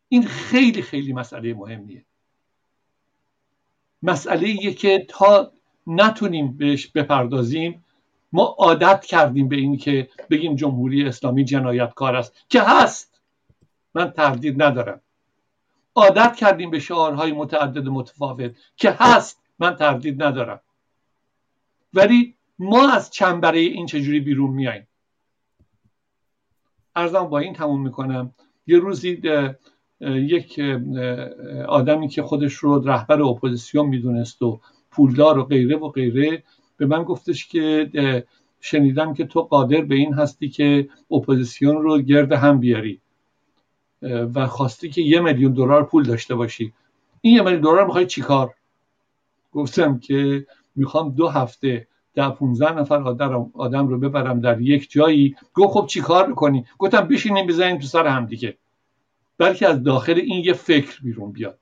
این 0.09 0.23
خیلی 0.25 0.81
خیلی 0.81 1.13
مسئله 1.13 1.53
مهمیه. 1.53 2.05
مسئله 4.03 4.73
که 4.73 5.05
تا 5.09 5.51
نتونیم 5.87 6.57
بهش 6.57 6.87
بپردازیم 6.87 7.85
ما 8.31 8.43
عادت 8.43 9.05
کردیم 9.05 9.47
به 9.47 9.55
این 9.55 9.77
که 9.77 10.09
بگیم 10.29 10.55
جمهوری 10.55 11.05
اسلامی 11.05 11.45
جنایتکار 11.45 12.15
است 12.15 12.33
که 12.49 12.61
هست. 12.61 13.21
من 13.93 14.11
تردید 14.11 14.63
ندارم. 14.63 15.01
عادت 15.95 16.35
کردیم 16.35 16.71
به 16.71 16.79
شعارهای 16.79 17.31
متعدد 17.31 17.87
متفاوت 17.87 18.51
که 18.75 18.91
هست. 18.99 19.41
من 19.59 19.75
تردید 19.75 20.23
ندارم. 20.23 20.61
ولی 21.93 22.35
ما 22.59 22.91
از 22.91 23.11
چنبره 23.11 23.59
این 23.59 23.85
چجوری 23.85 24.19
بیرون 24.19 24.49
میاییم؟ 24.49 24.87
عرضم 26.95 27.23
با 27.23 27.39
این 27.39 27.53
تموم 27.53 27.81
می‌کنم. 27.81 28.33
یه 28.67 28.79
روزی 28.79 29.21
یک 30.01 30.59
آدمی 31.67 32.07
که 32.07 32.23
خودش 32.23 32.53
رو 32.53 32.79
رهبر 32.79 33.21
اپوزیسیون 33.21 33.85
می‌دونست 33.85 34.41
و 34.41 34.59
پولدار 34.91 35.37
و 35.37 35.43
غیره 35.43 35.77
و 35.77 35.89
غیره 35.89 36.43
به 36.79 36.85
من 36.85 37.03
گفتش 37.03 37.47
که 37.47 38.25
شنیدم 38.59 39.13
که 39.13 39.25
تو 39.25 39.41
قادر 39.41 39.81
به 39.81 39.95
این 39.95 40.13
هستی 40.13 40.49
که 40.49 40.89
اپوزیسیون 41.11 41.81
رو 41.81 42.01
گرد 42.01 42.31
هم 42.31 42.59
بیاری 42.59 43.01
و 44.35 44.47
خواستی 44.47 44.89
که 44.89 45.01
یه 45.01 45.19
میلیون 45.19 45.53
دلار 45.53 45.83
پول 45.85 46.03
داشته 46.03 46.35
باشی. 46.35 46.73
این 47.21 47.35
یه 47.35 47.41
میلیون 47.41 47.61
دلار 47.61 47.85
می‌خوای 47.85 48.05
چیکار 48.05 48.53
گفتم 49.51 49.99
که 49.99 50.45
می‌خوام 50.75 51.09
دو 51.09 51.27
هفته 51.27 51.87
ده 52.13 52.29
15 52.29 52.71
نفر 52.71 53.03
آدم 53.53 53.87
رو 53.87 53.99
ببرم 53.99 54.39
در 54.39 54.61
یک 54.61 54.91
جایی. 54.91 55.35
گو 55.53 55.67
خب 55.67 55.85
چی 55.85 56.01
کار 56.01 56.27
می‌کنی؟ 56.27 56.65
گفتم 56.77 57.01
بشینیم 57.01 57.47
بزنیم 57.47 57.77
تو 57.77 57.87
سر 57.87 58.07
همدیگه 58.07 58.57
بلکه 59.37 59.67
از 59.67 59.83
داخل 59.83 60.13
این 60.13 60.45
یه 60.45 60.53
فکر 60.53 61.01
بیرون 61.03 61.31
بیاد. 61.31 61.59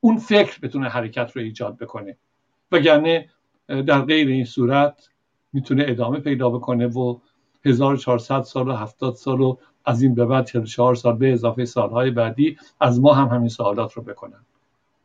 اون 0.00 0.16
فکر 0.16 0.60
بتونه 0.60 0.88
حرکت 0.88 1.32
رو 1.34 1.42
ایجاد 1.42 1.78
بکنه. 1.78 2.16
وگرنه 2.72 3.28
در 3.70 4.00
غیر 4.00 4.28
این 4.28 4.44
صورت 4.44 5.08
می‌تونه 5.52 5.84
ادامه 5.88 6.18
پیدا 6.20 6.50
بکنه 6.50 6.86
و 6.86 7.18
1400 7.64 8.42
سال 8.42 8.68
و 8.68 8.72
70 8.72 9.14
سال 9.14 9.40
و 9.40 9.56
از 9.84 10.02
این 10.02 10.14
به 10.14 10.26
بعد 10.26 10.46
44 10.46 10.94
سال 10.94 11.16
به 11.16 11.32
اضافه 11.32 11.64
سالهای 11.64 12.10
بعدی 12.10 12.56
از 12.80 13.00
ما 13.00 13.14
هم 13.14 13.28
همین 13.28 13.48
سوالات 13.48 13.92
رو 13.92 14.02
بکنن. 14.02 14.44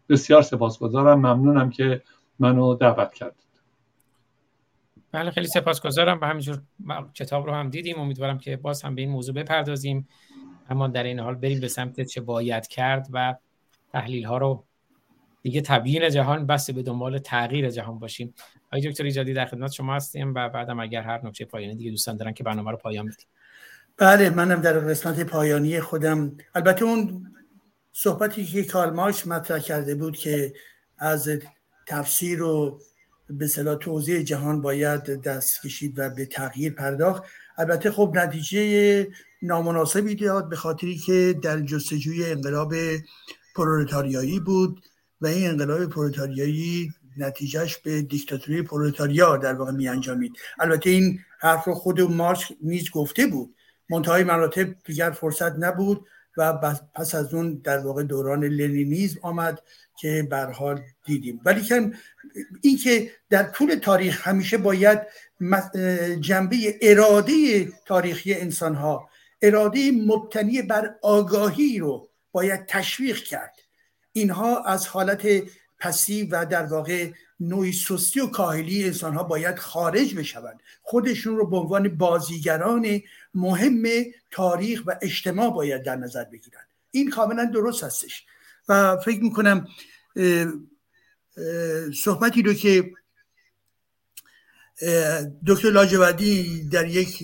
بسیار 0.09 0.41
سپاسگزارم. 0.41 1.19
ممنونم 1.19 1.69
که 1.69 2.01
منو 2.39 2.75
دعوت 2.75 3.13
کردید. 3.13 3.45
بله 5.11 5.31
خیلی 5.31 5.47
سپاسگزارم. 5.47 6.19
و 6.21 6.25
همینجور 6.25 6.61
کتاب 7.13 7.45
رو 7.45 7.53
هم 7.53 7.69
دیدیم. 7.69 7.99
امیدوارم 7.99 8.37
که 8.37 8.57
باز 8.57 8.81
هم 8.81 8.95
به 8.95 9.01
این 9.01 9.11
موضوع 9.11 9.35
بپردازیم. 9.35 10.07
اما 10.69 10.87
در 10.87 11.03
این 11.03 11.19
حال 11.19 11.35
بریم 11.35 11.59
به 11.59 11.67
سمت 11.67 12.01
چه 12.01 12.21
باید 12.21 12.67
کرد 12.67 13.07
و 13.13 13.35
تحلیل 13.91 14.25
ها 14.25 14.37
رو 14.37 14.63
دیگه 15.45 15.61
تبیین 15.61 16.09
جهان 16.09 16.47
بس 16.47 16.69
به 16.69 16.83
دنبال 16.83 17.19
تغییر 17.19 17.69
جهان 17.69 17.99
باشیم. 17.99 18.33
آقای 18.67 18.89
دکتر 18.89 19.03
ایجادی 19.03 19.33
در 19.33 19.45
خدمت 19.45 19.71
شما 19.71 19.95
هستیم 19.95 20.33
و 20.35 20.49
بعدم 20.49 20.79
اگر 20.79 21.01
هر 21.01 21.25
نکته 21.25 21.45
پایانی 21.45 21.75
دیگه 21.75 21.91
دوستان 21.91 22.17
دارن 22.17 22.33
که 22.33 22.43
برنامه 22.43 22.71
رو 22.71 22.77
پایان 22.77 23.05
بدیم 23.05 23.27
بله 23.97 24.29
منم 24.29 24.61
در 24.61 24.79
قسمت 24.79 25.19
پایانی 25.19 25.79
خودم. 25.79 26.37
البته 26.55 26.85
اون 26.85 27.27
صحبتی 27.91 28.45
که 28.45 28.63
کارماش 28.63 29.27
مطرح 29.27 29.59
کرده 29.59 29.95
بود 29.95 30.17
که 30.17 30.53
از 30.97 31.29
تفسیر 31.87 32.43
و 32.43 32.79
به 33.29 33.47
صلاح 33.47 33.75
توضیح 33.75 34.21
جهان 34.21 34.61
باید 34.61 35.21
دست 35.21 35.61
کشید 35.61 35.99
و 35.99 36.09
به 36.09 36.25
تغییر 36.25 36.73
پرداخت. 36.73 37.23
البته 37.57 37.91
خب 37.91 38.11
نتیجه 38.15 39.07
نامناسبی 39.41 40.15
داد 40.15 40.49
به 40.49 40.55
خاطری 40.55 40.97
که 40.97 41.35
در 41.43 41.59
جستجوی 41.61 42.31
انقلاب 42.31 42.73
پرولتاریایی 43.55 44.39
بود. 44.39 44.81
و 45.21 45.27
این 45.27 45.49
انقلاب 45.49 45.85
پرولتاریایی 45.85 46.91
نتیجهش 47.17 47.77
به 47.77 48.01
دیکتاتوری 48.01 48.61
پرولتاریا 48.61 49.37
در 49.37 49.53
واقع 49.53 49.71
می 49.71 49.87
انجامید 49.87 50.33
البته 50.59 50.89
این 50.89 51.19
حرف 51.39 51.63
رو 51.63 51.73
خود 51.73 52.01
مارکس 52.01 52.43
نیز 52.61 52.91
گفته 52.91 53.27
بود. 53.27 53.55
منتهای 53.89 54.23
مراتب 54.23 54.75
دیگر 54.83 55.11
فرصت 55.11 55.51
نبود 55.59 56.05
و 56.37 56.53
پس 56.95 57.15
از 57.15 57.33
اون 57.33 57.61
در 57.63 57.77
واقع 57.77 58.03
دوران 58.03 58.43
لنینیزم 58.43 59.19
آمد 59.21 59.61
که 59.99 60.27
بر 60.31 60.51
حال 60.51 60.81
دیدیم. 61.05 61.41
ولی 61.45 61.61
که 61.61 61.91
این 62.61 62.77
که 62.77 63.11
در 63.29 63.43
طول 63.43 63.75
تاریخ 63.75 64.27
همیشه 64.27 64.57
باید 64.57 65.01
جنبه 66.19 66.79
اراده 66.81 67.65
تاریخی 67.85 68.33
انسان 68.33 68.75
ها 68.75 69.09
اراده 69.41 69.91
مبتنی 69.91 70.61
بر 70.61 70.95
آگاهی 71.01 71.79
رو 71.79 72.09
باید 72.31 72.65
تشویق 72.65 73.17
کرد. 73.17 73.54
اینها 74.15 74.63
از 74.63 74.87
حالت 74.87 75.27
پسیو 75.79 76.27
و 76.31 76.45
در 76.45 76.65
واقع 76.65 77.11
نوعی 77.39 77.73
سستی 77.73 78.19
و 78.19 78.27
کاهلی 78.27 78.83
انسان 78.83 79.13
ها 79.13 79.23
باید 79.23 79.59
خارج 79.59 80.15
بشوند. 80.15 80.59
خودشون 80.81 81.37
رو 81.37 81.47
به 81.49 81.57
عنوان 81.57 81.97
بازیگران 81.97 83.01
مهم 83.33 83.83
تاریخ 84.31 84.83
و 84.85 84.95
اجتماع 85.01 85.49
باید 85.49 85.83
در 85.83 85.95
نظر 85.95 86.23
بگیرن 86.23 86.61
این 86.91 87.09
کاملا 87.09 87.45
درست 87.45 87.83
هستش. 87.83 88.25
و 88.69 88.97
فکر 88.97 89.23
می‌کنم 89.23 89.67
صحبتی 92.03 92.41
رو 92.41 92.53
که 92.53 92.91
دکتر 95.47 95.69
لاجوردی 95.71 96.63
در 96.69 96.87
یک 96.87 97.23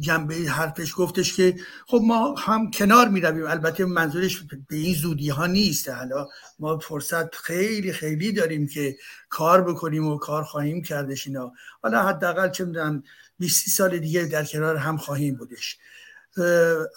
جنبه 0.00 0.34
حرفش 0.34 0.92
گفتش 0.96 1.36
که 1.36 1.54
خب 1.86 2.00
ما 2.04 2.34
هم 2.34 2.70
کنار 2.70 3.08
می 3.08 3.20
رویم 3.20 3.46
البته 3.46 3.84
منظورش 3.84 4.44
به 4.68 4.76
این 4.76 4.94
زودی 4.94 5.28
ها 5.28 5.46
نیست. 5.46 5.88
حالا 5.88 6.28
ما 6.58 6.78
فرصت 6.78 7.34
خیلی 7.34 7.92
خیلی 7.92 8.32
داریم 8.32 8.66
که 8.66 8.96
کار 9.28 9.62
بکنیم 9.62 10.06
و 10.06 10.18
کار 10.18 10.44
خواهیم 10.44 10.82
کردش 10.82 11.26
اینا. 11.26 11.52
حالا 11.82 12.02
حداقل 12.02 12.50
چه 12.50 12.64
می‌دونم 12.64 13.02
20 13.38 13.68
سال 13.68 13.98
دیگه 13.98 14.24
در 14.24 14.44
کنار 14.44 14.76
هم 14.76 14.96
خواهیم 14.96 15.34
بودش. 15.34 15.78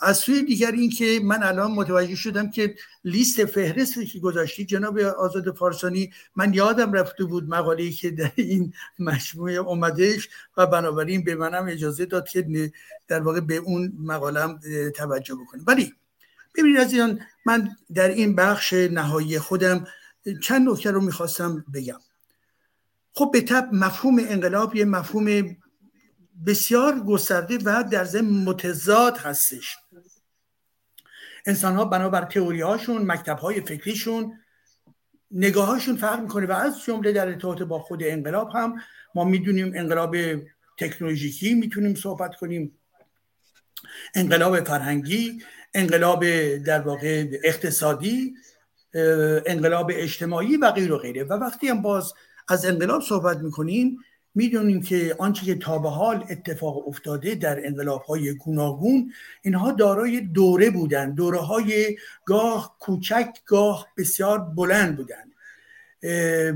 از 0.01 0.17
سوی 0.17 0.43
دیگر 0.43 0.71
این 0.71 0.89
که 0.89 1.19
من 1.23 1.43
الان 1.43 1.71
متوجه 1.71 2.15
شدم 2.15 2.49
که 2.49 2.75
لیست 3.03 3.45
فهرستی 3.45 4.05
که 4.05 4.19
گذاشتی 4.19 4.65
جناب 4.65 4.99
آزاد 4.99 5.55
فارسانی 5.55 6.11
من 6.35 6.53
یادم 6.53 6.93
رفته 6.93 7.23
بود 7.23 7.49
مقاله 7.49 7.91
که 7.91 8.11
در 8.11 8.31
این 8.35 8.73
مجموعه 8.99 9.53
اومدش 9.53 10.29
و 10.57 10.67
بنابراین 10.67 11.23
به 11.23 11.35
منم 11.35 11.67
اجازه 11.67 12.05
داد 12.05 12.27
که 12.27 12.71
در 13.07 13.21
واقع 13.21 13.39
به 13.39 13.55
اون 13.55 13.93
مقالم 13.99 14.59
توجه 14.95 15.35
بکنم. 15.35 15.63
ولی 15.67 15.93
ببینید 16.55 16.77
از 16.77 16.93
این 16.93 17.19
من 17.45 17.69
در 17.93 18.07
این 18.07 18.35
بخش 18.35 18.73
نهایی 18.73 19.39
خودم 19.39 19.87
چند 20.41 20.69
نکته 20.69 20.91
رو 20.91 21.01
می‌خواستم 21.01 21.65
بگم. 21.73 21.99
خب 23.13 23.29
به 23.33 23.41
طب 23.41 23.69
مفهوم 23.73 24.19
انقلاب 24.19 24.75
یه 24.75 24.85
مفهوم 24.85 25.57
بسیار 26.45 26.99
گسترده 26.99 27.57
و 27.57 27.83
در 27.91 28.03
ضمن 28.03 28.43
متضاد 28.43 29.17
هستش. 29.17 29.77
انسان 31.45 31.75
ها 31.75 31.85
بنابر 31.85 32.25
تئوری 32.25 32.61
هاشون 32.61 33.11
مکتب 33.11 33.37
های 33.37 33.61
فکریشون 33.61 34.39
نگاه 35.31 35.67
هاشون 35.67 35.95
فرق 35.95 36.19
می‌کنه 36.21 36.45
و 36.45 36.51
از 36.51 36.83
جمله 36.83 37.11
در 37.11 37.27
ارتباط 37.27 37.61
با 37.61 37.79
خود 37.79 38.03
انقلاب 38.03 38.49
هم 38.53 38.75
ما 39.15 39.23
می‌دونیم 39.23 39.71
انقلاب 39.75 40.15
تکنولوژیکی 40.77 41.53
می‌تونیم 41.53 41.95
صحبت 41.95 42.35
کنیم 42.35 42.77
انقلاب 44.15 44.63
فرهنگی 44.63 45.43
انقلاب 45.73 46.25
در 46.57 46.81
واقع 46.81 47.39
اقتصادی 47.43 48.35
انقلاب 49.45 49.91
اجتماعی 49.93 50.57
و 50.57 50.71
غیر 50.71 50.91
و 50.91 50.97
غیره. 50.97 51.23
و 51.23 51.33
وقتی 51.33 51.67
هم 51.67 51.81
باز 51.81 52.13
از 52.47 52.65
انقلاب 52.65 53.01
صحبت 53.01 53.37
می‌کنیم 53.37 53.97
می‌دونیم 54.35 54.81
که 54.81 55.15
آنچه 55.19 55.45
که 55.45 55.55
تا 55.55 55.79
به 55.79 55.89
حال 55.89 56.25
اتفاق 56.29 56.87
افتاده 56.87 57.35
در 57.35 57.67
انقلاب 57.67 58.01
های 58.01 58.33
گوناگون 58.33 59.13
اینها 59.41 59.71
دارای 59.71 60.21
دوره 60.21 60.69
بودند 60.69 61.15
دوره 61.15 61.37
های 61.37 61.97
گاه 62.25 62.75
کوچک 62.79 63.27
گاه 63.45 63.87
بسیار 63.97 64.39
بلند 64.39 64.97
بودند 64.97 65.31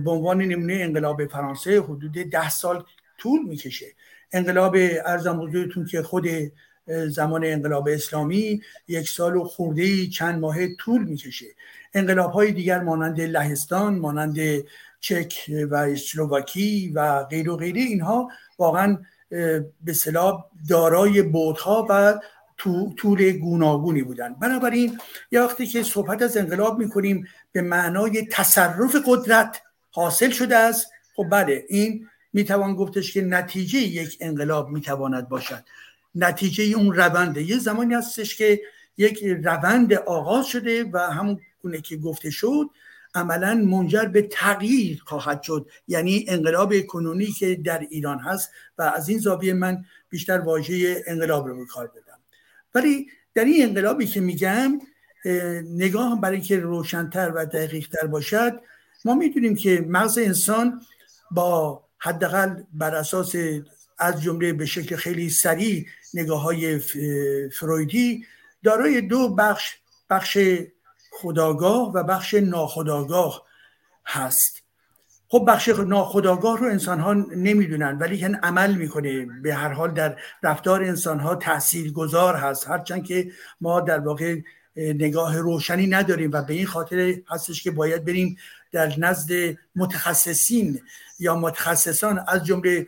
به 0.03 0.11
عنوان 0.11 0.41
نمونه 0.41 0.73
انقلاب 0.73 1.25
فرانسه 1.25 1.81
حدود 1.81 2.11
ده 2.11 2.49
سال 2.49 2.83
طول 3.17 3.39
می‌کشه. 3.47 3.85
انقلاب 4.31 4.75
ارزم 5.05 5.41
حضورتون 5.41 5.85
که 5.85 6.01
خود 6.01 6.27
زمان 7.07 7.45
انقلاب 7.45 7.87
اسلامی 7.87 8.61
یک 8.87 9.09
سال 9.09 9.35
و 9.35 9.43
خورده 9.43 10.07
چند 10.07 10.39
ماه 10.39 10.75
طول 10.75 11.03
می‌کشه. 11.03 11.45
انقلاب 11.93 12.31
های 12.31 12.51
دیگر 12.51 12.79
مانند 12.79 13.21
لهستان 13.21 13.99
مانند 13.99 14.37
چک 15.05 15.51
و 15.71 15.75
اسلوواکی 15.75 16.91
و 16.95 17.23
غیر 17.23 17.49
و 17.49 17.57
غیره 17.57 17.81
اینها 17.81 18.29
واقعا 18.59 18.97
به 19.83 19.93
صلاح 19.93 20.45
دارای 20.69 21.21
بودها 21.21 21.87
و 21.89 22.19
طول 22.97 23.31
گوناگونی 23.31 24.03
بودن. 24.03 24.33
بنابراین 24.33 24.99
یه 25.31 25.41
وقتی 25.41 25.67
که 25.67 25.83
صحبت 25.83 26.21
از 26.21 26.37
انقلاب 26.37 26.79
می‌کنیم 26.79 27.27
به 27.51 27.61
معنای 27.61 28.27
تصرف 28.31 28.95
قدرت 29.07 29.61
حاصل 29.91 30.29
شده 30.29 30.57
است. 30.57 30.91
خب 31.15 31.25
بله 31.31 31.65
این 31.69 32.07
می‌توان 32.33 32.75
گفتش 32.75 33.13
که 33.13 33.21
نتیجه 33.21 33.79
یک 33.79 34.17
انقلاب 34.21 34.69
می‌تواند 34.69 35.29
باشد. 35.29 35.63
نتیجه 36.15 36.63
اون 36.63 36.93
رونده. 36.93 37.43
یه 37.43 37.57
زمانی 37.57 37.93
هستش 37.93 38.35
که 38.35 38.61
یک 38.97 39.23
روند 39.23 39.93
آغاز 39.93 40.45
شده 40.45 40.89
و 40.93 40.97
همون 40.97 41.39
گونه 41.61 41.81
که 41.81 41.97
گفته 41.97 42.29
شد 42.29 42.69
عملا 43.15 43.55
منجر 43.55 44.05
به 44.05 44.21
تغییر 44.21 45.03
خواهد 45.05 45.41
شد. 45.41 45.69
یعنی 45.87 46.25
انقلاب 46.27 46.81
کنونی 46.81 47.25
که 47.25 47.55
در 47.55 47.79
ایران 47.89 48.19
هست 48.19 48.51
و 48.77 48.81
از 48.81 49.09
این 49.09 49.19
زاویه 49.19 49.53
من 49.53 49.85
بیشتر 50.09 50.39
واژه 50.39 51.03
انقلاب 51.07 51.47
رو 51.47 51.57
به 51.57 51.65
کار 51.65 51.87
بدم 51.87 52.19
ولی 52.75 53.07
در 53.33 53.45
این 53.45 53.63
انقلابی 53.63 54.07
که 54.07 54.21
میگم 54.21 54.79
نگاه 55.63 56.21
برای 56.21 56.41
که 56.41 56.59
روشنتر 56.59 57.31
و 57.35 57.45
دقیقتر 57.45 58.07
باشد 58.07 58.61
ما 59.05 59.15
می‌دونیم 59.15 59.55
که 59.55 59.85
مغز 59.87 60.17
انسان 60.17 60.81
با 61.31 61.83
حداقل 61.97 62.63
بر 62.73 62.95
اساس 62.95 63.35
از 63.97 64.21
جمله 64.21 64.53
به 64.53 64.65
شکل 64.65 64.95
خیلی 64.95 65.29
سریع 65.29 65.85
نگاه 66.13 66.41
های 66.41 66.79
فرویدی 67.49 68.25
دارای 68.63 69.01
دو 69.01 69.35
بخش 69.35 69.75
بخش 70.09 70.37
خداگاه 71.21 71.91
و 71.93 72.03
بخش 72.03 72.33
ناخداگاه 72.33 73.45
هست. 74.05 74.61
خب 75.27 75.45
بخش 75.47 75.69
ناخداگاه 75.69 76.59
رو 76.59 76.65
انسان 76.65 76.99
ها 76.99 77.13
نمی‌دونن 77.13 77.97
ولی 77.97 78.17
که 78.17 78.27
عمل 78.43 78.75
می‌کنه. 78.75 79.25
به 79.25 79.53
هر 79.53 79.69
حال 79.69 79.91
در 79.91 80.19
رفتار 80.43 80.83
انسان 80.83 81.19
ها 81.19 81.35
تأثیر 81.35 81.91
گذار 81.91 82.35
هست. 82.35 82.67
هرچند 82.67 83.05
که 83.05 83.31
ما 83.61 83.81
در 83.81 83.99
واقع 83.99 84.39
نگاه 84.77 85.37
روشنی 85.37 85.87
نداریم 85.87 86.31
و 86.33 86.41
به 86.41 86.53
این 86.53 86.65
خاطر 86.65 87.15
هستش 87.29 87.63
که 87.63 87.71
باید 87.71 88.05
بریم 88.05 88.37
در 88.71 88.99
نزد 88.99 89.57
متخصصین 89.75 90.81
یا 91.19 91.35
متخصصان. 91.35 92.23
از 92.27 92.45
جمله 92.45 92.87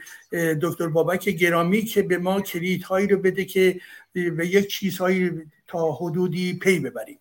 دکتر 0.61 0.87
بابک 0.87 1.29
گرامی 1.29 1.81
که 1.81 2.01
به 2.01 2.17
ما 2.17 2.41
کلیدهایی 2.41 3.07
رو 3.07 3.17
بده 3.17 3.45
که 3.45 3.81
به 4.13 4.47
یک 4.47 4.67
چیزهایی 4.67 5.31
تا 5.67 5.91
حدودی 5.91 6.53
پی 6.53 6.79
ببریم. 6.79 7.19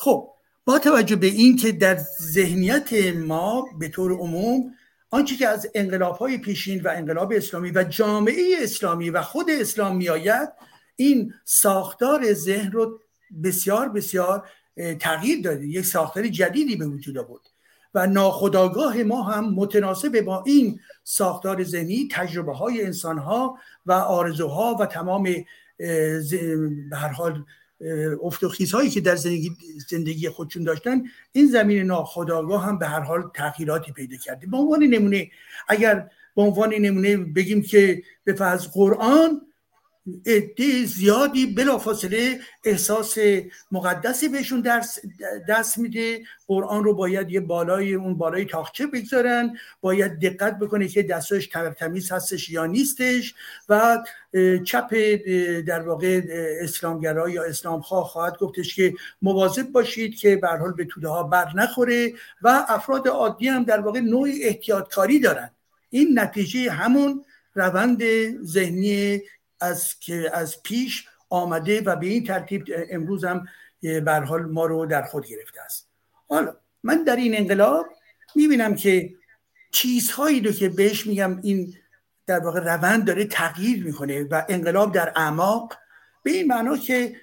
خب 0.00 0.30
با 0.64 0.78
توجه 0.78 1.16
به 1.16 1.26
این 1.26 1.56
که 1.56 1.72
در 1.72 1.98
ذهنیت 2.22 2.92
ما 3.16 3.68
به 3.78 3.88
طور 3.88 4.12
عموم 4.12 4.74
آنچه 5.10 5.36
که 5.36 5.48
از 5.48 5.70
انقلاب 5.74 6.16
های 6.16 6.38
پیشین 6.38 6.82
و 6.82 6.88
انقلاب 6.88 7.32
اسلامی 7.36 7.70
و 7.70 7.84
جامعه 7.84 8.56
اسلامی 8.60 9.10
و 9.10 9.22
خود 9.22 9.50
اسلام 9.50 9.96
میآید 9.96 10.48
این 10.96 11.34
ساختار 11.44 12.32
ذهن 12.32 12.72
رو 12.72 13.00
بسیار 13.44 13.88
بسیار 13.88 14.48
تغییر 15.00 15.42
داده 15.42 15.66
یک 15.66 15.84
ساختار 15.84 16.26
جدیدی 16.28 16.76
به 16.76 16.86
وجود 16.86 17.18
آورد 17.18 17.42
و 17.94 18.06
ناخداگاه 18.06 19.02
ما 19.02 19.22
هم 19.22 19.54
متناسب 19.54 20.20
با 20.20 20.44
این 20.46 20.80
ساختار 21.04 21.64
ذهنی 21.64 22.08
تجربه 22.12 22.52
های 22.52 22.82
انسان 22.82 23.18
ها 23.18 23.58
و 23.86 23.92
آرزوها 23.92 24.76
و 24.80 24.86
تمام 24.86 25.22
به 26.90 26.96
هر 26.96 27.08
حال 27.08 27.44
افت 28.22 28.44
و 28.44 28.52
هایی 28.72 28.90
که 28.90 29.00
در 29.00 29.16
زندگی, 29.16 29.50
زندگی 29.88 30.28
خودشون 30.28 30.64
داشتن 30.64 31.02
این 31.32 31.46
زمین 31.46 31.82
ناخداگاه 31.82 32.64
هم 32.64 32.78
به 32.78 32.86
هر 32.86 33.00
حال 33.00 33.30
تغییراتی 33.34 33.92
پیدا 33.92 34.16
کرده. 34.16 34.46
به 34.46 34.56
عنوان 34.56 34.82
نمونه 34.82 35.30
اگر 35.68 36.10
به 36.36 36.42
عنوان 36.42 36.74
نمونه 36.74 37.16
بگیم 37.16 37.62
که 37.62 38.02
به 38.24 38.32
فرض 38.32 38.66
قرآن 38.66 39.40
عده 40.26 40.84
زیادی 40.84 41.46
بلافاصله 41.46 42.40
احساس 42.64 43.18
مقدسی 43.72 44.28
بهشون 44.28 44.80
دست 45.48 45.78
میده. 45.78 46.22
قرآن 46.46 46.84
رو 46.84 46.94
باید 46.94 47.30
یه 47.30 47.40
بالای 47.40 47.94
اون 47.94 48.14
بالای 48.14 48.44
تاخچه 48.44 48.86
بگذارن. 48.86 49.56
باید 49.80 50.20
دقت 50.20 50.58
بکنه 50.58 50.88
که 50.88 51.02
دستش 51.02 51.48
تمیز 51.78 52.12
هستش 52.12 52.50
یا 52.50 52.66
نیستش 52.66 53.34
و 53.68 53.98
چپ 54.64 54.94
در 55.66 55.80
واقع 55.80 56.22
اسلامگرا 56.60 57.28
یا 57.28 57.44
اسلام 57.44 57.80
خواه 57.80 58.04
خواهد 58.04 58.38
گفتش 58.38 58.74
که 58.74 58.94
مواظب 59.22 59.72
باشید 59.72 60.14
که 60.14 60.36
به 60.36 60.48
حال 60.48 60.72
به 60.72 60.84
توده 60.84 61.08
ها 61.08 61.22
بر 61.22 61.52
نخوره 61.54 62.12
و 62.42 62.64
افراد 62.68 63.08
عادی 63.08 63.48
هم 63.48 63.64
در 63.64 63.80
واقع 63.80 64.00
نوع 64.00 64.28
احتیاطکاری 64.42 65.20
دارن. 65.20 65.50
این 65.90 66.18
نتیجه 66.18 66.70
همون 66.70 67.24
روند 67.54 68.02
ذهنی 68.44 69.20
از 69.60 70.00
که 70.00 70.30
از 70.32 70.62
پیش 70.62 71.08
آمده 71.30 71.80
و 71.80 71.96
به 71.96 72.06
این 72.06 72.24
ترتیب 72.24 72.64
امروز 72.90 73.24
هم 73.24 73.46
به 73.80 74.12
حال 74.12 74.42
ما 74.42 74.66
رو 74.66 74.86
در 74.86 75.02
خود 75.02 75.26
گرفته 75.26 75.60
است. 75.60 75.88
حالا 76.28 76.56
من 76.82 77.04
در 77.04 77.16
این 77.16 77.36
انقلاب 77.36 77.86
می‌بینم 78.34 78.74
که 78.74 79.14
چیزهایی 79.72 80.40
رو 80.40 80.52
که 80.52 80.68
بهش 80.68 81.06
میگم 81.06 81.40
این 81.42 81.74
در 82.26 82.38
واقع 82.38 82.60
روند 82.60 83.04
داره 83.04 83.24
تغییر 83.24 83.84
می‌کنه 83.84 84.22
و 84.22 84.42
انقلاب 84.48 84.94
در 84.94 85.12
اعماق 85.16 85.78
به 86.22 86.30
این 86.30 86.46
معنا 86.46 86.76
که 86.76 87.16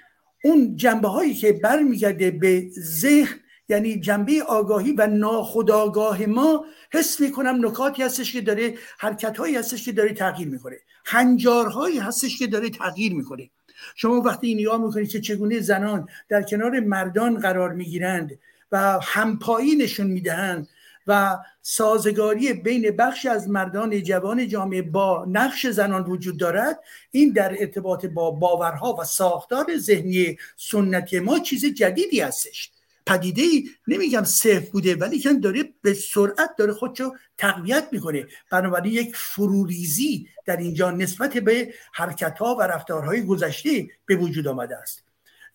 اون 0.43 0.75
جنبه 0.75 1.07
هایی 1.07 1.33
که 1.33 1.53
برمیگرده 1.53 2.31
به 2.31 2.69
ذهن 2.79 3.39
یعنی 3.69 3.99
جنبه 3.99 4.43
آگاهی 4.47 4.91
و 4.91 5.07
ناخودآگاه 5.07 6.25
ما 6.25 6.65
حس 6.91 7.19
می‌کنم 7.19 7.65
نکاتی 7.65 8.03
هستش 8.03 8.33
که 8.33 8.41
داره 8.41 8.73
حرکت 8.97 9.37
هایی 9.37 9.55
هستش 9.55 9.85
که 9.85 9.91
داره 9.91 10.13
تغییر 10.13 10.47
می‌کنه 10.47 10.77
هنجارهایی 11.05 11.99
هستش 11.99 12.39
که 12.39 12.47
داره 12.47 12.69
تغییر 12.69 13.13
می‌کنه 13.13 13.49
شما 13.95 14.21
وقتی 14.21 14.55
نگاه 14.55 14.85
می‌کنید 14.85 15.09
که 15.09 15.21
چگونه 15.21 15.59
زنان 15.59 16.09
در 16.29 16.41
کنار 16.41 16.79
مردان 16.79 17.39
قرار 17.39 17.73
می‌گیرند 17.73 18.39
و 18.71 18.99
همپایی 19.03 19.75
نشون 19.75 20.07
می‌دهند 20.07 20.67
و 21.07 21.37
سازگاری 21.61 22.53
بین 22.53 22.91
بخش 22.91 23.25
از 23.25 23.49
مردان 23.49 24.03
جوان 24.03 24.47
جامعه 24.47 24.81
با 24.81 25.25
نقش 25.29 25.67
زنان 25.67 26.03
وجود 26.03 26.39
دارد 26.39 26.79
این 27.11 27.33
در 27.33 27.55
ارتباط 27.59 28.05
با 28.05 28.31
باورها 28.31 28.93
و 28.93 29.03
ساختار 29.03 29.77
ذهنی 29.77 30.37
سنتی 30.57 31.19
ما 31.19 31.39
چیز 31.39 31.65
جدیدی 31.65 32.19
هستش. 32.19 32.71
پدیده 33.07 33.41
ای 33.41 33.69
نمیگم 33.87 34.23
صفر 34.23 34.69
بوده 34.71 34.95
ولی 34.95 35.19
که 35.19 35.33
داره 35.33 35.63
به 35.81 35.93
سرعت 35.93 36.55
داره 36.57 36.73
خودشو 36.73 37.13
تقویت 37.37 37.87
می‌کنه. 37.91 38.27
بنابراین 38.51 38.93
یک 38.93 39.15
فروریزی 39.15 40.27
در 40.45 40.57
اینجا 40.57 40.91
نسبت 40.91 41.37
به 41.37 41.73
حرکت 41.93 42.37
ها 42.37 42.55
و 42.55 42.61
رفتارهای 42.61 43.25
گذشته 43.25 43.87
به 44.05 44.15
وجود 44.15 44.47
آمده 44.47 44.77
است. 44.77 45.03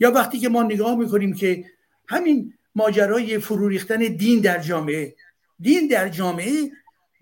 یا 0.00 0.10
وقتی 0.10 0.38
که 0.38 0.48
ما 0.48 0.62
نگاه 0.62 0.94
می‌کنیم 0.94 1.34
که 1.34 1.64
همین 2.08 2.54
ماجرای 2.74 3.38
فرو 3.38 3.68
ریختن 3.68 3.98
دین 3.98 4.40
در 4.40 4.58
جامعه 4.58 5.14
دین 5.60 5.88
در 5.88 6.08
جامعه 6.08 6.70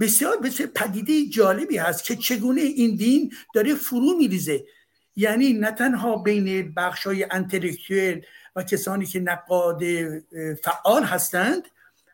بسیار 0.00 0.36
بسیار 0.36 0.68
پدیده 0.68 1.26
جالبی 1.26 1.76
هست 1.76 2.04
که 2.04 2.16
چگونه 2.16 2.60
این 2.60 2.96
دین 2.96 3.32
داره 3.54 3.74
فرو 3.74 4.16
میریزه. 4.18 4.64
یعنی 5.16 5.52
نه 5.52 5.70
تنها 5.70 6.16
بین 6.16 6.74
بخش 6.74 7.06
های 7.06 7.26
انتلکتویل 7.30 8.22
و 8.56 8.62
کسانی 8.62 9.06
که 9.06 9.20
نقاد 9.20 9.82
فعال 10.62 11.04
هستند 11.04 11.62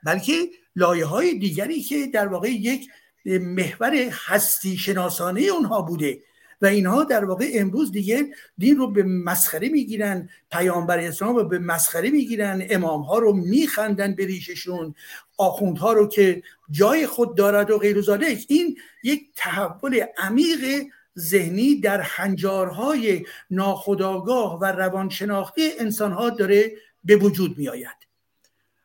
بلکه 0.05 0.33
لایه 0.77 1.05
های 1.05 1.39
دیگری 1.39 1.81
که 1.81 2.07
در 2.07 2.27
واقع 2.29 2.49
یک 2.49 2.89
محور 3.27 3.95
هستی 4.27 4.77
شناسانه 4.77 5.41
اونها 5.41 5.83
بوده. 5.83 6.19
و 6.63 6.67
اینها 6.67 7.05
در 7.05 7.25
واقع 7.25 7.51
امروز 7.55 7.93
دیگه 7.93 8.27
دین 8.59 8.77
رو 8.77 8.91
به 8.91 9.03
مسخره 9.03 9.69
می‌گیرن 9.69 10.29
پیامبر 10.53 10.99
اسلام 10.99 11.37
رو 11.37 11.45
به 11.45 11.59
مسخره 11.59 12.11
می‌گیرن 12.11 12.67
امام 12.71 13.03
ها 13.03 13.19
رو 13.19 13.33
میخندن 13.33 14.15
به 14.15 14.27
ریششون 14.27 14.95
آخوندها 15.39 15.93
رو 15.93 16.09
که 16.09 16.43
جای 16.71 17.07
خود 17.07 17.37
دارد 17.37 17.71
و 17.71 17.79
غیر 17.79 18.05
این 18.49 18.77
یک 19.03 19.29
تحول 19.37 20.05
عمیق 20.19 20.83
ذهنی 21.19 21.81
در 21.81 22.01
هنجارهای 22.01 23.25
ناخداگاه 23.51 24.59
و 24.59 24.65
روانشناختی 24.65 25.71
انسانها 25.79 26.31
داره 26.31 26.73
به 27.05 27.17
وجود 27.17 27.59
می 27.59 27.69
آید 27.69 27.97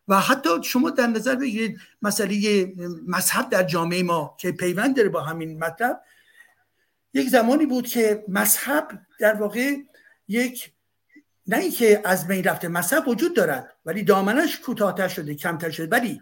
و 0.07 0.19
حتی 0.19 0.49
شما 0.63 0.89
در 0.89 1.07
نظر 1.07 1.35
بگیرید 1.35 1.79
مسئله 2.01 2.65
مذهب 3.07 3.49
در 3.49 3.63
جامعه 3.63 4.03
ما 4.03 4.35
که 4.39 4.51
پیوند 4.51 4.95
داره 4.95 5.09
با 5.09 5.21
همین 5.21 5.59
مطلب 5.63 6.01
یک 7.13 7.29
زمانی 7.29 7.65
بود 7.65 7.87
که 7.87 8.23
مذهب 8.27 8.87
در 9.19 9.33
واقع 9.33 9.75
یک 10.27 10.71
نه 11.47 11.57
اینکه 11.57 12.01
از 12.05 12.27
بین 12.27 12.43
رفته 12.43 12.67
مذهب 12.67 13.07
وجود 13.07 13.35
دارد 13.35 13.73
ولی 13.85 14.03
دامنش 14.03 14.59
کوتاهتر 14.59 15.07
شده 15.07 15.35
کمتر 15.35 15.69
شده 15.69 15.87
ولی 15.87 16.21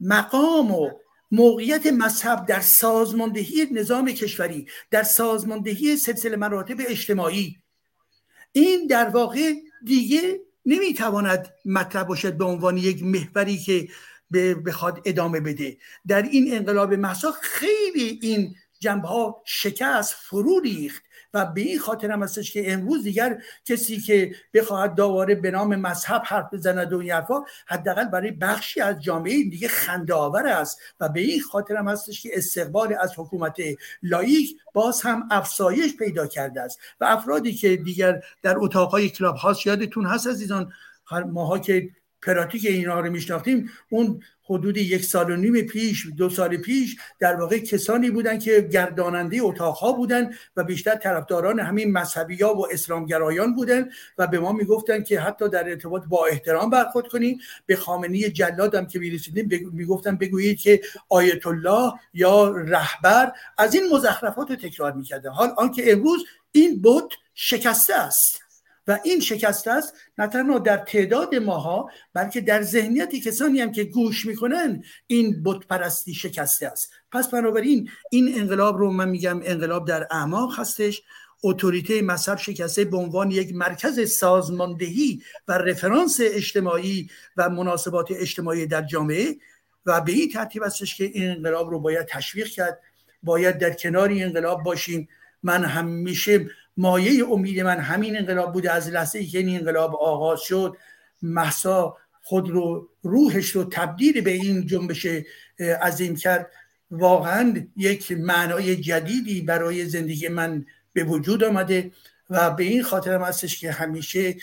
مقام 0.00 0.70
و 0.70 0.90
موقعیت 1.30 1.86
مذهب 1.86 2.46
در 2.46 2.60
سازماندهی 2.60 3.66
نظام 3.72 4.12
کشوری 4.12 4.66
در 4.90 5.02
سازماندهی 5.02 5.96
سلسله 5.96 6.36
مراتب 6.36 6.76
اجتماعی. 6.88 7.56
این 8.52 8.86
در 8.86 9.08
واقع 9.08 9.52
دیگه 9.84 10.40
نمی‌تواند 10.66 11.54
مطرح 11.64 12.02
باشد 12.02 12.36
به 12.36 12.44
عنوان 12.44 12.76
یک 12.76 13.02
محوری 13.02 13.58
که 13.58 13.88
بخواد 14.66 15.02
ادامه 15.04 15.40
بده. 15.40 15.76
در 16.06 16.22
این 16.22 16.54
انقلاب 16.54 16.94
محسا 16.94 17.32
خیلی 17.42 18.18
این 18.22 18.54
جنبه 18.80 19.08
ها 19.08 19.42
شکست 19.46 20.14
فرو 20.14 20.60
ریخت. 20.60 21.02
و 21.36 21.46
به 21.46 21.60
این 21.60 21.78
خاطر 21.78 22.10
هم 22.10 22.22
هستش 22.22 22.52
که 22.52 22.72
امروز 22.72 23.02
دیگر 23.02 23.42
کسی 23.64 24.00
که 24.00 24.34
بخواهد 24.54 24.94
داواره 24.94 25.34
به 25.34 25.50
نام 25.50 25.76
مذهب 25.76 26.22
حرف 26.24 26.54
بزند 26.54 26.92
و 26.92 26.98
این 26.98 27.10
حرفا 27.10 27.42
حداقل 27.66 28.04
برای 28.04 28.30
بخشی 28.30 28.80
از 28.80 29.02
جامعه 29.02 29.32
دیگه 29.32 29.68
خنده 29.68 30.14
آور 30.14 30.46
است 30.46 30.80
و 31.00 31.08
به 31.08 31.20
این 31.20 31.40
خاطر 31.40 31.76
هم 31.76 31.88
هستش 31.88 32.22
که 32.22 32.30
استقبال 32.32 32.96
از 33.00 33.12
حکومت 33.16 33.56
لایک 34.02 34.56
باز 34.72 35.02
هم 35.02 35.28
افسایش 35.30 35.96
پیدا 35.96 36.26
کرده 36.26 36.60
است. 36.60 36.80
و 37.00 37.04
افرادی 37.04 37.54
که 37.54 37.76
دیگر 37.76 38.22
در 38.42 38.54
اتاقهای 38.58 39.08
کلاب 39.08 39.36
هاست 39.36 39.66
یادتون 39.66 40.06
هست 40.06 40.26
عزیزان 40.26 40.72
ماها 41.32 41.58
که 41.58 41.90
پراتیک 42.22 42.66
اینا 42.66 43.00
رو 43.00 43.10
میشناختیم 43.10 43.70
اون 43.90 44.22
حدود 44.48 44.76
یک 44.76 45.04
سال 45.04 45.30
و 45.30 45.36
نیم 45.36 45.62
پیش 45.62 46.06
دو 46.16 46.30
سال 46.30 46.56
پیش 46.56 46.96
در 47.18 47.36
واقع 47.36 47.58
کسانی 47.58 48.10
بودند 48.10 48.42
که 48.42 48.68
گرداننده 48.72 49.38
اتاقها 49.40 49.92
بودند 49.92 50.34
و 50.56 50.64
بیشتر 50.64 50.94
طرفداران 50.94 51.60
همین 51.60 51.92
مذهبی 51.92 52.42
ها 52.42 52.54
و 52.54 52.72
اسلامگرایان 52.72 53.54
بودند 53.54 53.90
و 54.18 54.26
به 54.26 54.38
ما 54.38 54.52
می‌گفتند 54.52 55.04
که 55.04 55.20
حتی 55.20 55.48
در 55.48 55.68
ارتباط 55.68 56.02
با 56.08 56.26
احترام 56.26 56.70
برخورد 56.70 57.08
کنیم 57.08 57.38
به 57.66 57.76
خامنی 57.76 58.30
جلادم 58.30 58.86
که 58.86 58.98
می‌رسیدیم 58.98 59.70
می‌گفتن 59.72 60.16
بگویید 60.16 60.58
که 60.58 60.80
آیت 61.08 61.46
الله 61.46 61.92
یا 62.14 62.50
رهبر 62.50 63.32
از 63.58 63.74
این 63.74 63.84
مزخرفات 63.92 64.50
رو 64.50 64.56
تکرار 64.56 64.92
می‌کردن. 64.92 65.30
حال 65.30 65.48
آنکه 65.56 65.92
امروز 65.92 66.24
این 66.52 66.82
بود 66.82 67.14
شکسته 67.34 67.94
است. 67.94 68.45
و 68.88 68.98
این 69.04 69.20
شکسته 69.20 69.70
است 69.70 69.94
نه 70.18 70.26
تنها 70.26 70.58
در 70.58 70.76
تعداد 70.76 71.34
ماها 71.34 71.90
بلکه 72.14 72.40
در 72.40 72.62
ذهنیت 72.62 73.14
کسانی 73.14 73.60
هم 73.60 73.72
که 73.72 73.84
گوش 73.84 74.26
می‌کنن 74.26 74.82
این 75.06 75.42
بت 75.42 75.66
پرستی 75.66 76.14
شکسته 76.14 76.66
است. 76.66 76.92
پس 77.12 77.28
بنابراین 77.28 77.90
این 78.10 78.40
انقلاب 78.40 78.78
رو 78.78 78.90
من 78.90 79.08
میگم 79.08 79.40
انقلاب 79.44 79.88
در 79.88 80.06
اعماق 80.10 80.60
هستش. 80.60 81.02
اتوریته 81.42 82.02
مذهب 82.02 82.38
شکسته 82.38 82.84
به 82.84 82.96
عنوان 82.96 83.30
یک 83.30 83.54
مرکز 83.54 84.10
سازماندهی 84.10 85.22
و 85.48 85.52
رفرانس 85.52 86.18
اجتماعی 86.20 87.10
و 87.36 87.48
مناسبات 87.50 88.08
اجتماعی 88.10 88.66
در 88.66 88.82
جامعه 88.82 89.36
و 89.86 90.00
به 90.00 90.12
این 90.12 90.28
ترتیب 90.28 90.62
هستش 90.62 90.94
که 90.94 91.04
این 91.04 91.30
انقلاب 91.30 91.70
رو 91.70 91.80
باید 91.80 92.06
تشویق 92.06 92.46
کرد. 92.46 92.80
باید 93.22 93.58
در 93.58 93.72
کنار 93.72 94.08
این 94.08 94.24
انقلاب 94.24 94.62
باشیم. 94.62 95.08
من 95.42 95.64
همیشه 95.64 96.50
مایه 96.76 97.24
امید 97.30 97.60
من 97.60 97.78
همین 97.78 98.16
انقلاب 98.16 98.52
بوده 98.52 98.72
از 98.72 98.88
لحظه 98.88 99.24
که 99.24 99.38
این 99.38 99.56
انقلاب 99.56 99.96
آغاز 99.96 100.40
شد 100.40 100.76
محسا 101.22 101.96
خود 102.22 102.50
رو 102.50 102.88
روحش 103.02 103.50
رو 103.50 103.64
تبدیل 103.64 104.20
به 104.20 104.30
این 104.30 104.66
جنبش 104.66 105.06
عظیم 105.82 106.16
کرد. 106.16 106.50
واقعا 106.90 107.66
یک 107.76 108.12
معنای 108.12 108.76
جدیدی 108.76 109.40
برای 109.40 109.86
زندگی 109.86 110.28
من 110.28 110.66
به 110.92 111.04
وجود 111.04 111.44
آمده 111.44 111.90
و 112.30 112.50
به 112.50 112.64
این 112.64 112.82
خاطرم 112.82 113.22
هستش 113.22 113.60
که 113.60 113.72
همیشه 113.72 114.34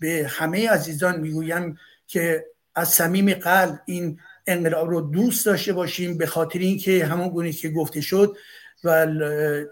به 0.00 0.26
همه 0.30 0.68
عزیزان 0.68 1.20
می‌گویم 1.20 1.78
که 2.06 2.46
از 2.74 2.88
صمیم 2.88 3.34
قلب 3.34 3.80
این 3.86 4.20
انقلاب 4.46 4.90
رو 4.90 5.00
دوست 5.00 5.46
داشته 5.46 5.72
باشیم 5.72 6.18
به 6.18 6.26
خاطر 6.26 6.58
اینکه 6.58 7.06
همون 7.06 7.28
گونه 7.28 7.52
که 7.52 7.68
گفته 7.68 8.00
شد 8.00 8.36
و 8.84 9.06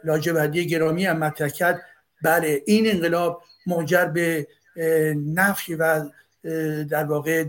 لاجوردی 0.04 0.66
گرامی 0.66 1.06
هم 1.06 1.18
مطرح 1.18 1.48
بله 2.22 2.62
این 2.66 2.90
انقلاب 2.90 3.42
منجر 3.66 4.04
به 4.04 4.46
نفی 5.16 5.74
و 5.74 6.10
در 6.90 7.04
واقع 7.04 7.44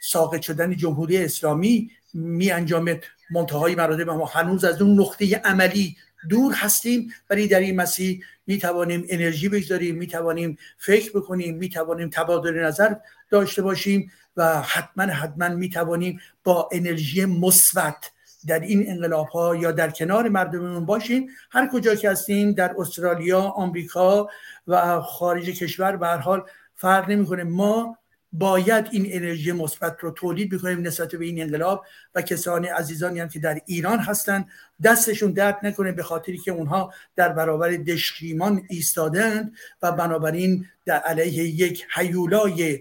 ساقط 0.00 0.42
شدن 0.42 0.76
جمهوری 0.76 1.24
اسلامی 1.24 1.90
می 2.14 2.50
انجامه. 2.50 3.00
منتهای 3.30 3.74
مراتب 3.74 4.10
ما 4.10 4.26
هنوز 4.26 4.64
از 4.64 4.82
اون 4.82 5.00
نقطه 5.00 5.36
عملی 5.44 5.96
دور 6.30 6.52
هستیم 6.54 7.12
ولی 7.30 7.48
در 7.48 7.60
این 7.60 7.76
مسیح 7.76 8.24
می 8.46 8.58
توانیم 8.58 9.06
انرژی 9.08 9.48
بگذاریم 9.48 9.96
می 9.96 10.06
توانیم 10.06 10.58
فکر 10.78 11.12
بکنیم 11.12 11.56
می 11.56 11.68
توانیم 11.68 12.10
تبادل 12.12 12.64
نظر 12.64 12.94
داشته 13.30 13.62
باشیم 13.62 14.12
و 14.36 14.62
حتما 14.62 15.04
حتما 15.04 15.48
می 15.48 15.70
توانیم 15.70 16.20
با 16.44 16.68
انرژی 16.72 17.24
مثبت 17.24 18.10
در 18.46 18.60
این 18.60 18.90
انقلاب 18.90 19.28
ها 19.28 19.56
یا 19.56 19.72
در 19.72 19.90
کنار 19.90 20.28
مردممون 20.28 20.86
باشیم. 20.86 21.26
هر 21.50 21.68
کجا 21.72 21.94
که 21.94 22.10
هستیم 22.10 22.52
در 22.52 22.74
استرالیا 22.78 23.40
آمریکا 23.40 24.28
و 24.66 25.00
خارج 25.00 25.50
کشور 25.50 25.96
به 25.96 26.06
هر 26.06 26.16
حال 26.16 26.42
فرق 26.74 27.10
نمی‌کنه. 27.10 27.44
ما 27.44 27.98
باید 28.32 28.88
این 28.90 29.06
انرژی 29.10 29.52
مثبت 29.52 29.96
رو 30.00 30.10
تولید 30.10 30.50
بکنیم 30.50 30.80
نسبت 30.80 31.14
به 31.14 31.24
این 31.24 31.42
انقلاب 31.42 31.84
و 32.14 32.22
کسانی 32.22 32.66
عزیزانی 32.66 33.20
هم 33.20 33.28
که 33.28 33.38
در 33.38 33.60
ایران 33.66 33.98
هستن 33.98 34.44
دستشون 34.82 35.32
درد 35.32 35.58
نکنه 35.62 35.92
به 35.92 36.02
خاطری 36.02 36.38
که 36.38 36.50
اونها 36.50 36.94
در 37.16 37.28
برابر 37.28 37.70
دشخیمان 37.70 38.62
ایستادند 38.68 39.52
و 39.82 39.92
بنابراین 39.92 40.66
در 40.86 40.98
علیه 40.98 41.44
یک 41.44 41.86
حیولای 41.94 42.80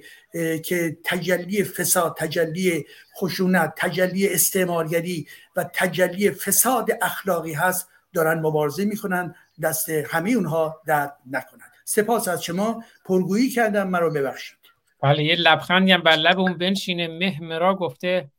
که 0.64 0.98
تجلی 1.03 1.64
فساد 1.64 2.15
تجلی 2.18 2.86
خشونت 3.18 3.73
تجلی 3.78 4.30
استعمارگری 4.30 5.28
و 5.56 5.64
تجلی 5.73 6.32
فساد 6.32 6.90
اخلاقی 7.02 7.53
هست 7.53 7.88
دارن 8.14 8.40
مبارزه 8.40 8.86
می‌کنن. 8.86 9.36
دست 9.61 9.90
همه 9.90 10.32
اونها 10.32 10.82
درد 10.86 11.18
نکنند 11.32 11.72
سپاس 11.86 12.28
از 12.28 12.44
شما. 12.44 12.84
پرگویی 13.06 13.49
کردم 13.49 13.88
مرا 13.88 14.10
ببخشید. 14.10 14.61
بله 15.02 15.23
یه 15.23 15.36
لبخندی 15.36 15.91
هم 15.91 16.02
بر 16.02 16.15
لب 16.15 16.40
اون 16.40 16.53
بنشینه. 16.53 17.07
مهمرا 17.07 17.76
گفته 17.76 18.32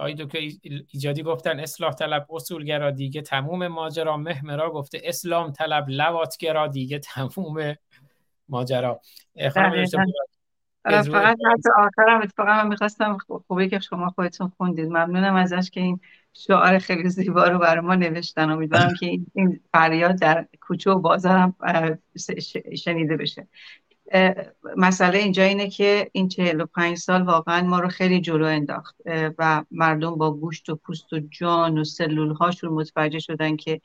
آی 0.00 0.14
دکتر 0.14 0.38
ایجادی 0.92 1.22
گفتن 1.22 1.60
اصلاح 1.60 1.92
طلب 1.92 2.26
اصولگرا 2.30 2.90
دیگه 2.90 3.22
تموم 3.22 3.66
ماجرا. 3.66 4.16
مهمرا 4.16 4.70
گفته 4.70 5.00
اسلام 5.04 5.52
طلب 5.52 5.84
لواتگرا 5.88 6.66
دیگه 6.66 6.98
تموم 6.98 7.74
ماجرا. 8.48 9.00
بله، 9.34 9.82
بله. 10.84 11.02
فقط 11.02 11.38
حتی 11.52 11.70
آخرم 11.76 12.22
اتفاقا 12.22 12.54
من 12.54 12.68
می‌خواستم 12.68 13.18
خوبه 13.46 13.68
که 13.68 13.78
شما 13.78 14.10
خودتون 14.10 14.52
خوندید. 14.56 14.86
ممنونم 14.86 15.34
ازش 15.34 15.70
که 15.70 15.80
این 15.80 16.00
شعار 16.32 16.78
خیلی 16.78 17.08
زیبا 17.08 17.44
رو 17.44 17.58
برای 17.58 17.80
ما 17.80 17.94
نوشتن. 17.94 18.50
امیدوارم 18.50 18.94
که 19.00 19.06
این 19.06 19.60
فریاد 19.72 20.18
در 20.18 20.46
کوچه 20.60 20.90
و 20.90 20.98
بازارم 20.98 21.56
شنیده 22.76 23.16
بشه. 23.16 23.48
مسئله 24.76 25.18
اینجا 25.18 25.42
اینه 25.42 25.70
که 25.70 26.10
این 26.12 26.28
45 26.28 26.98
سال 26.98 27.22
واقعا 27.22 27.62
ما 27.62 27.80
رو 27.80 27.88
خیلی 27.88 28.20
جلو 28.20 28.44
انداخت 28.44 28.96
و 29.38 29.64
مردم 29.70 30.14
با 30.14 30.30
گوشت 30.30 30.68
و 30.68 30.76
پوست 30.76 31.12
و 31.12 31.20
جان 31.20 31.78
و 31.78 31.84
سلول 31.84 32.30
هاشون 32.30 32.70
متوجه 32.72 33.18
شدن 33.18 33.56
که 33.56 33.80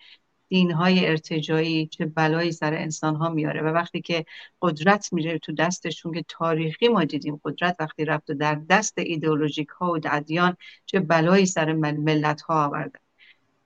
دین 0.49 0.71
های 0.71 1.07
ارتجایی 1.07 1.87
چه 1.87 2.05
بلایی 2.05 2.51
سر 2.51 2.73
انسان 2.73 3.15
ها 3.15 3.29
میاره. 3.29 3.61
و 3.61 3.65
وقتی 3.65 4.01
که 4.01 4.25
قدرت 4.61 5.13
میره 5.13 5.39
تو 5.39 5.53
دستشون 5.53 6.13
که 6.13 6.25
تاریخی 6.27 6.87
ما 6.87 7.03
دیدیم 7.03 7.41
قدرت 7.45 7.75
وقتی 7.79 8.05
رفت 8.05 8.29
و 8.29 8.33
در 8.33 8.61
دست 8.69 8.97
ایدئولوژیک 8.97 9.67
ها 9.67 9.91
و 9.91 9.99
ادیان 10.11 10.57
چه 10.85 10.99
بلایی 10.99 11.45
سر 11.45 11.73
ملت 11.73 12.41
ها 12.41 12.65
آوردن 12.65 12.99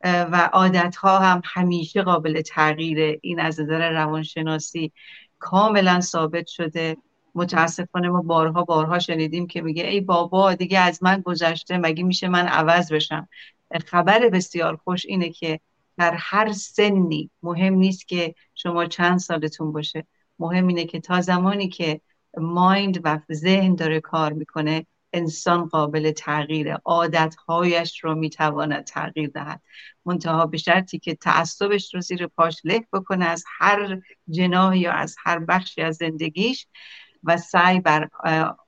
و 0.03 0.49
عادت 0.53 0.95
ها 0.95 1.19
هم 1.19 1.41
همیشه 1.45 2.01
قابل 2.01 2.41
تغییره. 2.41 3.19
این 3.21 3.39
از 3.39 3.59
نظر 3.59 3.91
روانشناسی 3.91 4.91
کاملا 5.43 6.01
ثابت 6.01 6.47
شده. 6.47 6.97
متاسفانه 7.35 8.09
ما 8.09 8.21
بارها 8.21 8.63
بارها 8.63 8.99
شنیدیم 8.99 9.47
که 9.47 9.61
میگه 9.61 9.83
ای 9.87 10.01
بابا 10.01 10.53
دیگه 10.53 10.79
از 10.79 11.03
من 11.03 11.21
گذشته 11.21 11.77
مگه 11.77 12.03
میشه 12.03 12.27
من 12.27 12.47
عوض 12.47 12.91
بشم؟ 12.91 13.27
خبر 13.87 14.29
بسیار 14.29 14.75
خوش 14.75 15.05
اینه 15.05 15.29
که 15.29 15.59
در 15.97 16.13
هر 16.17 16.51
سنی 16.51 17.29
مهم 17.43 17.73
نیست 17.73 18.07
که 18.07 18.35
شما 18.55 18.85
چند 18.85 19.19
سالتون 19.19 19.71
باشه. 19.71 20.07
مهم 20.39 20.67
اینه 20.67 20.85
که 20.85 20.99
تا 20.99 21.21
زمانی 21.21 21.69
که 21.69 22.01
مایند 22.37 23.01
و 23.03 23.19
ذهن 23.33 23.75
داره 23.75 23.99
کار 23.99 24.33
می‌کنه 24.33 24.85
انسان 25.13 25.65
قابل 25.65 26.11
تغییر 26.11 26.73
عادتهایش 26.73 28.03
رو 28.03 28.15
می‌تواند 28.15 28.83
تغییر 28.83 29.29
دهد. 29.29 29.61
منتها 30.05 30.45
به 30.45 30.57
شرطی 30.57 30.99
که 30.99 31.15
تعصبش 31.15 31.93
رو 31.93 32.01
زیر 32.01 32.27
پاش 32.27 32.61
له 32.63 32.87
بکنه 32.93 33.25
از 33.25 33.43
هر 33.59 34.01
جناح 34.29 34.77
یا 34.77 34.91
از 34.91 35.15
هر 35.23 35.39
بخشی 35.39 35.81
از 35.81 35.95
زندگیش 35.95 36.67
و 37.23 37.37
سعی 37.37 37.79
بر 37.79 38.09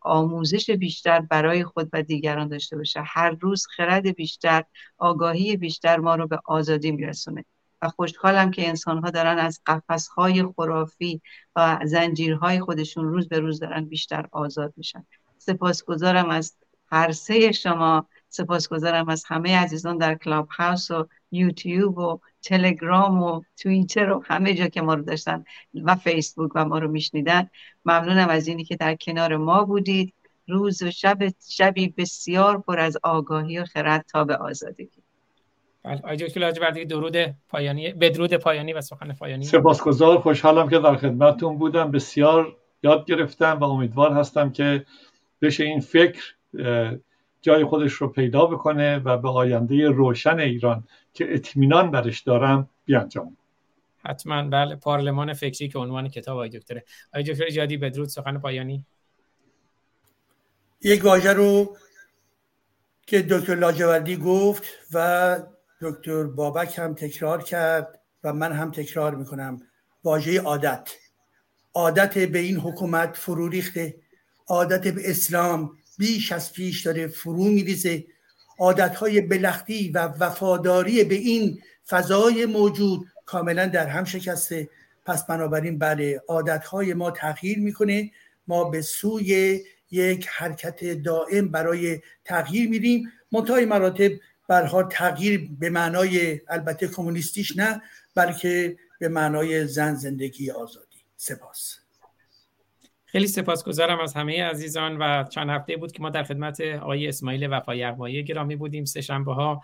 آموزش 0.01 0.69
بیشتر 0.69 1.19
برای 1.19 1.63
خود 1.63 1.89
و 1.93 2.03
دیگران 2.03 2.47
داشته 2.47 2.77
باشه. 2.77 3.01
هر 3.05 3.29
روز 3.29 3.67
خرد 3.75 4.07
بیشتر 4.07 4.63
آگاهی 4.97 5.57
بیشتر 5.57 5.97
ما 5.97 6.15
رو 6.15 6.27
به 6.27 6.39
آزادی 6.45 6.91
میرسونه. 6.91 7.45
و 7.81 7.89
خوشحالم 7.89 8.51
که 8.51 8.67
انسان 8.67 8.97
ها 8.97 9.09
دارن 9.09 9.37
از 9.37 9.61
قفسهای 9.65 10.43
خرافی 10.55 11.21
و 11.55 11.79
زنجیرهای 11.83 12.59
خودشون 12.59 13.05
روز 13.05 13.27
به 13.27 13.39
روز 13.39 13.59
دارن 13.59 13.85
بیشتر 13.85 14.27
آزاد 14.31 14.73
میشن. 14.77 15.05
سپاسگزارم 15.45 16.29
از 16.29 16.55
هر 16.91 17.11
سه 17.11 17.51
شما 17.51 18.07
سپاسگزارم 18.29 19.09
از 19.09 19.23
همه 19.27 19.57
عزیزان 19.57 19.97
در 19.97 20.15
کلاب 20.15 20.47
هاوس 20.51 20.91
و 20.91 21.07
یوتیوب 21.31 21.97
و 21.97 22.19
تلگرام 22.41 23.23
و 23.23 23.41
توییتر 23.57 24.11
و 24.11 24.23
همه 24.25 24.53
جا 24.53 24.67
که 24.67 24.81
ما 24.81 24.93
رو 24.93 25.01
داشتن 25.01 25.43
و 25.83 25.95
فیسبوک 25.95 26.51
و 26.55 26.65
ما 26.65 26.79
رو 26.79 26.91
میشنیدن. 26.91 27.49
ممنونم 27.85 28.29
از 28.29 28.47
اینی 28.47 28.63
که 28.63 28.75
در 28.75 28.95
کنار 28.95 29.37
ما 29.37 29.63
بودید. 29.63 30.13
روز 30.47 30.83
و 30.83 30.91
شب 30.91 31.17
شبی 31.49 31.93
بسیار 31.97 32.57
پر 32.57 32.79
از 32.79 32.97
آگاهی 33.03 33.59
و 33.59 33.65
خرد 33.65 34.05
تا 34.11 34.23
به 34.23 34.35
آزادی 34.35 34.89
بله 35.83 36.01
آقای 36.69 36.85
درود 36.85 37.17
پایانی 37.49 37.93
بدرود 37.93 38.33
پایانی 38.33 38.73
و 38.73 38.81
سخن 38.81 39.13
پایانی. 39.13 39.45
سپاسگزار 39.45 40.19
خوشحالم 40.19 40.69
که 40.69 40.79
در 40.79 40.95
خدمتتون 40.95 41.57
بودم. 41.57 41.91
بسیار 41.91 42.55
یاد 42.83 43.05
گرفتم 43.05 43.59
و 43.59 43.63
امیدوار 43.63 44.13
هستم 44.13 44.51
که 44.51 44.85
بشه 45.45 45.63
این 45.63 45.79
فکر 45.79 46.23
جای 47.41 47.65
خودش 47.65 47.93
رو 47.93 48.07
پیدا 48.07 48.45
بکنه 48.45 48.97
و 48.97 49.17
به 49.17 49.29
آینده 49.29 49.89
روشن 49.89 50.39
ایران 50.39 50.83
که 51.13 51.33
اطمینان 51.33 51.91
برش 51.91 52.21
دارم 52.21 52.69
بیانجام. 52.85 53.37
حتما. 54.05 54.43
بله 54.49 54.75
پارلمان 54.75 55.33
فکری 55.33 55.69
که 55.69 55.79
عنوان 55.79 56.09
کتاب 56.09 56.35
آقای 56.35 56.49
دکتره. 56.49 56.83
آقای 57.13 57.23
دکتر 57.23 57.49
جادی 57.49 57.77
بدرود. 57.77 58.09
سخن 58.09 58.37
پایانی. 58.37 58.85
یک 60.81 61.05
واژه 61.05 61.33
رو 61.33 61.77
که 63.07 63.21
دکتر 63.21 63.55
لاجوردی 63.55 64.17
گفت 64.17 64.63
و 64.93 65.39
دکتر 65.81 66.23
بابک 66.23 66.79
هم 66.79 66.93
تکرار 66.93 67.43
کرد 67.43 67.99
و 68.23 68.33
من 68.33 68.51
هم 68.51 68.71
تکرار 68.71 69.15
می‌کنم. 69.15 69.61
واژه 70.03 70.41
عادت. 70.41 70.91
عادت 71.73 72.17
به 72.17 72.39
این 72.39 72.57
حکومت 72.57 73.17
فرو 73.17 73.49
ریخته. 73.49 73.95
عادت 74.47 74.87
به 74.87 75.09
اسلام 75.09 75.77
بیش 75.97 76.31
از 76.31 76.53
پیش 76.53 76.81
داره 76.81 77.07
فرو 77.07 77.43
میریزه. 77.43 78.05
عادتهای 78.59 79.21
بلختی 79.21 79.89
و 79.89 79.97
وفاداری 79.97 81.03
به 81.03 81.15
این 81.15 81.61
فضای 81.87 82.45
موجود 82.45 83.07
کاملا 83.25 83.65
در 83.65 83.87
هم 83.87 84.03
شکسته. 84.03 84.69
پس 85.05 85.25
بنابراین 85.25 85.79
بله 85.79 86.21
عادتهای 86.27 86.93
ما 86.93 87.11
تغییر 87.11 87.59
می‌کنه. 87.59 88.11
ما 88.47 88.63
به 88.63 88.81
سوی 88.81 89.61
یک 89.91 90.27
حرکت 90.27 91.03
دائم 91.03 91.47
برای 91.47 92.01
تغییر 92.25 92.69
میریم. 92.69 93.11
منتهای 93.31 93.65
مراتب 93.65 94.11
برها 94.47 94.83
تغییر 94.83 95.49
به 95.59 95.69
معنای 95.69 96.41
البته 96.47 96.87
کمونیستیش 96.87 97.57
نه 97.57 97.81
بلکه 98.15 98.77
به 98.99 99.07
معنای 99.07 99.67
زن 99.67 99.95
زندگی 99.95 100.51
آزادی. 100.51 100.97
سپاس. 101.17 101.84
خیلی 103.15 103.27
سپاسگزارم 103.27 103.99
از 103.99 104.13
همه 104.13 104.43
عزیزان 104.43 104.97
و 104.97 105.23
چند 105.23 105.49
هفته 105.49 105.77
بود 105.77 105.91
که 105.91 106.01
ما 106.01 106.09
در 106.09 106.23
خدمت 106.23 106.61
آقای 106.61 107.07
اسماعیل 107.07 107.47
وفای 107.53 107.77
یغمایی 107.77 108.23
گرامی 108.23 108.55
بودیم. 108.55 108.85
سه 108.85 109.01
شنبه 109.01 109.33
ها 109.33 109.61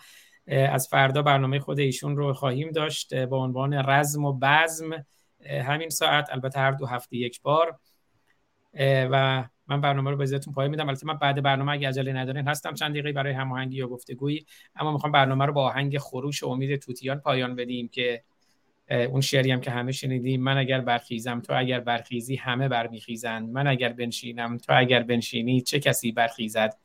از 0.48 0.88
فردا 0.88 1.22
برنامه 1.22 1.60
خود 1.60 1.80
ایشون 1.80 2.16
رو 2.16 2.34
خواهیم 2.34 2.72
داشت 2.72 3.14
با 3.16 3.38
عنوان 3.38 3.74
رزم 3.74 4.26
و 4.26 4.40
بزم 4.42 5.06
همین 5.46 5.90
ساعت 5.90 6.30
البته 6.32 6.60
هر 6.60 6.72
دو 6.72 6.86
هفته 6.86 7.18
یک 7.18 7.42
بار. 7.42 7.80
و 8.80 9.44
من 9.68 9.82
برنامه 9.82 10.12
رو 10.12 10.18
به 10.18 10.24
ازتون 10.24 10.54
پایان 10.54 10.72
میدم. 10.72 10.90
البته 10.90 11.08
من 11.08 11.18
بعد 11.18 11.44
برنامه 11.44 11.72
اگه 11.72 11.88
عجله 11.88 12.14
ندارین 12.14 12.48
هستم 12.48 12.74
چند 12.74 12.92
دقیقه 12.92 13.12
برای 13.12 13.34
هماهنگی 13.34 13.78
یا 13.78 13.88
گفتگویی 13.88 14.46
اما 14.76 14.92
می‌خوام 14.92 15.12
برنامه 15.12 15.46
رو 15.46 15.54
با 15.54 15.66
آهنگ 15.66 15.98
خروش 15.98 16.44
و 16.44 16.48
امید 16.48 16.76
توتیان 16.76 17.20
پایان 17.20 17.56
بدیم 17.56 17.88
که 17.88 18.24
اون 18.92 19.22
شعری 19.22 19.52
هم 19.52 19.62
که 19.62 19.72
همه 19.72 19.92
شنیدیم 19.92 20.42
من 20.42 20.58
اگر 20.58 20.82
برخیزم 20.82 21.40
تو 21.40 21.54
اگر 21.58 21.80
برخیزی 21.80 22.36
همه 22.36 22.68
برمیخیزند 22.68 23.50
من 23.50 23.68
اگر 23.68 23.94
بنشینم 23.94 24.58
تو 24.58 24.74
اگر 24.78 25.04
بنشینی 25.04 25.62
چه 25.62 25.80
کسی 25.80 26.12
برخیزد؟ 26.12 26.78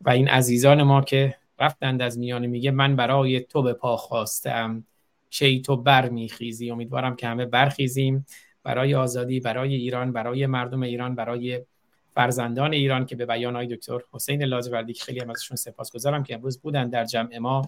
و 0.00 0.10
این 0.10 0.28
عزیزان 0.28 0.82
ما 0.82 1.00
که 1.00 1.36
رفتند 1.58 2.02
از 2.02 2.18
میانه 2.18 2.46
میگه 2.46 2.70
من 2.70 2.96
برای 2.96 3.40
تو 3.40 3.62
به 3.62 3.72
پا 3.72 3.96
خواستم. 3.96 4.84
کی 5.30 5.60
تو 5.60 5.76
برمیخیزی؟ 5.76 6.70
امیدوارم 6.70 7.16
که 7.16 7.26
همه 7.26 7.46
برخیزیم. 7.46 8.26
برای 8.62 8.94
آزادی 8.94 9.40
برای 9.40 9.74
ایران 9.74 10.12
برای 10.12 10.46
مردم 10.46 10.82
ایران 10.82 11.14
برای 11.14 11.64
فرزندان 12.10 12.72
ایران 12.72 13.06
که 13.06 13.16
به 13.16 13.26
بیان 13.26 13.56
های 13.56 13.76
دکتر 13.76 13.98
حسین 14.12 14.42
لاجوردی 14.42 14.94
خیلی 14.94 15.20
هم 15.20 15.30
ازشون 15.30 15.56
سپاسگزارم 15.56 16.22
که 16.22 16.34
امروز 16.34 16.60
بودن 16.60 16.88
در 16.88 17.04
جمع 17.04 17.38
ما. 17.38 17.62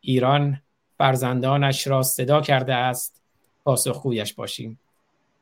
ایران 0.00 0.62
فرزندانش 0.98 1.86
را 1.86 2.02
صدا 2.02 2.40
کرده 2.40 2.74
است. 2.74 3.22
پاسخگویش 3.64 4.34
باشیم. 4.34 4.78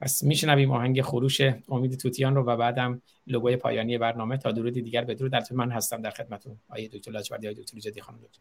پس 0.00 0.22
میشنویم 0.22 0.72
آهنگ 0.72 1.02
خروش 1.02 1.40
امید 1.68 1.96
توتیان 1.96 2.34
رو 2.34 2.42
و 2.42 2.56
بعدم 2.56 3.02
لوگوی 3.26 3.56
پایانی 3.56 3.98
برنامه. 3.98 4.36
تا 4.36 4.52
درودی 4.52 4.82
دیگر 4.82 5.04
بدرود 5.04 5.32
در 5.32 5.42
من 5.50 5.70
هستم 5.70 6.02
در 6.02 6.10
خدمتتون. 6.10 6.56
آیه 6.68 6.88
دکتر 6.88 7.10
لاجوردی 7.10 7.46
آیه 7.46 7.56
دکتر 7.56 7.78
جدی 7.78 8.00
خانم 8.00 8.18
دکتر. 8.18 8.40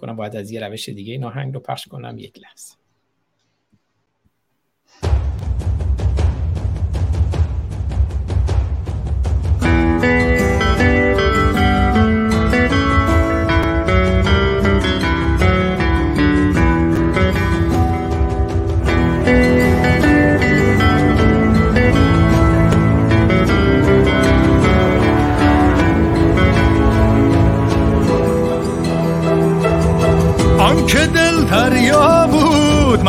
کنم 0.00 0.16
باید 0.16 0.36
از 0.36 0.50
یه 0.50 0.60
روش 0.60 0.88
دیگه 0.88 1.12
این 1.12 1.24
آهنگ 1.24 1.54
رو 1.54 1.60
پخش 1.60 1.88
کنم. 1.88 2.18
یک 2.18 2.38
لحظه. 2.38 2.85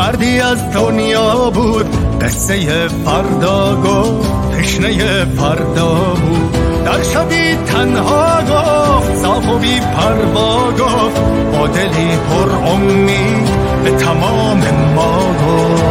مردی 0.08 0.40
از 0.40 0.70
دنیا 0.72 1.50
بود 1.50 1.86
قصه 2.20 2.88
فردا 2.88 3.76
گفت 3.76 4.50
تشنه 4.50 5.24
فردا 5.24 5.94
بود. 5.94 6.52
در 6.84 7.02
شبی 7.02 7.54
تنها 7.66 8.40
گفت 8.42 9.14
صاف 9.22 9.48
و 9.48 9.58
بی 9.58 9.80
پروا 9.80 10.70
گفت 10.70 11.20
با 11.52 11.66
دلی 11.66 12.16
پر 12.30 12.70
امید 12.70 13.48
به 13.84 13.90
تمام 13.90 14.60
ما 14.94 15.34
گفت. 15.46 15.84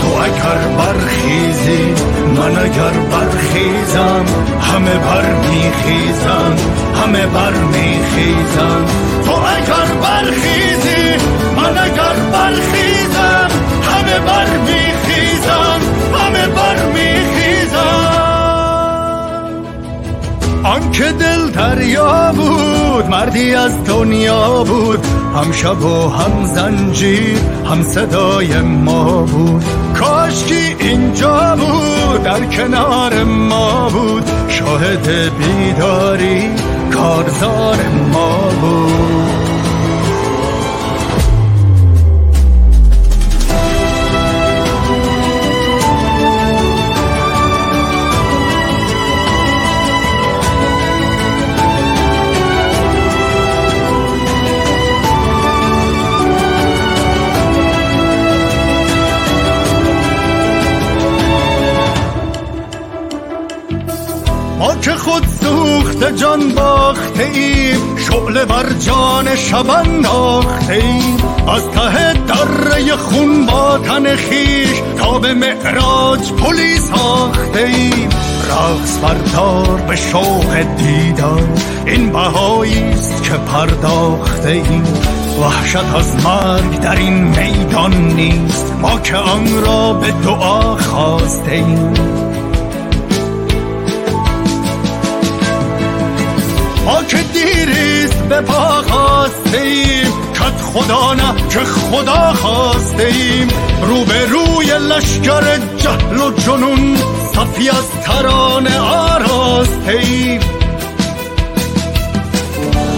تو 0.00 0.08
اگر 0.22 0.68
برخیزی 0.78 1.94
من 2.36 2.58
اگر 2.58 2.92
برخیزم 3.10 4.24
همه 4.60 4.94
بر 4.94 5.34
میخیزم. 5.50 6.85
همه 7.06 7.26
بر 7.26 7.52
میخیزم 7.52 8.84
تو 9.24 9.32
اگر 9.32 9.94
برخیزی 10.02 11.26
من 11.56 11.78
اگر 11.78 12.14
برخیزم 12.32 13.50
همه 13.82 14.18
بر 14.18 14.46
میخیزم 14.58 15.80
همه 16.14 16.46
بر 16.46 16.86
میخیزم 16.86 18.26
آنکه 20.64 21.04
دل 21.04 21.50
دریا 21.50 22.32
بود 22.32 23.06
مردی 23.10 23.54
از 23.54 23.84
دنیا 23.84 24.64
بود 24.64 25.06
هم 25.36 25.52
شب 25.52 25.82
و 25.82 26.08
هم 26.08 26.44
زنجیر 26.44 27.38
هم 27.70 27.82
صدای 27.82 28.60
ما 28.60 29.22
بود. 29.22 29.64
کاشکی 29.98 30.76
اینجا 30.78 31.56
بود 31.56 32.22
در 32.22 32.44
کنار 32.44 33.24
ما 33.24 33.88
بود. 33.88 34.24
شاهد 34.48 35.08
بیداری 35.38 36.50
کارزار 36.96 37.88
ما 37.88 38.48
بود. 38.60 39.25
سوخت 66.00 66.16
جان 66.16 66.48
باخته 66.54 67.24
ایم 67.24 67.96
شعله 67.96 68.44
بر 68.44 68.72
جان 68.72 69.36
شب 69.36 69.70
انداخته 69.70 70.72
ایم. 70.72 71.16
از 71.48 71.62
ته 71.68 72.12
دره 72.12 72.96
خون 72.96 73.46
با 73.46 73.78
تن 73.78 74.16
خویش 74.16 74.82
تا 74.98 75.18
به 75.18 75.34
معراج 75.34 76.32
پلی 76.32 76.76
ساخته 76.78 77.60
ایم. 77.60 78.08
رقص 78.50 78.98
بردار 78.98 79.80
به 79.88 79.96
شوق 79.96 80.56
دیدار 80.78 81.48
این 81.86 82.12
بهایی 82.12 82.82
است 82.82 83.22
که 83.22 83.32
پرداخته 83.34 84.48
ایم. 84.48 84.84
وحشت 85.40 85.94
از 85.94 86.24
مرگ 86.24 86.80
در 86.80 86.96
این 86.96 87.24
میدان 87.24 87.94
نیست 87.94 88.74
ما 88.82 89.00
که 89.00 89.16
آن 89.16 89.62
را 89.66 89.92
به 89.92 90.12
دعا 90.12 90.76
خواسته 90.76 91.52
ایم. 91.52 92.25
ما 96.86 97.02
که 97.04 97.16
دیریست 97.16 98.22
به 98.28 98.40
پا 98.40 98.82
خواسته 98.82 99.58
ایم 99.58 100.12
کت 100.34 100.60
خدا 100.62 101.14
نه 101.14 101.48
که 101.50 101.58
خدا 101.58 102.32
خواسته 102.32 103.02
ایم 103.02 103.48
رو 103.82 104.04
به 104.04 104.26
روی 104.26 104.66
لشکر 104.66 105.58
جهل 105.76 106.20
و 106.20 106.30
جنون 106.30 106.96
صفی 107.34 107.68
از 107.68 107.90
ترانه 108.04 108.78
آراسته 108.78 109.92
ایم 109.92 110.40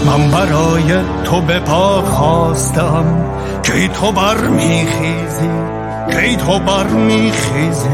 من 0.05 0.31
برای 0.31 1.03
تو 1.23 1.41
به 1.41 1.59
پا 1.59 2.01
خواستم. 2.01 3.29
که 3.63 3.87
تو 3.87 4.11
بر 4.11 4.37
میخیزی 4.37 5.49
که 6.11 6.35
تو 6.35 6.59
بر 6.59 6.83
میخیزی 6.87 7.89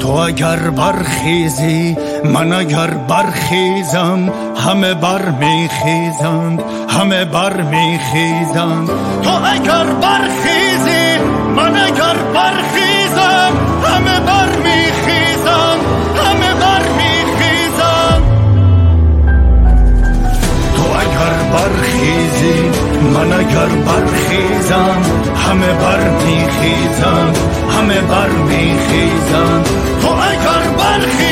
تو 0.00 0.08
اگر 0.08 0.56
برخیزی 0.56 1.96
من 2.24 2.52
اگر 2.52 2.86
برخیزم 2.86 4.32
همه 4.66 4.94
بر 4.94 5.30
میخیزند 5.30 6.62
همه 6.88 7.24
بر 7.24 7.62
میخیزند 7.62 8.86
تو 9.22 9.30
اگر 9.44 9.84
برخیزی 9.84 11.18
من 11.56 11.76
اگر 11.76 12.16
برخیزم 12.34 13.52
همه 13.84 14.20
بر 14.20 14.48
میخیزند 14.56 15.80
همه 16.24 16.54
بر 16.60 16.82
میخیزند 16.96 18.22
تو 20.76 20.82
اگر 20.82 21.36
برخیزی 21.52 22.70
من 23.14 23.32
اگر 23.32 23.66
برخیزم 23.66 25.02
همه 25.48 25.72
بر 25.72 26.10
میخیزند 26.10 27.38
همه 27.70 28.00
بر 28.00 28.28
میخیزند 28.28 29.68
تو 30.02 30.08
اگر 30.08 30.70
برخیزی 30.78 31.25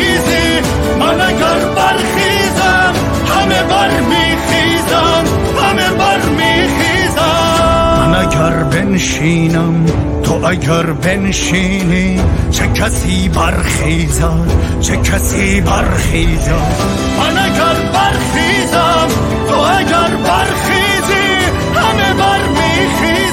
اگر 8.25 8.63
بنشینم 8.63 9.87
تو 10.23 10.47
اگر 10.47 10.83
بنشینی 10.83 12.21
چه 12.51 12.69
کسی 12.69 13.29
برخیزد 13.29 14.81
چه 14.81 14.97
کسی 14.97 15.61
برخیزد 15.61 16.51
من 17.19 17.39
اگر 17.39 17.91
برخیزم 17.93 19.09
تو 19.49 19.55
اگر 19.55 20.17
برخیزی 20.17 21.27
همه 21.75 22.15
برمیخیزم 22.15 23.24